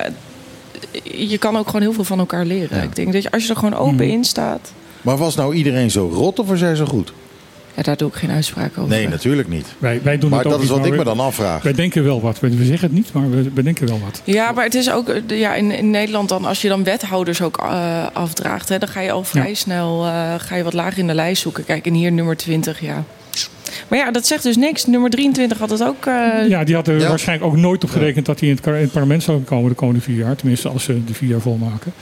je 1.29 1.37
kan 1.37 1.57
ook 1.57 1.65
gewoon 1.65 1.81
heel 1.81 1.93
veel 1.93 2.03
van 2.03 2.19
elkaar 2.19 2.45
leren. 2.45 2.83
Ik 2.83 2.95
denk 2.95 3.13
dat 3.13 3.23
je, 3.23 3.31
als 3.31 3.43
je 3.43 3.49
er 3.49 3.55
gewoon 3.55 3.75
open 3.75 3.93
Mhm. 4.05 4.13
in 4.15 4.23
staat, 4.23 4.71
Maar 5.01 5.17
was 5.17 5.35
nou 5.35 5.55
iedereen 5.55 5.91
zo 5.91 6.09
rot 6.13 6.39
of 6.39 6.47
was 6.47 6.59
jij 6.59 6.75
zo 6.75 6.85
goed? 6.85 7.11
Ja, 7.77 7.83
daar 7.83 7.97
doe 7.97 8.07
ik 8.09 8.15
geen 8.15 8.31
uitspraak 8.31 8.77
over. 8.77 8.89
Nee, 8.95 9.07
natuurlijk 9.07 9.47
niet. 9.47 9.65
Wij, 9.77 9.99
wij 10.03 10.17
doen 10.17 10.29
Maar 10.29 10.39
het 10.39 10.47
ook 10.47 10.53
dat 10.53 10.61
is 10.63 10.69
wat 10.69 10.85
ik 10.85 10.91
we- 10.91 10.97
me 10.97 11.03
dan 11.03 11.19
afvraag. 11.19 11.61
Wij 11.63 11.73
denken 11.73 12.03
wel 12.03 12.21
wat. 12.21 12.39
We 12.39 12.57
we 12.57 12.65
zeggen 12.65 12.87
het 12.87 12.97
niet, 12.97 13.13
maar 13.13 13.29
we, 13.29 13.51
we 13.53 13.63
denken 13.63 13.87
wel 13.87 13.99
wat. 14.05 14.21
Ja, 14.23 14.51
maar 14.51 14.63
het 14.63 14.75
is 14.75 14.91
ook 14.91 15.09
eh, 15.09 15.39
ja, 15.39 15.53
in, 15.55 15.71
in 15.71 15.89
Nederland 15.89 16.29
dan, 16.29 16.45
als 16.45 16.61
je 16.61 16.67
dan 16.67 16.83
wethouders 16.83 17.41
ook 17.41 17.57
eh, 17.57 18.05
afdraagt, 18.13 18.69
hè, 18.69 18.77
dan 18.79 18.89
ga 18.89 19.01
je 19.01 19.11
al 19.11 19.23
vrij 19.23 19.49
Ja. 19.49 19.55
snel 19.55 20.05
eh, 20.05 20.33
ga 20.37 20.55
je 20.55 20.63
wat 20.63 20.73
lager 20.73 20.97
in 20.99 21.07
de 21.07 21.13
lijst 21.13 21.41
zoeken. 21.41 21.65
Kijk, 21.65 21.85
en 21.85 21.93
hier 21.93 22.11
nummer 22.11 22.37
20, 22.37 22.79
ja. 22.81 23.03
Maar 23.87 23.99
ja, 23.99 24.11
dat 24.11 24.27
zegt 24.27 24.43
dus 24.43 24.55
niks. 24.57 24.85
Nummer 24.85 25.09
23 25.09 25.57
had 25.57 25.69
het 25.69 25.83
ook. 25.83 26.05
eh, 26.05 26.13
Ja, 26.47 26.63
die 26.63 26.75
hadden 26.75 26.95
er 26.95 27.01
Ja. 27.01 27.07
waarschijnlijk 27.09 27.51
ook 27.51 27.57
nooit 27.57 27.83
op 27.83 27.89
gerekend 27.89 28.25
dat 28.25 28.39
hij 28.39 28.49
in 28.49 28.55
het, 28.55 28.63
kar- 28.63 28.75
in 28.75 28.81
het 28.81 28.91
parlement 28.91 29.23
zou 29.23 29.41
komen 29.41 29.69
de 29.69 29.75
komende 29.75 30.01
vier 30.01 30.15
jaar. 30.17 30.35
Tenminste, 30.35 30.69
als 30.69 30.83
ze 30.83 31.03
de 31.05 31.13
vier 31.13 31.29
jaar 31.29 31.39
volmaken. 31.41 31.93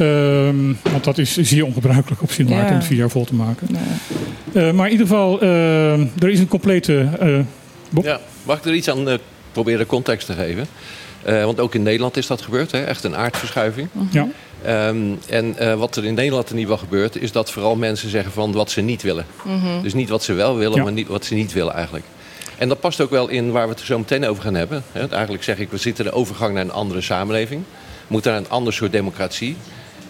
Ehm, 0.00 0.72
want 0.92 1.04
dat 1.04 1.18
is 1.18 1.36
zeer 1.36 1.64
ongebruikelijk 1.64 2.22
op 2.22 2.30
Sint 2.30 2.48
Maarten 2.48 2.66
Ja. 2.66 2.72
om 2.72 2.78
het 2.78 2.86
vier 2.86 2.98
jaar 2.98 3.10
vol 3.10 3.24
te 3.24 3.34
maken. 3.34 3.68
Eh, 4.52 4.70
maar 4.70 4.86
in 4.86 4.92
ieder 4.92 5.06
geval, 5.06 5.40
eh, 5.40 5.92
er 6.00 6.28
is 6.28 6.38
een 6.38 6.48
complete. 6.48 7.08
eh, 7.20 7.38
Bob? 7.90 8.04
Ja, 8.04 8.20
mag 8.42 8.58
ik 8.58 8.64
er 8.64 8.74
iets 8.74 8.88
aan 8.90 9.08
eh, 9.08 9.14
proberen 9.52 9.86
context 9.86 10.26
te 10.26 10.32
geven? 10.32 10.66
Eh, 11.22 11.44
want 11.44 11.60
ook 11.60 11.74
in 11.74 11.82
Nederland 11.82 12.16
is 12.16 12.26
dat 12.26 12.42
gebeurd, 12.42 12.72
hè? 12.72 12.82
echt 12.84 13.04
een 13.04 13.16
aardverschuiving. 13.16 13.88
Ja. 14.10 14.28
Ehm, 14.64 14.96
en 15.28 15.58
eh, 15.58 15.74
wat 15.74 15.96
er 15.96 16.04
in 16.04 16.14
Nederland 16.14 16.50
in 16.50 16.58
ieder 16.58 16.72
geval 16.72 16.88
gebeurt, 16.88 17.16
is 17.22 17.32
dat 17.32 17.50
vooral 17.50 17.76
mensen 17.76 18.10
zeggen 18.10 18.32
van 18.32 18.52
wat 18.52 18.70
ze 18.70 18.80
niet 18.80 19.02
willen. 19.02 19.26
mhm. 19.44 19.82
Dus 19.82 19.94
niet 19.94 20.08
wat 20.08 20.22
ze 20.22 20.32
wel 20.32 20.56
willen, 20.56 20.76
Ja. 20.76 20.82
maar 20.82 20.92
niet 20.92 21.08
wat 21.08 21.24
ze 21.24 21.34
niet 21.34 21.52
willen 21.52 21.74
eigenlijk. 21.74 22.04
En 22.58 22.68
dat 22.68 22.80
past 22.80 23.00
ook 23.00 23.10
wel 23.10 23.28
in 23.28 23.50
waar 23.50 23.64
we 23.64 23.70
het 23.70 23.80
er 23.80 23.86
zo 23.86 23.98
meteen 23.98 24.26
over 24.26 24.42
gaan 24.42 24.54
hebben. 24.54 24.82
Hè, 24.92 25.08
Eigenlijk 25.08 25.42
zeg 25.42 25.58
ik, 25.58 25.70
we 25.70 25.76
zitten 25.76 26.04
de 26.04 26.12
overgang 26.12 26.54
naar 26.54 26.64
een 26.64 26.72
andere 26.72 27.00
samenleving. 27.00 27.62
We 28.06 28.06
moeten 28.06 28.30
naar 28.32 28.40
een 28.40 28.48
ander 28.50 28.72
soort 28.72 28.92
democratie. 28.92 29.56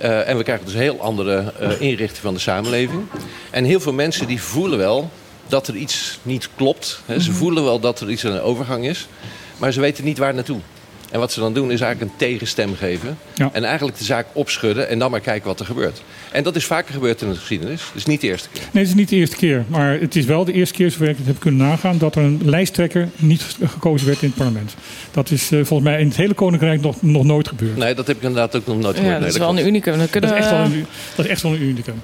Eh, 0.01 0.29
en 0.29 0.37
we 0.37 0.43
krijgen 0.43 0.65
dus 0.65 0.75
een 0.75 0.81
heel 0.81 1.01
andere 1.01 1.53
eh, 1.59 1.81
inrichting 1.81 2.23
van 2.23 2.35
de 2.35 2.41
samenleving. 2.41 3.03
En 3.51 3.65
heel 3.65 3.81
veel 3.81 3.93
mensen 3.93 4.27
die 4.27 4.43
voelen 4.43 4.79
wel 4.79 5.11
dat 5.47 5.69
er 5.69 5.75
iets 5.75 6.19
niet 6.23 6.49
klopt. 6.57 7.01
Hè. 7.07 7.21
Ze 7.21 7.33
voelen 7.33 7.65
wel 7.65 7.81
dat 7.81 8.01
er 8.01 8.11
iets 8.11 8.27
aan 8.27 8.33
de 8.33 8.41
overgang 8.41 8.87
is. 8.87 9.09
Maar 9.57 9.73
ze 9.73 9.81
weten 9.81 10.05
niet 10.05 10.19
waar 10.19 10.35
naartoe. 10.35 10.61
En 11.11 11.19
wat 11.19 11.33
ze 11.33 11.41
dan 11.41 11.55
doen 11.55 11.71
is 11.71 11.81
eigenlijk 11.81 12.13
een 12.13 12.19
tegenstem 12.29 12.75
geven. 12.77 13.19
Ja. 13.35 13.51
En 13.53 13.65
eigenlijk 13.65 13.99
de 13.99 14.05
zaak 14.05 14.27
opschudden 14.33 14.89
en 14.89 14.99
dan 14.99 15.11
maar 15.11 15.21
kijken 15.21 15.49
wat 15.49 15.61
er 15.61 15.67
gebeurt. 15.67 16.03
En 16.33 16.43
dat 16.43 16.57
is 16.57 16.65
vaker 16.65 16.95
gebeurd 16.95 17.23
in 17.23 17.29
de 17.29 17.35
geschiedenis. 17.35 17.83
Dus 17.95 18.07
niet 18.07 18.21
de 18.21 18.27
eerste 18.27 18.49
keer. 18.53 18.63
Nee, 18.73 18.83
het 18.83 18.93
is 18.93 18.99
niet 18.99 19.09
de 19.09 19.17
eerste 19.17 19.37
keer. 19.37 19.65
Maar 19.69 20.01
het 20.01 20.17
is 20.17 20.25
wel 20.25 20.45
de 20.45 20.53
eerste 20.53 20.75
keer, 20.75 20.91
zover 20.91 21.09
ik 21.09 21.17
het 21.17 21.27
heb 21.27 21.41
kunnen 21.41 21.67
nagaan, 21.67 21.99
dat 21.99 22.15
er 22.17 22.23
een 22.23 22.41
lijsttrekker 22.45 23.09
niet 23.17 23.57
gekozen 23.65 24.07
werd 24.07 24.23
in 24.23 24.29
het 24.29 24.37
parlement. 24.37 24.75
Dat 25.11 25.31
is 25.31 25.43
eh, 25.51 25.65
volgens 25.65 25.89
mij 25.91 26.01
in 26.01 26.07
het 26.07 26.17
hele 26.17 26.35
Koninkrijk 26.35 26.81
nog, 26.81 27.03
nog 27.03 27.25
nooit 27.25 27.49
gebeurd. 27.49 27.77
Nee, 27.77 27.95
dat 27.95 28.07
heb 28.07 28.17
ik 28.17 28.23
inderdaad 28.23 28.57
ook 28.57 28.67
nog 28.67 28.79
nooit 28.79 28.97
ja, 28.97 29.03
gehoord. 29.03 29.13
dat 29.13 29.21
Nee, 29.21 29.31
is 29.31 29.39
wel 29.39 29.59
een 29.59 29.67
unicum. 29.67 29.99
Dat 29.99 30.11
kunnen 30.11 30.31
is, 30.31 30.37
we, 30.37 30.43
echt 30.43 30.51
wel 30.51 30.65
een, 30.65 30.87
dat 31.15 31.25
is 31.25 31.31
echt 31.31 31.43
wel 31.43 31.53
een 31.53 31.63
unicum. 31.63 31.95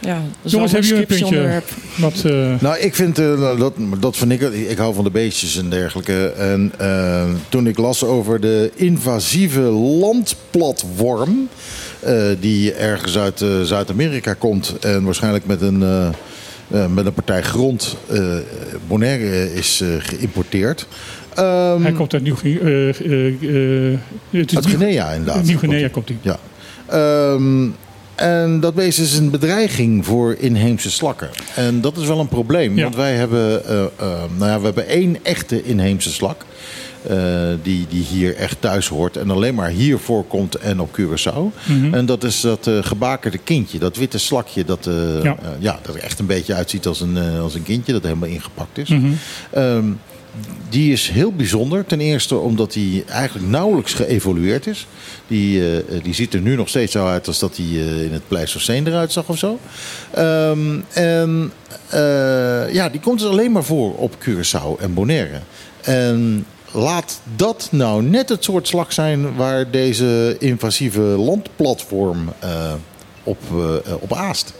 Ja, 0.00 0.14
dat 0.14 0.24
is 0.42 0.52
Jongens, 0.52 0.72
hebben 0.72 0.90
jullie 0.90 1.06
een 1.08 1.18
puntje? 1.18 1.62
Wat, 1.96 2.24
eh, 2.24 2.60
Nou, 2.60 2.78
ik 2.78 2.94
vind, 2.94 3.18
eh, 3.18 3.58
dat, 3.58 3.74
dat 4.00 4.16
vind 4.16 4.32
ik, 4.32 4.40
ik 4.42 4.78
hou 4.78 4.94
van 4.94 5.04
de 5.04 5.10
beestjes 5.10 5.58
en 5.58 5.70
dergelijke. 5.70 6.26
En 6.28 6.72
eh, 6.78 7.24
toen 7.48 7.66
ik 7.66 7.78
las 7.78 8.04
over 8.04 8.40
de 8.40 8.70
invasieve 8.74 9.60
landplatworm, 9.60 11.48
eh, 12.00 12.22
die 12.40 12.72
ergens 12.72 13.18
uit 13.18 13.40
eh, 13.40 13.60
Zuid-Amerika 13.62 14.34
komt 14.34 14.76
en 14.80 15.04
waarschijnlijk 15.04 15.46
met 15.46 15.60
een, 15.62 15.82
eh, 15.82 16.06
eh, 16.84 16.86
met 16.90 17.06
een 17.06 17.12
partij 17.12 17.42
grond 17.42 17.96
eh 18.10 18.36
Bonaire 18.88 19.54
is 19.54 19.80
eh, 19.80 19.88
geïmporteerd. 19.98 20.86
Ehm, 21.34 21.82
hij 21.82 21.92
komt 21.92 22.12
uit 22.12 22.22
Nieuw-Guinea. 22.22 22.60
eh, 22.60 22.88
eh, 23.00 23.92
eh, 23.92 23.98
inderdaad. 25.14 25.44
Nieuw-Guinea 25.44 25.88
komt 25.88 26.08
hij. 26.08 26.18
Ja. 26.22 26.38
Ehm, 26.86 27.68
en 28.20 28.60
dat 28.60 28.74
beest 28.74 28.98
is 28.98 29.16
een 29.18 29.30
bedreiging 29.30 30.04
voor 30.06 30.34
inheemse 30.38 30.90
slakken. 30.90 31.28
En 31.54 31.80
dat 31.80 31.96
is 31.96 32.06
wel 32.06 32.18
een 32.20 32.28
probleem. 32.28 32.76
Ja. 32.76 32.82
Want 32.82 32.94
wij 32.96 33.14
hebben, 33.14 33.64
eh, 33.66 33.82
eh, 33.82 33.88
nou 34.36 34.50
ja, 34.50 34.58
we 34.58 34.64
hebben 34.64 34.86
één 34.88 35.16
echte 35.22 35.62
inheemse 35.62 36.10
slak. 36.12 36.44
eh, 37.08 37.16
die, 37.62 37.86
die 37.88 38.04
hier 38.04 38.36
echt 38.36 38.56
thuis 38.60 38.88
hoort. 38.88 39.16
En 39.16 39.30
alleen 39.30 39.54
maar 39.54 39.68
hier 39.68 39.98
voorkomt 39.98 40.54
en 40.54 40.80
op 40.80 40.98
Curaçao. 41.00 41.64
Mhm. 41.66 41.94
En 41.94 42.06
dat 42.06 42.24
is 42.24 42.40
dat 42.40 42.70
gebakerde 42.80 43.38
kindje. 43.38 43.78
Dat 43.78 43.96
witte 43.96 44.18
slakje. 44.18 44.64
Dat, 44.64 44.88
Ja. 45.22 45.36
ja. 45.58 45.78
dat 45.82 45.94
er 45.94 46.02
echt 46.02 46.18
een 46.18 46.26
beetje 46.26 46.54
uitziet 46.54 46.86
als 46.86 47.00
een, 47.00 47.18
als 47.42 47.54
een 47.54 47.62
kindje. 47.62 47.92
Dat 47.92 48.02
helemaal 48.02 48.28
ingepakt 48.28 48.78
is. 48.78 48.90
Ehm, 49.50 49.84
die 50.68 50.92
is 50.92 51.08
heel 51.08 51.32
bijzonder. 51.32 51.86
Ten 51.86 52.00
eerste 52.00 52.36
omdat 52.36 52.74
hij 52.74 53.04
eigenlijk 53.08 53.48
nauwelijks 53.48 53.94
geëvolueerd 53.94 54.66
is. 54.66 54.86
Die, 55.26 55.76
eh, 55.76 56.02
die 56.02 56.14
ziet 56.14 56.34
er 56.34 56.40
nu 56.40 56.56
nog 56.56 56.68
steeds 56.68 56.92
zo 56.92 57.06
uit 57.06 57.26
als 57.26 57.38
dat 57.38 57.56
hij 57.56 57.66
eh, 57.66 58.02
in 58.02 58.12
het 58.12 58.28
Pleistocene 58.28 58.90
eruit 58.90 59.12
zag 59.12 59.28
of 59.28 59.38
zo. 59.38 59.58
Ehm, 60.10 60.80
en 60.92 61.52
eh, 61.88 62.72
ja, 62.72 62.88
die 62.88 63.00
komt 63.00 63.18
dus 63.18 63.28
alleen 63.28 63.52
maar 63.52 63.64
voor 63.64 63.94
op 63.96 64.14
Curaçao 64.14 64.80
en 64.80 64.94
Bonaire. 64.94 65.40
En 65.80 66.46
laat 66.72 67.20
dat 67.36 67.68
nou 67.70 68.02
net 68.02 68.28
het 68.28 68.44
soort 68.44 68.68
slag 68.68 68.92
zijn 68.92 69.34
waar 69.34 69.70
deze 69.70 70.36
invasieve 70.38 71.00
landplatform 71.00 72.32
op, 73.22 73.38
op 74.00 74.12
aast. 74.12 74.52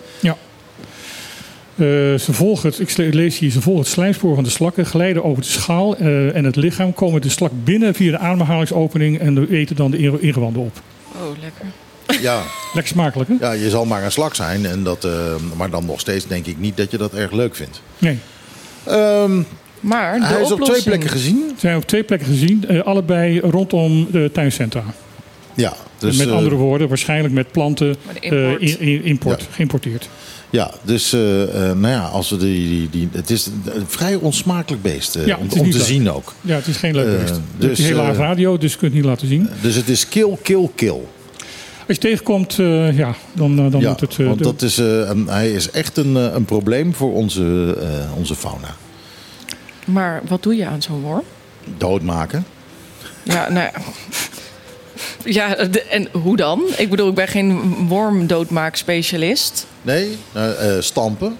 Eh, 1.81 1.87
ze 2.19 2.33
volgen 2.33 2.69
het, 2.69 2.99
ik 2.99 3.15
lees 3.15 3.39
hier, 3.39 3.51
ze 3.51 3.61
volgen 3.61 3.83
het 3.83 3.91
slijmspoor 3.93 4.35
van 4.35 4.45
de 4.45 4.51
slakken, 4.51 4.87
glijden 4.87 5.25
over 5.25 5.43
de 5.43 5.49
schaal 5.49 5.97
eh, 5.97 6.37
en 6.37 6.45
het 6.45 6.57
lichaam, 6.57 6.93
komen 6.95 7.21
de 7.21 7.29
slak 7.29 7.51
binnen 7.65 7.95
via 7.95 8.11
de 8.11 8.19
ademhalingsopening 8.19 9.19
en 9.19 9.49
eten 9.51 9.77
dan 9.77 9.91
de 9.91 9.97
inge- 9.99 10.21
ingewanden 10.21 10.63
op. 10.63 10.81
Oh, 11.15 11.39
lekker. 11.41 11.65
Ja, 12.23 12.43
Lekker 12.75 12.93
smakelijk, 12.93 13.31
hè? 13.31 13.35
ja, 13.41 13.53
je 13.53 13.71
zal 13.71 13.85
maar 13.85 14.05
een 14.05 14.13
slak 14.13 14.35
zijn. 14.35 14.67
En 14.67 14.83
dat, 14.83 15.05
eh, 15.05 15.13
maar 15.57 15.71
dan 15.71 15.85
nog 15.87 16.01
steeds 16.01 16.27
denk 16.27 16.47
ik 16.47 16.59
niet 16.59 16.77
dat 16.77 16.91
je 16.91 16.97
dat 16.99 17.15
erg 17.15 17.33
leuk 17.33 17.55
vindt. 17.57 17.83
Nee. 17.99 18.19
Ehm, 18.85 19.43
Maar 19.81 20.19
de 20.21 20.25
hij 20.27 20.41
is 20.43 20.53
op 20.53 20.61
twee 20.65 20.83
plekken 20.83 21.11
gezien. 21.11 21.43
Ze 21.49 21.55
zijn 21.61 21.77
op 21.77 21.87
twee 21.87 22.03
plekken 22.03 22.29
gezien, 22.29 22.65
eh, 22.69 22.81
allebei 22.83 23.41
rondom 23.41 24.07
de 24.11 24.31
tuincentra. 24.33 24.83
Ja, 25.55 25.73
Dus, 25.99 26.17
met 26.17 26.31
andere 26.31 26.55
woorden, 26.55 26.89
waarschijnlijk 26.89 27.35
met 27.35 27.53
planten 27.53 27.97
eh, 28.21 28.31
import. 28.51 28.61
in- 28.63 28.79
in- 28.81 29.05
import, 29.05 29.41
Ja. 29.41 29.47
geïmporteerd. 29.51 30.09
Ja, 30.51 30.71
dus 30.83 31.13
eh, 31.13 31.43
eh, 31.71 31.77
nou 31.79 31.95
ja, 31.95 32.01
als 32.05 32.31
we 32.31 32.37
die, 32.37 32.69
die, 32.69 32.91
die, 32.91 33.09
het 33.13 33.31
is 33.31 33.47
een 33.47 33.85
vrij 33.87 34.15
onsmakelijk 34.15 34.83
beest 34.83 35.17
eh, 35.17 35.27
Ja, 35.27 35.37
om, 35.37 35.49
het 35.49 35.59
om 35.59 35.71
te 35.71 35.77
leuk. 35.79 35.87
zien 35.87 36.11
ook. 36.11 36.35
Ja, 36.41 36.55
het 36.55 36.67
is 36.67 36.77
geen 36.77 36.95
leuk 36.95 37.19
beest. 37.21 37.31
Het 37.35 37.41
dus, 37.59 37.79
is 37.79 37.87
heel 37.87 37.97
laag 37.97 38.17
radio, 38.17 38.59
dus 38.59 38.73
je 38.73 38.79
kunt 38.79 38.93
het 38.93 39.01
niet 39.01 39.11
laten 39.11 39.29
zien. 39.29 39.49
Dus 39.61 39.75
het 39.75 39.89
is 39.89 40.09
kill, 40.09 40.37
kill, 40.43 40.69
kill. 40.75 40.99
Als 41.87 41.99
je 41.99 41.99
tegenkomt, 41.99 42.59
eh, 42.59 42.97
ja, 42.97 43.15
dan, 43.33 43.57
dan 43.71 43.81
ja, 43.81 43.89
moet 43.91 44.01
het... 44.01 44.17
want 44.17 44.43
dat 44.43 44.63
is, 44.63 44.79
eh, 44.79 44.87
een- 45.09 45.27
hij 45.29 45.51
is 45.53 45.71
echt 45.71 45.97
een, 45.97 46.15
een 46.15 46.45
probleem 46.45 46.95
voor 46.95 47.13
onze, 47.15 47.77
eh, 47.81 48.17
onze 48.17 48.35
fauna. 48.35 48.77
Maar 49.85 50.23
wat 50.29 50.43
doe 50.43 50.57
je 50.57 50.67
aan 50.67 50.83
zo'n 50.83 51.01
worm? 51.01 51.23
Doodmaken. 51.79 52.45
Ja, 53.23 53.51
nou 53.51 53.65
ja. 53.75 53.81
Ja, 55.25 55.55
de- 55.55 55.83
en 55.83 56.09
hoe 56.13 56.37
dan? 56.37 56.63
Ik 56.77 56.91
bedoel, 56.91 57.09
ik 57.09 57.15
ben 57.15 57.29
geen 57.29 57.75
wormdoodmaakspecialist. 57.89 59.67
Nee, 59.83 60.17
eh, 60.33 60.77
eh, 60.77 60.83
stampen. 60.83 61.37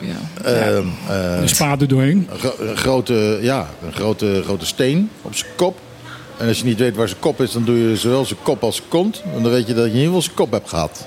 Ja. 0.00 0.44
Ehm, 0.44 0.86
eh, 1.08 1.40
een 1.40 1.48
spade 1.48 1.86
doorheen. 1.86 2.28
Een 2.58 2.76
grote, 2.76 3.38
ja, 3.42 3.68
een 3.86 3.92
grote, 3.92 4.40
grote 4.44 4.66
steen 4.66 5.10
op 5.22 5.34
zijn 5.36 5.50
kop. 5.56 5.78
En 6.38 6.48
als 6.48 6.58
je 6.58 6.64
niet 6.64 6.78
weet 6.78 6.96
waar 6.96 7.08
zijn 7.08 7.20
kop 7.20 7.40
is, 7.40 7.52
dan 7.52 7.64
doe 7.64 7.78
je 7.88 7.96
zowel 7.96 8.24
zijn 8.24 8.38
kop 8.42 8.62
als 8.62 8.76
zijn 8.76 8.88
kont. 8.88 9.22
En 9.36 9.42
dan 9.42 9.52
weet 9.52 9.66
je 9.66 9.74
dat 9.74 9.84
je 9.84 9.90
in 9.90 9.96
ieder 9.96 10.06
geval 10.06 10.22
zijn 10.22 10.34
kop 10.36 10.50
hebt 10.50 10.68
gehad. 10.68 11.06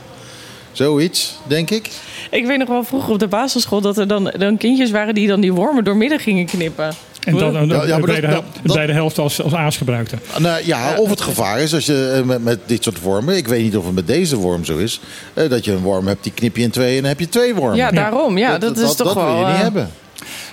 Zoiets, 0.72 1.36
denk 1.48 1.70
ik. 1.70 1.90
Ik 2.32 2.46
weet 2.46 2.58
nog 2.58 2.68
wel 2.68 2.84
vroeger 2.84 3.14
op 3.14 3.20
de 3.20 3.28
basisschool 3.28 3.82
dat 3.82 3.98
er 3.98 4.08
dan, 4.08 4.32
dan 4.38 4.58
kindjes 4.58 4.92
waren 4.92 5.14
die 5.16 5.28
dan 5.28 5.42
die 5.42 5.54
wormen 5.54 5.84
doormidden 5.84 6.20
gingen 6.20 6.46
knippen. 6.46 6.94
En 7.26 7.38
dan, 7.38 7.54
dan, 7.54 7.68
Ja, 7.68 7.86
ja, 7.86 8.00
bij, 8.00 8.16
de, 8.16 8.28
dat- 8.28 8.44
hel- 8.64 8.74
bij 8.74 8.86
de 8.86 8.94
helft 8.94 9.18
als, 9.18 9.42
als 9.42 9.54
aas 9.54 9.78
gebruikte. 9.78 10.16
Nou, 10.38 10.62
ja, 10.66 10.96
of 10.98 11.10
het 11.10 11.22
gevaar 11.22 11.60
is 11.60 11.74
als 11.74 11.86
je 11.86 12.14
eh, 12.16 12.24
met, 12.24 12.44
met 12.44 12.60
dit 12.66 12.84
soort 12.84 13.02
wormen, 13.02 13.36
ik 13.38 13.48
weet 13.48 13.64
niet 13.64 13.78
of 13.78 13.86
het 13.86 13.94
met 13.96 14.08
deze 14.08 14.36
worm 14.36 14.66
zo 14.66 14.78
is, 14.78 15.00
eh, 15.34 15.50
dat 15.50 15.66
je 15.66 15.72
een 15.72 15.82
worm 15.82 16.08
hebt, 16.08 16.24
die 16.24 16.32
knip 16.32 16.56
je 16.58 16.64
in 16.64 16.70
twee 16.72 16.96
en 16.96 17.00
dan 17.02 17.10
heb 17.10 17.20
je 17.20 17.30
twee 17.30 17.56
wormen. 17.56 17.78
Ja, 17.78 17.92
daarom. 17.92 18.38
Ja, 18.38 18.58
dat, 18.58 18.78
is 18.78 18.96
toch 18.96 19.14
dat 19.14 19.14
wel... 19.14 19.26
wil 19.26 19.40
je 19.40 19.46
niet 19.46 19.56
eh, 19.56 19.62
hebben. 19.62 19.90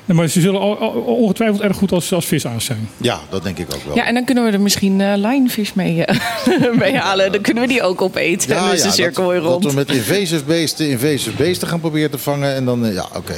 Nee, 0.04 0.16
maar 0.16 0.28
ze 0.28 0.40
zullen 0.40 0.60
ongetwijfeld 1.06 1.60
erg 1.60 1.76
goed 1.76 1.92
als, 1.92 2.12
als 2.12 2.26
visaas 2.26 2.64
zijn. 2.64 2.88
Ja, 2.96 3.20
dat 3.30 3.42
denk 3.42 3.58
ik 3.58 3.74
ook 3.74 3.84
wel. 3.86 3.96
Ja, 3.96 4.06
en 4.06 4.14
dan 4.14 4.24
kunnen 4.24 4.44
we 4.44 4.50
er 4.50 4.60
misschien 4.60 5.00
eh 5.00 5.12
linefish 5.16 5.72
mee, 5.72 6.04
mee 6.78 6.96
halen. 6.96 7.32
Dan 7.32 7.40
kunnen 7.40 7.62
we 7.62 7.68
die 7.68 7.82
ook 7.82 8.02
opeten. 8.02 8.56
en 8.56 8.62
dan 8.62 8.72
is 8.72 8.82
de 8.82 8.90
cirkel 8.90 9.22
dat, 9.22 9.32
weer 9.32 9.40
rond. 9.40 9.62
Dat 9.62 9.72
we 9.72 9.78
met 9.78 9.90
invasive 9.90 10.44
beesten 10.44 10.88
invasive 10.90 11.36
beesten 11.36 11.68
gaan 11.68 11.80
proberen 11.80 12.10
te 12.10 12.18
vangen. 12.18 12.54
En 12.54 12.64
dan, 12.64 12.92
ja, 12.92 13.06
oké. 13.16 13.34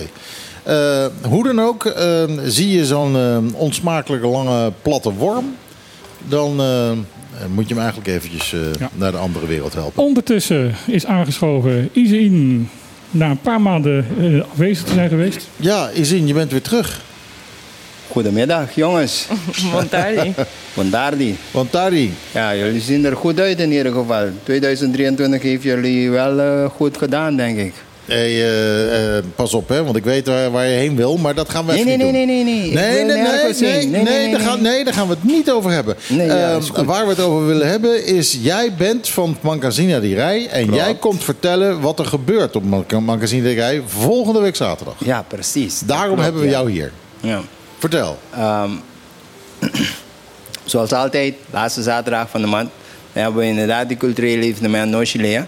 Hoe 1.28 1.42
dan 1.44 1.60
ook, 1.60 1.84
eh, 1.86 2.22
zie 2.44 2.70
je 2.70 2.86
zo'n 2.86 3.16
eh, 3.16 3.36
onsmakelijke 3.60 4.26
lange 4.26 4.72
platte 4.82 5.12
worm... 5.12 5.56
dan 6.28 6.60
eh, 6.60 6.90
moet 7.54 7.68
je 7.68 7.74
hem 7.74 7.82
eigenlijk 7.82 8.08
eventjes 8.16 8.52
eh, 8.52 8.60
Ja. 8.78 8.90
naar 8.94 9.10
de 9.12 9.18
andere 9.18 9.46
wereld 9.46 9.74
helpen. 9.74 10.02
Ondertussen 10.02 10.74
is 10.86 11.06
aangeschoven 11.06 11.88
Izin 11.92 12.68
na 13.10 13.30
een 13.30 13.40
paar 13.40 13.60
maanden 13.60 14.06
eh, 14.20 14.40
afwezig 14.52 14.84
te 14.84 14.92
zijn 14.94 15.08
geweest. 15.08 15.48
Ja, 15.56 15.90
Izin, 15.90 16.26
je 16.26 16.34
bent 16.34 16.50
weer 16.50 16.62
terug. 16.62 17.00
Goedemiddag 18.10 18.74
jongens. 18.74 19.26
Montari. 19.72 20.34
Bondardi. 20.74 21.36
Want 21.50 21.70
Tari, 21.70 22.12
Ja, 22.32 22.56
jullie 22.56 22.80
zien 22.80 23.04
er 23.04 23.16
goed 23.16 23.40
uit 23.40 23.60
in 23.60 23.72
ieder 23.72 23.92
geval. 23.92 24.26
2023 24.42 25.42
heeft 25.42 25.62
jullie 25.62 26.10
wel 26.10 26.40
eh, 26.40 26.70
goed 26.70 26.96
gedaan, 26.98 27.36
denk 27.36 27.58
ik. 27.58 27.74
Hey, 28.06 28.30
eh, 28.30 29.16
eh, 29.16 29.24
pas 29.34 29.54
op 29.54 29.68
hè, 29.68 29.84
want 29.84 29.96
ik 29.96 30.04
weet 30.04 30.26
waar, 30.26 30.50
waar 30.50 30.66
je 30.66 30.76
heen 30.76 30.96
wil, 30.96 31.16
maar 31.16 31.34
dat 31.34 31.48
gaan 31.50 31.66
we 31.66 31.72
Nee, 31.72 31.84
nee, 31.84 31.96
niet 31.96 32.12
nee, 32.12 32.26
doen. 32.26 32.26
nee, 32.26 32.44
nee, 32.44 32.44
nee. 32.44 32.72
Nee, 32.72 33.04
nee, 33.04 33.04
nee, 33.04 33.86
nee, 33.86 34.02
nee, 34.02 34.30
daar 34.32 34.40
gaan- 34.40 34.62
nee. 34.62 34.72
nee, 34.72 34.84
daar 34.84 34.94
gaan 34.94 35.08
we 35.08 35.14
het 35.14 35.24
niet 35.24 35.50
over 35.50 35.70
hebben. 35.70 35.96
Nee, 36.08 36.26
ja, 36.26 36.52
Ehm, 36.74 36.84
waar 36.84 37.04
we 37.04 37.10
het 37.10 37.20
over 37.20 37.46
willen 37.46 37.68
hebben 37.68 38.06
is, 38.06 38.38
jij 38.42 38.72
bent 38.78 39.08
van 39.08 39.36
Magazine 39.40 40.00
die 40.00 40.14
Rij 40.14 40.48
en 40.48 40.62
Klopt. 40.66 40.78
jij 40.82 40.94
komt 40.94 41.24
vertellen 41.24 41.80
wat 41.80 41.98
er 41.98 42.06
gebeurt 42.06 42.56
op 42.56 42.62
Magazine 43.00 43.42
die 43.42 43.54
Rij 43.54 43.82
volgende 43.86 44.40
week 44.40 44.56
zaterdag. 44.56 44.94
Ja, 44.98 45.22
precies. 45.28 45.78
Daarom 45.80 46.06
Klopt, 46.06 46.22
hebben 46.22 46.40
we 46.40 46.46
ja. 46.48 46.52
jou 46.52 46.70
hier. 46.70 46.92
Ja. 47.20 47.40
Vertel. 47.78 48.18
Ehm, 48.34 48.70
zoals 50.64 50.92
altijd, 50.92 51.34
laatste 51.50 51.82
zaterdag 51.82 52.28
van 52.30 52.40
de 52.40 52.46
maand, 52.46 52.70
hebben 53.12 53.40
we 53.40 53.46
inderdaad 53.48 53.88
die 53.88 53.96
culturele 53.96 54.42
evenement 54.44 54.90
Nochilea. 54.90 55.46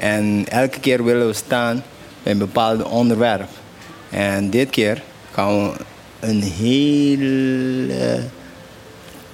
En 0.00 0.44
elke 0.48 0.80
keer 0.80 1.04
willen 1.04 1.26
we 1.26 1.32
staan 1.32 1.82
bij 2.22 2.32
een 2.32 2.38
bepaald 2.38 2.82
onderwerp. 2.82 3.48
En 4.10 4.50
dit 4.50 4.70
keer 4.70 5.02
gaan 5.32 5.62
we 5.62 5.72
een 6.20 6.42
hele 6.42 8.22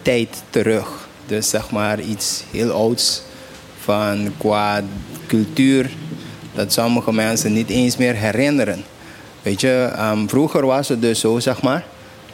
tijd 0.02 0.42
terug. 0.50 1.08
Dus 1.26 1.48
zeg 1.48 1.70
maar 1.70 2.00
iets 2.00 2.42
heel 2.50 2.70
ouds 2.70 3.22
van 3.80 4.32
qua 4.38 4.82
cultuur 5.26 5.90
dat 6.54 6.72
sommige 6.72 7.12
mensen 7.12 7.52
niet 7.52 7.68
eens 7.68 7.96
meer 7.96 8.14
herinneren. 8.14 8.84
Weet 9.42 9.60
je, 9.60 9.90
ehm, 9.96 10.26
vroeger 10.26 10.66
was 10.66 10.88
het 10.88 11.00
dus 11.00 11.20
zo, 11.20 11.38
zeg 11.38 11.62
maar, 11.62 11.84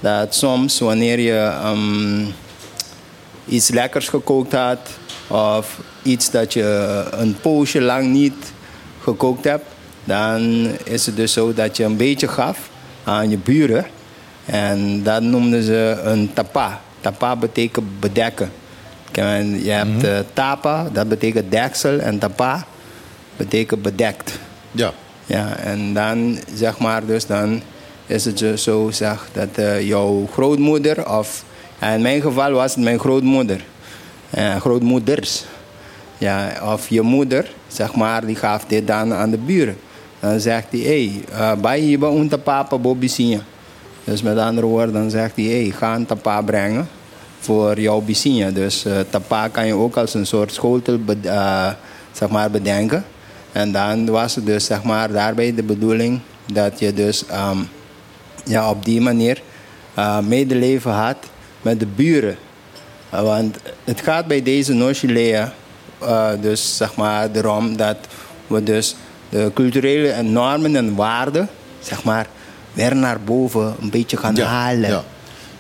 dat 0.01 0.35
soms 0.35 0.79
wanneer 0.79 1.21
je 1.21 1.39
ehm, 1.39 2.25
iets 3.47 3.69
lekkers 3.69 4.09
gekookt 4.09 4.53
had 4.53 4.79
of 5.33 5.81
iets 6.03 6.31
dat 6.31 6.53
je 6.53 7.05
een 7.11 7.37
poosje 7.41 7.81
lang 7.81 8.09
niet 8.09 8.53
gekookt 9.03 9.45
hebt, 9.45 9.65
dan 10.05 10.67
is 10.85 11.07
het 11.07 11.17
dus 11.17 11.33
zo 11.33 11.55
dat 11.55 11.77
je 11.77 11.85
een 11.85 11.97
beetje 11.97 12.29
gaf 12.29 12.71
aan 13.05 13.31
je 13.31 13.39
buren. 13.39 13.87
En 14.45 15.03
dat 15.03 15.23
noemden 15.23 15.63
ze 15.63 16.01
een 16.05 16.33
tapa. 16.33 16.81
Tapa 17.01 17.37
betekent 17.37 18.01
bedekken. 18.01 18.51
Je 19.13 19.71
hebt 19.71 20.05
eh, 20.05 20.19
tapa, 20.33 20.89
dat 20.93 21.09
betekent 21.09 21.51
deksel, 21.51 21.99
en 21.99 22.19
tapa 22.19 22.67
betekent 23.37 23.83
bedekt. 23.83 24.39
Ja. 24.71 24.93
Ja, 25.27 25.57
en 25.57 25.95
dan 25.95 26.39
zeg 26.55 26.79
maar, 26.79 27.07
dus 27.07 27.27
dan 27.27 27.63
is 28.07 28.25
het 28.25 28.39
dus 28.39 28.63
zo 28.63 28.91
zeg, 28.91 29.29
dat 29.33 29.49
eh, 29.55 29.87
jouw 29.89 30.29
grootmoeder, 30.33 31.09
of 31.19 31.45
in 31.81 32.03
mijn 32.03 32.21
geval 32.21 32.53
was 32.53 32.75
het 32.75 32.85
mijn 32.85 32.99
grootmoeder, 32.99 33.65
eh, 34.33 34.57
grootmoeders. 34.57 35.45
Ja, 36.19 36.53
of 36.73 36.89
je 36.89 37.03
moeder, 37.03 37.51
zeg 37.69 37.95
maar, 37.95 38.27
die 38.27 38.37
gaf 38.37 38.65
dit 38.65 38.87
dan 38.87 39.15
aan 39.15 39.31
de 39.31 39.39
buren. 39.39 39.77
Dan 40.21 40.41
zegt 40.41 40.67
hij, 40.71 40.81
hé, 40.81 41.23
hey, 41.31 41.57
bij 41.59 41.83
je 41.83 41.99
bij 41.99 42.39
papa 42.39 42.79
Bobby 42.79 43.09
zien. 43.09 43.41
Dus 44.05 44.23
met 44.23 44.39
andere 44.39 44.67
woorden, 44.67 44.93
dan 44.93 45.11
zegt 45.11 45.37
hij, 45.37 45.45
hé, 45.45 45.63
hey, 45.63 45.71
ga 45.71 45.95
een 45.95 46.07
tapa 46.07 46.43
brengen 46.43 46.89
voor 47.43 47.81
jouw 47.81 48.01
bisinja. 48.01 48.51
Dus 48.51 48.85
eh, 48.85 49.01
tapa 49.11 49.49
kan 49.49 49.67
je 49.67 49.75
ook 49.75 49.97
als 49.97 50.15
een 50.15 50.27
soort 50.27 50.53
schotel 50.53 50.99
eh, 51.23 51.71
zeg 52.13 52.29
maar, 52.29 52.51
bedenken. 52.51 53.05
En 53.53 53.73
dan 53.73 54.07
was 54.07 54.35
het 54.35 54.47
dus 54.47 54.65
zeg 54.65 54.83
maar, 54.83 55.13
daarbij 55.13 55.55
de 55.55 55.63
bedoeling 55.63 56.21
dat 56.53 56.79
je 56.79 56.93
dus 56.93 57.27
ehm, 57.27 57.59
ja, 58.45 58.71
op 58.71 58.85
die 58.85 59.01
manier 59.01 59.43
eh, 59.95 60.19
medeleven 60.19 60.93
had 60.93 61.17
met 61.63 61.81
de 61.81 61.87
buren. 61.87 62.37
Uh, 63.15 63.21
want 63.21 63.57
het 63.85 64.01
gaat 64.01 64.27
bij 64.27 64.43
deze 64.43 64.73
Nochilea 64.73 65.53
uh, 66.03 66.31
dus 66.41 66.77
zeg 66.77 66.95
maar 66.95 67.29
erom 67.33 67.77
dat 67.77 67.97
we 68.47 68.63
dus 68.63 68.97
de 69.29 69.51
culturele 69.55 70.23
normen 70.23 70.77
en 70.77 70.95
waarden 70.95 71.49
zeg 71.81 72.05
maar 72.05 72.27
weer 72.73 72.97
naar 72.97 73.21
boven 73.21 73.75
een 73.81 73.91
beetje 73.91 74.17
gaan 74.17 74.39
halen. 74.39 74.91
Ja. 74.91 75.05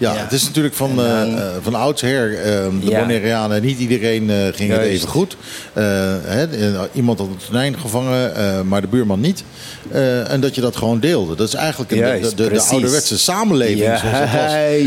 Ja, 0.02 0.14
het 0.16 0.32
is 0.32 0.44
natuurlijk 0.44 0.74
van, 0.74 0.96
dan- 0.96 1.04
eh, 1.06 1.22
eh, 1.22 1.52
van 1.62 1.74
oudsher, 1.74 2.34
eh, 2.38 2.44
de 2.80 2.90
Ja. 2.90 3.00
Bonaireanen, 3.00 3.62
niet 3.62 3.78
iedereen 3.78 4.30
eh, 4.30 4.36
ging 4.54 4.70
het 4.72 4.80
even 4.80 5.08
goed. 5.08 5.36
Eh, 5.72 5.82
hè, 6.22 6.44
eh, 6.46 6.80
iemand 6.92 7.18
had 7.18 7.28
een 7.28 7.36
tonijn 7.46 7.78
gevangen, 7.78 8.36
eh, 8.36 8.60
maar 8.60 8.80
de 8.80 8.86
buurman 8.86 9.20
niet. 9.20 9.44
Eh, 9.90 10.30
en 10.30 10.40
dat 10.40 10.54
je 10.54 10.60
dat 10.60 10.76
gewoon 10.76 11.00
deelde. 11.00 11.34
Dat 11.34 11.48
is 11.48 11.54
eigenlijk 11.54 11.90
een, 11.90 11.98
Juist, 11.98 12.36
de, 12.36 12.44
de, 12.44 12.50
de 12.50 12.60
ouderwetse 12.60 13.18
samenleving 13.18 13.78
zoals 13.98 14.00
het 14.02 14.32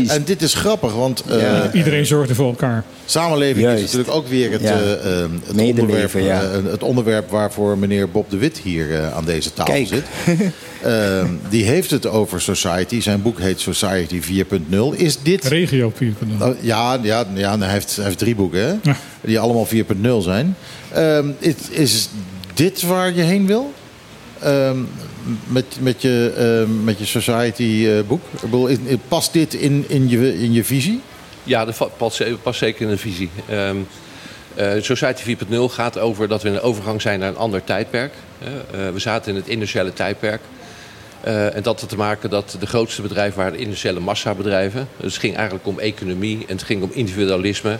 was. 0.06 0.16
En 0.16 0.24
dit 0.24 0.42
is 0.42 0.54
grappig, 0.54 0.92
want 0.94 1.22
eh, 1.28 1.40
Ja. 1.40 1.72
Iedereen 1.72 2.06
zorgde 2.06 2.34
voor 2.34 2.46
elkaar. 2.46 2.84
samenleving 3.04 3.68
is 3.68 3.80
natuurlijk 3.80 4.10
ook 4.10 4.28
weer 4.28 4.50
het, 4.52 4.60
Ja. 4.62 4.78
eh, 4.80 4.92
eh, 5.22 5.28
het, 5.46 5.60
onderwerp, 5.60 6.12
ja. 6.12 6.42
eh, 6.42 6.48
het 6.70 6.82
onderwerp 6.82 7.30
waarvoor 7.30 7.78
meneer 7.78 8.10
Bob 8.10 8.30
de 8.30 8.36
Wit 8.36 8.58
hier 8.62 8.94
eh, 8.94 9.16
aan 9.16 9.24
deze 9.24 9.52
tafel 9.52 9.74
Kijk. 9.74 9.86
zit. 9.86 10.04
Ehm, 10.86 11.30
die 11.48 11.64
heeft 11.64 11.90
het 11.90 12.06
over 12.06 12.40
Society. 12.40 13.00
Zijn 13.00 13.22
boek 13.22 13.38
heet 13.38 13.60
Society 13.60 14.20
4.0. 14.20 14.76
Is 14.96 15.18
dit 15.22 15.44
Regio 15.44 15.92
4.0. 16.02 16.42
Oh, 16.42 16.54
ja, 16.60 16.98
ja, 17.02 17.26
ja 17.34 17.58
hij, 17.58 17.68
heeft, 17.68 17.96
hij 17.96 18.04
heeft 18.04 18.18
drie 18.18 18.34
boeken, 18.34 18.60
hè? 18.60 18.74
Ja. 18.82 18.96
Die 19.20 19.38
allemaal 19.38 19.66
4.0 19.66 20.18
zijn. 20.18 20.56
Ehm, 20.92 21.28
is, 21.38 21.54
is 21.70 22.08
dit 22.54 22.82
waar 22.82 23.14
je 23.14 23.22
heen 23.22 23.46
wil? 23.46 23.72
Ehm, 24.38 24.78
met, 25.46 25.64
met, 25.80 26.02
je, 26.02 26.32
ehm, 26.36 26.84
met 26.84 26.98
je 26.98 27.04
Society-boek? 27.04 28.22
past 29.08 29.32
dit 29.32 29.54
in, 29.54 29.84
in, 29.88 30.08
je, 30.08 30.38
in 30.38 30.52
je 30.52 30.64
visie? 30.64 31.00
Ja, 31.42 31.64
dat 31.64 31.88
past, 31.96 32.24
past 32.42 32.58
zeker 32.58 32.82
in 32.82 32.90
de 32.90 32.98
visie. 32.98 33.30
Ehm, 33.48 33.76
eh, 34.54 34.72
Society 34.80 35.22
4.0 35.22 35.68
gaat 35.68 35.98
over 35.98 36.28
dat 36.28 36.42
we 36.42 36.48
in 36.48 36.54
een 36.54 36.60
overgang 36.60 37.02
zijn 37.02 37.20
naar 37.20 37.28
een 37.28 37.36
ander 37.36 37.64
tijdperk. 37.64 38.12
hè. 38.38 38.86
Eh, 38.86 38.92
we 38.92 38.98
zaten 38.98 39.30
in 39.30 39.36
het 39.36 39.48
industriële 39.48 39.92
tijdperk. 39.92 40.40
Eh, 41.26 41.54
en 41.54 41.62
dat 41.62 41.80
had 41.80 41.88
te 41.88 41.96
maken 41.96 42.30
dat 42.30 42.56
de 42.60 42.66
grootste 42.66 43.02
bedrijven 43.02 43.38
waren 43.38 43.58
industriële 43.58 44.00
massabedrijven. 44.00 44.88
Dus 44.96 45.12
het 45.12 45.20
ging 45.20 45.36
eigenlijk 45.36 45.66
om 45.66 45.78
economie 45.78 46.38
en 46.38 46.54
het 46.54 46.62
ging 46.62 46.82
om 46.82 46.90
individualisme. 46.92 47.78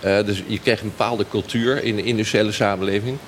Eh, 0.00 0.24
dus 0.24 0.42
je 0.46 0.58
kreeg 0.58 0.80
een 0.80 0.88
bepaalde 0.96 1.24
cultuur 1.30 1.84
in 1.84 1.96
de 1.96 2.02
industriële 2.02 2.52
samenleving. 2.52 3.18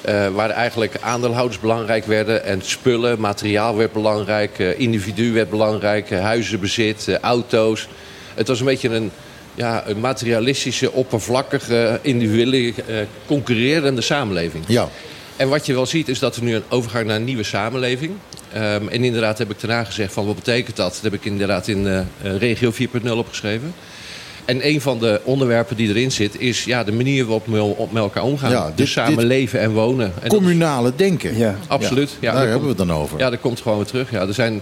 eh, 0.00 0.28
waar 0.28 0.50
eigenlijk 0.50 0.94
aandeelhouders 1.00 1.60
belangrijk 1.60 2.04
werden 2.04 2.44
en 2.44 2.62
spullen, 2.62 3.20
materiaal 3.20 3.76
werd 3.76 3.92
belangrijk, 3.92 4.58
individu 4.58 5.32
werd 5.32 5.50
belangrijk, 5.50 6.10
eh, 6.10 6.20
huizenbezit, 6.20 7.18
auto's. 7.20 7.88
Het 8.34 8.48
was 8.48 8.60
een 8.60 8.66
beetje 8.66 8.88
een, 8.88 9.10
ja, 9.54 9.86
een 9.86 10.00
materialistische, 10.00 10.92
oppervlakkige, 10.92 11.98
individuele, 12.02 12.74
concurrerende 13.26 14.00
samenleving. 14.00 14.64
Ja. 14.66 14.88
En 15.36 15.48
wat 15.48 15.66
je 15.66 15.74
wel 15.74 15.86
ziet 15.86 16.08
is 16.08 16.18
dat 16.18 16.36
er 16.36 16.42
nu 16.42 16.54
een 16.54 16.64
overgang 16.68 17.06
naar 17.06 17.16
een 17.16 17.24
nieuwe 17.24 17.42
samenleving. 17.42 18.12
Ehm, 18.52 18.88
en 18.88 19.04
inderdaad 19.04 19.38
heb 19.38 19.50
ik 19.50 19.60
daarna 19.60 19.84
gezegd 19.84 20.12
van 20.12 20.26
wat 20.26 20.34
betekent 20.34 20.76
dat? 20.76 20.92
Dat 20.92 21.02
heb 21.02 21.12
ik 21.14 21.24
inderdaad 21.24 21.68
in 21.68 21.86
eh, 21.86 21.98
eh, 21.98 22.04
regio 22.38 22.70
4.0 22.72 23.10
opgeschreven. 23.18 23.74
En 24.44 24.66
een 24.68 24.80
van 24.80 24.98
de 24.98 25.20
onderwerpen 25.24 25.76
die 25.76 25.88
erin 25.88 26.12
zit 26.12 26.40
is 26.40 26.64
ja, 26.64 26.84
de 26.84 26.92
manier 26.92 27.24
waarop 27.24 27.46
we 27.46 27.62
op 27.62 27.92
met 27.92 28.02
elkaar 28.02 28.22
omgaan. 28.22 28.50
Ja, 28.50 28.72
dus 28.74 28.92
samen 28.92 29.16
dit- 29.16 29.26
leven 29.26 29.60
en 29.60 29.70
wonen. 29.72 30.06
En 30.06 30.28
dat- 30.28 30.38
Communale 30.38 30.92
denken. 30.96 31.36
Ja. 31.38 31.56
absoluut. 31.66 32.10
Ja, 32.20 32.32
Daar 32.32 32.40
dat 32.40 32.42
hebben 32.50 32.62
we 32.62 32.68
het 32.78 32.88
dan 32.88 32.92
over. 32.96 33.18
Ja, 33.18 33.30
dat 33.30 33.40
komt 33.40 33.60
gewoon 33.60 33.78
weer 33.78 33.86
terug. 33.86 34.10
Ja, 34.10 34.20
er, 34.26 34.34
zijn, 34.34 34.54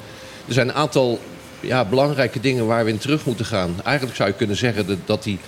er 0.49 0.55
zijn 0.55 0.69
een 0.69 0.75
aantal 0.75 1.21
ja, 1.61 1.85
belangrijke 1.85 2.41
dingen 2.41 2.67
waar 2.67 2.85
we 2.85 2.91
in 2.91 2.99
terug 2.99 3.25
moeten 3.25 3.45
gaan. 3.45 3.75
Eigenlijk 3.85 4.17
zou 4.17 4.29
je 4.29 4.35
kunnen 4.35 4.57
zeggen 4.57 4.87
dat, 4.87 4.97
dat 5.05 5.23
die 5.23 5.39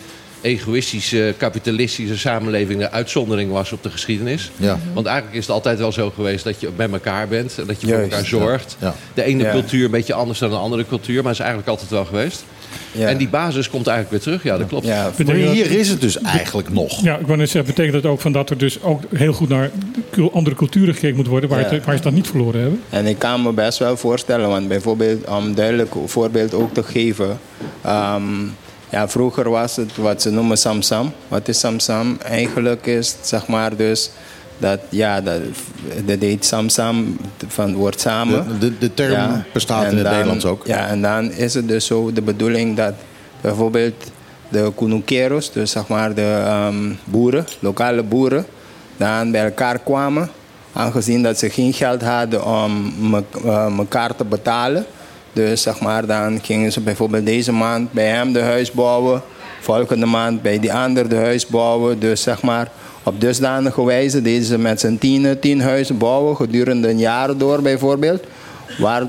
egoïstische, 0.41 1.35
kapitalistische 1.37 2.19
samenleving 2.19 2.79
de 2.81 2.91
uitzondering 2.91 3.51
was 3.51 3.73
op 3.73 3.83
de 3.83 3.91
geschiedenis. 3.91 4.51
Ja. 4.57 4.79
Want 4.95 5.07
eigenlijk 5.07 5.37
is 5.37 5.43
het 5.47 5.55
altijd 5.55 5.79
wel 5.79 5.93
zo 5.93 6.11
geweest 6.11 6.45
dat 6.45 6.61
je 6.61 6.69
bij 6.77 6.89
elkaar 6.91 7.29
bent 7.29 7.59
en 7.59 7.67
dat 7.67 7.81
je 7.81 7.87
voor 7.87 7.97
Juist, 7.97 8.11
elkaar 8.13 8.27
zorgt. 8.27 8.77
ja. 8.81 8.95
De 9.15 9.23
ene 9.23 9.43
Ja. 9.43 9.51
cultuur 9.51 9.85
een 9.85 9.91
beetje 9.91 10.15
anders 10.15 10.39
dan 10.39 10.51
de 10.51 10.57
andere 10.57 10.87
cultuur, 10.87 11.23
maar 11.23 11.33
is 11.33 11.39
eigenlijk 11.39 11.69
altijd 11.71 11.91
wel 11.91 12.05
geweest. 12.05 12.45
Ja. 12.93 13.09
En 13.09 13.17
die 13.17 13.29
basis 13.29 13.71
komt 13.71 13.87
eigenlijk 13.87 14.11
weer 14.25 14.35
terug. 14.35 14.53
Ja, 14.53 14.59
dat 14.59 14.69
klopt. 14.69 14.87
Ja, 14.87 15.11
Maar 15.27 15.35
hier 15.35 15.71
is 15.71 15.89
het 15.89 16.01
dus 16.01 16.19
eigenlijk 16.21 16.71
nog. 16.71 17.03
Ja, 17.03 17.17
ik 17.17 17.27
wou 17.27 17.39
net 17.39 17.51
zeggen, 17.51 17.75
betekent 17.75 18.03
dat 18.03 18.13
ook 18.13 18.21
van 18.21 18.33
dat 18.33 18.51
er 18.51 18.59
dus 18.59 18.83
ook 18.83 19.03
heel 19.15 19.33
goed 19.33 19.49
naar 19.49 19.71
andere 20.33 20.57
culturen 20.57 20.95
gekeken 20.95 21.17
moet 21.17 21.27
worden, 21.27 21.49
waar, 21.49 21.61
Ja. 21.61 21.69
het, 21.69 21.85
waar 21.85 21.97
ze 21.97 22.03
dat 22.03 22.13
niet 22.13 22.27
verloren 22.27 22.61
hebben? 22.61 22.81
En 22.91 23.07
ik 23.07 23.19
kan 23.19 23.43
me 23.43 23.53
best 23.53 23.79
wel 23.79 23.97
voorstellen, 23.97 24.49
want 24.49 24.69
bijvoorbeeld 24.69 25.29
om 25.29 25.55
duidelijk 25.55 25.95
voorbeeld 26.07 26.55
ook 26.55 26.75
te 26.75 26.83
geven. 26.83 27.39
ehm, 27.83 28.23
ja, 28.91 29.09
vroeger 29.09 29.51
was 29.51 29.77
het 29.77 29.97
wat 29.97 30.23
ze 30.23 30.31
noemen 30.31 30.59
samsam. 30.59 31.13
Wat 31.29 31.49
is 31.49 31.59
samsam? 31.59 32.17
Eigenlijk 32.23 32.87
is 32.87 33.09
het 33.19 33.27
zeg 33.27 33.47
maar 33.47 33.77
dus 33.77 34.11
dat, 34.59 34.79
ja, 34.89 35.21
dat, 35.21 35.41
dat 36.05 36.19
heet 36.21 36.45
samsam 36.45 37.17
van 37.47 37.67
het 37.67 37.75
woord 37.77 38.01
samen. 38.01 38.47
De, 38.49 38.59
de, 38.59 38.79
de 38.79 38.95
term 38.95 39.13
Ja, 39.13 39.45
bestaat 39.53 39.91
in 39.91 39.95
het 39.97 40.03
dan- 40.05 40.13
Nederlands 40.13 40.45
ook. 40.45 40.67
Ja, 40.67 40.87
en 40.87 41.03
dan 41.03 41.31
is 41.33 41.55
het 41.55 41.69
dus 41.69 41.87
zo 41.87 42.13
de 42.13 42.23
bedoeling 42.23 42.77
dat 42.77 42.95
bijvoorbeeld 43.41 44.05
de 44.49 44.73
kunukeros, 44.77 45.53
dus 45.53 45.71
zeg 45.71 45.89
maar 45.89 46.15
de 46.15 46.43
ehm, 46.45 46.93
boeren, 47.05 47.45
lokale 47.59 48.03
boeren, 48.03 48.47
dan 48.97 49.31
bij 49.31 49.45
elkaar 49.45 49.79
kwamen. 49.79 50.31
Aangezien 50.73 51.23
dat 51.23 51.39
ze 51.39 51.51
geen 51.51 51.73
geld 51.73 52.03
hadden 52.03 52.45
om 52.45 52.93
me- 53.11 53.23
eh, 53.45 53.79
elkaar 53.79 54.17
te 54.17 54.25
betalen. 54.25 54.85
Dus 55.39 55.63
zeg 55.63 55.81
maar, 55.81 56.07
dan 56.07 56.41
gingen 56.43 56.73
ze 56.73 56.81
bijvoorbeeld 56.81 57.27
deze 57.27 57.53
maand 57.53 57.93
bij 57.93 58.09
hem 58.09 58.33
de 58.33 58.41
huis 58.41 58.73
bouwen. 58.73 59.23
Volgende 59.61 60.07
maand 60.07 60.43
bij 60.43 60.59
die 60.59 60.73
ander 60.73 61.09
de 61.09 61.17
huis 61.17 61.47
bouwen. 61.47 61.99
Dus 62.01 62.23
zeg 62.23 62.43
maar, 62.43 62.71
op 63.03 63.21
dusdanige 63.21 63.85
wijze 63.85 64.23
deden 64.23 64.45
ze 64.45 64.59
met 64.59 64.81
z'n 64.81 64.97
tienen 64.99 65.41
tien 65.41 65.61
huizen 65.61 65.99
bouwen 65.99 66.37
gedurende 66.37 66.89
een 66.89 66.99
jaar 66.99 67.37
door 67.37 67.63
bijvoorbeeld. 67.63 68.25
Waar, 68.79 69.07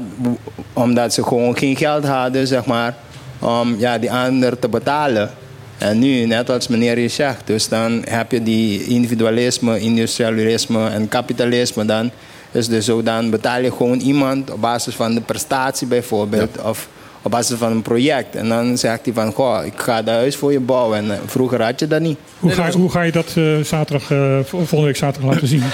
omdat 0.73 1.13
ze 1.13 1.23
gewoon 1.23 1.57
geen 1.57 1.75
geld 1.75 2.05
hadden, 2.05 2.47
zeg 2.47 2.65
maar, 2.65 2.95
om 3.39 3.75
ja, 3.77 3.97
die 3.97 4.11
ander 4.11 4.59
te 4.59 4.69
betalen. 4.69 5.31
En 5.77 5.99
nu, 5.99 6.25
net 6.25 6.49
als 6.49 6.67
meneer 6.67 6.99
je 6.99 7.07
zegt, 7.07 7.47
dus 7.47 7.67
dan 7.67 8.01
heb 8.09 8.31
je 8.31 8.43
die 8.43 8.83
individualisme, 8.83 9.79
industrialisme 9.79 10.89
en 10.89 11.07
kapitalisme. 11.07 11.85
Dan 11.85 12.11
is 12.51 12.67
dus 12.67 12.85
zo, 12.85 13.03
dan 13.03 13.29
betaal 13.29 13.61
je 13.61 13.71
gewoon 13.71 13.99
iemand 13.99 14.51
op 14.51 14.61
basis 14.61 14.95
van 14.95 15.13
de 15.13 15.21
prestatie 15.21 15.87
bijvoorbeeld. 15.87 16.61
Of 16.61 16.87
op 17.21 17.31
basis 17.31 17.57
van 17.57 17.71
een 17.71 17.81
project. 17.81 18.35
En 18.35 18.49
dan 18.49 18.77
zegt 18.77 19.05
hij 19.05 19.13
van, 19.13 19.31
goh, 19.33 19.65
ik 19.65 19.73
ga 19.75 20.01
dat 20.01 20.15
huis 20.15 20.35
voor 20.35 20.51
je 20.51 20.59
bouwen. 20.59 20.97
En 20.97 21.11
eh, 21.11 21.17
vroeger 21.25 21.63
had 21.63 21.79
je 21.79 21.87
dat 21.87 22.01
niet. 22.01 22.17
Hoe, 22.39 22.51
ga, 22.51 22.71
hoe 22.71 22.91
ga 22.91 23.01
je 23.01 23.11
dat 23.11 23.33
eh, 23.35 23.57
zaterdag, 23.63 24.11
eh, 24.11 24.37
vol- 24.43 24.43
volgende 24.59 24.85
week 24.85 24.97
zaterdag 24.97 25.31
laten 25.33 25.47
zien? 25.47 25.63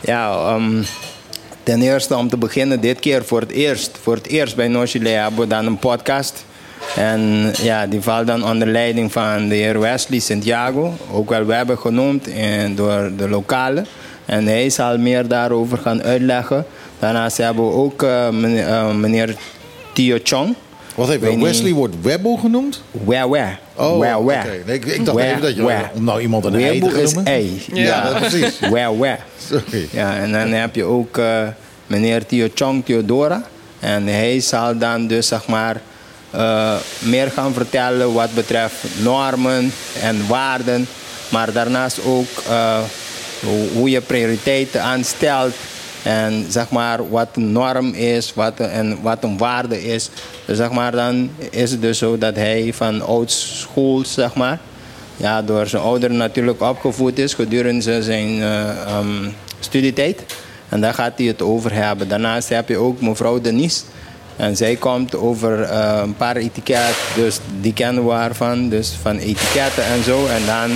Ja, 0.00 0.30
ehm, 0.30 0.82
ten 1.62 1.82
eerste 1.82 2.16
om 2.16 2.28
te 2.28 2.36
beginnen, 2.36 2.80
dit 2.80 3.00
keer 3.00 3.24
voor 3.24 3.40
het 3.40 3.50
eerst, 3.50 3.98
voor 4.02 4.14
het 4.14 4.26
eerst 4.26 4.56
bij 4.56 4.68
Nochile 4.68 5.08
hebben 5.08 5.40
we 5.40 5.46
dan 5.46 5.66
een 5.66 5.78
podcast. 5.78 6.44
En 6.96 7.52
ja, 7.62 7.86
die 7.86 8.00
valt 8.00 8.26
dan 8.26 8.44
onder 8.44 8.68
leiding 8.68 9.12
van 9.12 9.48
de 9.48 9.54
heer 9.54 9.80
Wesley 9.80 10.18
Santiago, 10.18 10.96
ook 11.12 11.28
wel 11.30 11.44
Webber 11.44 11.76
genoemd 11.76 12.32
en 12.32 12.74
door 12.74 13.10
de 13.16 13.28
lokale. 13.28 13.84
En 14.24 14.46
hij 14.46 14.70
zal 14.70 14.98
meer 14.98 15.28
daarover 15.28 15.78
gaan 15.78 16.02
uitleggen. 16.02 16.64
Daarnaast 16.98 17.36
hebben 17.36 17.66
we 17.66 17.72
ook 17.72 18.02
eh, 18.02 18.28
meneer, 18.30 18.66
eh, 18.66 18.94
meneer 18.94 19.34
Tio 19.92 20.18
Chong. 20.22 20.54
Wat 20.94 21.08
even, 21.10 21.28
niet- 21.28 21.42
Wesley 21.42 21.72
wordt 21.72 21.94
Webbo 22.02 22.36
genoemd? 22.36 22.82
Wewe. 23.04 23.44
Oh, 23.74 23.98
Wewe. 23.98 24.16
oké. 24.38 24.62
Nee, 24.66 24.76
ik- 24.76 24.84
ik 24.86 25.04
dacht 25.04 25.18
even 25.18 25.40
dat 25.42 25.56
je- 25.56 25.84
om 25.94 26.04
nou 26.04 26.20
iemand 26.20 26.44
een 26.44 26.54
ei 26.54 26.80
te 26.80 27.02
is 27.02 27.14
noemen. 27.14 27.32
ei. 27.32 27.62
Ja, 27.72 28.12
precies. 28.18 28.58
Wewe. 28.72 29.16
Sorry. 29.48 29.88
Ja, 29.90 30.16
en 30.16 30.32
dan 30.32 30.48
heb 30.52 30.74
je 30.74 30.84
ook 30.84 31.18
eh, 31.18 31.42
meneer 31.86 32.26
Theo 32.26 32.48
Chong 32.54 32.84
Theodora. 32.84 33.42
En 33.80 34.06
hij 34.06 34.40
zal 34.40 34.78
dan 34.78 35.06
dus 35.06 35.26
zeg 35.26 35.46
maar 35.46 35.80
eh, 36.30 36.74
meer 36.98 37.30
gaan 37.30 37.52
vertellen 37.52 38.12
wat 38.12 38.34
betreft 38.34 38.84
normen 39.02 39.72
en 40.02 40.26
waarden. 40.26 40.86
Maar 41.28 41.52
daarnaast 41.52 42.04
ook 42.04 42.42
eh, 42.48 42.78
hoe, 43.72 43.90
je 43.90 44.00
prioriteiten 44.00 44.82
aanstelt. 44.82 45.54
En 46.02 46.46
zeg 46.48 46.70
maar 46.70 47.08
wat 47.10 47.28
een 47.32 47.52
norm 47.52 47.94
is 47.94 48.34
wat, 48.34 48.60
en 48.60 48.98
wat 49.02 49.24
een 49.24 49.38
waarde 49.38 49.84
is. 49.84 50.10
Dus 50.44 50.56
zeg 50.56 50.70
maar 50.70 50.92
dan 50.92 51.30
is 51.50 51.70
het 51.70 51.82
dus 51.82 51.98
zo 51.98 52.18
dat 52.18 52.34
hij 52.34 52.72
van 52.74 53.02
oud 53.02 53.30
school 53.30 54.04
zeg 54.04 54.34
maar 54.34 54.58
ja, 55.18 55.42
door 55.42 55.66
zijn 55.66 55.82
ouderen 55.82 56.16
natuurlijk 56.16 56.60
opgevoed 56.60 57.18
is 57.18 57.34
gedurende 57.34 58.02
zijn 58.02 58.42
eh, 58.42 58.68
ehm, 58.68 59.30
studietijd. 59.60 60.22
En 60.68 60.80
daar 60.80 60.94
gaat 60.94 61.12
hij 61.16 61.26
het 61.26 61.42
over 61.42 61.72
hebben. 61.72 62.08
Daarnaast 62.08 62.48
heb 62.48 62.68
je 62.68 62.76
ook 62.76 63.00
mevrouw 63.00 63.40
Denise. 63.40 63.82
En 64.38 64.56
zij 64.56 64.76
komt 64.76 65.16
over 65.16 65.62
eh, 65.62 65.98
een 66.02 66.16
paar 66.16 66.36
etiketten, 66.36 66.94
dus 67.14 67.38
die 67.60 67.72
kennen 67.72 68.04
waarvan, 68.04 68.68
dus 68.68 68.92
van 69.02 69.18
etiketten 69.18 69.84
en 69.84 70.02
zo. 70.04 70.26
En 70.26 70.46
dan 70.46 70.70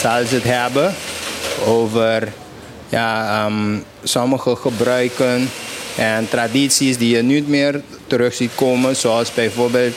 zal 0.00 0.26
ze 0.26 0.34
het 0.34 0.44
hebben 0.44 0.94
over 1.66 2.28
ja, 2.88 3.44
ehm, 3.44 3.78
sommige 4.02 4.56
gebruiken 4.56 5.48
en 5.96 6.28
tradities 6.28 6.98
die 6.98 7.16
je 7.16 7.22
niet 7.22 7.48
meer 7.48 7.80
terug 8.06 8.34
ziet 8.34 8.54
komen. 8.54 8.96
Zoals 8.96 9.34
bijvoorbeeld 9.34 9.94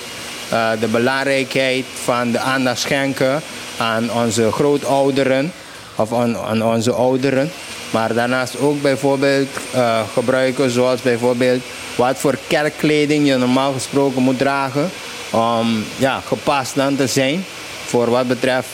eh, 0.49 0.69
de 0.79 0.87
belangrijkheid 0.87 1.85
van 2.03 2.31
de 2.31 2.39
aandacht 2.39 2.79
schenken 2.79 3.41
aan 3.77 4.11
onze 4.11 4.51
grootouderen 4.51 5.51
of 5.95 6.13
aan, 6.13 6.37
aan 6.37 6.63
onze 6.63 6.91
ouderen. 6.91 7.51
Maar 7.89 8.13
daarnaast 8.13 8.59
ook 8.59 8.81
bijvoorbeeld 8.81 9.49
eh, 9.73 10.01
gebruiken 10.13 10.69
zoals 10.69 11.01
bijvoorbeeld 11.01 11.61
wat 11.95 12.17
voor 12.17 12.37
kerkkleding 12.47 13.27
je 13.27 13.37
normaal 13.37 13.73
gesproken 13.73 14.21
moet 14.21 14.37
dragen. 14.37 14.89
Om 15.31 15.83
ja, 15.97 16.19
gepast 16.19 16.75
dan 16.75 16.95
te 16.95 17.07
zijn 17.07 17.43
voor 17.85 18.09
wat 18.09 18.27
betreft 18.27 18.67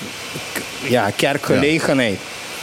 ja, 0.88 1.10
kerkgelegenheid. 1.16 2.20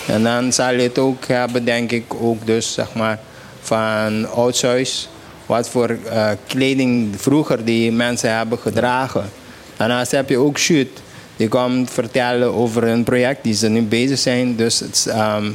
En 0.06 0.22
dan 0.22 0.52
zal 0.52 0.72
je 0.72 0.80
het 0.80 0.98
ook 0.98 1.26
hebben, 1.26 1.64
denk 1.64 1.92
ik, 1.92 2.14
ook 2.20 2.46
dus 2.46 2.72
zeg 2.72 2.94
maar 2.94 3.18
van 3.60 4.30
oudshuis. 4.30 5.08
Wat 5.46 5.68
voor 5.68 5.96
eh, 6.10 6.30
kleding 6.46 7.14
vroeger 7.16 7.64
die 7.64 7.92
mensen 7.92 8.36
hebben 8.36 8.58
gedragen. 8.58 9.30
Daarnaast 9.76 10.10
heb 10.10 10.28
je 10.28 10.38
ook 10.38 10.58
Shoot. 10.58 10.88
Die 11.36 11.48
komt 11.48 11.90
vertellen 11.90 12.54
over 12.54 12.84
een 12.84 13.04
project 13.04 13.44
die 13.44 13.54
ze 13.54 13.68
nu 13.68 13.82
bezig 13.82 14.18
zijn. 14.18 14.56
Dus 14.56 14.80
het 14.80 15.06
ehm, 15.10 15.50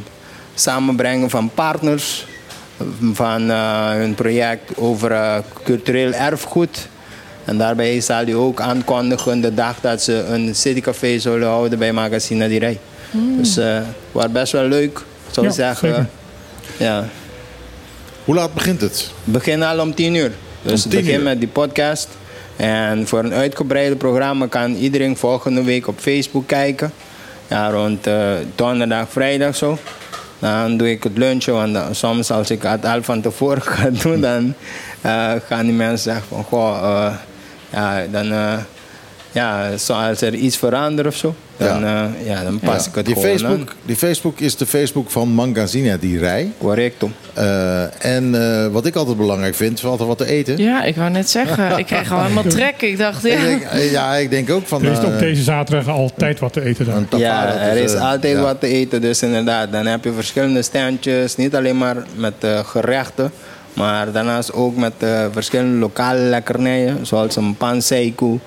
samenbrengen 0.56 1.30
van 1.30 1.52
partners. 1.54 2.26
Van 3.14 3.52
eh, 3.52 3.92
een 4.02 4.14
project 4.16 4.78
over 4.78 5.12
eh, 5.12 5.38
cultureel 5.64 6.12
erfgoed. 6.14 6.88
En 7.46 7.58
daarbij 7.58 8.02
zal 8.02 8.24
hij 8.24 8.36
ook 8.36 8.62
aankondigen 8.62 9.42
de 9.42 9.54
dag 9.54 9.80
dat 9.82 10.02
ze 10.02 10.14
een 10.24 10.56
citycafé 10.56 11.20
zullen 11.20 11.48
houden 11.48 11.80
bij 11.80 11.92
Magazine 11.94 12.48
Direi. 12.48 12.80
Dus 13.38 13.58
eh 13.58 13.78
was 14.12 14.32
best 14.32 14.52
wel 14.52 14.64
leuk, 14.68 15.02
zou 15.32 15.46
ik 15.48 15.52
Ja, 15.52 15.58
zeggen. 15.58 15.88
zeker. 15.90 16.08
Ja. 16.78 17.08
Hoe 18.26 18.36
laat 18.36 18.54
begint 18.54 18.82
het? 18.82 19.00
Het 19.24 19.34
begint 19.34 19.64
al 19.64 19.80
om 19.80 19.94
tien 19.96 20.16
uur. 20.16 20.32
Dus 20.62 20.82
het 20.84 20.92
10 20.92 21.04
begint 21.04 21.24
met 21.24 21.40
die 21.40 21.48
podcast. 21.48 22.08
En 22.56 23.08
voor 23.08 23.20
een 23.20 23.34
uitgebreide 23.34 23.96
programma 23.96 24.48
kan 24.48 24.76
iedereen 24.76 25.18
volgende 25.18 25.64
week 25.64 25.88
op 25.88 26.00
Facebook 26.00 26.48
kijken. 26.48 26.92
Ja, 27.48 27.70
rond 27.70 28.08
eh, 28.08 28.32
donderdag, 28.56 29.08
vrijdag 29.10 29.56
zo. 29.56 29.78
Dan 30.44 30.78
doe 30.78 30.92
ik 30.92 31.04
het 31.04 31.18
lunchen, 31.18 31.54
want 31.54 31.74
dan- 31.74 31.96
soms 31.96 32.32
als 32.32 32.50
ik 32.52 32.62
het 32.62 32.86
al 32.86 33.04
van 33.04 33.22
tevoren 33.22 33.62
ga 33.72 33.90
doen, 33.90 34.22
dan 34.22 34.54
eh, 35.02 35.32
gaan 35.48 35.66
die 35.66 35.74
mensen 35.74 36.00
zeggen 36.12 36.28
van, 36.28 36.44
goh, 36.44 37.14
ja, 37.70 38.06
dan, 38.12 38.32
eh, 39.34 39.42
ja, 39.42 39.78
zoals 39.78 40.22
er 40.22 40.34
iets 40.34 40.58
verandert 40.58 41.08
of 41.08 41.16
zo, 41.16 41.36
dan, 41.58 41.80
Ja. 41.82 41.88
ja. 41.90 42.10
ja, 42.34 42.44
dan 42.44 42.60
pas 42.60 42.84
Ja, 42.84 42.90
ik 42.90 42.96
het 42.96 43.06
die 43.06 43.14
gewoon 43.16 43.30
Facebook, 43.30 43.70
aan. 43.70 43.76
die 43.86 43.96
Facebook 43.96 44.40
is 44.40 44.56
de 44.56 44.66
Facebook 44.66 45.10
van 45.10 45.30
Mangazina 45.30 45.98
die 45.98 46.20
rij. 46.20 46.52
Correcto. 46.58 47.12
Eh, 47.34 48.06
en 48.06 48.36
eh, 48.64 48.68
wat 48.68 48.86
ik 48.86 48.96
altijd 48.96 49.18
belangrijk 49.18 49.56
vind, 49.56 49.78
is 49.78 49.86
altijd 49.86 50.08
wat 50.08 50.18
te 50.18 50.26
eten. 50.26 50.58
Ja, 50.58 50.84
ik 50.84 50.96
wou 50.96 51.10
net 51.10 51.30
zeggen. 51.30 51.78
Ik 51.78 51.86
kreeg 51.86 52.12
al 52.12 52.22
helemaal 52.22 52.44
trek. 52.58 52.82
Ik 52.82 52.98
dacht, 52.98 53.24
ja. 53.24 53.30
Ik 53.34 53.42
denk, 53.42 53.62
eh, 53.62 53.92
ja, 53.92 54.16
ik 54.16 54.30
denk 54.30 54.50
ook 54.50 54.68
van... 54.68 54.84
Er 54.84 54.92
is 54.92 54.98
op 54.98 55.14
eh, 55.14 55.20
deze 55.20 55.44
zaterdag 55.44 55.96
altijd 55.96 56.40
wat 56.40 56.54
te 56.54 56.62
eten 56.62 56.86
dan. 56.86 57.20
Ja, 57.20 57.46
dat 57.46 57.56
er 57.56 57.78
is 57.78 57.94
eh, 57.94 58.12
altijd 58.12 58.36
ja. 58.36 58.42
wat 58.42 58.60
te 58.60 58.68
eten, 58.68 59.02
dus 59.02 59.22
inderdaad. 59.22 59.72
Dan 59.72 59.86
heb 59.86 60.04
je 60.04 60.14
verschillende 60.14 60.62
standjes, 60.62 61.36
niet 61.36 61.56
alleen 61.56 61.78
maar 61.78 61.96
met 62.16 62.34
eh, 62.40 62.60
gerechten, 62.66 63.32
maar 63.74 64.12
daarnaast 64.12 64.54
ook 64.54 64.76
met 64.76 64.94
eh, 65.00 65.26
verschillende 65.32 65.78
lokale 65.78 66.20
lekkernijen, 66.20 67.06
zoals 67.06 67.36
een 67.36 67.56
panseiku 67.58 68.40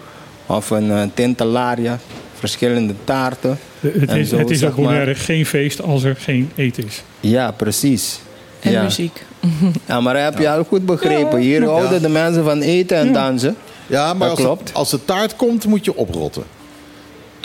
of 0.46 0.70
een 0.70 0.86
uh, 0.86 1.02
tintelaria, 1.14 1.98
verschillende 2.38 2.94
taarten. 3.04 3.58
Het 3.80 4.08
En 4.10 4.18
is, 4.18 4.28
zo, 4.28 4.38
het 4.38 4.50
is 4.50 4.74
Bonaire 4.74 5.04
maar. 5.06 5.16
geen 5.16 5.46
feest 5.46 5.82
als 5.82 6.02
er 6.02 6.16
geen 6.16 6.50
eten 6.54 6.84
is. 6.86 7.02
Ja, 7.20 7.50
precies. 7.50 8.18
En 8.60 8.70
ja. 8.70 8.82
muziek. 8.82 9.24
Ja, 9.86 10.00
maar 10.00 10.22
heb 10.22 10.38
je 10.38 10.50
al 10.50 10.64
goed 10.64 10.86
begrepen. 10.86 11.38
Hier 11.38 11.64
houden 11.64 12.02
de 12.02 12.08
mensen 12.08 12.44
van 12.44 12.60
eten 12.60 12.96
en 12.96 13.12
dansen. 13.12 13.56
Ja, 13.86 14.14
maar 14.14 14.28
Dat 14.28 14.36
als, 14.36 14.46
klopt. 14.46 14.68
Het, 14.68 14.76
als 14.76 14.90
de 14.90 15.04
taart 15.04 15.36
komt, 15.36 15.66
moet 15.66 15.84
je 15.84 15.96
oprotten. 15.96 16.42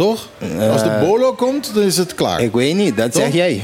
Toch? 0.02 0.28
Eh, 0.60 0.72
als 0.72 0.84
de 0.84 0.98
bolo 1.00 1.34
komt, 1.34 1.72
dan 1.74 1.84
is 1.84 1.98
het 1.98 2.16
klaar. 2.16 2.42
Ik 2.42 2.52
weet 2.54 2.76
niet, 2.76 2.98
dat 2.98 3.12
Toch? 3.12 3.22
zeg 3.24 3.34
jij. 3.34 3.62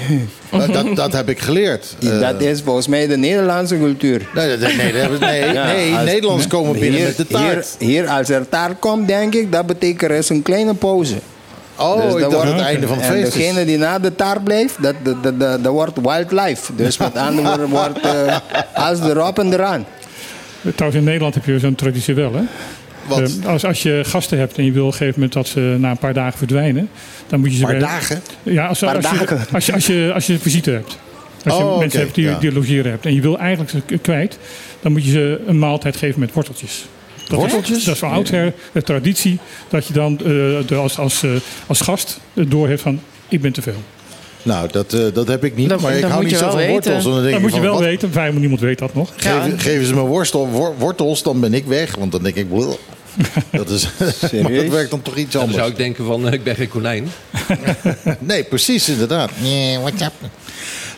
Eh, 0.49 0.67
dat, 0.83 0.95
dat 0.95 1.13
heb 1.13 1.29
ik 1.29 1.39
geleerd. 1.39 1.95
Eh, 2.03 2.19
dat 2.19 2.41
is 2.41 2.61
volgens 2.61 2.87
mij 2.87 3.07
de 3.07 3.17
Nederlandse 3.17 3.77
cultuur. 3.77 4.27
Nee, 4.35 4.57
dat- 4.57 4.75
nee, 4.75 4.93
dat 4.93 5.19
nee, 5.19 5.45
Ja, 5.53 5.65
nee 5.65 5.93
als- 5.95 6.03
Nederlands 6.05 6.47
komen 6.47 6.73
binnen 6.73 6.91
hier, 6.99 7.07
met 7.07 7.17
de 7.17 7.27
taart. 7.27 7.75
Hier, 7.79 7.89
hier, 7.89 8.07
als 8.09 8.29
er 8.29 8.49
taart 8.49 8.79
komt, 8.79 9.07
denk 9.07 9.35
ik, 9.35 9.51
dat 9.51 9.65
betekent 9.65 10.01
er 10.11 10.17
is 10.17 10.29
een 10.29 10.41
kleine 10.41 10.73
pauze. 10.73 11.15
oh, 11.75 12.01
Dus 12.01 12.21
dacht 12.21 12.33
wordt- 12.33 12.51
het 12.51 12.59
einde 12.61 12.87
van 12.87 12.97
het 12.97 13.05
en 13.05 13.11
feest. 13.13 13.27
is. 13.27 13.33
degene 13.33 13.65
die 13.65 13.77
na 13.77 13.99
de 13.99 14.15
taart 14.15 14.43
blijft, 14.43 14.75
dat, 14.83 14.95
dat, 15.03 15.23
dat, 15.23 15.39
dat, 15.39 15.63
dat 15.63 15.73
wordt 15.73 15.97
wildlife. 16.01 16.75
Dus 16.75 16.97
met 16.97 17.17
andere 17.27 17.47
woorden 17.47 17.69
wordt 17.69 17.99
eh, 17.99 18.37
als 18.73 18.99
erop 18.99 19.39
en 19.39 19.53
eraan. 19.53 19.85
Trouwens, 20.75 20.99
in 20.99 21.05
Nederland 21.07 21.33
heb 21.33 21.45
je 21.45 21.59
zo'n 21.59 21.75
traditie 21.75 22.13
wel, 22.15 22.33
hè? 22.33 22.41
Wat? 23.07 23.19
Eh, 23.41 23.45
als, 23.45 23.65
als 23.65 23.83
je 23.83 24.01
gasten 24.05 24.37
hebt 24.39 24.57
en 24.57 24.65
je 24.65 24.71
wil 24.71 24.85
op 24.85 24.91
een 24.91 24.97
gegeven 24.97 25.13
moment 25.15 25.33
dat 25.33 25.47
ze 25.47 25.75
na 25.79 25.89
een 25.91 25.97
paar 25.97 26.13
dagen 26.13 26.37
verdwijnen, 26.37 26.89
dan 27.27 27.39
moet 27.39 27.49
je 27.51 27.55
ze 27.57 27.61
Een 27.63 27.69
paar 27.69 27.79
bij- 27.79 27.87
dagen? 27.87 28.21
Ja, 28.43 28.65
als, 28.67 28.79
Paar 28.79 28.95
als, 28.95 29.05
je, 29.09 29.45
als, 29.53 29.65
je, 29.65 29.73
als, 29.73 29.85
je, 29.87 30.11
als 30.13 30.27
je 30.27 30.39
visite 30.39 30.71
hebt. 30.71 30.97
Als 31.45 31.57
je 31.57 31.63
Oh, 31.63 31.77
mensen 31.79 31.99
hebt 31.99 32.15
die, 32.15 32.25
ja. 32.25 32.39
die 32.39 32.51
logeren 32.53 32.91
hebt 32.91 33.05
en 33.05 33.13
je 33.13 33.21
wil 33.21 33.37
eigenlijk 33.39 33.69
ze 33.69 33.97
kwijt, 33.97 34.37
dan 34.81 34.91
moet 34.91 35.05
je 35.05 35.11
ze 35.11 35.41
een 35.47 35.59
maaltijd 35.59 35.95
geven 35.95 36.19
met 36.19 36.33
worteltjes. 36.33 36.85
Dat 37.29 37.39
Worteltjes? 37.39 37.77
Is, 37.77 37.83
dat 37.83 37.93
is 37.93 37.99
van 37.99 38.11
oudsher 38.11 38.53
de 38.71 38.81
traditie 38.83 39.39
dat 39.69 39.85
je 39.87 39.93
dan 39.93 40.17
eh, 40.17 40.25
de, 40.67 40.75
als, 40.75 40.97
als, 40.99 41.23
eh, 41.23 41.29
als 41.67 41.81
gast 41.81 42.19
het 42.33 42.51
door 42.51 42.67
heeft 42.67 42.81
van 42.81 42.99
ik 43.29 43.41
ben 43.41 43.51
te 43.53 43.61
veel. 43.61 43.81
Nou, 44.43 44.67
dat, 44.71 44.93
eh, 44.93 45.01
dat 45.13 45.27
heb 45.27 45.43
ik 45.43 45.55
niet. 45.55 45.69
Dat- 45.69 45.81
maar 45.81 45.97
ik 45.97 46.03
hou 46.03 46.23
niet 46.23 46.37
zo 46.37 46.49
van 46.49 46.67
wortels. 46.67 47.03
Dan 47.03 47.19
denk 47.21 47.31
Dat 47.31 47.41
moet 47.41 47.49
je 47.49 47.55
van, 47.55 47.65
wel 47.65 47.73
wat- 47.73 47.81
weten, 47.83 48.11
vijf 48.11 48.33
niemand 48.33 48.59
weet 48.61 48.79
dat 48.79 48.93
nog. 48.93 49.13
Geven, 49.15 49.59
geven 49.59 49.85
ze 49.85 49.93
me 49.93 50.01
worstel, 50.01 50.47
wor- 50.47 50.73
wortels, 50.77 51.23
dan 51.23 51.39
ben 51.39 51.53
ik 51.53 51.65
weg. 51.65 51.95
Want 51.95 52.11
dan 52.11 52.23
denk 52.23 52.35
ik, 52.35 52.49
"Bleh." 52.49 52.67
dat 53.51 53.69
is, 53.69 53.87
maar 54.41 54.51
dat 54.53 54.67
werkt 54.67 54.89
dan 54.91 55.01
toch 55.01 55.15
iets 55.15 55.31
Dan 55.31 55.41
anders. 55.41 55.59
zou 55.59 55.71
ik 55.71 55.77
denken 55.77 56.05
van, 56.05 56.27
eh, 56.27 56.33
ik 56.33 56.43
ben 56.43 56.55
geen 56.55 56.67
konijn. 56.69 57.07
Nee, 58.19 58.43
precies, 58.43 58.89
inderdaad. 58.89 59.29
Nee, 59.41 59.77
what's 59.79 60.01
up? 60.01 60.11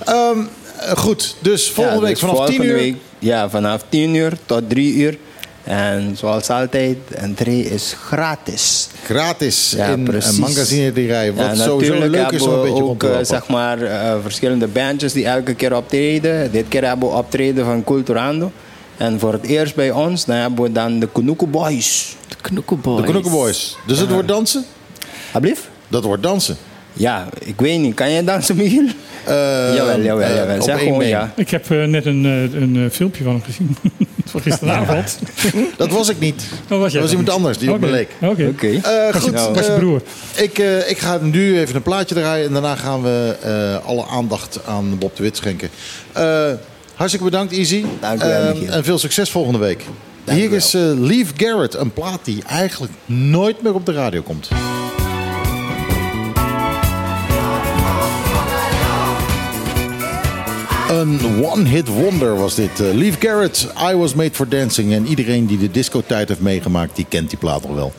Ehm, 0.06 0.40
eh, 0.80 0.92
goed, 0.98 1.36
dus 1.40 1.70
volgende 1.70 2.00
Ja, 2.00 2.06
week 2.06 2.20
dus 2.20 2.30
vanaf 2.30 2.36
10 2.36 2.46
volgende 2.56 2.72
uur. 2.74 2.80
week, 2.80 2.96
ja, 3.20 3.50
vanaf 3.50 3.84
10 3.90 4.14
uur 4.16 4.34
tot 4.46 4.70
3 4.70 4.94
uur. 4.94 5.18
En 5.64 6.16
zoals 6.18 6.50
altijd, 6.50 6.98
entree 7.16 7.70
is 7.70 7.96
gratis. 8.06 8.88
Gratis 9.04 9.74
Ja, 9.78 9.86
in 9.88 10.04
precies. 10.04 10.34
een 10.34 10.40
magazinerij. 10.40 11.34
Wat 11.34 11.46
Ja, 11.46 11.56
sowieso 11.56 11.94
natuurlijk 11.94 12.12
leuk 12.12 12.32
is 12.32 12.42
om 12.42 12.48
een 12.48 12.54
hebben 12.54 12.74
we 12.74 12.78
beetje 12.80 12.92
ook 12.92 13.00
te 13.00 13.12
eh, 13.12 13.26
zeg 13.26 13.48
maar, 13.48 13.82
eh, 13.82 14.16
verschillende 14.22 14.68
bandjes 14.68 15.14
die 15.14 15.26
elke 15.26 15.54
keer 15.54 15.76
optreden. 15.76 16.52
Dit 16.52 16.66
keer 16.68 16.86
hebben 16.88 17.10
we 17.10 17.16
optreden 17.16 17.66
van 17.66 17.84
Culturando. 17.84 18.52
En 19.00 19.20
voor 19.20 19.34
het 19.34 19.44
eerst 19.46 19.76
bij 19.76 19.92
ons, 19.92 20.26
dan 20.26 20.36
hebben 20.36 20.64
we 20.64 20.72
dan 20.72 21.00
de 21.00 21.08
Kunuku 21.12 21.46
Boys. 21.46 22.16
De 22.28 22.36
Knoekenboys. 22.42 23.02
De 23.02 23.08
Knokken 23.12 23.32
Boys. 23.32 23.78
Dus 23.86 24.00
het 24.00 24.10
wordt 24.10 24.28
dansen? 24.28 24.66
Alblieft? 25.32 25.70
Dat 25.88 26.04
wordt 26.04 26.24
dansen. 26.24 26.58
Ja, 26.94 27.28
ik 27.40 27.60
weet 27.60 27.80
niet. 27.80 27.94
Kan 27.96 28.12
jij 28.12 28.24
dansen, 28.24 28.56
Michiel? 28.56 28.86
Eh, 29.26 29.34
jawel, 29.76 30.00
jawel, 30.02 30.28
eh, 30.28 30.36
jawel. 30.36 30.62
Zeg 30.62 30.80
gewoon 30.80 31.08
ja. 31.08 31.34
Ik 31.36 31.50
heb 31.50 31.72
eh, 31.72 31.84
net 31.84 32.06
een, 32.06 32.24
een 32.24 32.90
filmpje 32.92 33.24
van 33.24 33.34
hem 33.34 33.42
gezien. 33.44 33.76
van 34.26 34.42
gisteravond. 34.42 35.20
Dat 35.78 35.92
was 35.92 36.10
ik 36.10 36.20
niet. 36.20 36.44
Was 36.50 36.68
dat 36.68 36.80
was 36.80 36.94
dat 36.94 37.10
iemand 37.10 37.30
anders 37.30 37.58
die 37.58 37.72
op 37.72 37.80
me 37.80 37.86
Oké, 37.86 37.96
leek. 37.96 38.10
Oké. 38.22 38.48
Oké. 38.48 38.68
Eh, 38.68 39.14
Was 39.14 39.24
je- 39.24 39.38
goed, 39.38 39.56
was 39.56 39.66
je 39.66 39.76
broer. 39.80 40.02
ik, 40.36 40.60
eh, 40.60 40.90
ik 40.90 40.98
ga 40.98 41.18
nu 41.22 41.60
even 41.60 41.76
een 41.76 41.82
plaatje 41.82 42.16
draaien 42.16 42.48
en 42.48 42.54
daarna 42.54 42.76
gaan 42.76 43.02
we 43.04 43.36
eh, 43.42 43.88
alle 43.88 44.06
aandacht 44.06 44.60
aan 44.66 44.98
Bob 44.98 45.16
de 45.16 45.24
Wit 45.24 45.38
schenken. 45.38 45.70
Eh, 47.00 47.06
hartstikke 47.06 47.30
bedankt, 47.38 47.54
Easy. 47.54 47.86
Dank 48.00 48.24
u 48.24 48.26
wel, 48.28 48.42
Eh, 48.42 48.54
Michiel. 48.54 48.72
en 48.74 48.84
veel 48.84 48.98
succes 49.00 49.30
volgende 49.30 49.60
week. 49.60 49.84
Dank 50.24 50.40
Hier 50.40 50.52
is 50.52 50.74
eh 50.74 50.82
Leave 50.82 51.34
Garrett, 51.38 51.74
een 51.76 51.94
plaat 51.94 52.20
die 52.24 52.44
eigenlijk 52.48 52.94
nooit 53.06 53.62
meer 53.62 53.74
op 53.74 53.86
de 53.86 53.92
radio 53.92 54.22
komt. 54.22 54.48
Een 60.90 61.44
one-hit 61.44 61.88
wonder 61.88 62.38
was 62.38 62.56
dit. 62.56 62.80
Uh, 62.82 62.94
Leave 62.94 63.20
Garrett, 63.28 63.68
I 63.92 63.96
Was 63.96 64.14
Made 64.14 64.34
for 64.34 64.50
Dancing. 64.50 64.94
En 64.94 65.08
iedereen 65.08 65.46
die 65.46 65.58
de 65.58 65.72
discotijd 65.72 66.28
heeft 66.28 66.40
meegemaakt, 66.40 66.96
die 66.96 67.06
kent 67.10 67.30
die 67.30 67.38
plaat 67.40 67.62
nog 67.68 67.76
wel. 67.76 67.94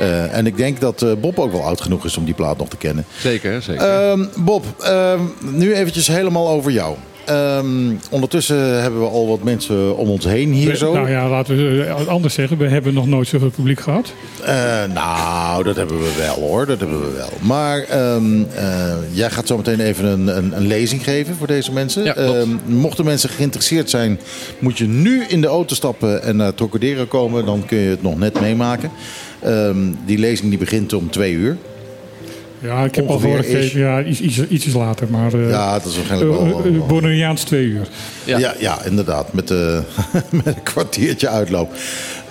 Uh, 0.00 0.36
en 0.36 0.46
ik 0.46 0.56
denk 0.56 0.80
dat 0.80 1.02
uh, 1.02 1.12
Bob 1.20 1.38
ook 1.38 1.52
wel 1.52 1.62
oud 1.62 1.80
genoeg 1.80 2.04
is 2.04 2.16
om 2.16 2.24
die 2.24 2.34
plaat 2.34 2.58
nog 2.58 2.68
te 2.68 2.76
kennen. 2.76 3.04
Zeker, 3.20 3.62
zeker. 3.62 4.10
Um, 4.10 4.28
Bob, 4.36 4.64
um, 4.86 5.32
nu 5.40 5.74
eventjes 5.74 6.06
helemaal 6.06 6.48
over 6.48 6.70
jou. 6.72 6.96
Um, 7.30 7.98
ondertussen 8.10 8.82
hebben 8.82 9.00
we 9.00 9.06
al 9.06 9.28
wat 9.28 9.42
mensen 9.42 9.96
om 9.96 10.08
ons 10.08 10.24
heen 10.24 10.52
hier 10.52 10.70
We, 10.70 10.76
zo. 10.76 10.92
Nou 10.92 11.10
ja, 11.10 11.28
laten 11.28 11.56
we 11.56 11.84
het 11.98 12.08
anders 12.08 12.34
zeggen. 12.34 12.58
We 12.58 12.68
hebben 12.68 12.94
nog 12.94 13.06
nooit 13.06 13.28
zoveel 13.28 13.50
publiek 13.50 13.80
gehad. 13.80 14.12
Uh, 14.42 14.48
nou, 14.94 15.64
dat 15.64 15.76
hebben 15.76 15.98
we 15.98 16.14
wel 16.18 16.34
hoor. 16.34 16.66
Dat 16.66 16.78
hebben 16.78 17.00
we 17.00 17.12
wel. 17.12 17.30
Maar 17.40 18.14
um, 18.14 18.40
uh, 18.40 18.94
jij 19.12 19.30
gaat 19.30 19.46
zo 19.46 19.56
meteen 19.56 19.80
even 19.80 20.04
een, 20.04 20.36
een, 20.36 20.56
een, 20.56 20.66
lezing 20.66 21.04
geven 21.04 21.34
voor 21.36 21.46
deze 21.46 21.72
mensen. 21.72 22.04
Ja, 22.04 22.16
um, 22.16 22.60
mochten 22.66 23.04
mensen 23.04 23.28
geïnteresseerd 23.28 23.90
zijn, 23.90 24.20
moet 24.58 24.78
je 24.78 24.86
nu 24.86 25.24
in 25.28 25.40
de 25.40 25.46
auto 25.46 25.74
stappen 25.74 26.22
en 26.22 26.36
naar 26.36 26.54
Trocadero 26.54 27.04
komen. 27.04 27.46
Dan 27.46 27.64
kun 27.66 27.78
je 27.78 27.90
het 27.90 28.02
nog 28.02 28.18
net 28.18 28.40
meemaken. 28.40 28.90
Um, 29.46 29.98
die 30.06 30.18
lezing 30.18 30.48
die 30.48 30.58
begint 30.58 30.92
om 30.92 31.10
twee 31.10 31.32
uur. 31.32 31.56
Ja, 32.64 32.84
ik 32.84 32.94
heb 32.94 33.08
al 33.08 33.20
voorgegeven. 33.20 33.80
Ja, 33.80 34.02
iets, 34.02 34.20
iets, 34.20 34.46
ietsjes 34.48 34.74
later. 34.74 35.08
Maar, 35.10 35.34
uh, 35.34 35.50
ja, 35.50 35.72
dat 35.72 35.86
is 35.86 35.96
waarschijnlijk 35.96 36.30
wel... 36.30 36.66
Uh, 36.66 36.86
Bonaireaans 36.86 37.42
twee 37.42 37.64
uur. 37.64 37.88
Ja, 38.24 38.38
ja, 38.38 38.54
ja 38.58 38.84
inderdaad. 38.84 39.32
Met, 39.32 39.50
uh, 39.50 39.78
met 40.30 40.46
een 40.46 40.62
kwartiertje 40.62 41.28
uitloop. 41.28 41.72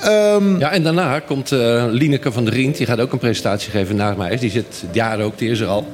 Um, 0.05 0.59
ja, 0.59 0.71
en 0.71 0.83
daarna 0.83 1.19
komt 1.19 1.51
uh, 1.51 1.85
Lineke 1.89 2.31
van 2.31 2.45
der 2.45 2.53
Rient. 2.53 2.77
Die 2.77 2.85
gaat 2.85 2.99
ook 2.99 3.11
een 3.11 3.19
presentatie 3.19 3.71
geven 3.71 3.95
na 3.95 4.13
mij. 4.13 4.37
Die 4.37 4.51
zit 4.51 4.83
jaren 4.91 5.25
ook, 5.25 5.37
die 5.37 5.49
is 5.49 5.59
er 5.59 5.67
al. 5.67 5.87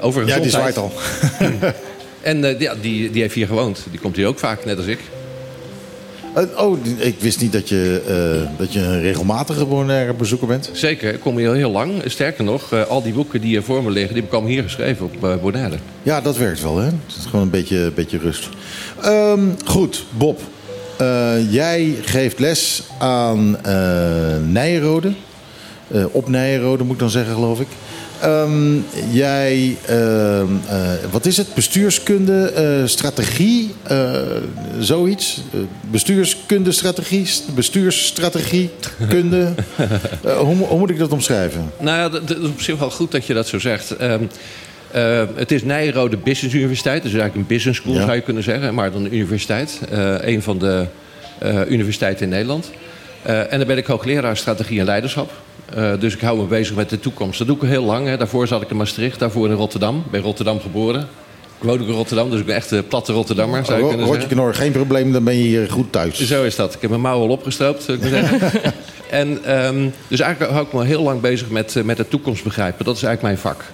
Over 0.00 0.26
ja, 0.26 0.38
die 0.38 0.50
zwaait 0.50 0.76
al. 0.76 0.92
en 2.20 2.44
uh, 2.44 2.60
ja, 2.60 2.74
die, 2.80 3.10
die 3.10 3.22
heeft 3.22 3.34
hier 3.34 3.46
gewoond. 3.46 3.86
Die 3.90 4.00
komt 4.00 4.16
hier 4.16 4.26
ook 4.26 4.38
vaak, 4.38 4.64
net 4.64 4.76
als 4.76 4.86
ik. 4.86 4.98
Uh, 6.36 6.42
oh, 6.56 6.78
ik 6.98 7.20
wist 7.20 7.40
niet 7.40 7.52
dat 7.52 7.68
je, 7.68 8.02
uh, 8.42 8.58
dat 8.58 8.72
je 8.72 8.80
een 8.80 9.00
regelmatige 9.00 9.64
Bonaire 9.64 10.14
bezoeker 10.14 10.46
bent. 10.46 10.70
Zeker, 10.72 11.14
ik 11.14 11.20
kom 11.20 11.36
hier 11.36 11.54
heel 11.54 11.70
lang. 11.70 12.02
Sterker 12.04 12.44
nog, 12.44 12.72
uh, 12.72 12.86
al 12.86 13.02
die 13.02 13.12
boeken 13.12 13.40
die 13.40 13.50
hier 13.50 13.62
voor 13.62 13.82
me 13.82 13.90
liggen, 13.90 14.14
die 14.14 14.24
komen 14.24 14.50
hier 14.50 14.62
geschreven 14.62 15.04
op 15.04 15.24
uh, 15.24 15.36
Bonaire. 15.36 15.76
Ja, 16.02 16.20
dat 16.20 16.36
werkt 16.36 16.62
wel, 16.62 16.76
hè? 16.78 16.84
Het 16.84 17.16
is 17.18 17.24
gewoon 17.24 17.40
een 17.44 17.50
beetje, 17.50 17.92
beetje 17.94 18.18
rust. 18.18 18.48
Um, 19.04 19.54
goed, 19.64 20.04
Bob. 20.10 20.40
Jij 21.50 21.94
geeft 22.02 22.38
les 22.38 22.82
aan 22.98 23.56
Nijenrode. 24.52 25.12
op 26.10 26.28
Nijenrode 26.28 26.84
moet 26.84 26.92
ik 26.92 26.98
dan 27.00 27.10
zeggen, 27.10 27.34
geloof 27.34 27.60
ik. 27.60 27.68
Um, 28.24 28.84
jij, 29.10 29.76
uh, 29.90 29.96
uh, 30.38 30.44
wat 31.10 31.26
is 31.26 31.36
het? 31.36 31.54
Bestuurskunde, 31.54 32.52
uh, 32.80 32.86
strategie, 32.86 33.74
zoiets. 34.78 35.42
bestuurskunde, 35.80 36.72
strategie, 36.72 37.28
bestuursstrategie, 37.54 38.70
kunde. 39.08 39.52
hoe, 40.44 40.56
hoe, 40.56 40.78
moet 40.78 40.90
ik 40.90 40.98
dat 40.98 41.12
omschrijven? 41.12 41.72
Nou 41.78 41.98
ja, 41.98 42.20
het 42.20 42.30
is 42.30 42.46
op 42.46 42.60
zich 42.60 42.78
wel 42.78 42.90
goed 42.90 43.10
dat 43.10 43.26
je 43.26 43.34
dat 43.34 43.48
zo 43.48 43.58
zegt. 43.58 44.02
Um, 44.02 44.28
het 45.34 45.52
is 45.52 45.62
Nijrode 45.62 46.16
Business 46.16 46.54
Universiteit. 46.54 47.02
Dus 47.02 47.12
eigenlijk 47.12 47.40
een 47.40 47.54
business 47.56 47.78
school 47.80 47.94
ja. 47.94 48.00
zou 48.00 48.14
je 48.14 48.20
kunnen 48.20 48.42
zeggen. 48.42 48.74
Maar 48.74 48.92
dan 48.92 49.04
een 49.04 49.14
universiteit. 49.14 49.80
een 50.20 50.42
van 50.42 50.58
de 50.58 50.86
universiteiten 51.68 52.24
in 52.24 52.30
Nederland. 52.30 52.70
En 53.22 53.58
dan 53.58 53.66
ben 53.66 53.76
ik 53.76 53.86
hoogleraar 53.86 54.36
strategie 54.36 54.78
en 54.78 54.84
leiderschap. 54.84 55.30
Uh, 55.76 55.92
dus 55.98 56.14
ik 56.14 56.20
hou 56.20 56.38
me 56.38 56.44
bezig 56.44 56.76
met 56.76 56.90
de 56.90 57.00
toekomst. 57.00 57.38
Dat 57.38 57.46
doe 57.46 57.56
ik 57.56 57.62
heel 57.62 57.84
lang. 57.84 58.06
Hè. 58.06 58.16
Daarvoor 58.16 58.46
zat 58.46 58.62
ik 58.62 58.70
in 58.70 58.76
Maastricht, 58.76 59.18
daarvoor 59.18 59.48
in 59.48 59.54
Rotterdam. 59.54 59.96
Ik 60.04 60.10
ben 60.10 60.20
Rotterdam 60.20 60.60
geboren. 60.60 61.00
Ik 61.60 61.66
woon 61.66 61.80
ook 61.80 61.88
in 61.88 61.94
Rotterdam, 61.94 62.30
dus 62.30 62.40
ik 62.40 62.46
ben 62.46 62.54
echt 62.54 62.70
een 62.70 62.86
platte 62.86 63.12
Rotterdammer. 63.12 63.64
Zou 63.64 64.02
Rotje 64.02 64.26
Knor, 64.26 64.54
geen 64.54 64.72
probleem, 64.72 65.12
dan 65.12 65.24
ben 65.24 65.36
je 65.36 65.42
hier 65.42 65.70
goed 65.70 65.92
thuis. 65.92 66.26
Zo 66.26 66.44
is 66.44 66.56
dat. 66.56 66.74
Ik 66.74 66.80
heb 66.80 66.90
mijn 66.90 67.02
mouwen 67.02 67.28
al 67.28 67.34
opgestroopt, 67.34 67.82
zou 67.82 67.98
ik 67.98 68.10
maar 68.10 68.28
zeggen. 68.28 68.60
En 69.10 69.44
ehm, 69.44 69.88
dus 70.08 70.20
eigenlijk 70.20 70.52
hou 70.52 70.66
ik 70.66 70.72
me 70.72 70.84
heel 70.84 71.02
lang 71.02 71.20
bezig 71.20 71.50
met, 71.50 71.76
eh, 71.76 71.82
met 71.82 71.98
het 71.98 72.10
toekomst 72.10 72.44
begrijpen. 72.44 72.84
Dat 72.84 72.96
is 72.96 73.02
eigenlijk 73.02 73.42
mijn 73.42 73.54
vak. 73.54 73.64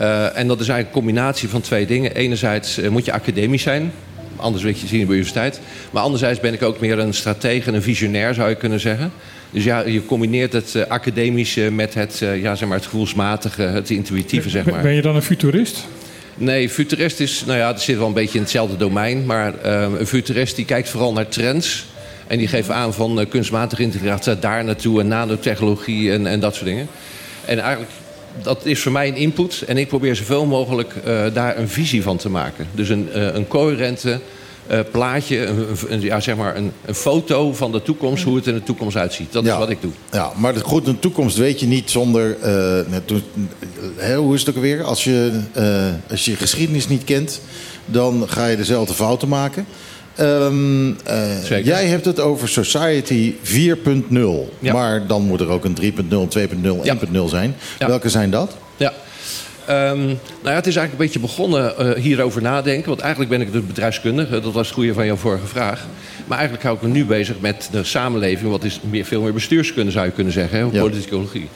Uh, 0.00 0.38
en 0.38 0.48
dat 0.48 0.60
is 0.60 0.68
eigenlijk 0.68 0.86
een 0.86 1.02
combinatie 1.02 1.48
van 1.48 1.60
twee 1.60 1.86
dingen. 1.86 2.14
Enerzijds 2.14 2.80
moet 2.90 3.04
je 3.04 3.12
academisch 3.12 3.62
zijn. 3.62 3.92
Anders 4.36 4.62
weet 4.62 4.80
je 4.80 4.86
zien 4.86 5.00
op 5.00 5.06
de 5.06 5.12
universiteit. 5.12 5.60
Maar 5.90 6.02
anderzijds 6.02 6.40
ben 6.40 6.52
ik 6.52 6.62
ook 6.62 6.80
meer 6.80 6.98
een 6.98 7.14
stratege 7.14 7.68
en 7.68 7.74
een 7.74 7.82
visionair, 7.82 8.34
zou 8.34 8.48
je 8.48 8.54
kunnen 8.54 8.80
zeggen. 8.80 9.12
Dus 9.50 9.64
ja, 9.64 9.80
je 9.80 10.06
combineert 10.06 10.52
het 10.52 10.74
uh, 10.74 10.82
academische 10.86 11.70
met 11.70 11.94
het, 11.94 12.18
ja, 12.18 12.54
zeg 12.54 12.68
maar 12.68 12.76
het 12.76 12.86
gevoelsmatige, 12.86 13.62
het 13.62 13.90
intuïtieve, 13.90 14.50
zeg 14.50 14.64
maar. 14.64 14.82
Ben 14.82 14.94
je 14.94 15.02
dan 15.02 15.14
een 15.16 15.22
futurist? 15.22 15.86
Nee, 16.34 16.68
futurist 16.68 17.20
is, 17.20 17.44
nou 17.46 17.58
ja, 17.58 17.72
dat 17.72 17.82
zit 17.82 17.96
wel 17.96 18.06
een 18.06 18.12
beetje 18.12 18.34
in 18.34 18.42
hetzelfde 18.42 18.76
domein. 18.76 19.26
Maar 19.26 19.64
een 19.64 20.06
futurist 20.06 20.56
die 20.56 20.64
kijkt 20.64 20.88
vooral 20.88 21.12
naar 21.12 21.28
trends. 21.28 21.86
En 22.26 22.38
die 22.38 22.48
geven 22.48 22.74
aan 22.74 22.94
van 22.94 23.20
uh, 23.20 23.26
kunstmatige 23.28 23.82
integratie 23.82 24.38
daar 24.38 24.64
naartoe 24.64 25.00
en 25.00 25.08
nanotechnologie 25.08 26.12
en, 26.12 26.26
en 26.26 26.40
dat 26.40 26.54
soort 26.54 26.66
dingen. 26.66 26.88
En 27.44 27.58
eigenlijk, 27.58 27.90
dat 28.42 28.66
is 28.66 28.80
voor 28.80 28.92
mij 28.92 29.08
een 29.08 29.16
input. 29.16 29.62
En 29.66 29.76
ik 29.76 29.88
probeer 29.88 30.16
zoveel 30.16 30.46
mogelijk 30.46 30.94
uh, 31.06 31.24
daar 31.32 31.58
een 31.58 31.68
visie 31.68 32.02
van 32.02 32.16
te 32.16 32.28
maken. 32.28 32.66
Dus 32.74 32.88
een, 32.88 33.08
uh, 33.14 33.34
een 33.34 33.48
coherente 33.48 34.20
plaatje, 34.90 35.46
een, 35.46 35.66
een, 35.88 36.00
ja, 36.00 36.20
zeg 36.20 36.36
maar 36.36 36.56
een, 36.56 36.72
een, 36.84 36.94
foto 36.94 37.52
van 37.52 37.72
de 37.72 37.82
toekomst, 37.82 38.24
hoe 38.24 38.36
het 38.36 38.46
in 38.46 38.54
de 38.54 38.62
toekomst 38.62 38.96
uitziet. 38.96 39.32
Dat 39.32 39.44
ja, 39.44 39.52
is 39.52 39.58
wat 39.58 39.70
ik 39.70 39.80
doe. 39.80 39.90
Ja, 40.10 40.32
maar 40.36 40.54
goed, 40.54 40.86
een 40.86 40.98
toekomst 40.98 41.36
weet 41.36 41.60
je 41.60 41.66
niet 41.66 41.90
zonder. 41.90 42.36
hoe 44.16 44.34
is 44.34 44.40
het 44.40 44.48
ook 44.48 44.54
alweer? 44.54 44.82
Als 44.82 45.04
je, 45.04 45.40
als 46.10 46.24
je 46.24 46.36
geschiedenis 46.36 46.88
niet 46.88 47.04
kent, 47.04 47.40
dan 47.86 48.24
ga 48.28 48.46
je 48.46 48.56
dezelfde 48.56 48.94
fouten 48.94 49.28
maken. 49.28 49.66
Um, 50.20 50.88
uh, 51.08 51.64
jij 51.64 51.86
hebt 51.86 52.04
het 52.04 52.20
over 52.20 52.48
Society 52.48 53.34
4.0. 53.42 54.18
Ja. 54.58 54.72
Maar 54.72 55.06
dan 55.06 55.22
moet 55.22 55.40
er 55.40 55.48
ook 55.48 55.64
een 55.64 55.76
3.0, 55.82 55.88
2.0, 56.38 56.82
ja. 56.82 56.96
1.0 56.96 57.24
zijn. 57.24 57.54
Ja. 57.78 57.86
Welke 57.86 58.08
zijn 58.08 58.30
dat? 58.30 58.56
Ja. 58.76 58.92
Um, 59.70 60.04
nou 60.04 60.18
ja, 60.42 60.54
het 60.54 60.66
is 60.66 60.76
eigenlijk 60.76 60.92
een 60.92 60.96
beetje 60.96 61.20
begonnen 61.20 61.74
uh, 61.80 62.02
hierover 62.02 62.42
nadenken. 62.42 62.88
Want 62.88 63.00
eigenlijk 63.00 63.30
ben 63.30 63.40
ik 63.40 63.52
dus 63.52 63.66
bedrijfskundige. 63.66 64.40
Dat 64.40 64.52
was 64.52 64.66
het 64.66 64.74
goede 64.74 64.94
van 64.94 65.06
jouw 65.06 65.16
vorige 65.16 65.46
vraag. 65.46 65.86
Maar 66.26 66.38
eigenlijk 66.38 66.66
hou 66.66 66.76
ik 66.76 66.82
me 66.82 66.88
nu 66.88 67.04
bezig 67.04 67.40
met 67.40 67.68
de 67.72 67.84
samenleving. 67.84 68.50
Wat 68.50 68.64
is 68.64 68.80
meer, 68.90 69.04
veel 69.04 69.22
meer 69.22 69.32
bestuurskunde 69.32 69.90
zou 69.90 70.06
je 70.06 70.12
kunnen 70.12 70.32
zeggen. 70.32 70.58
Hè? 70.58 70.80
Politicologie. 70.80 71.48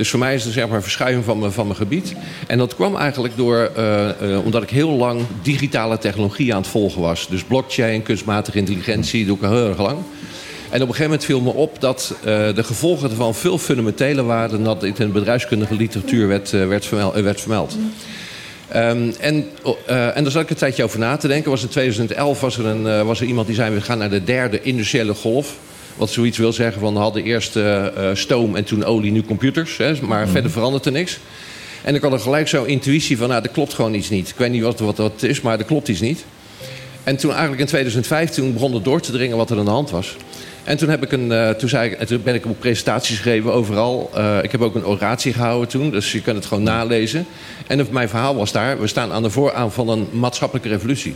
Dus 0.00 0.10
voor 0.10 0.18
mij 0.18 0.34
is 0.34 0.44
het 0.44 0.52
zeg 0.52 0.66
maar 0.66 0.76
een 0.76 0.82
verschuiving 0.82 1.24
van 1.24 1.38
mijn, 1.38 1.52
van 1.52 1.76
gebied. 1.76 2.14
En 2.46 2.58
dat 2.58 2.74
kwam 2.74 2.96
eigenlijk 2.96 3.36
door, 3.36 3.70
uh, 3.78 4.08
uh, 4.22 4.44
omdat 4.44 4.62
ik 4.62 4.70
heel 4.70 4.90
lang 4.90 5.20
digitale 5.42 5.98
technologie 5.98 6.54
aan 6.54 6.60
het 6.60 6.70
volgen 6.70 7.00
was. 7.00 7.28
Dus 7.28 7.44
blockchain, 7.44 8.02
kunstmatige 8.02 8.58
intelligentie, 8.58 9.26
doe 9.26 9.36
ik 9.36 9.42
al 9.42 9.50
heel 9.50 9.68
erg 9.68 9.78
lang. 9.78 9.98
En 9.98 10.82
op 10.82 10.88
een 10.88 10.94
gegeven 10.94 11.02
moment 11.02 11.24
viel 11.24 11.40
me 11.40 11.52
op 11.52 11.80
dat 11.80 12.14
uh, 12.18 12.24
de 12.24 12.62
gevolgen 12.62 13.10
ervan 13.10 13.34
veel 13.34 13.58
fundamenteler 13.58 14.24
waren 14.24 14.50
dan 14.50 14.64
dat 14.64 14.84
in 14.84 14.94
de 14.96 15.06
bedrijfskundige 15.06 15.74
literatuur 15.74 16.28
werd, 16.28 16.50
werd, 16.50 16.86
vermeld. 17.40 17.76
Um, 18.76 19.14
en, 19.20 19.48
uh, 19.88 20.16
en 20.16 20.22
daar 20.22 20.32
zat 20.32 20.42
ik 20.42 20.50
een 20.50 20.56
tijdje 20.56 20.84
over 20.84 20.98
na 20.98 21.16
te 21.16 21.28
denken. 21.28 21.50
Was 21.50 21.62
in 21.62 21.68
2011 21.68 22.40
was 22.40 22.58
er, 22.58 22.66
een, 22.66 23.06
was 23.06 23.20
er 23.20 23.26
iemand 23.26 23.46
die 23.46 23.56
zei: 23.56 23.74
we 23.74 23.80
gaan 23.80 23.98
naar 23.98 24.10
de 24.10 24.24
derde 24.24 24.62
industriële 24.62 25.14
golf. 25.14 25.56
Wat 25.96 26.10
zoiets 26.10 26.38
wil 26.38 26.52
zeggen 26.52 26.80
van 26.80 26.92
we 26.92 26.98
hadden 26.98 27.22
eerst 27.22 27.56
uh, 27.56 27.86
stoom 28.12 28.56
en 28.56 28.64
toen 28.64 28.84
olie, 28.84 29.12
nu 29.12 29.22
computers. 29.22 29.76
Hè, 29.76 29.92
maar 30.02 30.26
mm. 30.26 30.32
verder 30.32 30.50
verandert 30.50 30.86
er 30.86 30.92
niks. 30.92 31.18
En 31.82 31.94
ik 31.94 32.02
had 32.02 32.12
er 32.12 32.20
gelijk 32.20 32.48
zo'n 32.48 32.66
intuïtie 32.66 33.16
van, 33.16 33.28
nou, 33.28 33.42
er 33.42 33.48
klopt 33.48 33.74
gewoon 33.74 33.94
iets 33.94 34.08
niet. 34.08 34.28
Ik 34.28 34.36
weet 34.36 34.50
niet 34.50 34.62
wat, 34.62 34.78
wat 34.78 34.96
dat 34.96 35.22
is, 35.22 35.40
maar 35.40 35.58
er 35.58 35.64
klopt 35.64 35.88
iets 35.88 36.00
niet. 36.00 36.24
En 37.04 37.16
toen 37.16 37.30
eigenlijk 37.30 37.60
in 37.60 37.66
2015 37.66 38.52
begon 38.52 38.74
het 38.74 38.84
door 38.84 39.00
te 39.00 39.12
dringen 39.12 39.36
wat 39.36 39.50
er 39.50 39.58
aan 39.58 39.64
de 39.64 39.70
hand 39.70 39.90
was. 39.90 40.16
En 40.64 40.76
toen, 40.76 40.88
heb 40.88 41.02
ik 41.02 41.12
een, 41.12 41.30
uh, 41.30 41.50
toen, 41.50 41.68
zei 41.68 41.90
ik, 41.90 42.06
toen 42.06 42.22
ben 42.22 42.34
ik 42.34 42.46
op 42.46 42.58
presentaties 42.58 43.16
gegeven 43.16 43.52
overal. 43.52 44.10
Uh, 44.16 44.38
ik 44.42 44.52
heb 44.52 44.60
ook 44.60 44.74
een 44.74 44.86
oratie 44.86 45.32
gehouden 45.32 45.68
toen, 45.68 45.90
dus 45.90 46.12
je 46.12 46.22
kunt 46.22 46.36
het 46.36 46.46
gewoon 46.46 46.62
nalezen. 46.62 47.26
En 47.66 47.86
mijn 47.90 48.08
verhaal 48.08 48.34
was 48.34 48.52
daar, 48.52 48.80
we 48.80 48.86
staan 48.86 49.12
aan 49.12 49.22
de 49.22 49.30
vooraan 49.30 49.72
van 49.72 49.88
een 49.88 50.08
maatschappelijke 50.12 50.68
revolutie. 50.68 51.14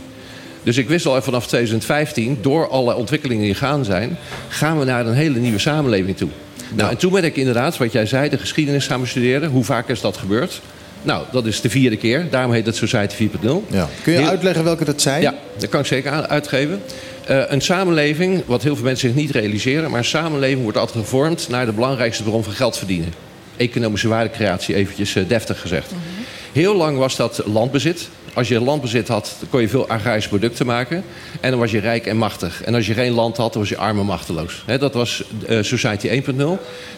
Dus 0.65 0.77
ik 0.77 0.87
wist 0.87 1.05
al 1.05 1.21
vanaf 1.21 1.47
2015, 1.47 2.37
door 2.41 2.67
alle 2.69 2.95
ontwikkelingen 2.95 3.43
die 3.43 3.55
gaan 3.55 3.85
zijn, 3.85 4.17
gaan 4.47 4.79
we 4.79 4.85
naar 4.85 5.05
een 5.05 5.13
hele 5.13 5.39
nieuwe 5.39 5.59
samenleving 5.59 6.17
toe. 6.17 6.29
Nou, 6.73 6.89
en 6.89 6.97
toen 6.97 7.11
ben 7.11 7.23
ik 7.23 7.35
inderdaad, 7.35 7.77
wat 7.77 7.91
jij 7.91 8.05
zei, 8.05 8.29
de 8.29 8.37
geschiedenis 8.37 8.87
gaan 8.87 8.99
bestuderen. 8.99 9.49
Hoe 9.49 9.63
vaak 9.63 9.89
is 9.89 10.01
dat 10.01 10.17
gebeurd? 10.17 10.61
Nou, 11.01 11.25
dat 11.31 11.45
is 11.45 11.61
de 11.61 11.69
vierde 11.69 11.97
keer. 11.97 12.27
Daarom 12.29 12.51
heet 12.51 12.65
het 12.65 12.75
Society 12.75 13.29
4.0. 13.29 13.49
Ja. 13.67 13.89
Kun 14.03 14.13
je 14.13 14.29
uitleggen 14.29 14.63
welke 14.63 14.85
dat 14.85 15.01
zijn? 15.01 15.21
Ja, 15.21 15.33
dat 15.57 15.69
kan 15.69 15.79
ik 15.79 15.85
zeker 15.85 16.11
uitgeven. 16.11 16.81
Uh, 17.29 17.43
een 17.47 17.61
samenleving, 17.61 18.43
wat 18.45 18.63
heel 18.63 18.75
veel 18.75 18.85
mensen 18.85 19.09
zich 19.09 19.17
niet 19.17 19.31
realiseren... 19.31 19.89
maar 19.89 19.99
een 19.99 20.05
samenleving 20.05 20.61
wordt 20.61 20.77
altijd 20.77 20.97
gevormd 20.97 21.47
naar 21.49 21.65
de 21.65 21.71
belangrijkste 21.71 22.23
bron 22.23 22.43
van 22.43 22.53
geld 22.53 22.77
verdienen. 22.77 23.13
Economische 23.57 24.07
waardecreatie, 24.07 24.75
eventjes 24.75 25.15
uh, 25.15 25.27
deftig 25.27 25.61
gezegd. 25.61 25.91
Mm 25.91 25.97
-hmm. 25.97 26.14
Heel 26.55 26.75
lang 26.75 26.97
was 26.97 27.15
dat 27.15 27.41
landbezit. 27.45 28.09
Als 28.33 28.47
je 28.47 28.59
landbezit 28.59 29.07
had, 29.07 29.35
kon 29.49 29.61
je 29.61 29.69
veel 29.69 29.87
agrarische 29.87 30.29
producten 30.29 30.65
maken. 30.65 31.03
En 31.41 31.49
dan 31.49 31.59
was 31.59 31.71
je 31.71 31.79
rijk 31.79 32.05
en 32.05 32.17
machtig. 32.17 32.63
En 32.63 32.75
als 32.75 32.87
je 32.87 32.93
geen 32.93 33.11
land 33.11 33.37
had, 33.37 33.53
dan 33.53 33.61
was 33.61 33.69
je 33.69 33.77
arm 33.77 33.99
en 33.99 34.05
machteloos. 34.05 34.63
He, 34.65 34.77
dat 34.77 34.93
was 34.93 35.23
uh, 35.49 35.61
Society 35.61 36.07
1.0. 36.07 36.35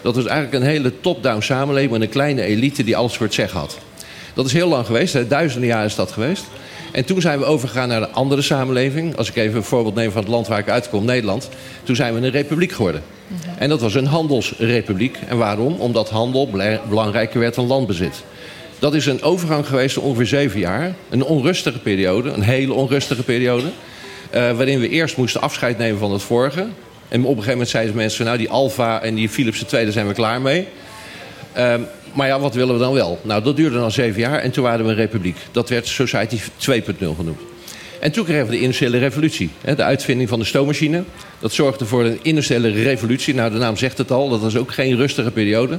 Dat 0.02 0.14
was 0.14 0.26
eigenlijk 0.26 0.52
een 0.52 0.70
hele 0.70 1.00
top-down 1.00 1.40
samenleving... 1.40 1.92
met 1.92 2.00
een 2.00 2.08
kleine 2.08 2.42
elite 2.42 2.84
die 2.84 2.96
alles 2.96 3.16
voor 3.16 3.26
het 3.26 3.34
zeggen 3.34 3.58
had. 3.58 3.78
Dat 4.34 4.46
is 4.46 4.52
heel 4.52 4.68
lang 4.68 4.86
geweest. 4.86 5.12
Hè. 5.12 5.26
Duizenden 5.26 5.68
jaar 5.68 5.84
is 5.84 5.94
dat 5.94 6.12
geweest. 6.12 6.44
En 6.92 7.04
toen 7.04 7.20
zijn 7.20 7.38
we 7.38 7.44
overgegaan 7.44 7.88
naar 7.88 8.02
een 8.02 8.12
andere 8.12 8.42
samenleving. 8.42 9.16
Als 9.16 9.28
ik 9.28 9.36
even 9.36 9.56
een 9.56 9.62
voorbeeld 9.62 9.94
neem 9.94 10.10
van 10.10 10.22
het 10.22 10.30
land 10.30 10.46
waar 10.46 10.58
ik 10.58 10.70
uitkom, 10.70 11.04
Nederland. 11.04 11.48
Toen 11.82 11.96
zijn 11.96 12.14
we 12.14 12.20
een 12.20 12.30
republiek 12.30 12.72
geworden. 12.72 13.02
-hmm. 13.28 13.36
En 13.58 13.68
dat 13.68 13.80
was 13.80 13.94
een 13.94 14.06
handelsrepubliek. 14.06 15.18
En 15.28 15.38
waarom? 15.38 15.74
Omdat 15.74 16.10
handel 16.10 16.50
belangrijker 16.88 17.40
werd 17.40 17.54
dan 17.54 17.66
landbezit. 17.66 18.22
Dat 18.78 18.94
is 18.94 19.06
een 19.06 19.22
overgang 19.22 19.66
geweest 19.66 19.94
van 19.94 20.02
ongeveer 20.02 20.26
zeven 20.26 20.60
jaar. 20.60 20.94
Een 21.10 21.22
onrustige 21.22 21.78
periode, 21.78 22.30
een 22.30 22.42
hele 22.42 22.72
onrustige 22.72 23.22
periode. 23.22 23.66
Uh, 23.66 23.70
waarin 24.32 24.80
we 24.80 24.88
eerst 24.88 25.16
moesten 25.16 25.40
afscheid 25.40 25.78
nemen 25.78 25.98
van 25.98 26.12
het 26.12 26.22
vorige. 26.22 26.66
En 27.08 27.20
op 27.20 27.26
een 27.26 27.28
gegeven 27.28 27.50
moment 27.50 27.68
zeiden 27.68 27.94
mensen... 27.94 28.24
nou, 28.24 28.38
die 28.38 28.50
Alfa 28.50 29.02
en 29.02 29.14
die 29.14 29.28
Philips 29.28 29.64
II, 29.72 29.92
zijn 29.92 30.06
we 30.06 30.14
klaar 30.14 30.40
mee. 30.40 30.66
Uh, 31.56 31.74
maar 32.12 32.26
ja, 32.26 32.40
wat 32.40 32.54
willen 32.54 32.74
we 32.74 32.80
dan 32.80 32.92
wel? 32.92 33.18
Nou, 33.22 33.42
dat 33.42 33.56
duurde 33.56 33.78
dan 33.78 33.90
zeven 33.90 34.20
jaar 34.20 34.38
en 34.38 34.50
toen 34.50 34.64
waren 34.64 34.84
we 34.84 34.90
een 34.90 34.96
republiek. 34.96 35.36
Dat 35.52 35.68
werd 35.68 35.86
Society 35.86 36.38
2.0 36.38 36.42
genoemd. 36.98 37.40
En 38.00 38.12
toen 38.12 38.24
kregen 38.24 38.44
we 38.44 38.50
de 38.50 38.60
industriële 38.60 38.98
revolutie. 38.98 39.50
De 39.76 39.82
uitvinding 39.82 40.28
van 40.28 40.38
de 40.38 40.44
stoommachine. 40.44 41.04
Dat 41.38 41.52
zorgde 41.52 41.86
voor 41.86 42.04
een 42.04 42.18
industriële 42.22 42.70
revolutie. 42.70 43.34
Nou, 43.34 43.52
de 43.52 43.58
naam 43.58 43.76
zegt 43.76 43.98
het 43.98 44.10
al, 44.10 44.28
dat 44.28 44.40
was 44.40 44.56
ook 44.56 44.72
geen 44.72 44.96
rustige 44.96 45.30
periode. 45.30 45.78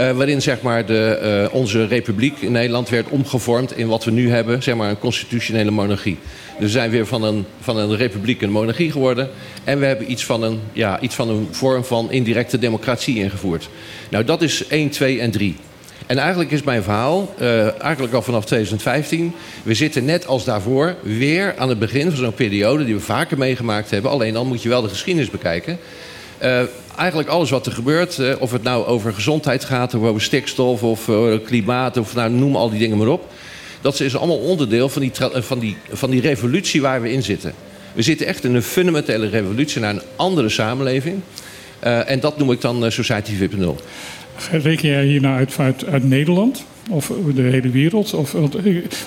Uh, 0.00 0.10
waarin 0.10 0.42
zeg 0.42 0.62
maar, 0.62 0.86
de, 0.86 1.48
uh, 1.50 1.54
onze 1.54 1.86
republiek 1.86 2.40
in 2.40 2.52
Nederland 2.52 2.88
werd 2.88 3.08
omgevormd 3.08 3.76
in 3.76 3.88
wat 3.88 4.04
we 4.04 4.10
nu 4.10 4.30
hebben, 4.30 4.62
zeg 4.62 4.74
maar 4.74 4.90
een 4.90 4.98
constitutionele 4.98 5.70
monarchie. 5.70 6.18
Dus 6.58 6.66
we 6.66 6.68
zijn 6.68 6.90
weer 6.90 7.06
van 7.06 7.22
een, 7.22 7.44
van 7.60 7.76
een 7.76 7.96
republiek 7.96 8.42
een 8.42 8.50
monarchie 8.50 8.90
geworden. 8.90 9.30
En 9.64 9.78
we 9.78 9.86
hebben 9.86 10.10
iets 10.10 10.24
van, 10.24 10.42
een, 10.42 10.60
ja, 10.72 11.00
iets 11.00 11.14
van 11.14 11.28
een 11.28 11.48
vorm 11.50 11.84
van 11.84 12.10
indirecte 12.10 12.58
democratie 12.58 13.16
ingevoerd. 13.16 13.68
Nou, 14.10 14.24
dat 14.24 14.42
is 14.42 14.66
1, 14.66 14.88
2 14.88 15.20
en 15.20 15.30
3. 15.30 15.56
En 16.06 16.18
eigenlijk 16.18 16.50
is 16.50 16.62
mijn 16.62 16.82
verhaal, 16.82 17.34
uh, 17.40 17.82
eigenlijk 17.82 18.14
al 18.14 18.22
vanaf 18.22 18.44
2015... 18.44 19.32
we 19.62 19.74
zitten 19.74 20.04
net 20.04 20.26
als 20.26 20.44
daarvoor 20.44 20.96
weer 21.02 21.54
aan 21.56 21.68
het 21.68 21.78
begin 21.78 22.08
van 22.08 22.16
zo'n 22.16 22.34
periode... 22.34 22.84
die 22.84 22.94
we 22.94 23.00
vaker 23.00 23.38
meegemaakt 23.38 23.90
hebben. 23.90 24.10
Alleen 24.10 24.32
dan 24.32 24.46
moet 24.46 24.62
je 24.62 24.68
wel 24.68 24.82
de 24.82 24.88
geschiedenis 24.88 25.30
bekijken. 25.30 25.78
Eigenlijk 26.96 27.28
alles 27.28 27.50
wat 27.50 27.66
er 27.66 27.72
gebeurt, 27.72 28.18
uh, 28.18 28.34
of 28.38 28.52
het 28.52 28.62
nou 28.62 28.86
over 28.86 29.12
gezondheid 29.12 29.64
gaat... 29.64 29.94
of 29.94 30.02
over 30.02 30.22
stikstof 30.22 30.82
of 30.82 31.08
uh, 31.08 31.34
klimaat, 31.44 31.96
of 31.96 32.14
nou, 32.14 32.30
noem 32.30 32.56
al 32.56 32.70
die 32.70 32.78
dingen 32.78 32.98
maar 32.98 33.08
op... 33.08 33.32
dat 33.80 34.00
is 34.00 34.16
allemaal 34.16 34.38
onderdeel 34.38 34.88
van 34.88 35.02
die, 35.02 35.12
van, 35.32 35.58
die, 35.58 35.76
van 35.92 36.10
die 36.10 36.20
revolutie 36.20 36.82
waar 36.82 37.02
we 37.02 37.12
in 37.12 37.22
zitten. 37.22 37.54
We 37.92 38.02
zitten 38.02 38.26
echt 38.26 38.44
in 38.44 38.54
een 38.54 38.62
fundamentele 38.62 39.28
revolutie 39.28 39.80
naar 39.80 39.94
een 39.94 40.02
andere 40.16 40.48
samenleving. 40.48 41.20
en 41.80 42.20
dat 42.20 42.38
noem 42.38 42.50
ik 42.50 42.60
dan 42.60 42.92
Society 42.92 43.32
4.0. 43.38 43.66
Reken 44.50 44.88
jij 44.88 45.04
hier 45.04 45.20
nou 45.20 45.36
uit, 45.36 45.54
uit, 45.58 45.86
uit 45.86 46.04
Nederland? 46.04 46.64
Of 46.90 47.12
de 47.34 47.42
hele 47.42 47.70
wereld? 47.70 48.14
Of, 48.14 48.32
want 48.32 48.56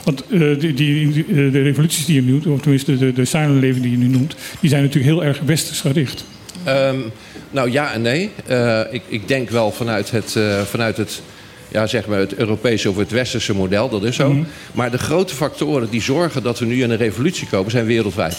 want 0.03 0.23
uh, 0.27 0.59
die, 0.59 0.73
die, 0.73 1.25
de 1.51 1.61
revoluties 1.61 2.05
die 2.05 2.15
je 2.15 2.31
noemt, 2.31 2.47
of 2.47 2.61
tenminste 2.61 2.97
de, 2.97 3.13
de 3.13 3.25
samenleving 3.25 3.83
die 3.83 3.91
je 3.91 3.97
nu 3.97 4.07
noemt, 4.07 4.35
die 4.59 4.69
zijn 4.69 4.83
natuurlijk 4.83 5.13
heel 5.13 5.23
erg 5.23 5.39
westers 5.45 5.81
gericht. 5.81 6.25
Um, 6.67 7.11
nou 7.51 7.71
ja 7.71 7.93
en 7.93 8.01
nee. 8.01 8.31
Uh, 8.49 8.81
ik, 8.89 9.01
ik, 9.07 9.27
denk 9.27 9.49
wel 9.49 9.71
vanuit 9.71 10.11
het, 10.11 10.35
uh, 10.37 10.61
vanuit 10.61 10.97
het, 10.97 11.21
ja, 11.67 11.87
zeg 11.87 12.05
maar 12.05 12.19
het 12.19 12.35
Europese 12.35 12.89
of 12.89 12.97
het 12.97 13.11
Westerse 13.11 13.53
model, 13.53 13.89
dat 13.89 14.03
is 14.03 14.15
zo. 14.15 14.27
Mm 14.27 14.35
-hmm. 14.35 14.47
Maar 14.71 14.91
de 14.91 14.97
grote 14.97 15.35
factoren 15.35 15.89
die 15.89 16.01
zorgen 16.01 16.43
dat 16.43 16.59
we 16.59 16.65
nu 16.65 16.83
in 16.83 16.89
een 16.89 16.97
revolutie 16.97 17.47
komen, 17.47 17.71
zijn 17.71 17.85
wereldwijd. 17.85 18.37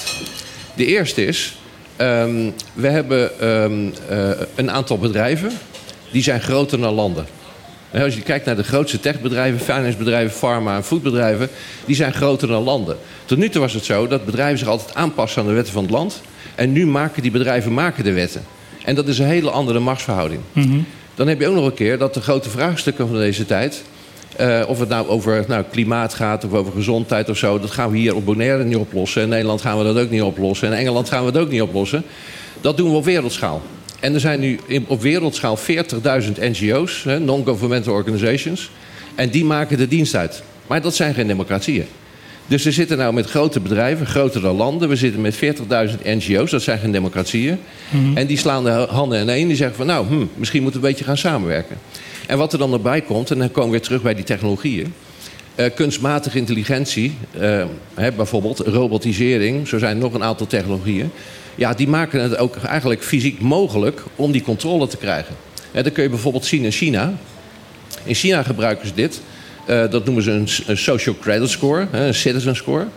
De 0.75 0.87
eerste 0.87 1.27
is, 1.27 1.59
um, 1.97 2.55
we 2.73 2.89
hebben 2.89 3.49
um, 3.49 3.93
uh, 4.11 4.31
een 4.55 4.71
aantal 4.71 4.99
bedrijven 4.99 5.53
die 6.11 6.23
zijn 6.23 6.41
groter 6.41 6.81
dan 6.81 6.95
landen. 6.95 7.27
Als 7.93 8.15
je 8.15 8.23
kijkt 8.23 8.47
naar 8.47 8.57
de 8.57 8.65
grootste 8.65 9.01
techbedrijven, 9.01 9.61
financebedrijven, 9.61 10.39
pharma 10.39 10.77
en 10.77 10.85
foodbedrijven, 10.85 11.49
die 11.85 11.97
zijn 11.97 12.13
groter 12.13 12.49
dan 12.49 12.63
landen. 12.63 12.97
Tot 13.25 13.39
nu 13.39 13.49
toe 13.49 13.61
was 13.61 13.73
het 13.73 13.85
zo 13.85 14.07
dat 14.07 14.25
bedrijven 14.25 14.59
zich 14.59 14.69
altijd 14.69 14.95
aanpassen 14.95 15.43
aan 15.43 15.49
de 15.49 15.55
wetten 15.55 15.73
van 15.73 15.83
het 15.83 15.93
land. 15.93 16.23
En 16.55 16.73
nu 16.73 16.87
maken 16.87 17.23
die 17.23 17.31
bedrijven 17.31 17.75
maken 17.75 18.05
de 18.05 18.13
wetten. 18.13 18.45
En 18.89 18.95
dat 18.95 19.09
is 19.09 19.19
een 19.19 19.27
hele 19.27 19.51
andere 19.51 19.79
machtsverhouding. 19.79 20.41
Mhm. 20.53 20.79
Dan 21.15 21.29
heb 21.29 21.41
je 21.41 21.47
ook 21.47 21.55
nog 21.55 21.65
een 21.65 21.75
keer 21.75 21.99
dat 21.99 22.15
de 22.15 22.21
grote 22.21 22.51
vraagstukken 22.51 23.09
van 23.09 23.17
deze 23.17 23.47
tijd... 23.47 23.83
eh, 24.37 24.63
of 24.67 24.79
het 24.79 24.89
nou 24.89 25.09
over 25.09 25.45
nou, 25.49 25.65
klimaat 25.71 26.15
gaat 26.15 26.45
of 26.45 26.53
over 26.53 26.73
gezondheid 26.73 27.29
of 27.29 27.37
zo... 27.37 27.59
dat 27.61 27.71
gaan 27.71 27.91
we 27.91 27.97
hier 27.97 28.15
op 28.15 28.25
Bonaire 28.25 28.65
niet 28.65 28.77
oplossen. 28.77 29.23
In 29.23 29.29
Nederland 29.29 29.61
gaan 29.61 29.79
we 29.79 29.85
dat 29.85 29.99
ook 29.99 30.11
niet 30.11 30.23
oplossen. 30.23 30.69
In 30.69 30.75
Engeland 30.75 31.09
gaan 31.09 31.21
we 31.21 31.27
het 31.27 31.37
ook 31.39 31.51
niet 31.51 31.63
oplossen. 31.63 32.03
Dat 32.61 32.77
doen 32.77 32.91
we 32.91 32.97
op 32.97 33.05
wereldschaal. 33.05 33.63
En 34.01 34.15
er 34.15 34.21
zijn 34.21 34.41
nu 34.41 34.59
op 34.87 35.03
wereldschaal 35.03 35.59
40.000 35.59 35.63
NGO's, 36.41 37.05
non-governmental 37.05 37.95
organizations... 37.95 38.71
en 39.15 39.31
die 39.31 39.45
maken 39.45 39.79
de 39.79 39.89
dienst 39.89 40.15
uit. 40.15 40.43
Maar 40.67 40.83
dat 40.83 40.95
zijn 40.95 41.15
geen 41.15 41.27
democratieën. 41.27 41.87
Dus 42.49 42.65
we 42.65 42.73
zitten 42.73 42.99
nou 42.99 43.13
met 43.13 43.31
grote 43.31 43.61
bedrijven, 43.61 44.07
grotere 44.07 44.53
landen. 44.53 44.89
We 44.89 44.97
zitten 44.97 45.21
met 45.21 45.37
40.000 45.37 45.41
NGO's, 46.03 46.51
dat 46.51 46.63
zijn 46.63 46.79
geen 46.79 46.93
democratieën. 46.93 47.59
En 48.15 48.27
die 48.27 48.37
slaan 48.37 48.65
de 48.65 48.71
handen 48.71 49.23
ineen. 49.23 49.49
Die 49.49 49.57
zeggen 49.57 49.77
van 49.77 49.87
nou, 49.87 50.07
hm, 50.07 50.25
misschien 50.35 50.63
moeten 50.63 50.81
we 50.81 50.87
een 50.87 50.93
beetje 50.93 51.09
gaan 51.09 51.19
samenwerken. 51.19 51.77
En 52.27 52.39
wat 52.39 52.53
er 52.53 52.59
dan 52.59 52.73
erbij 52.73 53.01
komt, 53.01 53.31
en 53.31 53.39
dan 53.39 53.51
komen 53.51 53.71
we 53.71 53.77
weer 53.77 53.87
terug 53.87 54.03
bij 54.03 54.15
die 54.15 54.25
technologieën. 54.25 54.95
Eh, 55.55 55.67
kunstmatige 55.75 56.39
intelligentie, 56.39 57.15
eh, 57.39 57.65
hè, 57.95 58.13
bijvoorbeeld 58.13 58.59
robotisering, 58.59 59.69
zo 59.69 59.79
zijn 59.79 59.97
er 59.97 60.03
nog 60.03 60.15
een 60.15 60.23
aantal 60.23 60.47
technologieën. 60.47 61.11
Ja, 61.55 61.75
die 61.75 61.89
maken 61.89 62.23
het 62.23 62.37
ook 62.37 62.57
eigenlijk 62.57 63.03
fysiek 63.03 63.41
mogelijk 63.41 64.03
om 64.17 64.33
die 64.33 64.43
controle 64.43 64.87
te 64.87 64.97
krijgen. 64.97 65.35
Dat 65.73 65.93
kun 65.93 66.03
je 66.03 66.09
bijvoorbeeld 66.09 66.45
zien 66.45 66.65
in 66.65 66.71
China. 66.71 67.13
In 68.05 68.15
China 68.15 68.43
gebruiken 68.43 68.87
ze 68.87 68.95
dit. 68.95 69.21
Eh, 69.69 69.91
dat 69.91 70.05
noemen 70.05 70.23
ze 70.23 70.31
een, 70.67 70.77
social 70.77 71.15
credit 71.21 71.51
score, 71.51 71.87
een 71.93 72.15
citizen 72.15 72.57
score. 72.57 72.81
En 72.81 72.89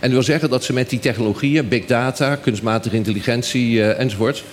dat 0.00 0.10
wil 0.10 0.22
zeggen 0.22 0.50
dat 0.50 0.64
ze 0.64 0.72
met 0.72 0.90
die 0.90 0.98
technologieën, 0.98 1.68
big 1.68 1.84
data, 1.86 2.36
kunstmatige 2.36 2.96
intelligentie 2.96 3.82
eh, 3.82 4.00
enzovoort... 4.00 4.44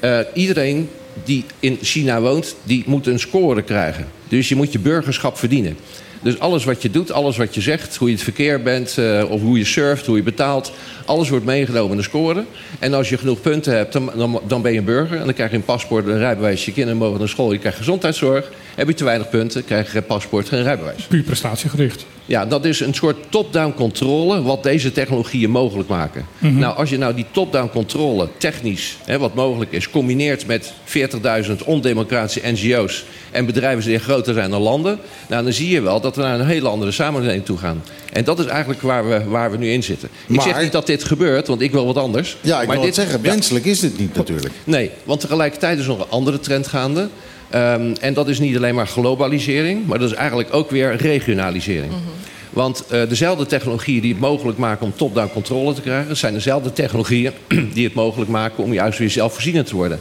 eh, 0.00 0.18
iedereen 0.34 0.88
die 1.24 1.44
in 1.60 1.78
China 1.82 2.20
woont, 2.20 2.56
die 2.62 2.82
moet 2.86 3.06
een 3.06 3.18
score 3.18 3.62
krijgen. 3.62 4.06
Dus 4.28 4.48
je 4.48 4.56
moet 4.56 4.72
je 4.72 4.78
burgerschap 4.78 5.38
verdienen. 5.38 5.76
Dus 6.22 6.38
alles 6.38 6.64
wat 6.64 6.82
je 6.82 6.90
doet, 6.90 7.12
alles 7.12 7.36
wat 7.36 7.54
je 7.54 7.60
zegt, 7.60 7.96
hoe 7.96 8.08
je 8.08 8.14
het 8.14 8.22
verkeer 8.22 8.62
bent, 8.62 8.98
of 9.28 9.40
hoe 9.40 9.58
je 9.58 9.64
surft, 9.64 10.06
hoe 10.06 10.16
je 10.16 10.22
betaalt, 10.22 10.72
alles 11.04 11.28
wordt 11.28 11.44
meegenomen 11.44 11.90
in 11.90 11.96
de 11.96 12.02
score. 12.02 12.44
En 12.78 12.94
als 12.94 13.08
je 13.08 13.18
genoeg 13.18 13.40
punten 13.40 13.76
hebt, 13.76 13.92
dan, 13.92 14.10
dan, 14.16 14.40
dan 14.46 14.62
ben 14.62 14.72
je 14.72 14.78
een 14.78 14.84
burger. 14.84 15.18
En 15.18 15.24
dan 15.24 15.34
krijg 15.34 15.50
je 15.50 15.56
een 15.56 15.64
paspoort, 15.64 16.06
een 16.06 16.18
rijbewijs, 16.18 16.64
je 16.64 16.72
kinderen 16.72 16.98
mogen 16.98 17.18
naar 17.18 17.28
school, 17.28 17.52
je 17.52 17.58
krijgt 17.58 17.78
gezondheidszorg. 17.78 18.50
Heb 18.74 18.88
je 18.88 18.94
te 18.94 19.04
weinig 19.04 19.28
punten, 19.28 19.64
krijg 19.64 19.84
je 19.84 19.90
geen 19.90 20.06
paspoort, 20.06 20.48
geen 20.48 20.62
rijbewijs. 20.62 21.02
Puur 21.02 21.22
prestatiegericht. 21.22 22.04
Ja, 22.26 22.46
dat 22.46 22.64
is 22.64 22.80
een 22.80 22.94
soort 22.94 23.16
top-down 23.28 23.72
controle 23.76 24.42
wat 24.42 24.62
deze 24.62 24.92
technologieën 24.92 25.50
mogelijk 25.50 25.88
maken. 25.88 26.26
Mhm. 26.38 26.58
Nou, 26.58 26.76
als 26.76 26.90
je 26.90 26.98
nou 26.98 27.14
die 27.14 27.26
top-down 27.30 27.68
controle 27.72 28.28
technisch, 28.36 28.96
hè, 29.04 29.18
wat 29.18 29.34
mogelijk 29.34 29.72
is, 29.72 29.90
combineert 29.90 30.46
met 30.46 30.72
40.000 30.84 31.64
ondemocratische 31.64 32.40
NGO's 32.52 33.04
en 33.30 33.46
bedrijven 33.46 33.84
die 33.84 33.98
groter 33.98 34.34
zijn 34.34 34.50
dan 34.50 34.60
landen, 34.62 34.98
nou, 35.28 35.44
dan 35.44 35.52
zie 35.52 35.68
je 35.68 35.80
wel 35.80 36.00
dat 36.00 36.16
we 36.16 36.22
naar 36.22 36.40
een 36.40 36.46
hele 36.46 36.68
andere 36.68 36.90
samenleving 36.90 37.44
toe 37.44 37.58
gaan. 37.58 37.82
En 38.12 38.24
dat 38.24 38.38
is 38.38 38.46
eigenlijk 38.46 38.80
waar 38.82 39.08
we, 39.08 39.24
waar 39.24 39.50
we 39.50 39.56
nu 39.56 39.70
in 39.70 39.82
zitten. 39.82 40.08
Ik 40.28 40.40
zeg 40.40 40.60
niet 40.62 40.72
dat 40.72 40.86
dit 40.86 41.04
gebeurt, 41.04 41.46
want 41.46 41.60
ik 41.60 41.72
wil 41.72 41.86
wat 41.86 41.96
anders. 41.96 42.36
Ja, 42.40 42.60
ik 42.60 42.66
maar 42.66 42.76
wil 42.76 42.84
dit- 42.84 42.94
zeggen, 42.94 43.20
ja. 43.22 43.30
wenselijk 43.30 43.64
is 43.64 43.80
dit 43.80 43.98
niet 43.98 44.14
natuurlijk. 44.14 44.54
Nee, 44.64 44.90
want 45.04 45.20
tegelijkertijd 45.20 45.78
is 45.78 45.86
nog 45.86 45.98
een 45.98 46.10
andere 46.10 46.40
trend 46.40 46.66
gaande. 46.66 47.08
Ehm, 47.52 47.94
en 48.00 48.14
dat 48.14 48.28
is 48.28 48.38
niet 48.38 48.56
alleen 48.56 48.74
maar 48.74 48.86
globalisering, 48.86 49.86
maar 49.86 49.98
dat 49.98 50.10
is 50.10 50.16
eigenlijk 50.16 50.54
ook 50.54 50.70
weer 50.70 50.96
regionalisering. 50.96 51.92
Want 52.50 52.86
eh, 52.86 53.08
dezelfde 53.08 53.46
technologieën 53.46 54.00
die 54.00 54.12
het 54.12 54.20
mogelijk 54.20 54.58
maken 54.58 54.84
om 54.84 54.92
top-down 54.96 55.32
controle 55.32 55.74
te 55.74 55.80
krijgen, 55.80 56.16
zijn 56.16 56.34
dezelfde 56.34 56.72
technologieën 56.72 57.32
die 57.74 57.84
het 57.84 57.94
mogelijk 57.94 58.30
maken 58.30 58.64
om 58.64 58.72
juist 58.72 58.98
weer 58.98 59.10
zelfvoorzienend 59.10 59.66
te 59.66 59.76
worden. 59.76 60.00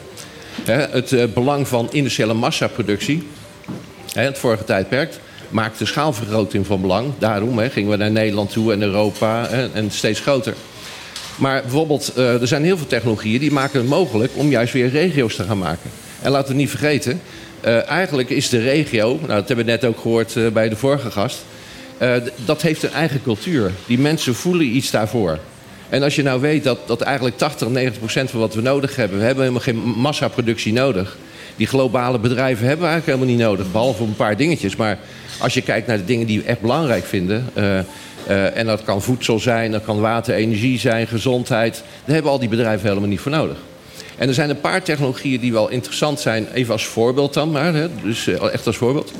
Het 0.66 1.12
eh, 1.12 1.24
belang 1.34 1.68
van 1.68 1.88
industriële 1.92 2.34
massaproductie, 2.34 3.28
het 4.14 4.38
vorige 4.38 4.64
tijdperk, 4.64 5.14
maakt 5.50 5.80
de 5.80 5.86
schaalvergroting 5.86 6.66
van 6.66 6.82
belang. 6.82 7.08
Daarom 7.18 7.60
gingen 7.60 7.92
we 7.92 7.98
naar 7.98 8.12
Nederland 8.12 8.52
toe 8.52 8.74
en 8.74 8.82
Europa 8.82 9.48
en 9.74 9.92
steeds 9.92 10.20
groter. 10.20 10.54
Maar 11.36 11.62
bijvoorbeeld, 11.62 12.14
eh, 12.16 12.42
er 12.42 12.48
zijn 12.48 12.64
heel 12.64 12.78
veel 12.78 12.88
technologieën 12.88 13.40
die 13.40 13.52
maken 13.52 13.80
het 13.80 13.90
mogelijk 13.90 14.32
om 14.36 14.50
juist 14.50 14.74
weer 14.74 14.90
regio's 14.90 15.36
te 15.36 15.44
gaan 15.44 15.58
maken. 15.58 15.90
En 16.22 16.32
laten 16.32 16.52
we 16.52 16.60
niet 16.60 16.70
vergeten, 16.70 17.22
eh, 17.62 17.90
eigenlijk 17.90 18.30
is 18.30 18.50
de 18.50 18.60
regio, 18.60 19.08
nou, 19.08 19.28
dat 19.28 19.48
hebben 19.48 19.66
we 19.66 19.72
net 19.72 19.86
ook 19.86 20.00
gehoord 20.00 20.36
eh, 20.36 20.48
bij 20.48 20.70
de 20.70 20.76
vorige 20.76 21.12
gast, 21.12 21.46
eh, 21.98 22.14
dat 22.46 22.62
heeft 22.62 22.84
een 22.84 22.92
eigen 22.92 23.24
cultuur. 23.24 23.72
Die 23.86 24.00
mensen 24.00 24.36
voelen 24.36 24.76
iets 24.76 24.92
daarvoor. 24.92 25.40
En 25.90 26.04
als 26.04 26.16
je 26.16 26.24
nou 26.24 26.42
weet 26.42 26.64
dat, 26.64 26.88
dat 26.88 27.02
eigenlijk 27.02 27.38
80, 27.38 27.70
90 27.70 28.00
procent 28.00 28.30
van 28.30 28.40
wat 28.40 28.54
we 28.54 28.62
nodig 28.62 28.96
hebben, 28.96 29.18
we 29.18 29.24
hebben 29.24 29.44
helemaal 29.44 29.64
geen 29.64 29.78
massaproductie 29.78 30.74
nodig. 30.74 31.18
Die 31.56 31.68
globale 31.68 32.20
bedrijven 32.20 32.68
hebben 32.68 32.86
we 32.86 32.92
eigenlijk 32.92 33.20
helemaal 33.20 33.38
niet 33.38 33.48
nodig, 33.58 33.72
behalve 33.72 34.04
een 34.04 34.16
paar 34.16 34.38
dingetjes. 34.38 34.76
Maar 34.76 35.00
als 35.40 35.54
je 35.54 35.62
kijkt 35.62 35.88
naar 35.88 35.98
de 35.98 36.06
dingen 36.06 36.28
die 36.28 36.40
we 36.40 36.46
echt 36.46 36.62
belangrijk 36.62 37.06
vinden, 37.06 37.46
en 38.54 38.66
dat 38.66 38.84
kan 38.84 39.02
voedsel 39.02 39.40
zijn, 39.40 39.72
dat 39.72 39.84
kan 39.84 40.00
water, 40.00 40.34
energie 40.34 40.80
zijn, 40.80 41.08
gezondheid, 41.08 41.84
daar 42.06 42.14
hebben 42.14 42.32
al 42.32 42.40
die 42.40 42.50
bedrijven 42.50 42.88
helemaal 42.88 43.10
niet 43.10 43.20
voor 43.20 43.32
nodig. 43.32 43.58
En 44.22 44.28
er 44.28 44.34
zijn 44.34 44.50
een 44.50 44.62
paar 44.62 44.84
technologieën 44.84 45.40
die 45.40 45.52
wel 45.52 45.70
interessant 45.70 46.20
zijn, 46.20 46.48
even 46.54 46.74
als 46.74 46.86
voorbeeld 46.86 47.34
dan 47.34 47.52
maar, 47.52 47.74
hè, 47.74 47.88
dus 48.04 48.28
eh, 48.28 48.54
echt 48.54 48.68
als 48.68 48.78
voorbeeld. 48.78 49.12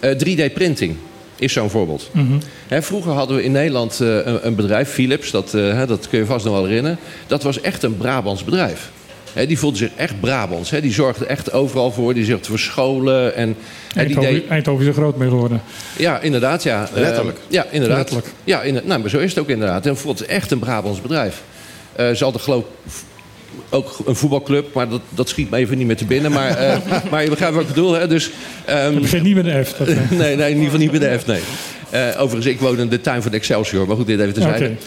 Eh, 0.00 0.10
3D-printing 0.18 0.96
is 1.36 1.52
zo'n 1.52 1.70
voorbeeld. 1.70 2.08
Mhm. 2.12 2.38
Hè, 2.68 2.82
vroeger 2.82 3.12
hadden 3.12 3.36
we 3.36 3.44
in 3.44 3.52
Nederland 3.52 4.00
eh, 4.00 4.16
een, 4.16 4.46
een 4.46 4.54
bedrijf, 4.54 4.88
Philips, 4.88 5.30
dat, 5.30 5.54
eh, 5.54 5.72
hè, 5.72 5.86
dat 5.86 6.08
kun 6.08 6.18
je 6.18 6.26
vast 6.26 6.44
nog 6.44 6.54
wel 6.54 6.64
herinneren. 6.64 6.98
Dat 7.26 7.42
was 7.42 7.60
echt 7.60 7.82
een 7.82 7.96
Brabants 7.96 8.44
bedrijf. 8.44 8.90
Hè, 9.32 9.46
die 9.46 9.58
voelde 9.58 9.76
zich 9.76 9.90
echt 9.96 10.20
Brabants. 10.20 10.70
Hè. 10.70 10.80
Die 10.80 10.92
zorgde 10.92 11.26
echt 11.26 11.52
overal 11.52 11.92
voor. 11.92 12.14
Die 12.14 12.24
zorgde 12.24 12.46
voor 12.46 12.58
scholen. 12.58 13.34
En, 13.34 13.56
die 13.88 14.02
Eindhoven, 14.02 14.32
deed, 14.32 14.48
Eindhoven 14.48 14.82
is 14.82 14.88
er 14.88 14.94
groot 14.94 15.16
mee 15.16 15.28
geworden. 15.28 15.62
ja, 15.96 16.20
inderdaad. 16.20 16.62
Ja. 16.62 16.88
Eh, 16.94 17.00
Letterlijk. 17.00 17.38
ja, 17.48 17.66
inderdaad. 17.70 17.98
Letterlijk. 17.98 18.28
Ja, 18.44 18.62
in, 18.62 18.80
nou, 18.84 19.00
maar 19.00 19.10
zo 19.10 19.18
is 19.18 19.30
het 19.30 19.38
ook 19.38 19.48
inderdaad. 19.48 19.86
En 19.86 19.96
voelt 19.96 20.24
echt 20.24 20.50
een 20.50 20.58
Brabants 20.58 21.00
bedrijf. 21.00 21.42
Eh 21.92 22.10
ze 22.10 22.24
hadden 22.24 22.42
geloof 22.42 22.62
ik 22.62 22.92
ook 23.70 23.98
een 24.06 24.16
voetbalclub, 24.16 24.74
maar 24.74 24.88
dat, 24.88 25.00
dat 25.08 25.28
schiet 25.28 25.50
me 25.50 25.56
even 25.56 25.78
niet 25.78 25.86
meer 25.86 25.96
te 25.96 26.04
binnen. 26.04 26.32
Maar, 26.32 26.48
eh, 26.56 26.76
maar 27.10 27.22
je 27.22 27.28
begrijpt 27.30 27.54
wat 27.54 27.62
ik 27.64 27.68
bedoel. 27.68 27.92
Hè? 27.92 28.06
Dus, 28.06 28.30
ehm, 28.64 28.78
Het 28.92 29.00
begint 29.00 29.22
niet 29.22 29.34
met 29.34 29.46
een 29.46 29.64
F. 29.64 29.72
Dat, 29.72 29.86
nee, 30.10 30.36
nee, 30.36 30.36
in 30.36 30.48
ieder 30.48 30.64
geval 30.64 30.78
niet 30.78 30.90
bij 30.90 30.98
de 30.98 31.18
F, 31.18 31.26
nee. 31.26 31.40
Eh, 31.90 32.20
overigens, 32.20 32.46
ik 32.54 32.60
woon 32.60 32.78
in 32.78 32.88
de 32.88 33.00
tuin 33.00 33.22
van 33.22 33.30
de 33.30 33.36
Excelsior. 33.36 33.86
Maar 33.86 33.96
goed, 33.96 34.06
dit 34.06 34.20
even 34.20 34.32
te 34.34 34.40
Oké. 34.40 34.48
zeggen. 34.58 34.78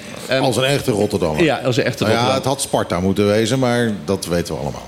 Als 0.44 0.58
een 0.58 0.64
echte 0.64 0.92
Rotterdammer. 0.92 1.44
Ja, 1.44 1.58
als 1.64 1.78
een 1.78 1.84
echte 1.84 2.04
Nou 2.04 2.16
ja, 2.16 2.22
Rotterdam. 2.24 2.52
het 2.52 2.60
had 2.60 2.62
Sparta 2.70 3.00
moeten 3.00 3.28
wezen, 3.28 3.60
maar 3.60 3.92
dat 4.06 4.26
weten 4.26 4.54
we 4.54 4.60
allemaal. 4.62 4.88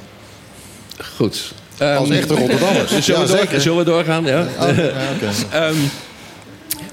Goed. 1.16 1.54
Als 1.80 2.10
Ehm, 2.10 2.12
echte 2.12 2.34
Rotterdammers. 2.36 2.92
Zullen, 3.06 3.22
Ja, 3.22 3.28
we 3.28 3.38
zeker. 3.38 3.62
zullen 3.62 3.78
we 3.78 3.84
doorgaan? 3.84 4.26
Ja. 4.26 4.48
Oh. 4.60 4.68
Ehm, 5.52 5.76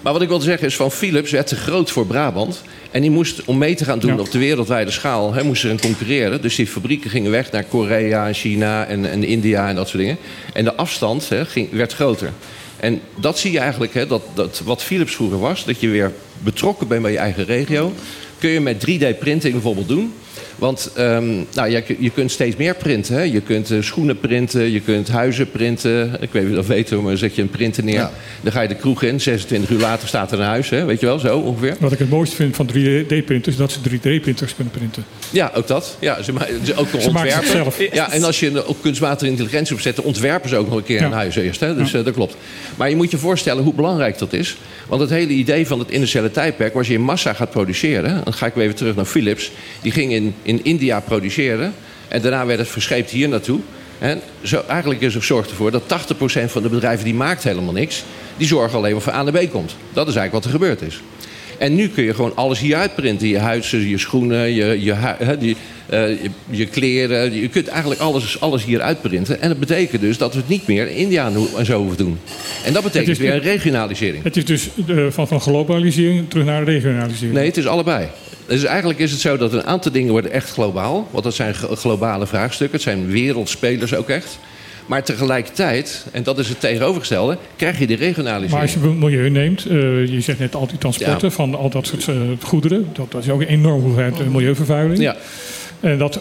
maar 0.01 0.13
wat 0.13 0.23
ik 0.23 0.29
wilde 0.29 0.45
zeggen 0.45 0.67
is, 0.67 0.77
van 0.77 0.91
Philips 0.91 1.31
werd 1.31 1.47
te 1.47 1.57
groot 1.57 1.91
voor 1.91 2.07
Brabant. 2.07 2.63
En 2.93 3.01
die 3.01 3.11
moest, 3.11 3.45
om 3.45 3.59
mee 3.59 3.75
te 3.75 3.85
gaan 3.85 3.99
doen 3.99 4.15
Ja. 4.15 4.21
op 4.21 4.31
de 4.31 4.39
wereldwijde 4.39 4.91
schaal, 4.91 5.33
hè, 5.35 5.45
moest 5.45 5.65
er 5.65 5.71
een 5.71 5.81
concurreren. 5.81 6.43
Dus 6.43 6.55
die 6.57 6.67
fabrieken 6.67 7.11
gingen 7.11 7.31
weg 7.31 7.51
naar 7.53 7.65
Korea 7.65 8.27
en 8.27 8.35
China 8.35 8.87
en, 8.87 9.11
en 9.11 9.25
India 9.25 9.69
en 9.69 9.75
dat 9.75 9.89
soort 9.89 10.03
dingen. 10.03 10.17
En 10.53 10.65
de 10.65 10.75
afstand 10.75 11.29
hè, 11.29 11.45
ging, 11.47 11.69
werd 11.71 11.93
groter. 11.93 12.31
En 12.77 13.01
dat 13.21 13.39
zie 13.39 13.53
je 13.53 13.59
eigenlijk, 13.59 13.95
hè, 13.95 14.07
dat, 14.07 14.23
dat 14.35 14.63
wat 14.65 14.83
Philips 14.83 15.15
vroeger 15.15 15.39
was, 15.39 15.65
dat 15.65 15.81
je 15.81 15.89
weer 15.89 16.13
betrokken 16.39 16.89
bent 16.89 17.03
bij 17.03 17.13
je 17.13 17.19
eigen 17.19 17.45
regio. 17.45 17.93
Kun 18.39 18.51
je 18.51 18.61
met 18.61 18.87
3D-printing 18.87 19.53
bijvoorbeeld 19.53 19.89
doen. 19.89 20.13
Want 20.63 20.91
ehm, 20.95 21.25
nou, 21.55 21.69
je, 21.71 21.83
je 21.99 22.11
kunt 22.11 22.31
steeds 22.31 22.57
meer 22.57 22.75
printen. 22.75 23.15
Hè? 23.15 23.23
Je 23.23 23.41
kunt 23.41 23.71
eh, 23.71 23.79
schoenen 23.81 24.19
printen, 24.21 24.71
je 24.73 24.81
kunt 24.81 25.09
huizen 25.09 25.51
printen. 25.51 26.17
Ik 26.21 26.29
weet 26.33 26.43
niet 26.43 26.43
of 26.43 26.49
je 26.49 26.55
dat 26.55 26.67
weet, 26.67 26.91
maar 26.91 27.03
dan 27.03 27.17
zet 27.17 27.35
je 27.35 27.43
een 27.43 27.51
printer 27.51 27.85
neer. 27.85 27.95
Ja. 27.95 28.11
Dan 28.41 28.53
ga 28.53 28.61
je 28.61 28.69
de 28.69 28.75
kroeg 28.75 29.03
in, 29.03 29.21
26 29.21 29.71
uur 29.71 29.79
later 29.81 30.09
staat 30.09 30.33
er 30.33 30.39
een 30.39 30.45
huis. 30.47 30.71
Hè? 30.71 30.85
Weet 30.85 31.01
je 31.01 31.07
wel, 31.07 31.19
zo 31.19 31.39
ongeveer. 31.39 31.77
Wat 31.81 31.93
ik 31.93 31.99
het 31.99 32.11
mooiste 32.11 32.37
vind 32.37 32.57
van 32.57 32.69
3D-printers 32.73 33.47
is 33.49 33.57
dat 33.57 33.73
ze 33.73 33.79
3D-printers 33.91 34.55
kunnen 34.55 34.73
printen. 34.73 35.05
Ja, 35.31 35.51
ook 35.55 35.67
dat. 35.67 35.97
Ja, 36.01 36.23
ze, 36.23 36.33
ma- 36.33 36.47
ze 36.65 36.75
ook 36.77 36.93
nog 36.93 37.03
Ze 37.03 37.11
maken 37.11 37.33
het 37.33 37.39
ontwerpen. 37.43 37.73
zelf. 37.73 37.93
Ja, 37.95 38.13
en 38.13 38.23
als 38.25 38.41
je 38.41 38.67
ook 38.67 38.77
kunstmatige 38.83 39.31
intelligentie 39.31 39.75
op 39.75 39.81
zet, 39.81 39.97
dan 39.97 40.05
ontwerpen 40.05 40.49
ze 40.49 40.57
ook 40.57 40.69
nog 40.69 40.77
een 40.77 40.85
keer 40.85 41.01
Ja. 41.01 41.07
een 41.07 41.13
huis 41.13 41.37
eerst. 41.37 41.61
Hè? 41.61 41.75
Dus 41.77 41.95
eh, 41.95 42.05
dat 42.05 42.15
klopt. 42.15 42.37
Maar 42.77 42.89
je 42.91 42.97
moet 42.97 43.11
je 43.11 43.19
voorstellen 43.19 43.63
hoe 43.63 43.75
belangrijk 43.75 44.19
dat 44.19 44.33
is. 44.33 44.57
Want 44.89 45.01
het 45.01 45.11
hele 45.11 45.33
idee 45.33 45.67
van 45.67 45.79
het 45.79 45.91
industriële 45.91 46.31
tijdperk, 46.31 46.75
als 46.75 46.87
je 46.87 46.95
in 46.95 47.01
massa 47.01 47.33
gaat 47.33 47.51
produceren, 47.51 48.21
dan 48.25 48.33
ga 48.33 48.47
ik 48.47 48.55
weer 48.55 48.65
even 48.65 48.77
terug 48.77 48.95
naar 48.97 49.05
Philips. 49.05 49.51
Die 49.83 49.93
ging 49.93 50.13
in, 50.13 50.35
in 50.43 50.52
India 50.65 51.01
produceren. 51.01 51.75
En 52.09 52.23
daarna 52.23 52.47
werd 52.47 52.59
het 52.59 52.69
verscheept 52.69 53.11
hier 53.11 53.29
naartoe. 53.29 53.61
En 53.99 54.21
zo, 54.43 54.63
eigenlijk 54.69 55.01
is 55.01 55.15
er 55.15 55.23
zorgt 55.23 55.51
ervoor 55.51 55.71
dat 55.71 55.83
80% 55.83 56.45
van 56.47 56.63
de 56.63 56.69
bedrijven 56.69 57.05
die 57.05 57.15
maakt 57.15 57.45
helemaal 57.45 57.73
niks. 57.73 58.05
Die 58.37 58.47
zorgen 58.47 58.79
alleen 58.79 58.93
maar 58.93 59.01
voor 59.01 59.13
A 59.13 59.23
naar 59.23 59.45
B 59.45 59.51
komt. 59.51 59.77
Dat 59.93 60.09
is 60.09 60.15
eigenlijk 60.15 60.33
wat 60.33 60.45
er 60.45 60.51
gebeurd 60.61 60.83
is. 60.83 61.01
En 61.59 61.75
nu 61.75 61.89
kun 61.89 62.05
je 62.05 62.15
gewoon 62.15 62.37
alles 62.37 62.59
hier 62.59 62.77
uitprinten. 62.77 63.29
Je 63.29 63.39
huizen, 63.39 63.89
je 63.89 63.99
schoenen, 63.99 64.55
je, 64.55 64.83
je, 64.83 64.93
eh, 64.93 65.41
je, 65.41 66.31
je 66.51 66.67
kleren. 66.67 67.35
Je 67.35 67.49
kunt 67.49 67.69
eigenlijk 67.69 68.01
alles, 68.01 68.41
alles 68.41 68.65
hier 68.65 68.81
uitprinten. 68.81 69.41
En 69.41 69.49
dat 69.49 69.59
betekent 69.59 70.01
dus 70.01 70.19
dat 70.19 70.33
we 70.33 70.39
het 70.39 70.49
niet 70.49 70.67
meer 70.67 70.89
in 70.89 70.97
India 70.97 71.31
en 71.57 71.67
zo 71.67 71.79
hoeven 71.79 71.97
doen. 71.97 72.19
En 72.65 72.73
dat 72.73 72.83
betekent 72.83 73.19
weer 73.19 73.35
een 73.35 73.41
regionalisering. 73.41 74.25
Het 74.25 74.37
is 74.37 74.45
dus 74.45 74.69
van, 75.09 75.29
van 75.29 75.41
globalisering 75.41 76.31
terug 76.31 76.45
naar 76.45 76.65
regionalisering. 76.65 77.35
Nee, 77.35 77.47
het 77.47 77.57
is 77.57 77.67
allebei. 77.67 78.09
Dus 78.47 78.65
eigenlijk 78.65 78.99
is 78.99 79.11
het 79.11 79.21
zo 79.21 79.37
dat 79.37 79.53
een 79.53 79.65
aantal 79.65 79.93
dingen 79.93 80.11
worden 80.11 80.31
echt 80.31 80.51
globaal. 80.51 81.09
Want 81.11 81.25
dat 81.25 81.35
zijn 81.35 81.55
globale 81.55 82.27
vraagstukken. 82.27 82.75
Het 82.77 82.89
zijn 82.89 83.07
wereldspelers 83.07 83.95
ook 83.95 84.09
echt. 84.09 84.39
Maar 84.87 85.05
tegelijkertijd, 85.05 86.07
en 86.13 86.23
dat 86.23 86.39
is 86.39 86.49
het 86.49 86.61
tegenovergestelde, 86.61 87.39
krijg 87.57 87.79
je 87.79 87.87
de 87.87 87.95
regionalisering. 87.95 88.51
Maar 88.51 88.61
als 88.61 88.73
je 88.73 88.79
milieu 88.79 89.31
neemt, 89.31 89.67
uh, 89.67 90.07
je 90.07 90.21
zegt 90.21 90.39
net 90.39 90.55
al 90.55 90.67
die 90.67 90.79
transporten 90.79 91.33
van 91.33 91.55
al 91.55 91.71
dat 91.71 91.87
soort 91.87 92.07
uh, 92.07 92.17
goederen. 92.43 92.89
Dat, 92.93 93.13
dat, 93.13 93.23
is 93.23 93.31
ook 93.31 93.41
een 93.41 93.47
enorme 93.47 93.83
hoeveelheid 93.83 94.21
uh, 94.21 94.27
milieuvervuiling. 94.27 95.01
Ja. 95.01 95.17
En 95.81 95.99
dat 95.99 96.21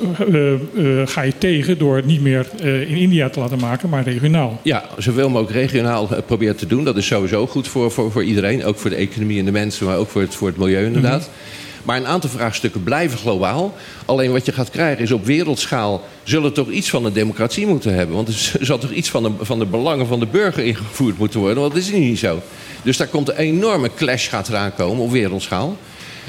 ga 1.06 1.22
je 1.22 1.34
tegen 1.38 1.78
door 1.78 1.96
het 1.96 2.06
niet 2.06 2.22
meer 2.22 2.48
in 2.62 2.96
India 2.96 3.30
te 3.30 3.40
laten 3.40 3.60
maken, 3.60 3.90
maar 3.90 4.04
regionaal. 4.04 4.60
Ja, 4.64 4.84
zoveel 4.98 5.30
mogelijk 5.30 5.56
regionaal 5.56 6.10
proberen 6.26 6.56
te 6.56 6.68
doen. 6.68 6.84
Dat 6.84 6.98
is 6.98 7.06
sowieso 7.06 7.48
goed 7.48 7.68
voor, 7.68 7.92
voor, 7.92 8.12
voor 8.12 8.24
iedereen. 8.24 8.66
Ook 8.66 8.78
voor 8.78 8.90
de 8.90 8.96
economie 8.96 9.40
en 9.40 9.46
de 9.46 9.52
mensen, 9.52 9.86
maar 9.86 9.98
ook 9.98 10.10
voor 10.10 10.22
het, 10.22 10.36
voor 10.36 10.48
het 10.48 10.58
milieu 10.58 10.86
inderdaad. 10.86 11.20
Mm 11.20 11.26
-hmm. 11.26 11.61
Maar 11.84 11.98
een 11.98 12.08
aantal 12.08 12.30
vraagstukken 12.30 12.84
blijven 12.84 13.18
globaal. 13.18 13.74
Alleen 14.06 14.32
wat 14.32 14.46
je 14.46 14.52
gaat 14.52 14.70
krijgen 14.70 15.04
is 15.04 15.12
op 15.12 15.26
wereldschaal 15.26 16.04
zullen 16.24 16.54
toch 16.54 16.70
iets 16.70 16.90
van 16.90 17.06
een 17.06 17.14
democratie 17.14 17.68
moeten 17.68 17.94
hebben. 17.94 18.16
Want 18.16 18.28
er 18.28 18.66
zal 18.66 18.78
toch 18.78 18.92
iets 18.92 19.10
van 19.10 19.24
de, 19.24 19.32
van 19.40 19.60
de 19.60 19.66
belangen 19.66 20.08
van 20.08 20.20
de 20.20 20.26
burger 20.26 20.64
ingevoerd 20.64 21.18
moeten 21.18 21.40
worden. 21.40 21.62
Want 21.62 21.74
dat 21.74 21.84
is 21.84 21.92
niet 21.92 22.20
zo. 22.20 22.42
Dus 22.84 22.98
daar 22.98 23.08
komt 23.08 23.30
een 23.30 23.36
enorme 23.36 23.90
clash 23.96 24.30
gaat 24.30 24.50
eraan 24.50 24.74
komen 24.76 25.04
op 25.04 25.12
wereldschaal. 25.12 25.78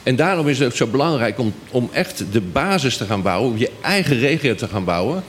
En 0.03 0.16
daarom 0.16 0.49
is 0.49 0.59
het 0.59 0.69
ook 0.69 0.77
zo 0.77 0.87
belangrijk 0.87 1.39
om, 1.39 1.55
om 1.70 1.89
echt 1.93 2.24
de 2.33 2.41
basis 2.41 2.97
te 2.97 3.05
gaan 3.05 3.23
bouwen, 3.23 3.51
om 3.51 3.59
je 3.59 3.70
eigen 3.83 4.19
regio 4.19 4.55
te 4.55 4.69
gaan 4.69 4.85
bouwen. 4.85 5.23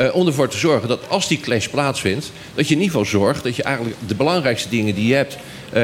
Uh, 0.00 0.14
om 0.14 0.26
ervoor 0.26 0.48
te 0.48 0.58
zorgen 0.58 0.88
dat 0.88 1.08
als 1.08 1.28
die 1.28 1.40
clash 1.40 1.66
plaatsvindt, 1.66 2.32
dat 2.54 2.68
je 2.68 2.74
in 2.74 2.80
ieder 2.80 2.96
geval 2.96 3.20
zorgt 3.20 3.44
dat 3.44 3.56
je 3.56 3.62
eigenlijk 3.62 3.96
de 4.06 4.14
belangrijkste 4.14 4.68
dingen 4.68 4.94
die 4.94 5.06
je 5.06 5.14
hebt, 5.14 5.36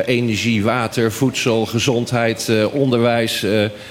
energie, 0.06 0.62
water, 0.62 1.12
voedsel, 1.12 1.66
gezondheid, 1.66 2.46
uh, 2.50 2.74
onderwijs, 2.74 3.44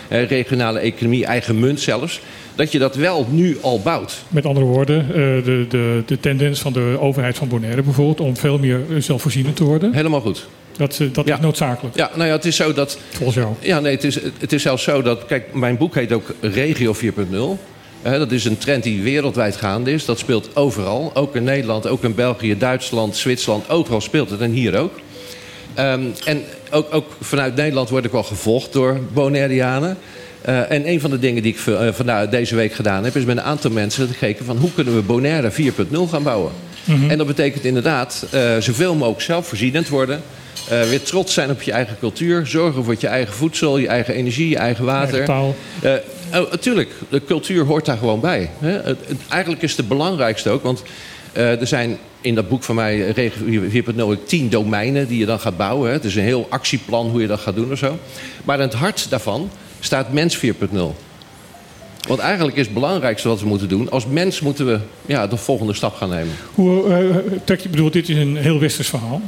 regionale 0.09 0.79
economie, 0.79 1.25
eigen 1.25 1.59
munt 1.59 1.79
zelfs, 1.79 2.19
dat 2.55 2.71
je 2.71 2.79
dat 2.79 2.95
wel 2.95 3.27
nu 3.29 3.57
al 3.61 3.81
bouwt. 3.81 4.23
Met 4.27 4.45
andere 4.45 4.65
woorden, 4.65 5.07
de, 5.43 5.65
de, 5.69 6.03
de 6.05 6.19
tendens 6.19 6.59
van 6.59 6.73
de 6.73 6.97
overheid 6.99 7.37
van 7.37 7.47
Bonaire 7.47 7.83
bijvoorbeeld 7.83 8.19
om 8.19 8.37
veel 8.37 8.57
meer 8.57 8.79
zelfvoorzienend 8.97 9.55
te 9.55 9.63
worden. 9.63 9.93
Helemaal 9.93 10.21
goed. 10.21 10.47
Dat, 10.77 10.99
dat 11.11 11.27
ja. 11.27 11.35
is 11.35 11.41
noodzakelijk. 11.41 11.95
Ja, 11.95 12.11
nou 12.15 12.27
ja, 12.27 12.35
het 12.35 12.45
is 12.45 12.55
zo 12.55 12.73
dat. 12.73 12.97
Volgens 13.09 13.37
jou. 13.37 13.53
Ja, 13.59 13.79
nee, 13.79 13.95
het 13.95 14.03
is, 14.03 14.19
het 14.39 14.53
is 14.53 14.61
zelfs 14.61 14.83
zo 14.83 15.01
dat. 15.01 15.25
Kijk, 15.25 15.53
mijn 15.53 15.77
boek 15.77 15.95
heet 15.95 16.11
ook 16.11 16.33
Regio 16.39 16.95
4.0. 16.95 17.01
Uh, 18.05 18.11
dat 18.11 18.31
is 18.31 18.45
een 18.45 18.57
trend 18.57 18.83
die 18.83 19.01
wereldwijd 19.01 19.55
gaande 19.55 19.91
is. 19.91 20.05
Dat 20.05 20.19
speelt 20.19 20.55
overal. 20.55 21.11
Ook 21.13 21.35
in 21.35 21.43
Nederland, 21.43 21.87
ook 21.87 22.03
in 22.03 22.15
België, 22.15 22.57
Duitsland, 22.57 23.15
Zwitserland. 23.15 23.69
Overal 23.69 24.01
speelt 24.01 24.29
het 24.29 24.41
en 24.41 24.51
hier 24.51 24.77
ook. 24.77 24.93
Um, 25.79 26.13
en 26.25 26.43
ook, 26.71 26.93
ook, 26.93 27.05
vanuit 27.21 27.55
Nederland 27.55 27.89
word 27.89 28.05
ik 28.05 28.11
wel 28.11 28.23
gevolgd 28.23 28.73
door 28.73 28.99
Bonaireanen. 29.13 29.97
Uh, 30.49 30.71
en 30.71 30.87
een 30.87 30.99
van 30.99 31.09
de 31.09 31.19
dingen 31.19 31.43
die 31.43 31.53
ik 31.53 31.65
uh, 31.65 31.87
vandaag 31.91 32.29
deze 32.29 32.55
week 32.55 32.73
gedaan 32.73 33.03
heb... 33.03 33.15
is 33.15 33.25
met 33.25 33.37
een 33.37 33.43
aantal 33.43 33.71
mensen 33.71 34.07
gekeken 34.07 34.45
van... 34.45 34.57
hoe 34.57 34.73
kunnen 34.73 34.95
we 34.95 35.01
Bonaire 35.01 35.51
4.0 35.51 35.55
gaan 36.09 36.23
bouwen. 36.23 36.51
Mm 36.83 36.95
-hmm. 36.95 37.09
En 37.09 37.17
dat 37.17 37.27
betekent 37.27 37.63
inderdaad 37.63 38.25
uh, 38.33 38.57
zoveel 38.57 38.95
mogelijk 38.95 39.21
zelfvoorzienend 39.21 39.89
worden... 39.89 40.21
Uh, 40.71 40.81
weer 40.81 41.01
trots 41.01 41.33
zijn 41.33 41.49
op 41.49 41.61
je 41.61 41.71
eigen 41.71 41.95
cultuur. 41.99 42.47
Zorgen 42.47 42.83
voor 42.83 42.95
je 42.99 43.07
eigen 43.07 43.33
voedsel, 43.33 43.77
je 43.77 43.87
eigen 43.87 44.13
energie, 44.13 44.49
je 44.49 44.57
eigen 44.57 44.85
water. 44.85 45.13
Eigen 45.13 45.25
taal. 45.25 45.55
Uh, 45.83 46.41
oh, 46.41 46.51
natuurlijk, 46.51 46.89
de 47.09 47.21
cultuur 47.25 47.65
hoort 47.65 47.85
daar 47.85 47.97
gewoon 47.97 48.19
bij. 48.19 48.49
Hè? 48.59 48.95
Eigenlijk 49.29 49.61
is 49.61 49.77
het 49.77 49.87
belangrijkste 49.87 50.49
ook. 50.49 50.63
Want 50.63 50.83
er 51.33 51.67
zijn 51.67 51.97
in 52.21 52.35
dat 52.35 52.49
boek 52.49 52.63
van 52.63 52.75
mij, 52.75 53.09
Regio 53.09 54.15
4.0, 54.17 54.23
tien 54.25 54.49
domeinen 54.49 55.07
die 55.07 55.19
je 55.19 55.25
dan 55.25 55.39
gaat 55.39 55.57
bouwen. 55.57 55.91
Het 55.91 56.03
is 56.03 56.15
een 56.15 56.23
heel 56.23 56.47
actieplan 56.49 57.09
hoe 57.09 57.21
je 57.21 57.27
dat 57.27 57.39
gaat 57.39 57.55
doen 57.55 57.71
of 57.71 57.77
zo. 57.77 57.97
Maar 58.43 58.55
in 58.55 58.65
het 58.65 58.73
hart 58.73 59.09
daarvan 59.09 59.49
staat 59.79 60.13
Mens 60.13 60.37
4.0. 60.45 60.51
Want 62.07 62.19
eigenlijk 62.19 62.57
is 62.57 62.65
het 62.65 62.73
belangrijkste 62.73 63.27
wat 63.27 63.41
we 63.41 63.47
moeten 63.47 63.69
doen. 63.69 63.89
Als 63.89 64.05
mens 64.05 64.39
moeten 64.39 64.65
we 64.65 64.79
ja, 65.05 65.27
de 65.27 65.37
volgende 65.37 65.73
stap 65.73 65.93
gaan 65.93 66.09
nemen. 66.09 66.33
Hoe, 66.53 66.87
uh, 66.87 67.15
trek 67.43 67.59
je, 67.59 67.69
bedoel, 67.69 67.91
dit 67.91 68.09
is 68.09 68.15
een 68.15 68.37
heel 68.37 68.59
westers 68.59 68.87
verhaal. 68.87 69.21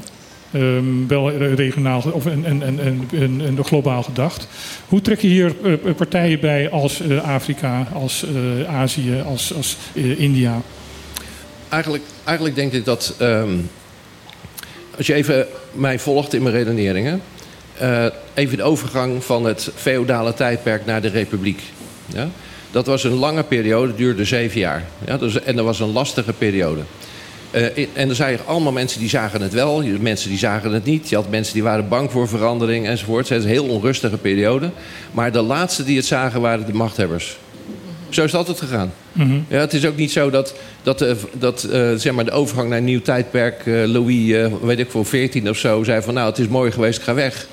Um, 0.56 1.08
wel 1.08 1.32
regionaal 1.32 2.04
of 2.12 2.26
en, 2.26 2.46
en, 2.46 2.62
en, 2.62 3.42
en, 3.42 3.64
globaal 3.64 4.04
gedacht. 4.04 4.48
Hoe 4.88 5.02
trek 5.02 5.20
je 5.20 5.28
hier 5.28 5.54
partijen 5.98 6.40
bij 6.40 6.70
als 6.70 7.02
Afrika, 7.24 7.88
als 7.94 8.26
Azië, 8.68 9.24
als, 9.26 9.54
als 9.54 9.78
India? 10.18 10.62
Eigenlijk, 11.74 12.04
eigenlijk 12.24 12.56
denk 12.56 12.72
ik 12.72 12.86
dat. 12.86 13.16
Um, 13.22 13.70
als 14.98 15.08
je 15.08 15.14
even 15.14 15.48
mij 15.72 16.00
volgt 16.00 16.34
in 16.34 16.44
mijn 16.44 16.56
redeneringen. 16.56 17.22
even 18.34 18.58
de 18.58 18.64
overgang 18.64 19.24
van 19.24 19.46
het 19.46 19.70
feodale 19.76 20.34
tijdperk 20.34 20.86
naar 20.86 21.02
de 21.02 21.08
republiek. 21.08 21.62
Ja? 22.06 22.30
Dat 22.72 22.86
was 22.86 23.04
een 23.04 23.14
lange 23.14 23.44
periode, 23.44 23.96
duurde 23.96 24.26
zeven 24.26 24.60
jaar. 24.60 24.84
Ja? 25.06 25.18
Dus, 25.18 25.42
en 25.42 25.56
dat 25.56 25.66
was 25.66 25.80
een 25.80 25.92
lastige 25.92 26.34
periode. 26.34 26.82
Uh, 27.52 27.88
en 27.94 28.10
er 28.10 28.16
zijn 28.16 28.40
allemaal 28.46 28.72
mensen 28.72 29.00
die 29.00 29.10
zagen 29.10 29.42
het 29.42 29.54
wel, 29.54 29.84
mensen 30.00 30.30
die 30.30 30.38
zagen 30.38 30.72
het 30.72 30.86
niet. 30.86 31.10
Je 31.10 31.16
had 31.16 31.30
mensen 31.30 31.54
die 31.54 31.64
waren 31.64 31.88
bang 31.88 32.12
voor 32.12 32.28
verandering 32.28 32.88
enzovoort. 32.88 33.30
Het 33.30 33.38
is 33.38 33.44
een 33.44 33.50
heel 33.50 33.68
onrustige 33.68 34.18
periode. 34.18 34.70
Maar 35.12 35.32
de 35.32 35.42
laatste 35.42 35.84
die 35.84 35.98
het 35.98 36.06
zagen 36.06 36.42
waren 36.42 36.66
de 36.66 36.74
machthebbers. 36.74 37.38
Zo 38.14 38.24
is 38.24 38.32
het 38.32 38.40
altijd 38.40 38.60
gegaan. 38.60 38.94
Mm 39.12 39.28
-hmm. 39.28 39.46
ja, 39.48 39.60
het 39.60 39.74
is 39.74 39.86
ook 39.86 39.96
niet 39.96 40.12
zo 40.12 40.30
dat, 40.30 40.56
dat, 40.84 41.02
uh, 41.02 41.12
dat 41.34 41.68
uh, 41.72 41.94
zeg 41.96 42.14
maar 42.14 42.26
de 42.26 42.32
overgang 42.32 42.70
naar 42.70 42.78
een 42.78 42.84
nieuw 42.84 43.02
tijdperk... 43.02 43.62
Louis, 43.66 44.50
weet 44.62 44.80
ik 44.80 44.92
voor 44.92 45.06
14 45.06 45.50
of 45.50 45.58
zo, 45.58 45.84
zei 45.84 46.02
van... 46.02 46.14
nou, 46.14 46.30
het 46.30 46.40
is 46.40 46.48
mooi 46.48 46.72
geweest, 46.72 46.98
ik 46.98 47.04
ga 47.04 47.14
weg. 47.14 47.48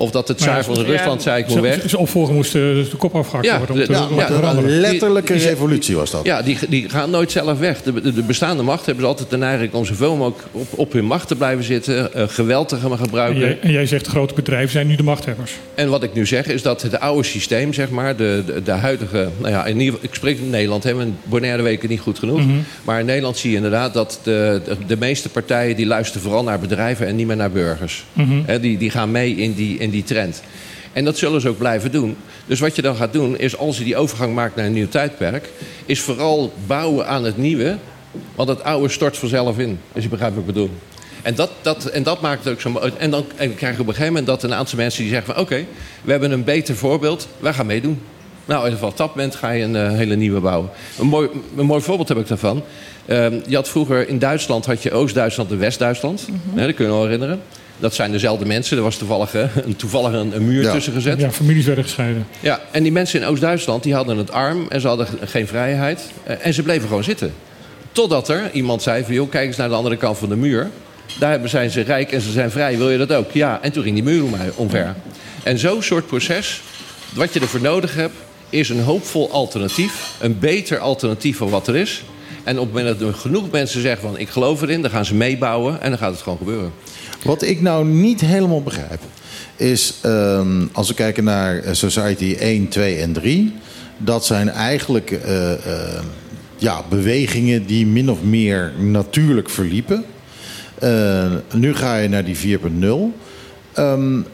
Of 0.00 0.10
dat 0.10 0.28
het 0.28 0.38
tsaar 0.38 0.64
van 0.64 0.74
Rusland 0.74 1.22
zei, 1.22 1.42
ik 1.42 1.48
moet 1.48 1.60
weg. 1.60 1.82
Zijn 1.86 2.02
opvolger 2.02 2.34
moest 2.34 2.52
de, 2.52 2.86
de 2.90 2.96
kop 2.96 3.14
afgehakt 3.14 3.46
ja, 3.46 3.58
worden. 3.58 3.76
Om 3.76 3.84
te, 3.84 3.92
ja. 3.92 4.54
Een 4.56 4.80
letterlijke 4.80 5.34
revolutie 5.34 5.96
was 5.96 6.10
dat. 6.10 6.24
Ja, 6.24 6.42
die, 6.42 6.58
die 6.68 6.88
gaan 6.88 7.10
nooit 7.10 7.30
zelf 7.30 7.58
weg. 7.58 7.82
De, 7.82 8.00
de, 8.00 8.12
de 8.12 8.22
bestaande 8.22 8.62
macht 8.62 8.86
hebben 8.86 9.04
ze 9.04 9.10
altijd 9.10 9.30
de 9.30 9.36
neiging 9.36 9.72
om 9.72 9.84
zoveel 9.84 10.16
mogelijk 10.16 10.42
op, 10.52 10.66
op 10.70 10.92
hun 10.92 11.04
macht 11.04 11.28
te 11.28 11.36
blijven 11.36 11.64
zitten. 11.64 12.10
Uh, 12.16 12.22
geweld 12.28 12.68
te 12.68 12.76
gaan 12.76 12.98
gebruiken. 12.98 13.42
En 13.42 13.48
jij, 13.48 13.58
en 13.60 13.70
jij 13.70 13.86
zegt 13.86 14.06
grote 14.06 14.34
bedrijven 14.34 14.70
zijn 14.70 14.86
nu 14.86 14.96
de 14.96 15.02
machthebbers. 15.02 15.52
En 15.74 15.88
wat 15.88 16.02
ik 16.02 16.14
nu 16.14 16.26
zeg 16.26 16.46
is 16.46 16.62
dat 16.62 16.82
het 16.82 17.00
oude 17.00 17.22
systeem, 17.22 17.72
zeg 17.72 17.90
maar, 17.90 18.16
de, 18.16 18.42
de, 18.46 18.62
de 18.62 18.70
huidige... 18.70 19.28
Nou 19.38 19.52
ja, 19.52 19.66
in 19.66 19.80
ieder, 19.80 20.00
ik 20.02 20.14
spreek 20.14 20.38
in 20.38 20.50
Nederland, 20.50 20.84
hebben 20.84 21.04
we 21.04 21.12
Bonaire 21.28 21.62
weken 21.62 21.88
niet 21.88 22.00
goed 22.00 22.18
genoeg. 22.18 22.40
Mm 22.40 22.48
-hmm. 22.48 22.64
Maar 22.84 23.00
in 23.00 23.06
Nederland 23.06 23.38
zie 23.38 23.50
je 23.50 23.56
inderdaad 23.56 23.94
dat 23.94 24.20
de, 24.22 24.60
de, 24.64 24.76
de, 24.86 24.96
meeste 24.96 25.28
partijen... 25.28 25.76
die 25.76 25.86
luisteren 25.86 26.22
vooral 26.22 26.42
naar 26.42 26.58
bedrijven 26.58 27.06
en 27.06 27.16
niet 27.16 27.26
meer 27.26 27.36
naar 27.36 27.50
burgers. 27.50 28.04
Mm 28.12 28.24
-hmm. 28.24 28.42
He, 28.46 28.60
die, 28.60 28.78
die 28.78 28.90
gaan 28.90 29.10
mee 29.10 29.36
in 29.36 29.54
die, 29.54 29.78
in 29.78 29.89
die 29.90 30.04
trend. 30.04 30.42
En 30.92 31.04
dat 31.04 31.18
zullen 31.18 31.40
ze 31.40 31.48
ook 31.48 31.58
blijven 31.58 31.92
doen. 31.92 32.16
Dus 32.46 32.60
wat 32.60 32.76
je 32.76 32.82
dan 32.82 32.96
gaat 32.96 33.12
doen, 33.12 33.38
is 33.38 33.56
als 33.56 33.78
je 33.78 33.84
die 33.84 33.96
overgang 33.96 34.34
maakt 34.34 34.56
naar 34.56 34.66
een 34.66 34.72
nieuw 34.72 34.88
tijdperk, 34.88 35.48
is 35.86 36.00
vooral 36.00 36.52
bouwen 36.66 37.06
aan 37.06 37.24
het 37.24 37.36
nieuwe. 37.36 37.76
Want 38.34 38.48
het 38.48 38.62
oude 38.62 38.88
stort 38.88 39.16
vanzelf 39.16 39.58
in. 39.58 39.78
Als 39.92 40.02
je 40.02 40.10
begrijpt 40.10 40.34
wat 40.34 40.44
ik 40.44 40.52
bedoel. 40.54 40.70
En 41.22 41.34
dat, 41.34 41.50
dat, 41.62 41.84
en 41.84 42.02
dat 42.02 42.20
maakt 42.20 42.44
het 42.44 42.52
ook 42.52 42.60
zo. 42.60 42.90
En 42.98 43.10
dan 43.10 43.24
en 43.36 43.54
krijg 43.54 43.74
je 43.74 43.80
op 43.80 43.86
een 43.86 43.94
gegeven 43.94 44.12
moment 44.12 44.26
dat 44.26 44.42
een 44.42 44.54
aantal 44.54 44.78
mensen 44.78 45.02
die 45.02 45.12
zeggen 45.12 45.34
van 45.34 45.42
oké, 45.42 45.52
okay, 45.52 45.66
we 46.02 46.10
hebben 46.10 46.30
een 46.30 46.44
beter 46.44 46.76
voorbeeld, 46.76 47.28
wij 47.38 47.52
gaan 47.52 47.66
meedoen. 47.66 48.00
Nou, 48.44 48.60
in 48.60 48.70
ieder 48.70 48.84
geval, 48.84 49.06
dat 49.06 49.16
moment 49.16 49.34
ga 49.34 49.50
je 49.50 49.64
een 49.64 49.74
uh, 49.74 49.90
hele 49.90 50.16
nieuwe 50.16 50.40
bouwen. 50.40 50.70
Een 50.98 51.06
mooi, 51.06 51.28
een 51.56 51.66
mooi 51.66 51.82
voorbeeld 51.82 52.08
heb 52.08 52.18
ik 52.18 52.28
daarvan. 52.28 52.62
Uh, 53.06 53.26
je 53.46 53.54
had 53.54 53.68
vroeger 53.68 54.08
in 54.08 54.18
Duitsland 54.18 54.66
had 54.66 54.82
je 54.82 54.92
Oost-Duitsland 54.92 55.50
en 55.50 55.58
West-Duitsland. 55.58 56.26
Mm 56.28 56.40
-hmm. 56.44 56.66
dat 56.66 56.74
kun 56.74 56.84
je 56.84 56.90
wel 56.90 57.02
herinneren. 57.02 57.40
Dat 57.80 57.94
zijn 57.94 58.12
dezelfde 58.12 58.46
mensen. 58.46 58.76
Er 58.76 58.82
was 58.82 58.96
toevallig, 58.96 59.34
een, 59.34 59.76
toevallig 59.76 60.12
een, 60.12 60.36
een 60.36 60.46
muur 60.46 60.62
ja. 60.62 60.72
tussen 60.72 60.92
gezet. 60.92 61.20
Ja, 61.20 61.30
families 61.30 61.64
werden 61.64 61.84
gescheiden. 61.84 62.26
Ja, 62.40 62.60
en 62.70 62.82
die 62.82 62.92
mensen 62.92 63.20
in 63.20 63.26
Oost-Duitsland 63.26 63.82
die 63.82 63.94
hadden 63.94 64.16
het 64.16 64.32
arm 64.32 64.66
en 64.68 64.80
ze 64.80 64.86
hadden 64.86 65.06
geen 65.24 65.46
vrijheid. 65.46 66.10
En 66.24 66.54
ze 66.54 66.62
bleven 66.62 66.88
gewoon 66.88 67.04
zitten. 67.04 67.32
Totdat 67.92 68.28
er 68.28 68.50
iemand 68.52 68.82
zei 68.82 69.04
van, 69.04 69.14
joh, 69.14 69.30
kijk 69.30 69.46
eens 69.46 69.56
naar 69.56 69.68
de 69.68 69.74
andere 69.74 69.96
kant 69.96 70.18
van 70.18 70.28
de 70.28 70.36
muur. 70.36 70.70
Daar 71.18 71.48
zijn 71.48 71.70
ze 71.70 71.80
rijk 71.80 72.12
en 72.12 72.20
ze 72.20 72.30
zijn 72.30 72.50
vrij. 72.50 72.78
Wil 72.78 72.90
je 72.90 72.98
dat 72.98 73.12
ook? 73.12 73.30
Ja, 73.32 73.58
en 73.62 73.72
toen 73.72 73.82
ging 73.82 73.94
die 73.94 74.04
muur 74.04 74.24
omver. 74.54 74.94
En 75.42 75.58
zo'n 75.58 75.82
soort 75.82 76.06
proces, 76.06 76.60
wat 77.14 77.32
je 77.32 77.40
ervoor 77.40 77.60
nodig 77.60 77.94
hebt... 77.94 78.14
is 78.48 78.68
een 78.68 78.82
hoopvol 78.82 79.30
alternatief. 79.30 80.14
Een 80.20 80.38
beter 80.38 80.78
alternatief 80.78 81.36
van 81.36 81.50
wat 81.50 81.68
er 81.68 81.76
is. 81.76 82.02
En 82.44 82.58
op 82.58 82.64
het 82.64 82.74
moment 82.74 82.98
dat 82.98 83.08
er 83.08 83.14
genoeg 83.14 83.50
mensen 83.50 83.80
zeggen 83.80 84.00
van... 84.08 84.18
ik 84.18 84.28
geloof 84.28 84.62
erin, 84.62 84.82
dan 84.82 84.90
gaan 84.90 85.04
ze 85.04 85.14
meebouwen 85.14 85.80
en 85.80 85.88
dan 85.88 85.98
gaat 85.98 86.12
het 86.12 86.22
gewoon 86.22 86.38
gebeuren. 86.38 86.72
Wat 87.22 87.42
ik 87.42 87.60
nou 87.60 87.86
niet 87.86 88.20
helemaal 88.20 88.62
begrijp, 88.62 89.00
is 89.56 89.94
um, 90.04 90.68
als 90.72 90.88
we 90.88 90.94
kijken 90.94 91.24
naar 91.24 91.62
Society 91.70 92.36
1, 92.38 92.68
2 92.68 92.96
en 92.96 93.12
3, 93.12 93.52
dat 93.98 94.26
zijn 94.26 94.48
eigenlijk 94.48 95.10
uh, 95.10 95.50
uh, 95.50 95.56
ja, 96.56 96.84
bewegingen 96.88 97.66
die 97.66 97.86
min 97.86 98.10
of 98.10 98.22
meer 98.22 98.72
natuurlijk 98.78 99.50
verliepen. 99.50 100.04
Uh, 100.82 101.32
nu 101.54 101.74
ga 101.74 101.96
je 101.96 102.08
naar 102.08 102.24
die 102.24 102.58
4.0. 102.58 102.64
Um, 103.78 104.26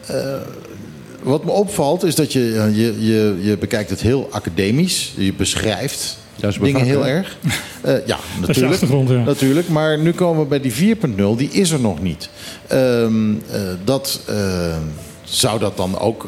wat 1.23 1.43
me 1.43 1.51
opvalt 1.51 2.03
is 2.03 2.15
dat 2.15 2.33
je, 2.33 2.71
je, 2.73 3.05
je, 3.05 3.37
je 3.41 3.57
bekijkt 3.57 3.89
het 3.89 4.01
heel 4.01 4.27
academisch. 4.31 5.13
Je 5.17 5.33
beschrijft 5.33 6.17
dingen 6.59 6.81
heel 6.81 7.07
erg. 7.07 7.37
Uh, 7.85 8.07
ja, 8.07 8.17
natuurlijk, 8.47 8.81
ja. 9.07 9.23
natuurlijk. 9.23 9.69
Maar 9.69 9.99
nu 9.99 10.11
komen 10.11 10.41
we 10.41 10.47
bij 10.47 10.59
die 10.61 10.95
4.0, 10.95 11.15
die 11.37 11.49
is 11.49 11.71
er 11.71 11.79
nog 11.79 12.01
niet. 12.01 12.29
Um, 12.71 13.31
uh, 13.33 13.61
dat, 13.83 14.21
uh, 14.29 14.75
zou 15.23 15.59
dat 15.59 15.77
dan 15.77 15.99
ook 15.99 16.27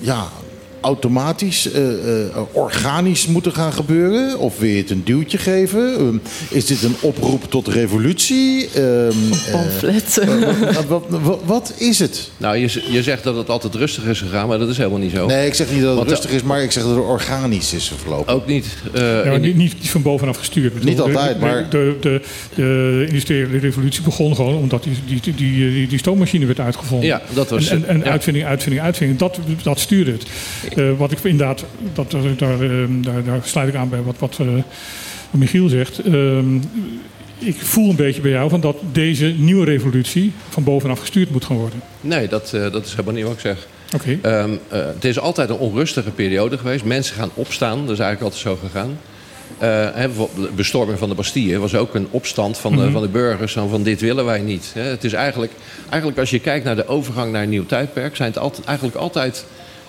ja, 0.00 0.28
automatisch, 0.82 1.68
uh, 1.74 2.06
uh, 2.06 2.40
organisch 2.52 3.26
moeten 3.26 3.52
gaan 3.52 3.72
gebeuren? 3.72 4.38
Of 4.38 4.58
wil 4.58 4.68
je 4.68 4.76
het 4.76 4.90
een 4.90 5.04
duwtje 5.04 5.38
geven? 5.38 6.00
Um, 6.00 6.22
is 6.48 6.66
dit 6.66 6.82
een 6.82 6.96
oproep 7.00 7.50
tot 7.50 7.68
revolutie? 7.68 8.68
Um, 8.78 9.14
Pamflet. 9.50 10.20
Wat, 10.88 11.02
wat, 11.08 11.40
wat, 11.44 11.72
is 11.76 11.98
het? 11.98 12.30
Nou, 12.36 12.56
je, 12.56 12.82
je 12.90 13.02
zegt 13.02 13.24
dat 13.24 13.36
het 13.36 13.48
altijd 13.48 13.74
rustig 13.74 14.04
is 14.04 14.18
gegaan, 14.18 14.48
maar 14.48 14.58
dat 14.58 14.68
is 14.68 14.76
helemaal 14.76 14.98
niet 14.98 15.10
zo. 15.10 15.26
Nee, 15.26 15.46
ik 15.46 15.54
zeg 15.54 15.70
niet 15.70 15.80
dat 15.80 15.88
het 15.88 15.96
Want, 15.96 16.08
rustig 16.08 16.30
is, 16.30 16.42
maar 16.42 16.62
ik 16.62 16.72
zeg 16.72 16.82
dat 16.82 16.94
het 16.96 17.04
organisch 17.04 17.72
is 17.72 17.92
verlopen. 18.00 18.34
Ook 18.34 18.46
niet. 18.46 18.66
Ja, 18.94 19.36
niet, 19.36 19.56
niet, 19.56 19.74
van 19.80 20.02
bovenaf 20.02 20.36
gestuurd. 20.36 20.74
Bedoel, 20.74 20.90
niet 20.90 21.00
altijd, 21.00 21.34
de, 21.34 21.40
maar... 21.40 21.70
De, 21.70 21.96
de, 22.00 22.20
de, 22.54 23.04
industriële 23.06 23.58
revolutie 23.58 24.02
begon 24.02 24.34
gewoon 24.34 24.54
omdat 24.54 24.82
die, 24.82 24.92
die, 25.06 25.20
die, 25.20 25.34
die, 25.34 25.88
die 25.88 25.98
stoommachine 25.98 26.46
werd 26.46 26.60
uitgevonden. 26.60 27.06
Ja, 27.08 27.22
dat 27.34 27.50
was... 27.50 27.68
En, 27.68 27.84
en, 27.88 27.98
ja. 27.98 28.04
uitvinding, 28.04 28.46
uitvinding, 28.46 28.84
uitvinding. 28.84 29.18
Dat, 29.18 29.38
dat 29.62 29.78
stuurde 29.78 30.12
het. 30.12 30.26
Uh, 30.76 30.98
wat 30.98 31.12
ik 31.12 31.18
inderdaad, 31.22 31.64
dat, 31.92 32.10
daar, 32.10 32.36
daar, 32.36 33.24
daar, 33.24 33.40
sluit 33.44 33.68
ik 33.68 33.74
aan 33.74 33.88
bij 33.88 34.02
wat, 34.02 34.18
wat 34.18 34.38
uh, 34.40 34.48
Michiel 35.30 35.68
zegt. 35.68 36.06
Uh, 36.06 36.38
ik 37.38 37.56
voel 37.56 37.90
een 37.90 37.96
beetje 37.96 38.20
bij 38.20 38.30
jou 38.30 38.50
van 38.50 38.60
dat 38.60 38.76
deze 38.92 39.26
nieuwe 39.26 39.64
revolutie 39.64 40.32
van 40.48 40.64
bovenaf 40.64 41.00
gestuurd 41.00 41.30
moet 41.30 41.44
gaan 41.44 41.56
worden. 41.56 41.80
Nee, 42.00 42.28
dat, 42.28 42.52
uh, 42.54 42.72
dat 42.72 42.86
is 42.86 42.90
helemaal 42.90 43.14
niet 43.14 43.24
wat 43.24 43.32
ik 43.32 43.40
zeg. 43.40 43.66
Okay. 43.94 44.42
Um, 44.42 44.58
het 44.68 45.04
is 45.04 45.18
altijd 45.18 45.48
een 45.48 45.56
onrustige 45.56 46.10
periode 46.10 46.58
geweest. 46.58 46.84
Mensen 46.84 47.16
gaan 47.16 47.30
opstaan, 47.34 47.80
dat 47.80 47.90
is 47.90 47.98
eigenlijk 47.98 48.22
altijd 48.22 48.42
zo 48.42 48.66
gegaan. 48.66 48.98
de 49.58 50.50
bestorming 50.54 50.98
van 50.98 51.08
de 51.08 51.14
Bastille 51.14 51.58
was 51.58 51.74
ook 51.74 51.94
een 51.94 52.08
opstand 52.10 52.58
van 52.58 52.70
de, 52.70 52.76
mm 52.76 52.82
-hmm. 52.82 52.92
van 52.92 53.02
de 53.02 53.08
burgers. 53.08 53.52
Van 53.52 53.82
dit 53.82 54.00
willen 54.00 54.24
wij 54.24 54.40
niet. 54.40 54.72
Het 54.74 55.04
is 55.04 55.12
eigenlijk, 55.12 55.52
eigenlijk 55.88 56.20
als 56.20 56.30
je 56.30 56.38
kijkt 56.38 56.64
naar 56.64 56.76
de 56.76 56.86
overgang 56.86 57.32
naar 57.32 57.42
een 57.42 57.48
nieuw 57.48 57.66
tijdperk... 57.66 58.16
zijn 58.16 58.28
het 58.28 58.38
altijd, 58.38 58.66
eigenlijk 58.66 58.96
altijd 58.96 59.44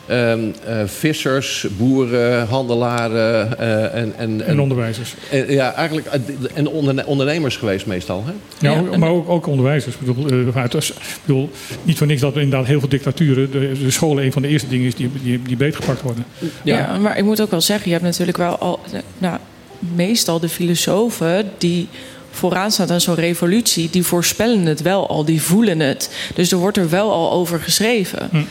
Um, 0.09 0.53
uh, 0.67 0.81
vissers, 0.85 1.65
boeren, 1.77 2.47
handelaren 2.47 3.55
uh, 3.59 3.95
en, 3.95 4.13
en, 4.17 4.45
en, 4.45 4.59
onderwijzers. 4.59 5.15
En, 5.31 5.51
ja, 5.51 5.73
eigenlijk 5.73 6.07
en 6.53 6.67
onderne 6.67 7.05
ondernemers 7.05 7.57
geweest 7.57 7.85
meestal. 7.85 8.23
Hè? 8.25 8.31
Ja, 8.67 8.81
ja 8.91 8.97
maar 8.97 9.09
ook, 9.09 9.29
ook 9.29 9.47
onderwijzers. 9.47 9.95
Ik 9.95 10.05
bedoel, 10.05 10.31
uh, 10.31 10.57
uit, 10.57 10.93
bedoel, 11.25 11.49
niet 11.83 11.97
voor 11.97 12.07
niks 12.07 12.21
dat 12.21 12.35
inderdaad 12.35 12.65
heel 12.65 12.79
veel 12.79 12.89
dictaturen... 12.89 13.51
de, 13.51 13.71
de 13.83 13.91
scholen 13.91 14.23
een 14.23 14.31
van 14.31 14.41
de 14.41 14.47
eerste 14.47 14.67
dingen 14.67 14.87
is 14.87 14.95
die, 14.95 15.09
die, 15.23 15.41
die 15.41 15.57
beetgepakt 15.57 16.01
worden. 16.01 16.25
Ja. 16.63 16.77
ja, 16.77 16.97
maar 16.97 17.17
ik 17.17 17.23
moet 17.23 17.41
ook 17.41 17.51
wel 17.51 17.61
zeggen, 17.61 17.85
je 17.85 17.93
hebt 17.93 18.05
natuurlijk 18.05 18.37
wel 18.37 18.57
al... 18.57 18.79
Nou, 19.17 19.37
meestal 19.79 20.39
de 20.39 20.49
filosofen 20.49 21.51
die 21.57 21.87
vooraan 22.31 22.71
staat 22.71 22.91
aan 22.91 23.01
zo'n 23.01 23.15
revolutie, 23.15 23.89
die 23.89 24.03
voorspellen 24.03 24.65
het 24.65 24.81
wel 24.81 25.07
al, 25.07 25.25
die 25.25 25.41
voelen 25.41 25.79
het. 25.79 26.09
Dus 26.35 26.51
er 26.51 26.57
wordt 26.57 26.77
er 26.77 26.89
wel 26.89 27.11
al 27.11 27.31
over 27.31 27.59
geschreven. 27.59 28.27
Hm. 28.31 28.41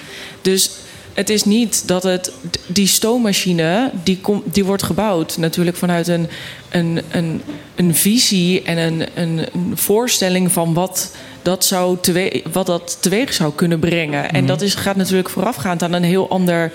Dus 0.43 0.71
het 1.15 1.31
is 1.31 1.45
niet 1.45 1.89
dat 1.89 2.03
het. 2.03 2.33
Die 2.67 2.87
stoommachine, 2.87 3.91
die, 4.03 4.19
kom, 4.19 4.43
die 4.45 4.65
wordt 4.65 4.83
gebouwd 4.83 5.37
natuurlijk 5.37 5.77
vanuit 5.77 6.09
een, 6.09 6.29
een, 6.71 7.01
een, 7.11 7.43
een 7.75 7.95
visie 7.95 8.63
en 8.63 8.79
een, 8.79 9.07
een, 9.15 9.39
een 9.39 9.73
voorstelling 9.75 10.53
van 10.53 10.75
wat 10.75 11.15
dat, 11.43 11.65
zou 11.65 11.97
teweeg, 12.01 12.43
wat 12.53 12.67
dat 12.67 12.99
teweeg 13.01 13.33
zou 13.33 13.53
kunnen 13.55 13.79
brengen. 13.79 14.31
En 14.31 14.47
dat 14.47 14.63
is, 14.63 14.75
gaat 14.75 14.97
natuurlijk 14.97 15.31
voorafgaand 15.31 15.83
aan 15.83 15.93
een 15.93 16.05
heel 16.05 16.31
ander. 16.31 16.73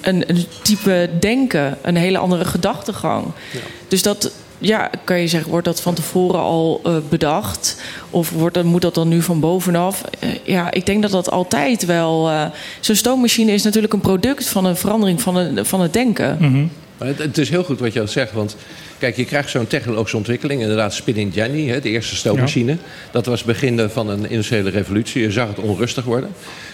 Een, 0.00 0.24
een 0.30 0.46
type 0.62 1.10
denken, 1.20 1.78
een 1.82 1.96
hele 1.96 2.18
andere 2.18 2.44
gedachtegang. 2.44 3.24
Ja. 3.52 3.60
Dus 3.88 4.02
dat, 4.02 4.32
ja, 4.58 4.90
kan 5.04 5.20
je 5.20 5.28
zeggen, 5.28 5.50
wordt 5.50 5.66
dat 5.66 5.80
van 5.80 5.94
tevoren 5.94 6.40
al 6.40 6.80
uh, 6.86 6.96
bedacht? 7.08 7.82
Of 8.10 8.30
wordt 8.30 8.54
dat, 8.54 8.64
moet 8.64 8.82
dat 8.82 8.94
dan 8.94 9.08
nu 9.08 9.22
van 9.22 9.40
bovenaf? 9.40 10.02
Uh, 10.24 10.30
ja, 10.44 10.70
ik 10.70 10.86
denk 10.86 11.02
dat 11.02 11.10
dat 11.10 11.30
altijd 11.30 11.84
wel. 11.84 12.30
Uh, 12.30 12.44
Zo'n 12.80 12.94
stoommachine 12.94 13.52
is 13.52 13.62
natuurlijk 13.62 13.92
een 13.92 14.00
product 14.00 14.48
van 14.48 14.64
een 14.64 14.76
verandering 14.76 15.20
van, 15.20 15.36
een, 15.36 15.66
van 15.66 15.80
het 15.80 15.92
denken. 15.92 16.36
Mm 16.40 16.52
-hmm. 16.52 16.70
maar 16.98 17.08
het, 17.08 17.18
het, 17.18 17.38
is 17.38 17.50
heel 17.50 17.64
goed 17.64 17.80
wat 17.80 17.92
je 17.92 18.06
zegt, 18.06 18.32
want 18.32 18.56
kijk, 18.98 19.16
je 19.16 19.24
krijgt 19.24 19.50
zo'n 19.50 19.66
technologische 19.66 20.16
ontwikkeling. 20.16 20.60
Inderdaad, 20.60 20.94
Spinning 20.94 21.34
Jenny, 21.34 21.68
hè, 21.68 21.80
de 21.80 21.90
eerste 21.90 22.16
stoommachine. 22.16 22.72
Ja. 22.72 22.78
Dat 23.10 23.26
was 23.26 23.38
het 23.38 23.46
begin 23.46 23.90
van 23.90 24.08
een 24.08 24.30
industriële 24.30 24.70
revolutie. 24.70 25.22
Je 25.22 25.30
zag 25.30 25.48
het 25.48 25.58
onrustig 25.58 26.04
worden. 26.04 26.30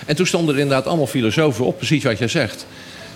En 0.07 0.17
toen 0.17 0.27
stonden 0.27 0.55
er 0.55 0.61
inderdaad 0.61 0.87
allemaal 0.87 1.07
filosofen 1.07 1.65
op, 1.65 1.77
precies 1.77 2.05
wat 2.05 2.19
jij 2.19 2.29
zegt. 2.29 2.67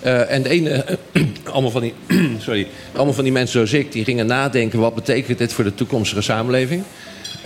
Uh, 0.04 0.30
en 0.30 0.42
de 0.42 0.48
ene, 0.48 0.84
allemaal, 1.52 1.70
van 1.70 1.80
die, 1.80 1.94
sorry, 2.38 2.66
allemaal 2.94 3.14
van 3.14 3.24
die 3.24 3.32
mensen 3.32 3.52
zoals 3.52 3.84
ik, 3.84 3.92
die 3.92 4.04
gingen 4.04 4.26
nadenken: 4.26 4.78
wat 4.78 4.94
betekent 4.94 5.38
dit 5.38 5.52
voor 5.52 5.64
de 5.64 5.74
toekomstige 5.74 6.22
samenleving? 6.22 6.82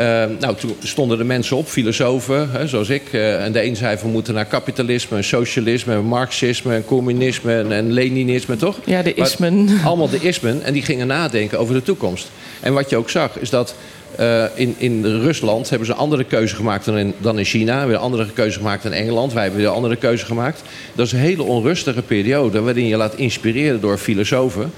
Uh, 0.01 0.25
nou, 0.41 0.57
toen 0.57 0.77
stonden 0.83 1.19
de 1.19 1.25
mensen 1.25 1.57
op, 1.57 1.67
filosofen, 1.67 2.51
hè, 2.51 2.67
zoals 2.67 2.89
ik. 2.89 3.13
en 3.13 3.53
de 3.53 3.65
een 3.65 3.77
zei: 3.77 3.97
we 4.03 4.09
moeten 4.09 4.35
naar 4.35 4.45
kapitalisme, 4.45 5.17
en 5.17 5.25
socialisme, 5.25 5.95
en 5.95 6.05
marxisme, 6.05 6.75
en 6.75 6.85
communisme 6.85 7.59
en, 7.59 7.73
en 7.73 7.93
leninisme, 7.93 8.57
toch? 8.57 8.79
Ja, 8.85 9.03
de 9.03 9.15
ismen. 9.15 9.65
Maar, 9.65 9.85
allemaal 9.85 10.11
de 10.11 10.21
ismen. 10.21 10.63
En 10.63 10.73
die 10.73 10.83
gingen 10.83 11.07
nadenken 11.07 11.59
over 11.59 11.75
de 11.75 11.83
toekomst. 11.83 12.31
En 12.61 12.73
wat 12.73 12.91
je 12.91 12.97
ook 12.97 13.11
zag, 13.11 13.39
is 13.39 13.51
dat 13.51 13.75
uh, 14.21 14.45
in, 14.55 14.75
in 14.79 15.05
Rusland 15.05 15.71
hebben 15.71 15.87
ze 15.87 15.93
een 15.93 15.99
andere 15.99 16.25
keuze 16.25 16.55
gemaakt 16.55 16.85
dan 16.85 16.99
in, 16.99 17.15
dan 17.19 17.39
in 17.39 17.45
China. 17.45 17.79
Hebben 17.79 17.97
een 17.97 18.03
andere 18.03 18.27
keuze 18.33 18.59
gemaakt 18.59 18.83
dan 18.83 18.93
in 18.93 19.03
Engeland. 19.03 19.33
Wij 19.33 19.43
hebben 19.43 19.61
weer 19.61 19.69
een 19.69 19.75
andere 19.75 19.97
keuze 19.97 20.25
gemaakt. 20.25 20.63
Dat 20.95 21.07
is 21.07 21.13
een 21.13 21.19
hele 21.19 21.43
onrustige 21.43 22.03
periode 22.03 22.61
waarin 22.61 22.87
je 22.87 22.97
laat 22.97 23.15
inspireren 23.15 23.81
door 23.81 23.99
filosofen. 23.99 24.73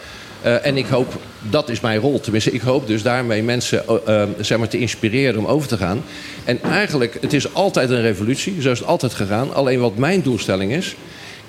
Uh, 0.44 0.66
en 0.66 0.76
ik 0.76 0.86
hoop, 0.86 1.20
dat 1.50 1.68
is 1.68 1.80
mijn 1.80 2.00
rol. 2.00 2.20
Tenminste, 2.20 2.50
ik 2.50 2.60
hoop 2.60 2.86
dus 2.86 3.02
daarmee 3.02 3.42
mensen 3.42 3.84
uh, 4.08 4.22
zeg 4.40 4.58
maar 4.58 4.68
te 4.68 4.78
inspireren 4.78 5.38
om 5.38 5.46
over 5.46 5.68
te 5.68 5.76
gaan. 5.76 6.02
En 6.44 6.62
eigenlijk, 6.62 7.18
het 7.20 7.32
is 7.32 7.54
altijd 7.54 7.90
een 7.90 8.00
revolutie. 8.00 8.62
Zo 8.62 8.70
is 8.70 8.78
het 8.78 8.88
altijd 8.88 9.14
gegaan. 9.14 9.54
Alleen 9.54 9.80
wat 9.80 9.96
mijn 9.96 10.22
doelstelling 10.22 10.72
is, 10.72 10.96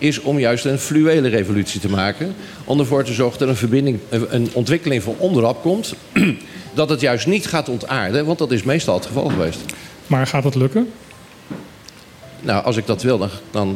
is 0.03 0.21
om 0.21 0.39
juist 0.39 0.65
een 0.65 0.79
fluwele 0.79 1.27
revolutie 1.27 1.79
te 1.79 1.89
maken. 1.89 2.35
Om 2.63 2.79
ervoor 2.79 3.03
te 3.03 3.13
zorgen 3.13 3.39
dat 3.39 3.47
een, 3.47 3.55
verbinding, 3.55 3.99
een 4.29 4.49
ontwikkeling 4.53 5.03
van 5.03 5.15
onderop 5.17 5.61
komt. 5.61 5.93
dat 6.73 6.89
het 6.89 7.01
juist 7.01 7.27
niet 7.27 7.47
gaat 7.47 7.69
ontaarden, 7.69 8.25
want 8.25 8.37
dat 8.37 8.51
is 8.51 8.63
meestal 8.63 8.95
het 8.95 9.05
geval 9.05 9.29
geweest. 9.29 9.59
Maar 10.07 10.27
gaat 10.27 10.43
dat 10.43 10.55
lukken? 10.55 10.91
Nou, 12.43 12.63
als 12.63 12.77
ik 12.77 12.85
dat 12.85 13.03
wil, 13.03 13.17
dan, 13.17 13.29
dan 13.51 13.75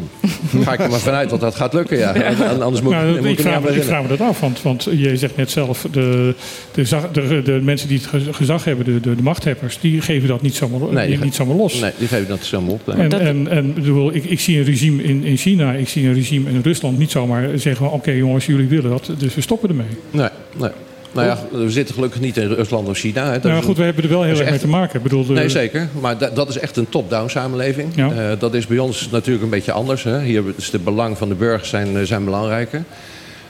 ga 0.64 0.74
ik 0.74 0.80
er 0.80 0.90
maar 0.90 1.00
vanuit 1.00 1.30
dat 1.30 1.40
dat 1.40 1.56
gaat 1.56 1.74
lukken. 1.74 1.98
Ja. 1.98 2.14
Anders 2.60 2.82
moet, 2.82 2.92
nou, 2.92 3.16
moet 3.18 3.26
ik, 3.26 3.40
vraag, 3.40 3.64
ik 3.64 3.84
vraag 3.84 4.02
me 4.02 4.08
dat 4.08 4.22
af, 4.22 4.40
want, 4.40 4.62
want 4.62 4.84
je 4.84 5.18
zegt 5.18 5.38
net 5.38 5.52
zelf... 5.52 5.88
de, 5.92 6.36
de, 6.72 6.84
de, 7.12 7.42
de 7.44 7.60
mensen 7.64 7.88
die 7.88 8.02
het 8.12 8.36
gezag 8.36 8.64
hebben, 8.64 8.86
de, 8.86 9.00
de, 9.00 9.16
de 9.16 9.22
machthebbers... 9.22 9.80
die 9.80 10.02
geven 10.02 10.28
dat 10.28 10.42
niet 10.42 10.56
zomaar, 10.56 10.94
nee, 10.94 11.08
die, 11.08 11.20
niet 11.20 11.36
zomaar 11.36 11.56
los. 11.56 11.80
Nee, 11.80 11.92
die 11.98 12.08
geven 12.08 12.28
dat 12.28 12.44
zomaar 12.44 12.72
op. 12.72 12.88
En, 12.90 13.20
en, 13.20 13.48
en 13.48 13.74
bedoel, 13.74 14.14
ik, 14.14 14.24
ik 14.24 14.40
zie 14.40 14.58
een 14.58 14.66
regime 14.66 15.04
in, 15.04 15.24
in 15.24 15.38
China, 15.38 15.74
ik 15.74 15.90
zie 15.90 16.08
een 16.08 16.14
regime 16.14 16.50
in 16.50 16.62
Rusland... 16.62 16.98
niet 16.98 17.12
zomaar 17.12 17.50
zeggen, 17.60 17.86
oké 17.86 17.96
okay, 17.96 18.18
jongens, 18.18 18.46
jullie 18.46 18.68
willen 18.68 18.90
dat, 18.90 19.12
dus 19.18 19.36
we 19.36 19.42
stoppen 19.42 19.70
ermee. 19.70 19.88
Nee, 20.12 20.30
nee. 20.58 20.72
Nou 21.12 21.28
ja, 21.28 21.38
we 21.52 21.72
zitten 21.72 21.96
gelukkig 21.96 22.20
niet 22.20 22.38
in 22.38 22.48
Rusland 22.48 22.88
of 22.88 22.98
China. 22.98 23.32
Hè. 23.32 23.38
Nou 23.38 23.56
ja, 23.56 23.62
goed, 23.62 23.78
we 23.78 23.84
hebben 23.84 24.04
er 24.04 24.10
wel 24.10 24.24
heel 24.24 24.40
erg 24.40 24.50
mee 24.50 24.60
te 24.60 24.68
maken. 24.68 24.96
Ik 24.96 25.04
bedoel, 25.04 25.26
de... 25.26 25.34
Nee, 25.34 25.50
zeker. 25.50 25.88
Maar 26.00 26.18
da 26.18 26.30
dat 26.30 26.50
is 26.50 26.58
echt 26.58 26.78
een 26.78 26.90
top-down 26.90 27.30
samenleving. 27.30 27.92
Ja. 27.96 28.12
Uh, 28.12 28.40
dat 28.40 28.54
is 28.54 28.68
bij 28.68 28.78
ons 28.78 29.10
natuurlijk 29.10 29.44
een 29.44 29.50
beetje 29.50 29.72
anders. 29.72 30.04
Hè. 30.04 30.22
Hier 30.22 30.44
is 30.56 30.70
de 30.70 30.80
belang 30.80 31.18
van 31.18 31.30
de 31.30 31.36
burgers 31.36 31.70
zijn, 31.70 32.08
zijn 32.08 32.26
belangrijker. 32.26 32.84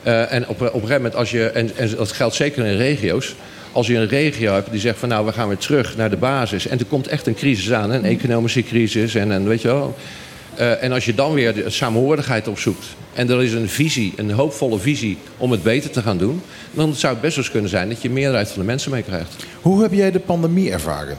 Uh, 0.03 0.33
en 0.33 0.47
op, 0.47 0.61
op 0.61 0.61
een 0.61 0.71
gegeven 0.71 0.95
moment, 0.95 1.15
als 1.15 1.31
je, 1.31 1.45
en, 1.45 1.71
en 1.75 1.89
dat 1.97 2.11
geldt 2.11 2.35
zeker 2.35 2.65
in 2.65 2.77
regio's... 2.77 3.35
als 3.71 3.87
je 3.87 3.95
een 3.95 4.07
regio 4.07 4.53
hebt 4.53 4.71
die 4.71 4.79
zegt 4.79 4.99
van 4.99 5.09
nou, 5.09 5.25
we 5.25 5.31
gaan 5.31 5.47
weer 5.47 5.57
terug 5.57 5.97
naar 5.97 6.09
de 6.09 6.17
basis... 6.17 6.67
en 6.67 6.79
er 6.79 6.85
komt 6.85 7.07
echt 7.07 7.27
een 7.27 7.35
crisis 7.35 7.73
aan, 7.73 7.91
een 7.91 8.05
economische 8.05 8.63
crisis 8.63 9.15
en, 9.15 9.31
en 9.31 9.47
weet 9.47 9.61
je 9.61 9.67
wel... 9.67 9.95
Uh, 10.59 10.83
en 10.83 10.91
als 10.91 11.05
je 11.05 11.15
dan 11.15 11.33
weer 11.33 11.53
de 11.53 11.69
opzoekt... 12.47 12.85
en 13.13 13.29
er 13.29 13.43
is 13.43 13.53
een 13.53 13.69
visie, 13.69 14.13
een 14.15 14.31
hoopvolle 14.31 14.79
visie 14.79 15.17
om 15.37 15.51
het 15.51 15.63
beter 15.63 15.89
te 15.89 16.01
gaan 16.01 16.17
doen... 16.17 16.41
dan 16.71 16.95
zou 16.95 17.13
het 17.13 17.21
best 17.21 17.35
wel 17.35 17.43
eens 17.43 17.53
kunnen 17.53 17.69
zijn 17.69 17.89
dat 17.89 18.01
je 18.01 18.09
meerderheid 18.09 18.49
van 18.49 18.59
de 18.59 18.65
mensen 18.65 18.91
meekrijgt. 18.91 19.35
Hoe 19.61 19.81
heb 19.81 19.93
jij 19.93 20.11
de 20.11 20.19
pandemie 20.19 20.71
ervaren? 20.71 21.17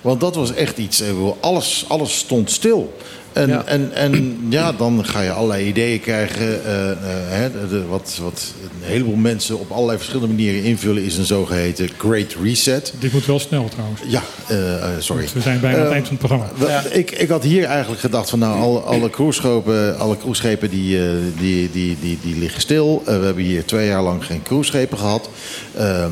Want 0.00 0.20
dat 0.20 0.34
was 0.34 0.54
echt 0.54 0.78
iets, 0.78 1.02
alles, 1.40 1.84
alles 1.88 2.18
stond 2.18 2.50
stil. 2.50 2.96
En 3.38 3.48
ja. 3.48 3.64
En, 3.64 3.94
en 3.94 4.36
ja, 4.48 4.72
dan 4.72 5.04
ga 5.04 5.20
je 5.20 5.30
allerlei 5.30 5.66
ideeën 5.66 6.00
krijgen. 6.00 6.46
Uh, 6.46 6.72
uh, 6.74 6.94
hè, 7.28 7.68
de, 7.68 7.86
wat, 7.86 8.18
wat 8.22 8.54
een 8.62 8.88
heleboel 8.88 9.16
mensen 9.16 9.58
op 9.58 9.70
allerlei 9.70 9.98
verschillende 9.98 10.34
manieren 10.34 10.62
invullen... 10.62 11.02
is 11.02 11.16
een 11.16 11.24
zogeheten 11.24 11.88
Great 11.98 12.36
Reset. 12.42 12.94
Dit 12.98 13.12
moet 13.12 13.26
wel 13.26 13.38
snel 13.38 13.68
trouwens. 13.68 14.00
Ja, 14.06 14.22
uh, 14.50 14.84
sorry. 14.98 15.22
Want 15.22 15.34
we 15.34 15.40
zijn 15.40 15.60
bijna 15.60 15.76
aan 15.76 15.84
het 15.84 15.92
eind 15.92 16.08
van 16.08 16.16
het 16.16 16.26
programma. 16.26 16.68
Ja. 16.68 16.82
Ik, 16.90 17.10
ik 17.10 17.28
had 17.28 17.42
hier 17.42 17.64
eigenlijk 17.64 18.00
gedacht 18.00 18.30
van... 18.30 18.38
nou, 18.38 18.60
alle, 18.60 18.80
alle 18.80 19.10
cruiseschepen, 19.10 19.98
alle 19.98 20.16
cruiseschepen 20.16 20.70
die, 20.70 20.98
die, 21.38 21.70
die, 21.70 21.96
die, 22.00 22.18
die 22.22 22.36
liggen 22.36 22.60
stil. 22.60 23.02
we 23.04 23.10
hebben 23.10 23.44
hier 23.44 23.64
twee 23.64 23.86
jaar 23.86 24.02
lang 24.02 24.24
geen 24.24 24.42
cruiseschepen 24.42 24.98
gehad. 24.98 25.28
Ehm, 25.76 26.10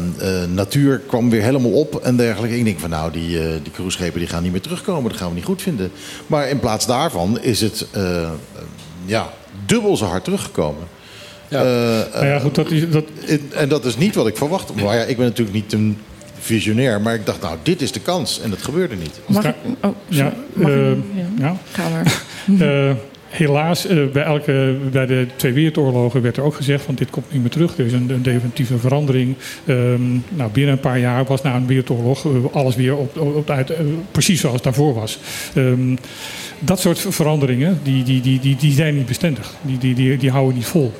natuur 0.54 0.98
kwam 0.98 1.30
weer 1.30 1.42
helemaal 1.42 1.72
op 1.72 1.94
en 1.94 2.16
dergelijke. 2.16 2.58
Ik 2.58 2.64
denk 2.64 2.80
van 2.80 2.90
nou, 2.90 3.12
die, 3.12 3.38
die 3.62 3.72
cruiseschepen 3.72 4.18
die 4.18 4.28
gaan 4.28 4.42
niet 4.42 4.52
meer 4.52 4.60
terugkomen. 4.60 5.10
Dat 5.10 5.20
gaan 5.20 5.28
we 5.28 5.34
niet 5.34 5.44
goed 5.44 5.62
vinden. 5.62 5.90
Maar 6.26 6.48
in 6.48 6.60
plaats 6.60 6.86
daarvan 6.86 7.15
is 7.40 7.60
het 7.60 7.86
uh, 7.96 8.30
ja, 9.04 9.32
dubbel 9.66 9.96
zo 9.96 10.04
hard 10.04 10.24
teruggekomen. 10.24 10.82
Ja. 11.48 11.64
Uh, 11.64 12.14
nou 12.14 12.26
ja, 12.26 12.38
goed, 12.38 12.54
dat 12.54 12.70
is, 12.70 12.90
dat... 12.90 13.04
En 13.54 13.68
dat 13.68 13.84
is 13.84 13.96
niet 13.96 14.14
wat 14.14 14.26
ik 14.26 14.36
verwacht. 14.36 14.74
Maar 14.74 14.96
ja, 14.96 15.02
ik 15.02 15.16
ben 15.16 15.26
natuurlijk 15.26 15.56
niet 15.56 15.72
een 15.72 15.98
visionair, 16.38 17.00
maar 17.00 17.14
ik 17.14 17.26
dacht, 17.26 17.40
nou, 17.40 17.56
dit 17.62 17.82
is 17.82 17.92
de 17.92 18.00
kans. 18.00 18.40
En 18.40 18.50
dat 18.50 18.62
gebeurde 18.62 18.96
niet. 18.96 19.20
Mag 19.26 19.44
ik? 19.44 19.54
Oh, 19.82 19.94
ja, 20.08 20.32
Mag 20.52 20.68
uh, 20.68 20.90
ik? 20.90 20.98
ja. 21.38 21.56
Ga 21.72 21.88
maar. 21.88 22.20
helaas, 23.28 23.90
uh, 23.90 24.06
bij, 24.12 24.22
elke, 24.22 24.76
bij 24.90 25.06
de 25.06 25.26
twee 25.36 25.52
wereldoorlogen 25.52 26.22
werd 26.22 26.36
er 26.36 26.42
ook 26.42 26.54
gezegd 26.54 26.84
van 26.84 26.94
dit 26.94 27.10
komt 27.10 27.32
niet 27.32 27.40
meer 27.40 27.50
terug. 27.50 27.78
Er 27.78 27.86
is 27.86 27.92
een, 27.92 28.22
definitieve 28.22 28.78
verandering. 28.78 29.34
Um, 29.66 30.24
nou, 30.28 30.50
binnen 30.50 30.72
een 30.72 30.80
paar 30.80 30.98
jaar 30.98 31.24
was 31.24 31.42
na 31.42 31.54
een 31.54 31.66
wereldoorlog 31.66 32.24
uh, 32.24 32.32
alles 32.52 32.76
weer 32.76 32.96
op, 32.96 33.16
op, 33.16 33.50
uit, 33.50 33.70
uh, 33.70 33.76
precies 34.10 34.40
zoals 34.40 34.54
het 34.54 34.64
daarvoor 34.64 34.94
was. 34.94 35.18
Um, 35.54 35.98
dat 36.58 36.80
soort 36.80 36.98
veranderingen, 36.98 37.80
die, 37.82 38.02
die, 38.02 38.20
die, 38.20 38.40
die, 38.40 38.56
die 38.56 38.72
zijn 38.72 38.96
niet 38.96 39.06
bestendig. 39.06 39.54
Die, 39.62 39.78
die, 39.78 39.94
die, 39.94 40.16
die 40.16 40.30
houden 40.30 40.54
niet 40.54 40.66
vol. 40.66 40.92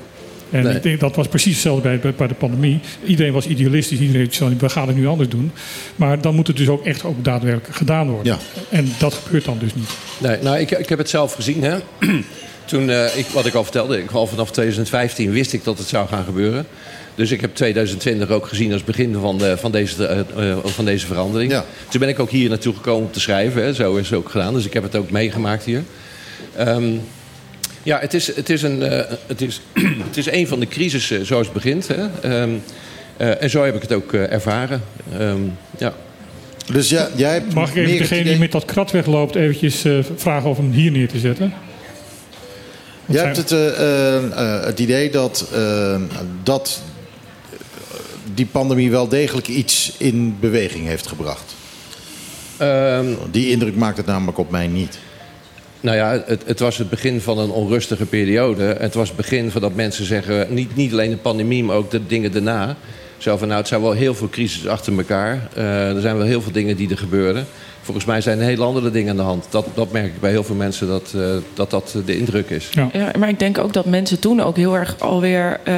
En 0.50 0.64
nee. 0.64 0.74
ik 0.74 0.82
denk, 0.82 1.00
dat 1.00 1.16
was 1.16 1.28
precies 1.28 1.52
hetzelfde 1.52 1.98
bij, 1.98 2.14
bij 2.16 2.26
de 2.26 2.34
pandemie. 2.34 2.80
Iedereen 3.04 3.32
was 3.32 3.46
idealistisch. 3.46 3.98
Iedereen 3.98 4.26
zei, 4.30 4.56
we 4.58 4.68
gaan 4.68 4.86
het 4.86 4.96
nu 4.96 5.06
anders 5.06 5.28
doen. 5.28 5.52
Maar 5.96 6.20
dan 6.20 6.34
moet 6.34 6.46
het 6.46 6.56
dus 6.56 6.68
ook 6.68 6.84
echt 6.84 7.04
ook 7.04 7.24
daadwerkelijk 7.24 7.76
gedaan 7.76 8.10
worden. 8.10 8.32
Ja. 8.32 8.38
En 8.70 8.88
dat 8.98 9.14
gebeurt 9.14 9.44
dan 9.44 9.58
dus 9.58 9.74
niet. 9.74 9.90
Nee, 10.18 10.38
nou, 10.42 10.58
ik, 10.58 10.70
ik 10.70 10.88
heb 10.88 10.98
het 10.98 11.08
zelf 11.08 11.34
gezien. 11.34 11.62
Hè. 11.62 11.76
Toen, 12.64 12.88
uh, 12.88 13.16
ik, 13.16 13.26
wat 13.26 13.46
ik 13.46 13.54
al 13.54 13.62
vertelde, 13.62 13.98
ik, 13.98 14.10
al 14.10 14.26
vanaf 14.26 14.50
2015 14.50 15.30
wist 15.30 15.52
ik 15.52 15.64
dat 15.64 15.78
het 15.78 15.88
zou 15.88 16.08
gaan 16.08 16.24
gebeuren. 16.24 16.66
Dus 17.14 17.30
ik 17.30 17.40
heb 17.40 17.54
2020 17.54 18.30
ook 18.30 18.46
gezien 18.46 18.72
als 18.72 18.84
begin 18.84 19.14
van, 19.20 19.38
de, 19.38 19.56
van, 19.56 19.72
deze, 19.72 20.24
uh, 20.38 20.56
van 20.64 20.84
deze 20.84 21.06
verandering. 21.06 21.52
Ja. 21.52 21.64
Toen 21.88 22.00
ben 22.00 22.08
ik 22.08 22.18
ook 22.18 22.30
hier 22.30 22.48
naartoe 22.48 22.74
gekomen 22.74 23.06
om 23.06 23.12
te 23.12 23.20
schrijven. 23.20 23.62
Hè. 23.62 23.74
Zo 23.74 23.96
is 23.96 24.10
het 24.10 24.18
ook 24.18 24.28
gedaan. 24.28 24.54
Dus 24.54 24.64
ik 24.64 24.72
heb 24.72 24.82
het 24.82 24.96
ook 24.96 25.10
meegemaakt 25.10 25.64
hier. 25.64 25.82
Um, 26.58 27.00
ja, 27.86 27.98
het 27.98 28.14
is, 28.14 28.36
het, 28.36 28.50
is 28.50 28.62
een, 28.62 28.82
uh, 28.82 29.00
het, 29.26 29.40
is, 29.40 29.60
het 30.08 30.16
is 30.16 30.30
een 30.30 30.46
van 30.46 30.60
de 30.60 30.68
crisissen 30.68 31.26
zoals 31.26 31.46
het 31.46 31.54
begint. 31.54 31.88
Hè. 31.88 32.42
Um, 32.42 32.62
en 33.16 33.50
zo 33.50 33.64
heb 33.64 33.74
ik 33.74 33.82
het 33.82 33.92
ook 33.92 34.12
ervaren. 34.12 34.82
Um, 35.20 35.56
ja. 35.78 35.94
Dus 36.72 36.88
ja, 36.88 37.08
jij 37.14 37.32
hebt 37.32 37.54
Mag 37.54 37.70
ik 37.70 37.76
even 37.76 37.98
degene 37.98 38.24
die 38.24 38.38
met 38.38 38.52
dat 38.52 38.64
krat 38.64 38.90
wegloopt 38.90 39.34
eventjes 39.34 39.84
vragen 40.16 40.50
of 40.50 40.56
hem 40.56 40.70
hier 40.70 40.90
neer 40.90 41.08
te 41.08 41.18
zetten? 41.18 41.52
Jij 43.06 43.24
hebt 43.24 43.36
het, 43.36 43.50
uh, 43.50 43.58
uh, 43.58 44.64
het 44.64 44.78
idee 44.78 45.10
dat, 45.10 45.48
uh, 45.54 46.00
dat 46.42 46.80
die 48.34 48.46
pandemie 48.46 48.90
wel 48.90 49.08
degelijk 49.08 49.48
iets 49.48 49.92
in 49.98 50.36
beweging 50.40 50.86
heeft 50.86 51.06
gebracht. 51.06 51.54
Um, 52.62 53.16
die 53.30 53.50
indruk 53.50 53.76
maakt 53.76 53.96
het 53.96 54.06
namelijk 54.06 54.38
op 54.38 54.50
mij 54.50 54.66
niet. 54.66 54.98
Nou 55.80 55.96
ja, 55.96 56.22
het, 56.26 56.42
het, 56.46 56.60
was 56.60 56.78
het 56.78 56.90
begin 56.90 57.20
van 57.20 57.38
een 57.38 57.50
onrustige 57.50 58.06
periode. 58.06 58.76
Het 58.78 58.94
was 58.94 59.08
het 59.08 59.16
begin 59.16 59.50
van 59.50 59.60
dat 59.60 59.74
mensen 59.74 60.04
zeggen... 60.04 60.54
niet, 60.54 60.76
niet 60.76 60.92
alleen 60.92 61.10
de 61.10 61.16
pandemie, 61.16 61.64
maar 61.64 61.76
ook 61.76 61.90
de 61.90 62.06
dingen 62.06 62.32
daarna. 62.32 62.76
Zo 63.18 63.36
van, 63.36 63.48
nou, 63.48 63.60
het 63.60 63.68
zijn 63.68 63.80
wel 63.80 63.92
heel 63.92 64.14
veel 64.14 64.28
crisis 64.28 64.66
achter 64.66 64.96
elkaar. 64.96 65.48
er 65.54 66.00
zijn 66.00 66.16
wel 66.16 66.26
heel 66.26 66.42
veel 66.42 66.52
dingen 66.52 66.76
die 66.76 66.90
er 66.90 66.98
gebeuren. 66.98 67.46
Volgens 67.86 68.06
mij 68.06 68.20
zijn 68.20 68.38
er 68.38 68.44
hele 68.44 68.64
andere 68.64 68.90
dingen 68.90 69.10
aan 69.10 69.16
de 69.16 69.22
hand. 69.22 69.46
Dat, 69.50 69.66
dat 69.74 69.92
merk 69.92 70.06
ik 70.06 70.20
bij 70.20 70.30
heel 70.30 70.44
veel 70.44 70.54
mensen 70.54 70.88
dat 70.88 71.12
uh, 71.16 71.36
dat, 71.54 71.70
dat 71.70 71.96
de 72.04 72.18
indruk 72.18 72.50
is. 72.50 72.68
Ja. 72.70 72.88
ja. 72.92 73.10
maar 73.18 73.28
ik 73.28 73.38
denk 73.38 73.58
ook 73.58 73.72
dat 73.72 73.84
mensen 73.84 74.18
toen 74.18 74.40
ook 74.40 74.56
heel 74.56 74.76
erg 74.76 75.00
alweer 75.00 75.60
uh, 75.68 75.74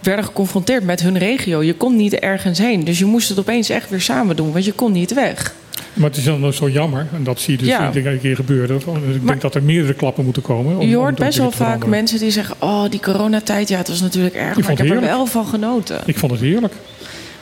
werden 0.00 0.24
geconfronteerd 0.24 0.84
met 0.84 1.00
hun 1.00 1.18
regio. 1.18 1.62
Je 1.62 1.74
kon 1.74 1.96
niet 1.96 2.14
ergens 2.14 2.58
heen. 2.58 2.84
Dus 2.84 2.98
je 2.98 3.04
moest 3.04 3.28
het 3.28 3.38
opeens 3.38 3.68
echt 3.68 3.90
weer 3.90 4.00
samen 4.00 4.36
doen, 4.36 4.52
want 4.52 4.64
je 4.64 4.72
kon 4.72 4.92
niet 4.92 5.14
weg. 5.14 5.54
Maar 6.00 6.08
het 6.10 6.18
is 6.18 6.24
dan 6.24 6.52
zo 6.52 6.68
jammer, 6.68 7.06
en 7.14 7.24
dat 7.24 7.40
zie 7.40 7.52
je 7.52 7.58
dus 7.58 7.68
Ja. 7.68 7.90
een 7.94 8.20
keer 8.20 8.36
gebeuren. 8.36 8.80
Dus 9.06 9.14
ik 9.16 9.26
denk 9.26 9.40
dat 9.40 9.54
er 9.54 9.62
meerdere 9.62 9.94
klappen 9.94 10.24
moeten 10.24 10.42
komen. 10.42 10.78
om- 10.78 10.88
je 10.88 10.96
hoort 10.96 11.18
best 11.18 11.38
wel 11.38 11.50
vaak 11.50 11.86
mensen 11.86 12.18
die 12.18 12.30
zeggen... 12.30 12.54
oh, 12.58 12.84
die 12.90 13.00
coronatijd, 13.00 13.68
ja, 13.68 13.78
het 13.78 13.88
was 13.88 14.00
natuurlijk 14.00 14.34
erg, 14.34 14.56
Ik 14.56 14.62
maar 14.62 14.72
ik 14.72 14.78
heb 14.78 14.90
er 14.90 15.00
wel 15.00 15.26
van 15.26 15.46
genoten. 15.46 16.00
Ik 16.06 16.18
vond 16.18 16.32
het 16.32 16.40
heerlijk. 16.40 16.74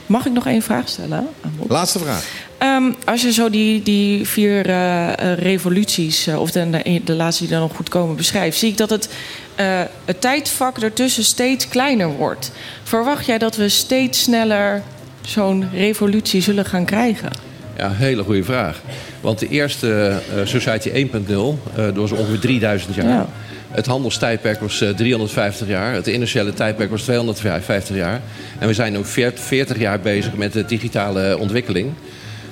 Mag 0.06 0.26
ik 0.26 0.32
nog 0.32 0.46
één 0.46 0.62
vraag 0.62 0.88
stellen? 0.88 1.26
Laatste 1.68 1.98
vraag. 1.98 2.24
Ehm, 2.58 2.82
als 3.04 3.22
je 3.22 3.32
zo 3.32 3.50
die, 3.50 3.82
die 3.82 4.26
vier 4.26 4.66
eh, 4.68 5.08
revoluties, 5.32 6.26
eh, 6.26 6.40
of 6.40 6.50
de, 6.50 6.70
de, 6.70 7.00
de 7.04 7.14
laatste 7.14 7.42
die 7.42 7.52
dan 7.52 7.60
nog 7.60 7.76
goed 7.76 7.88
komen, 7.88 8.16
beschrijft, 8.16 8.58
zie 8.58 8.68
ik 8.70 8.76
dat 8.76 8.90
het, 8.90 9.08
eh, 9.54 9.80
het 10.04 10.20
tijdvak 10.20 10.78
ertussen 10.78 11.24
steeds 11.24 11.68
kleiner 11.68 12.08
wordt. 12.08 12.52
Verwacht 12.82 13.26
jij 13.26 13.38
dat 13.38 13.56
we 13.56 13.68
steeds 13.68 14.22
sneller 14.22 14.82
zo'n 15.22 15.68
revolutie 15.72 16.40
zullen 16.42 16.64
gaan 16.64 16.84
krijgen? 16.84 17.30
Ja, 17.78 17.90
hele 17.92 18.22
goede 18.22 18.44
vraag. 18.44 18.80
Want 19.20 19.38
de 19.38 19.48
eerste 19.48 20.08
eh, 20.36 20.40
Society 20.44 20.88
1.0, 20.88 20.94
eh 20.94 21.84
dat 21.84 21.94
was 21.96 22.12
ongeveer 22.12 22.38
3000 22.38 22.94
jaar. 22.94 23.06
Ja. 23.08 23.26
Het 23.70 23.86
handelstijdperk 23.86 24.60
was 24.60 24.80
eh, 24.80 24.88
350 24.90 25.68
jaar. 25.68 25.94
Het 25.94 26.06
industriële 26.06 26.52
tijdperk 26.52 26.90
was 26.90 27.02
250 27.02 27.96
jaar. 27.96 28.20
En 28.58 28.66
we 28.66 28.74
zijn 28.74 28.92
nu 28.92 29.04
40 29.04 29.44
40 29.44 29.78
jaar 29.78 30.00
bezig 30.00 30.34
met 30.36 30.52
de 30.52 30.64
digitale 30.64 31.38
ontwikkeling. 31.38 31.92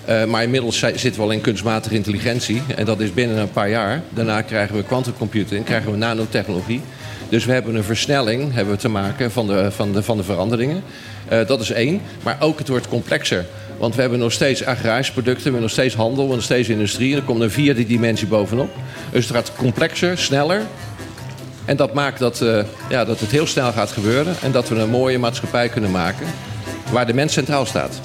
Eh, 0.05 0.24
maar 0.24 0.43
inmiddels 0.43 0.78
zi- 0.78 0.86
zitten 0.98 1.20
we 1.20 1.27
al 1.27 1.32
in 1.32 1.40
kunstmatige 1.40 1.94
intelligentie. 1.94 2.62
En 2.77 2.85
dat 2.85 3.01
is 3.01 3.15
binnen 3.15 3.36
een 3.36 3.51
paar 3.51 3.69
jaar. 3.70 4.03
Daarna 4.11 4.43
krijgen 4.43 4.77
we 4.77 4.82
quantumcomputing, 4.82 5.65
krijgen 5.65 5.90
we 5.90 5.97
nanotechnologie. 5.97 6.81
Dus 7.28 7.44
we 7.44 7.53
hebben 7.53 7.74
een 7.74 7.85
versnelling 7.85 8.55
hebben 8.55 8.74
we 8.74 8.81
te 8.81 8.89
maken 8.89 9.31
van 9.31 9.47
de, 9.47 9.70
van 9.70 9.93
de, 9.93 10.03
van 10.03 10.16
de 10.16 10.23
veranderingen. 10.23 10.82
Eh, 11.28 11.47
dat 11.47 11.61
is 11.61 11.70
één. 11.70 12.01
Maar 12.23 12.36
ook 12.40 12.59
het 12.59 12.69
wordt 12.69 12.89
complexer. 12.89 13.44
Want 13.78 13.94
we 13.94 14.01
hebben 14.01 14.19
nog 14.19 14.32
steeds 14.32 14.65
agrarische 14.65 15.12
producten, 15.12 15.43
we 15.43 15.51
hebben 15.51 15.62
nog 15.62 15.70
steeds 15.70 15.94
handel, 15.94 16.15
we 16.15 16.20
hebben 16.20 16.36
nog 16.36 16.44
steeds 16.44 16.69
industrie. 16.69 17.12
En 17.12 17.19
er 17.19 17.24
komt 17.24 17.40
een 17.40 17.51
vierde 17.51 17.86
dimensie 17.86 18.27
bovenop. 18.27 18.70
Dus 19.11 19.24
het 19.28 19.36
gaat 19.36 19.53
complexer, 19.57 20.19
sneller. 20.19 20.62
En 21.65 21.77
dat 21.77 21.94
maakt 21.94 22.19
dat, 22.19 22.40
eh, 22.40 22.62
ja, 22.89 23.05
dat 23.05 23.20
het 23.20 23.31
heel 23.31 23.47
snel 23.47 23.73
gaat 23.73 23.90
gebeuren. 23.90 24.35
En 24.43 24.53
dat 24.53 24.69
we 24.69 24.74
een 24.74 24.90
mooie 24.90 25.19
maatschappij 25.19 25.69
kunnen 25.69 25.90
maken. 25.90 26.27
Waar 26.90 27.07
de 27.07 27.15
mens 27.15 27.32
centraal 27.32 27.66
staat. 27.66 28.01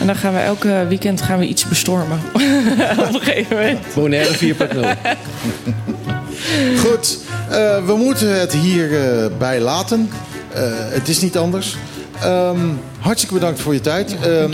En 0.00 0.06
dan 0.06 0.16
gaan 0.16 0.32
we 0.32 0.38
elke 0.38 0.84
weekend 0.88 1.22
gaan 1.22 1.38
we 1.38 1.46
iets 1.46 1.68
bestormen. 1.68 2.20
Op 3.08 3.14
een 3.14 3.20
gegeven 3.20 3.56
moment. 3.56 3.80
Bonaire 3.94 4.34
4.0. 4.34 4.96
Goed, 6.78 7.18
eh, 7.50 7.86
we 7.86 7.94
moeten 7.96 8.40
het 8.40 8.52
hierbij 8.52 9.30
bij 9.38 9.60
laten. 9.60 10.10
Eh, 10.52 10.62
het 10.70 11.08
is 11.08 11.20
niet 11.20 11.36
anders. 11.36 11.76
Ehm, 12.22 12.58
hartstikke 12.98 13.34
bedankt 13.34 13.60
voor 13.60 13.74
je 13.74 13.80
tijd. 13.80 14.16
Ehm, 14.22 14.52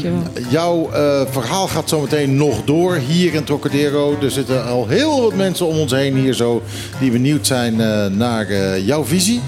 jouw 0.48 0.90
eh, 0.90 1.20
verhaal 1.30 1.68
gaat 1.68 1.89
zometeen 1.89 2.36
nog 2.36 2.64
door 2.64 2.94
hier 2.94 3.34
in 3.34 3.44
Trocadero. 3.44 4.16
Er 4.22 4.30
zitten 4.30 4.64
al 4.64 4.89
heel 4.89 5.22
wat 5.22 5.34
mensen 5.34 5.66
om 5.66 5.78
ons 5.78 5.93
heen 5.93 6.16
hier 6.16 6.34
zo... 6.34 6.62
die 7.01 7.10
benieuwd 7.10 7.47
zijn 7.47 7.80
eh, 7.80 8.06
naar 8.06 8.47
eh, 8.47 8.86
jouw 8.86 9.05
visie. 9.05 9.40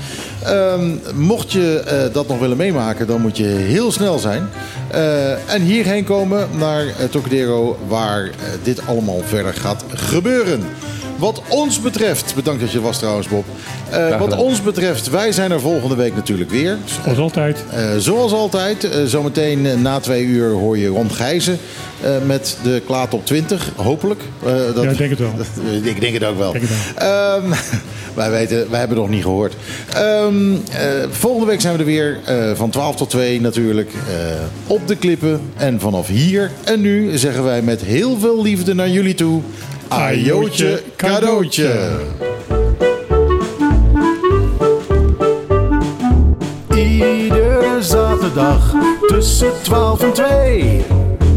Ehm, 0.42 0.90
mocht 1.14 1.52
je 1.52 2.08
dat 2.12 2.28
nog 2.28 2.38
willen 2.38 2.56
meemaken, 2.56 3.06
dan 3.06 3.20
moet 3.20 3.36
je 3.36 3.44
heel 3.44 3.92
snel 3.92 4.18
zijn. 4.18 4.48
En 5.46 5.62
hierheen 5.62 6.04
komen 6.04 6.48
naar 6.58 6.84
Trocadero... 7.10 7.78
waar 7.88 8.30
dit 8.62 8.86
allemaal 8.86 9.20
verder 9.24 9.54
gaat 9.54 9.84
gebeuren. 9.88 10.62
Wat 11.16 11.42
ons 11.48 11.80
betreft, 11.80 12.34
bedankt 12.34 12.60
dat 12.60 12.70
je 12.70 12.76
er 12.76 12.84
was 12.84 12.98
trouwens 12.98 13.28
Bob. 13.28 13.44
Eh, 13.90 14.18
wat 14.18 14.36
ons 14.36 14.62
betreft, 14.62 15.10
wij 15.10 15.32
zijn 15.32 15.50
er 15.50 15.60
volgende 15.60 15.94
week 15.96 16.14
natuurlijk 16.14 16.50
weer. 16.50 16.78
Zoals 17.02 17.18
altijd. 17.18 17.64
Eh, 17.70 17.88
zoals 17.98 18.32
altijd, 18.32 18.84
eh, 18.84 19.04
zometeen 19.04 19.82
na 19.82 20.00
twee 20.00 20.24
uur 20.24 20.50
hoor 20.50 20.78
je 20.78 20.86
Ron 20.88 21.10
Gijzen 21.10 21.58
eh, 22.00 22.10
met 22.26 22.56
de 22.62 22.82
Klaat 22.86 23.14
op 23.14 23.26
20, 23.26 23.70
hopelijk. 23.76 24.20
Eh, 24.46 24.52
dat, 24.74 24.84
Ja, 24.84 24.90
ik 24.90 24.98
denk 24.98 25.10
het 25.10 25.18
wel. 25.18 25.32
ik 25.94 26.00
denk 26.00 26.14
het 26.14 26.24
ook 26.24 26.38
wel. 26.38 26.52
Denk 26.52 26.64
het 26.68 26.96
Ehm, 26.96 27.50
wij, 28.14 28.30
weten, 28.30 28.70
wij 28.70 28.78
hebben 28.78 28.96
het 28.96 29.06
nog 29.06 29.14
niet 29.14 29.22
gehoord. 29.22 29.54
Ehm, 29.94 30.52
eh, 30.72 30.88
volgende 31.10 31.46
week 31.46 31.60
zijn 31.60 31.72
we 31.72 31.78
er 31.78 31.84
weer 31.84 32.18
eh, 32.24 32.50
van 32.54 32.70
12 32.70 32.96
tot 32.96 33.10
2 33.10 33.40
natuurlijk 33.40 33.90
eh, 33.92 34.14
op 34.66 34.88
de 34.88 34.96
klippen. 34.96 35.40
En 35.56 35.80
vanaf 35.80 36.06
hier 36.06 36.50
en 36.64 36.80
nu 36.80 37.18
zeggen 37.18 37.44
wij 37.44 37.62
met 37.62 37.80
heel 37.80 38.18
veel 38.18 38.42
liefde 38.42 38.74
naar 38.74 38.88
jullie 38.88 39.14
toe. 39.14 39.42
Ajootje 39.88 40.82
cadeautje. 40.96 41.90
Iedere 46.74 47.76
zaterdag 47.80 48.74
tussen 49.06 49.52
12 49.62 50.02
en 50.02 50.12
2. 50.12 50.84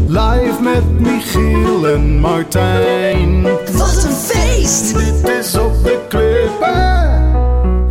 Live 0.08 0.62
met 0.62 1.00
Michiel 1.00 1.88
en 1.88 2.18
Martijn. 2.18 3.42
Wat 3.72 4.04
een 4.04 4.12
feest! 4.12 4.94
Dit 4.94 5.28
is 5.40 5.54
op 5.58 5.84
de 5.84 5.98
klippen. 6.08 7.26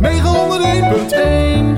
901.1 0.00 1.77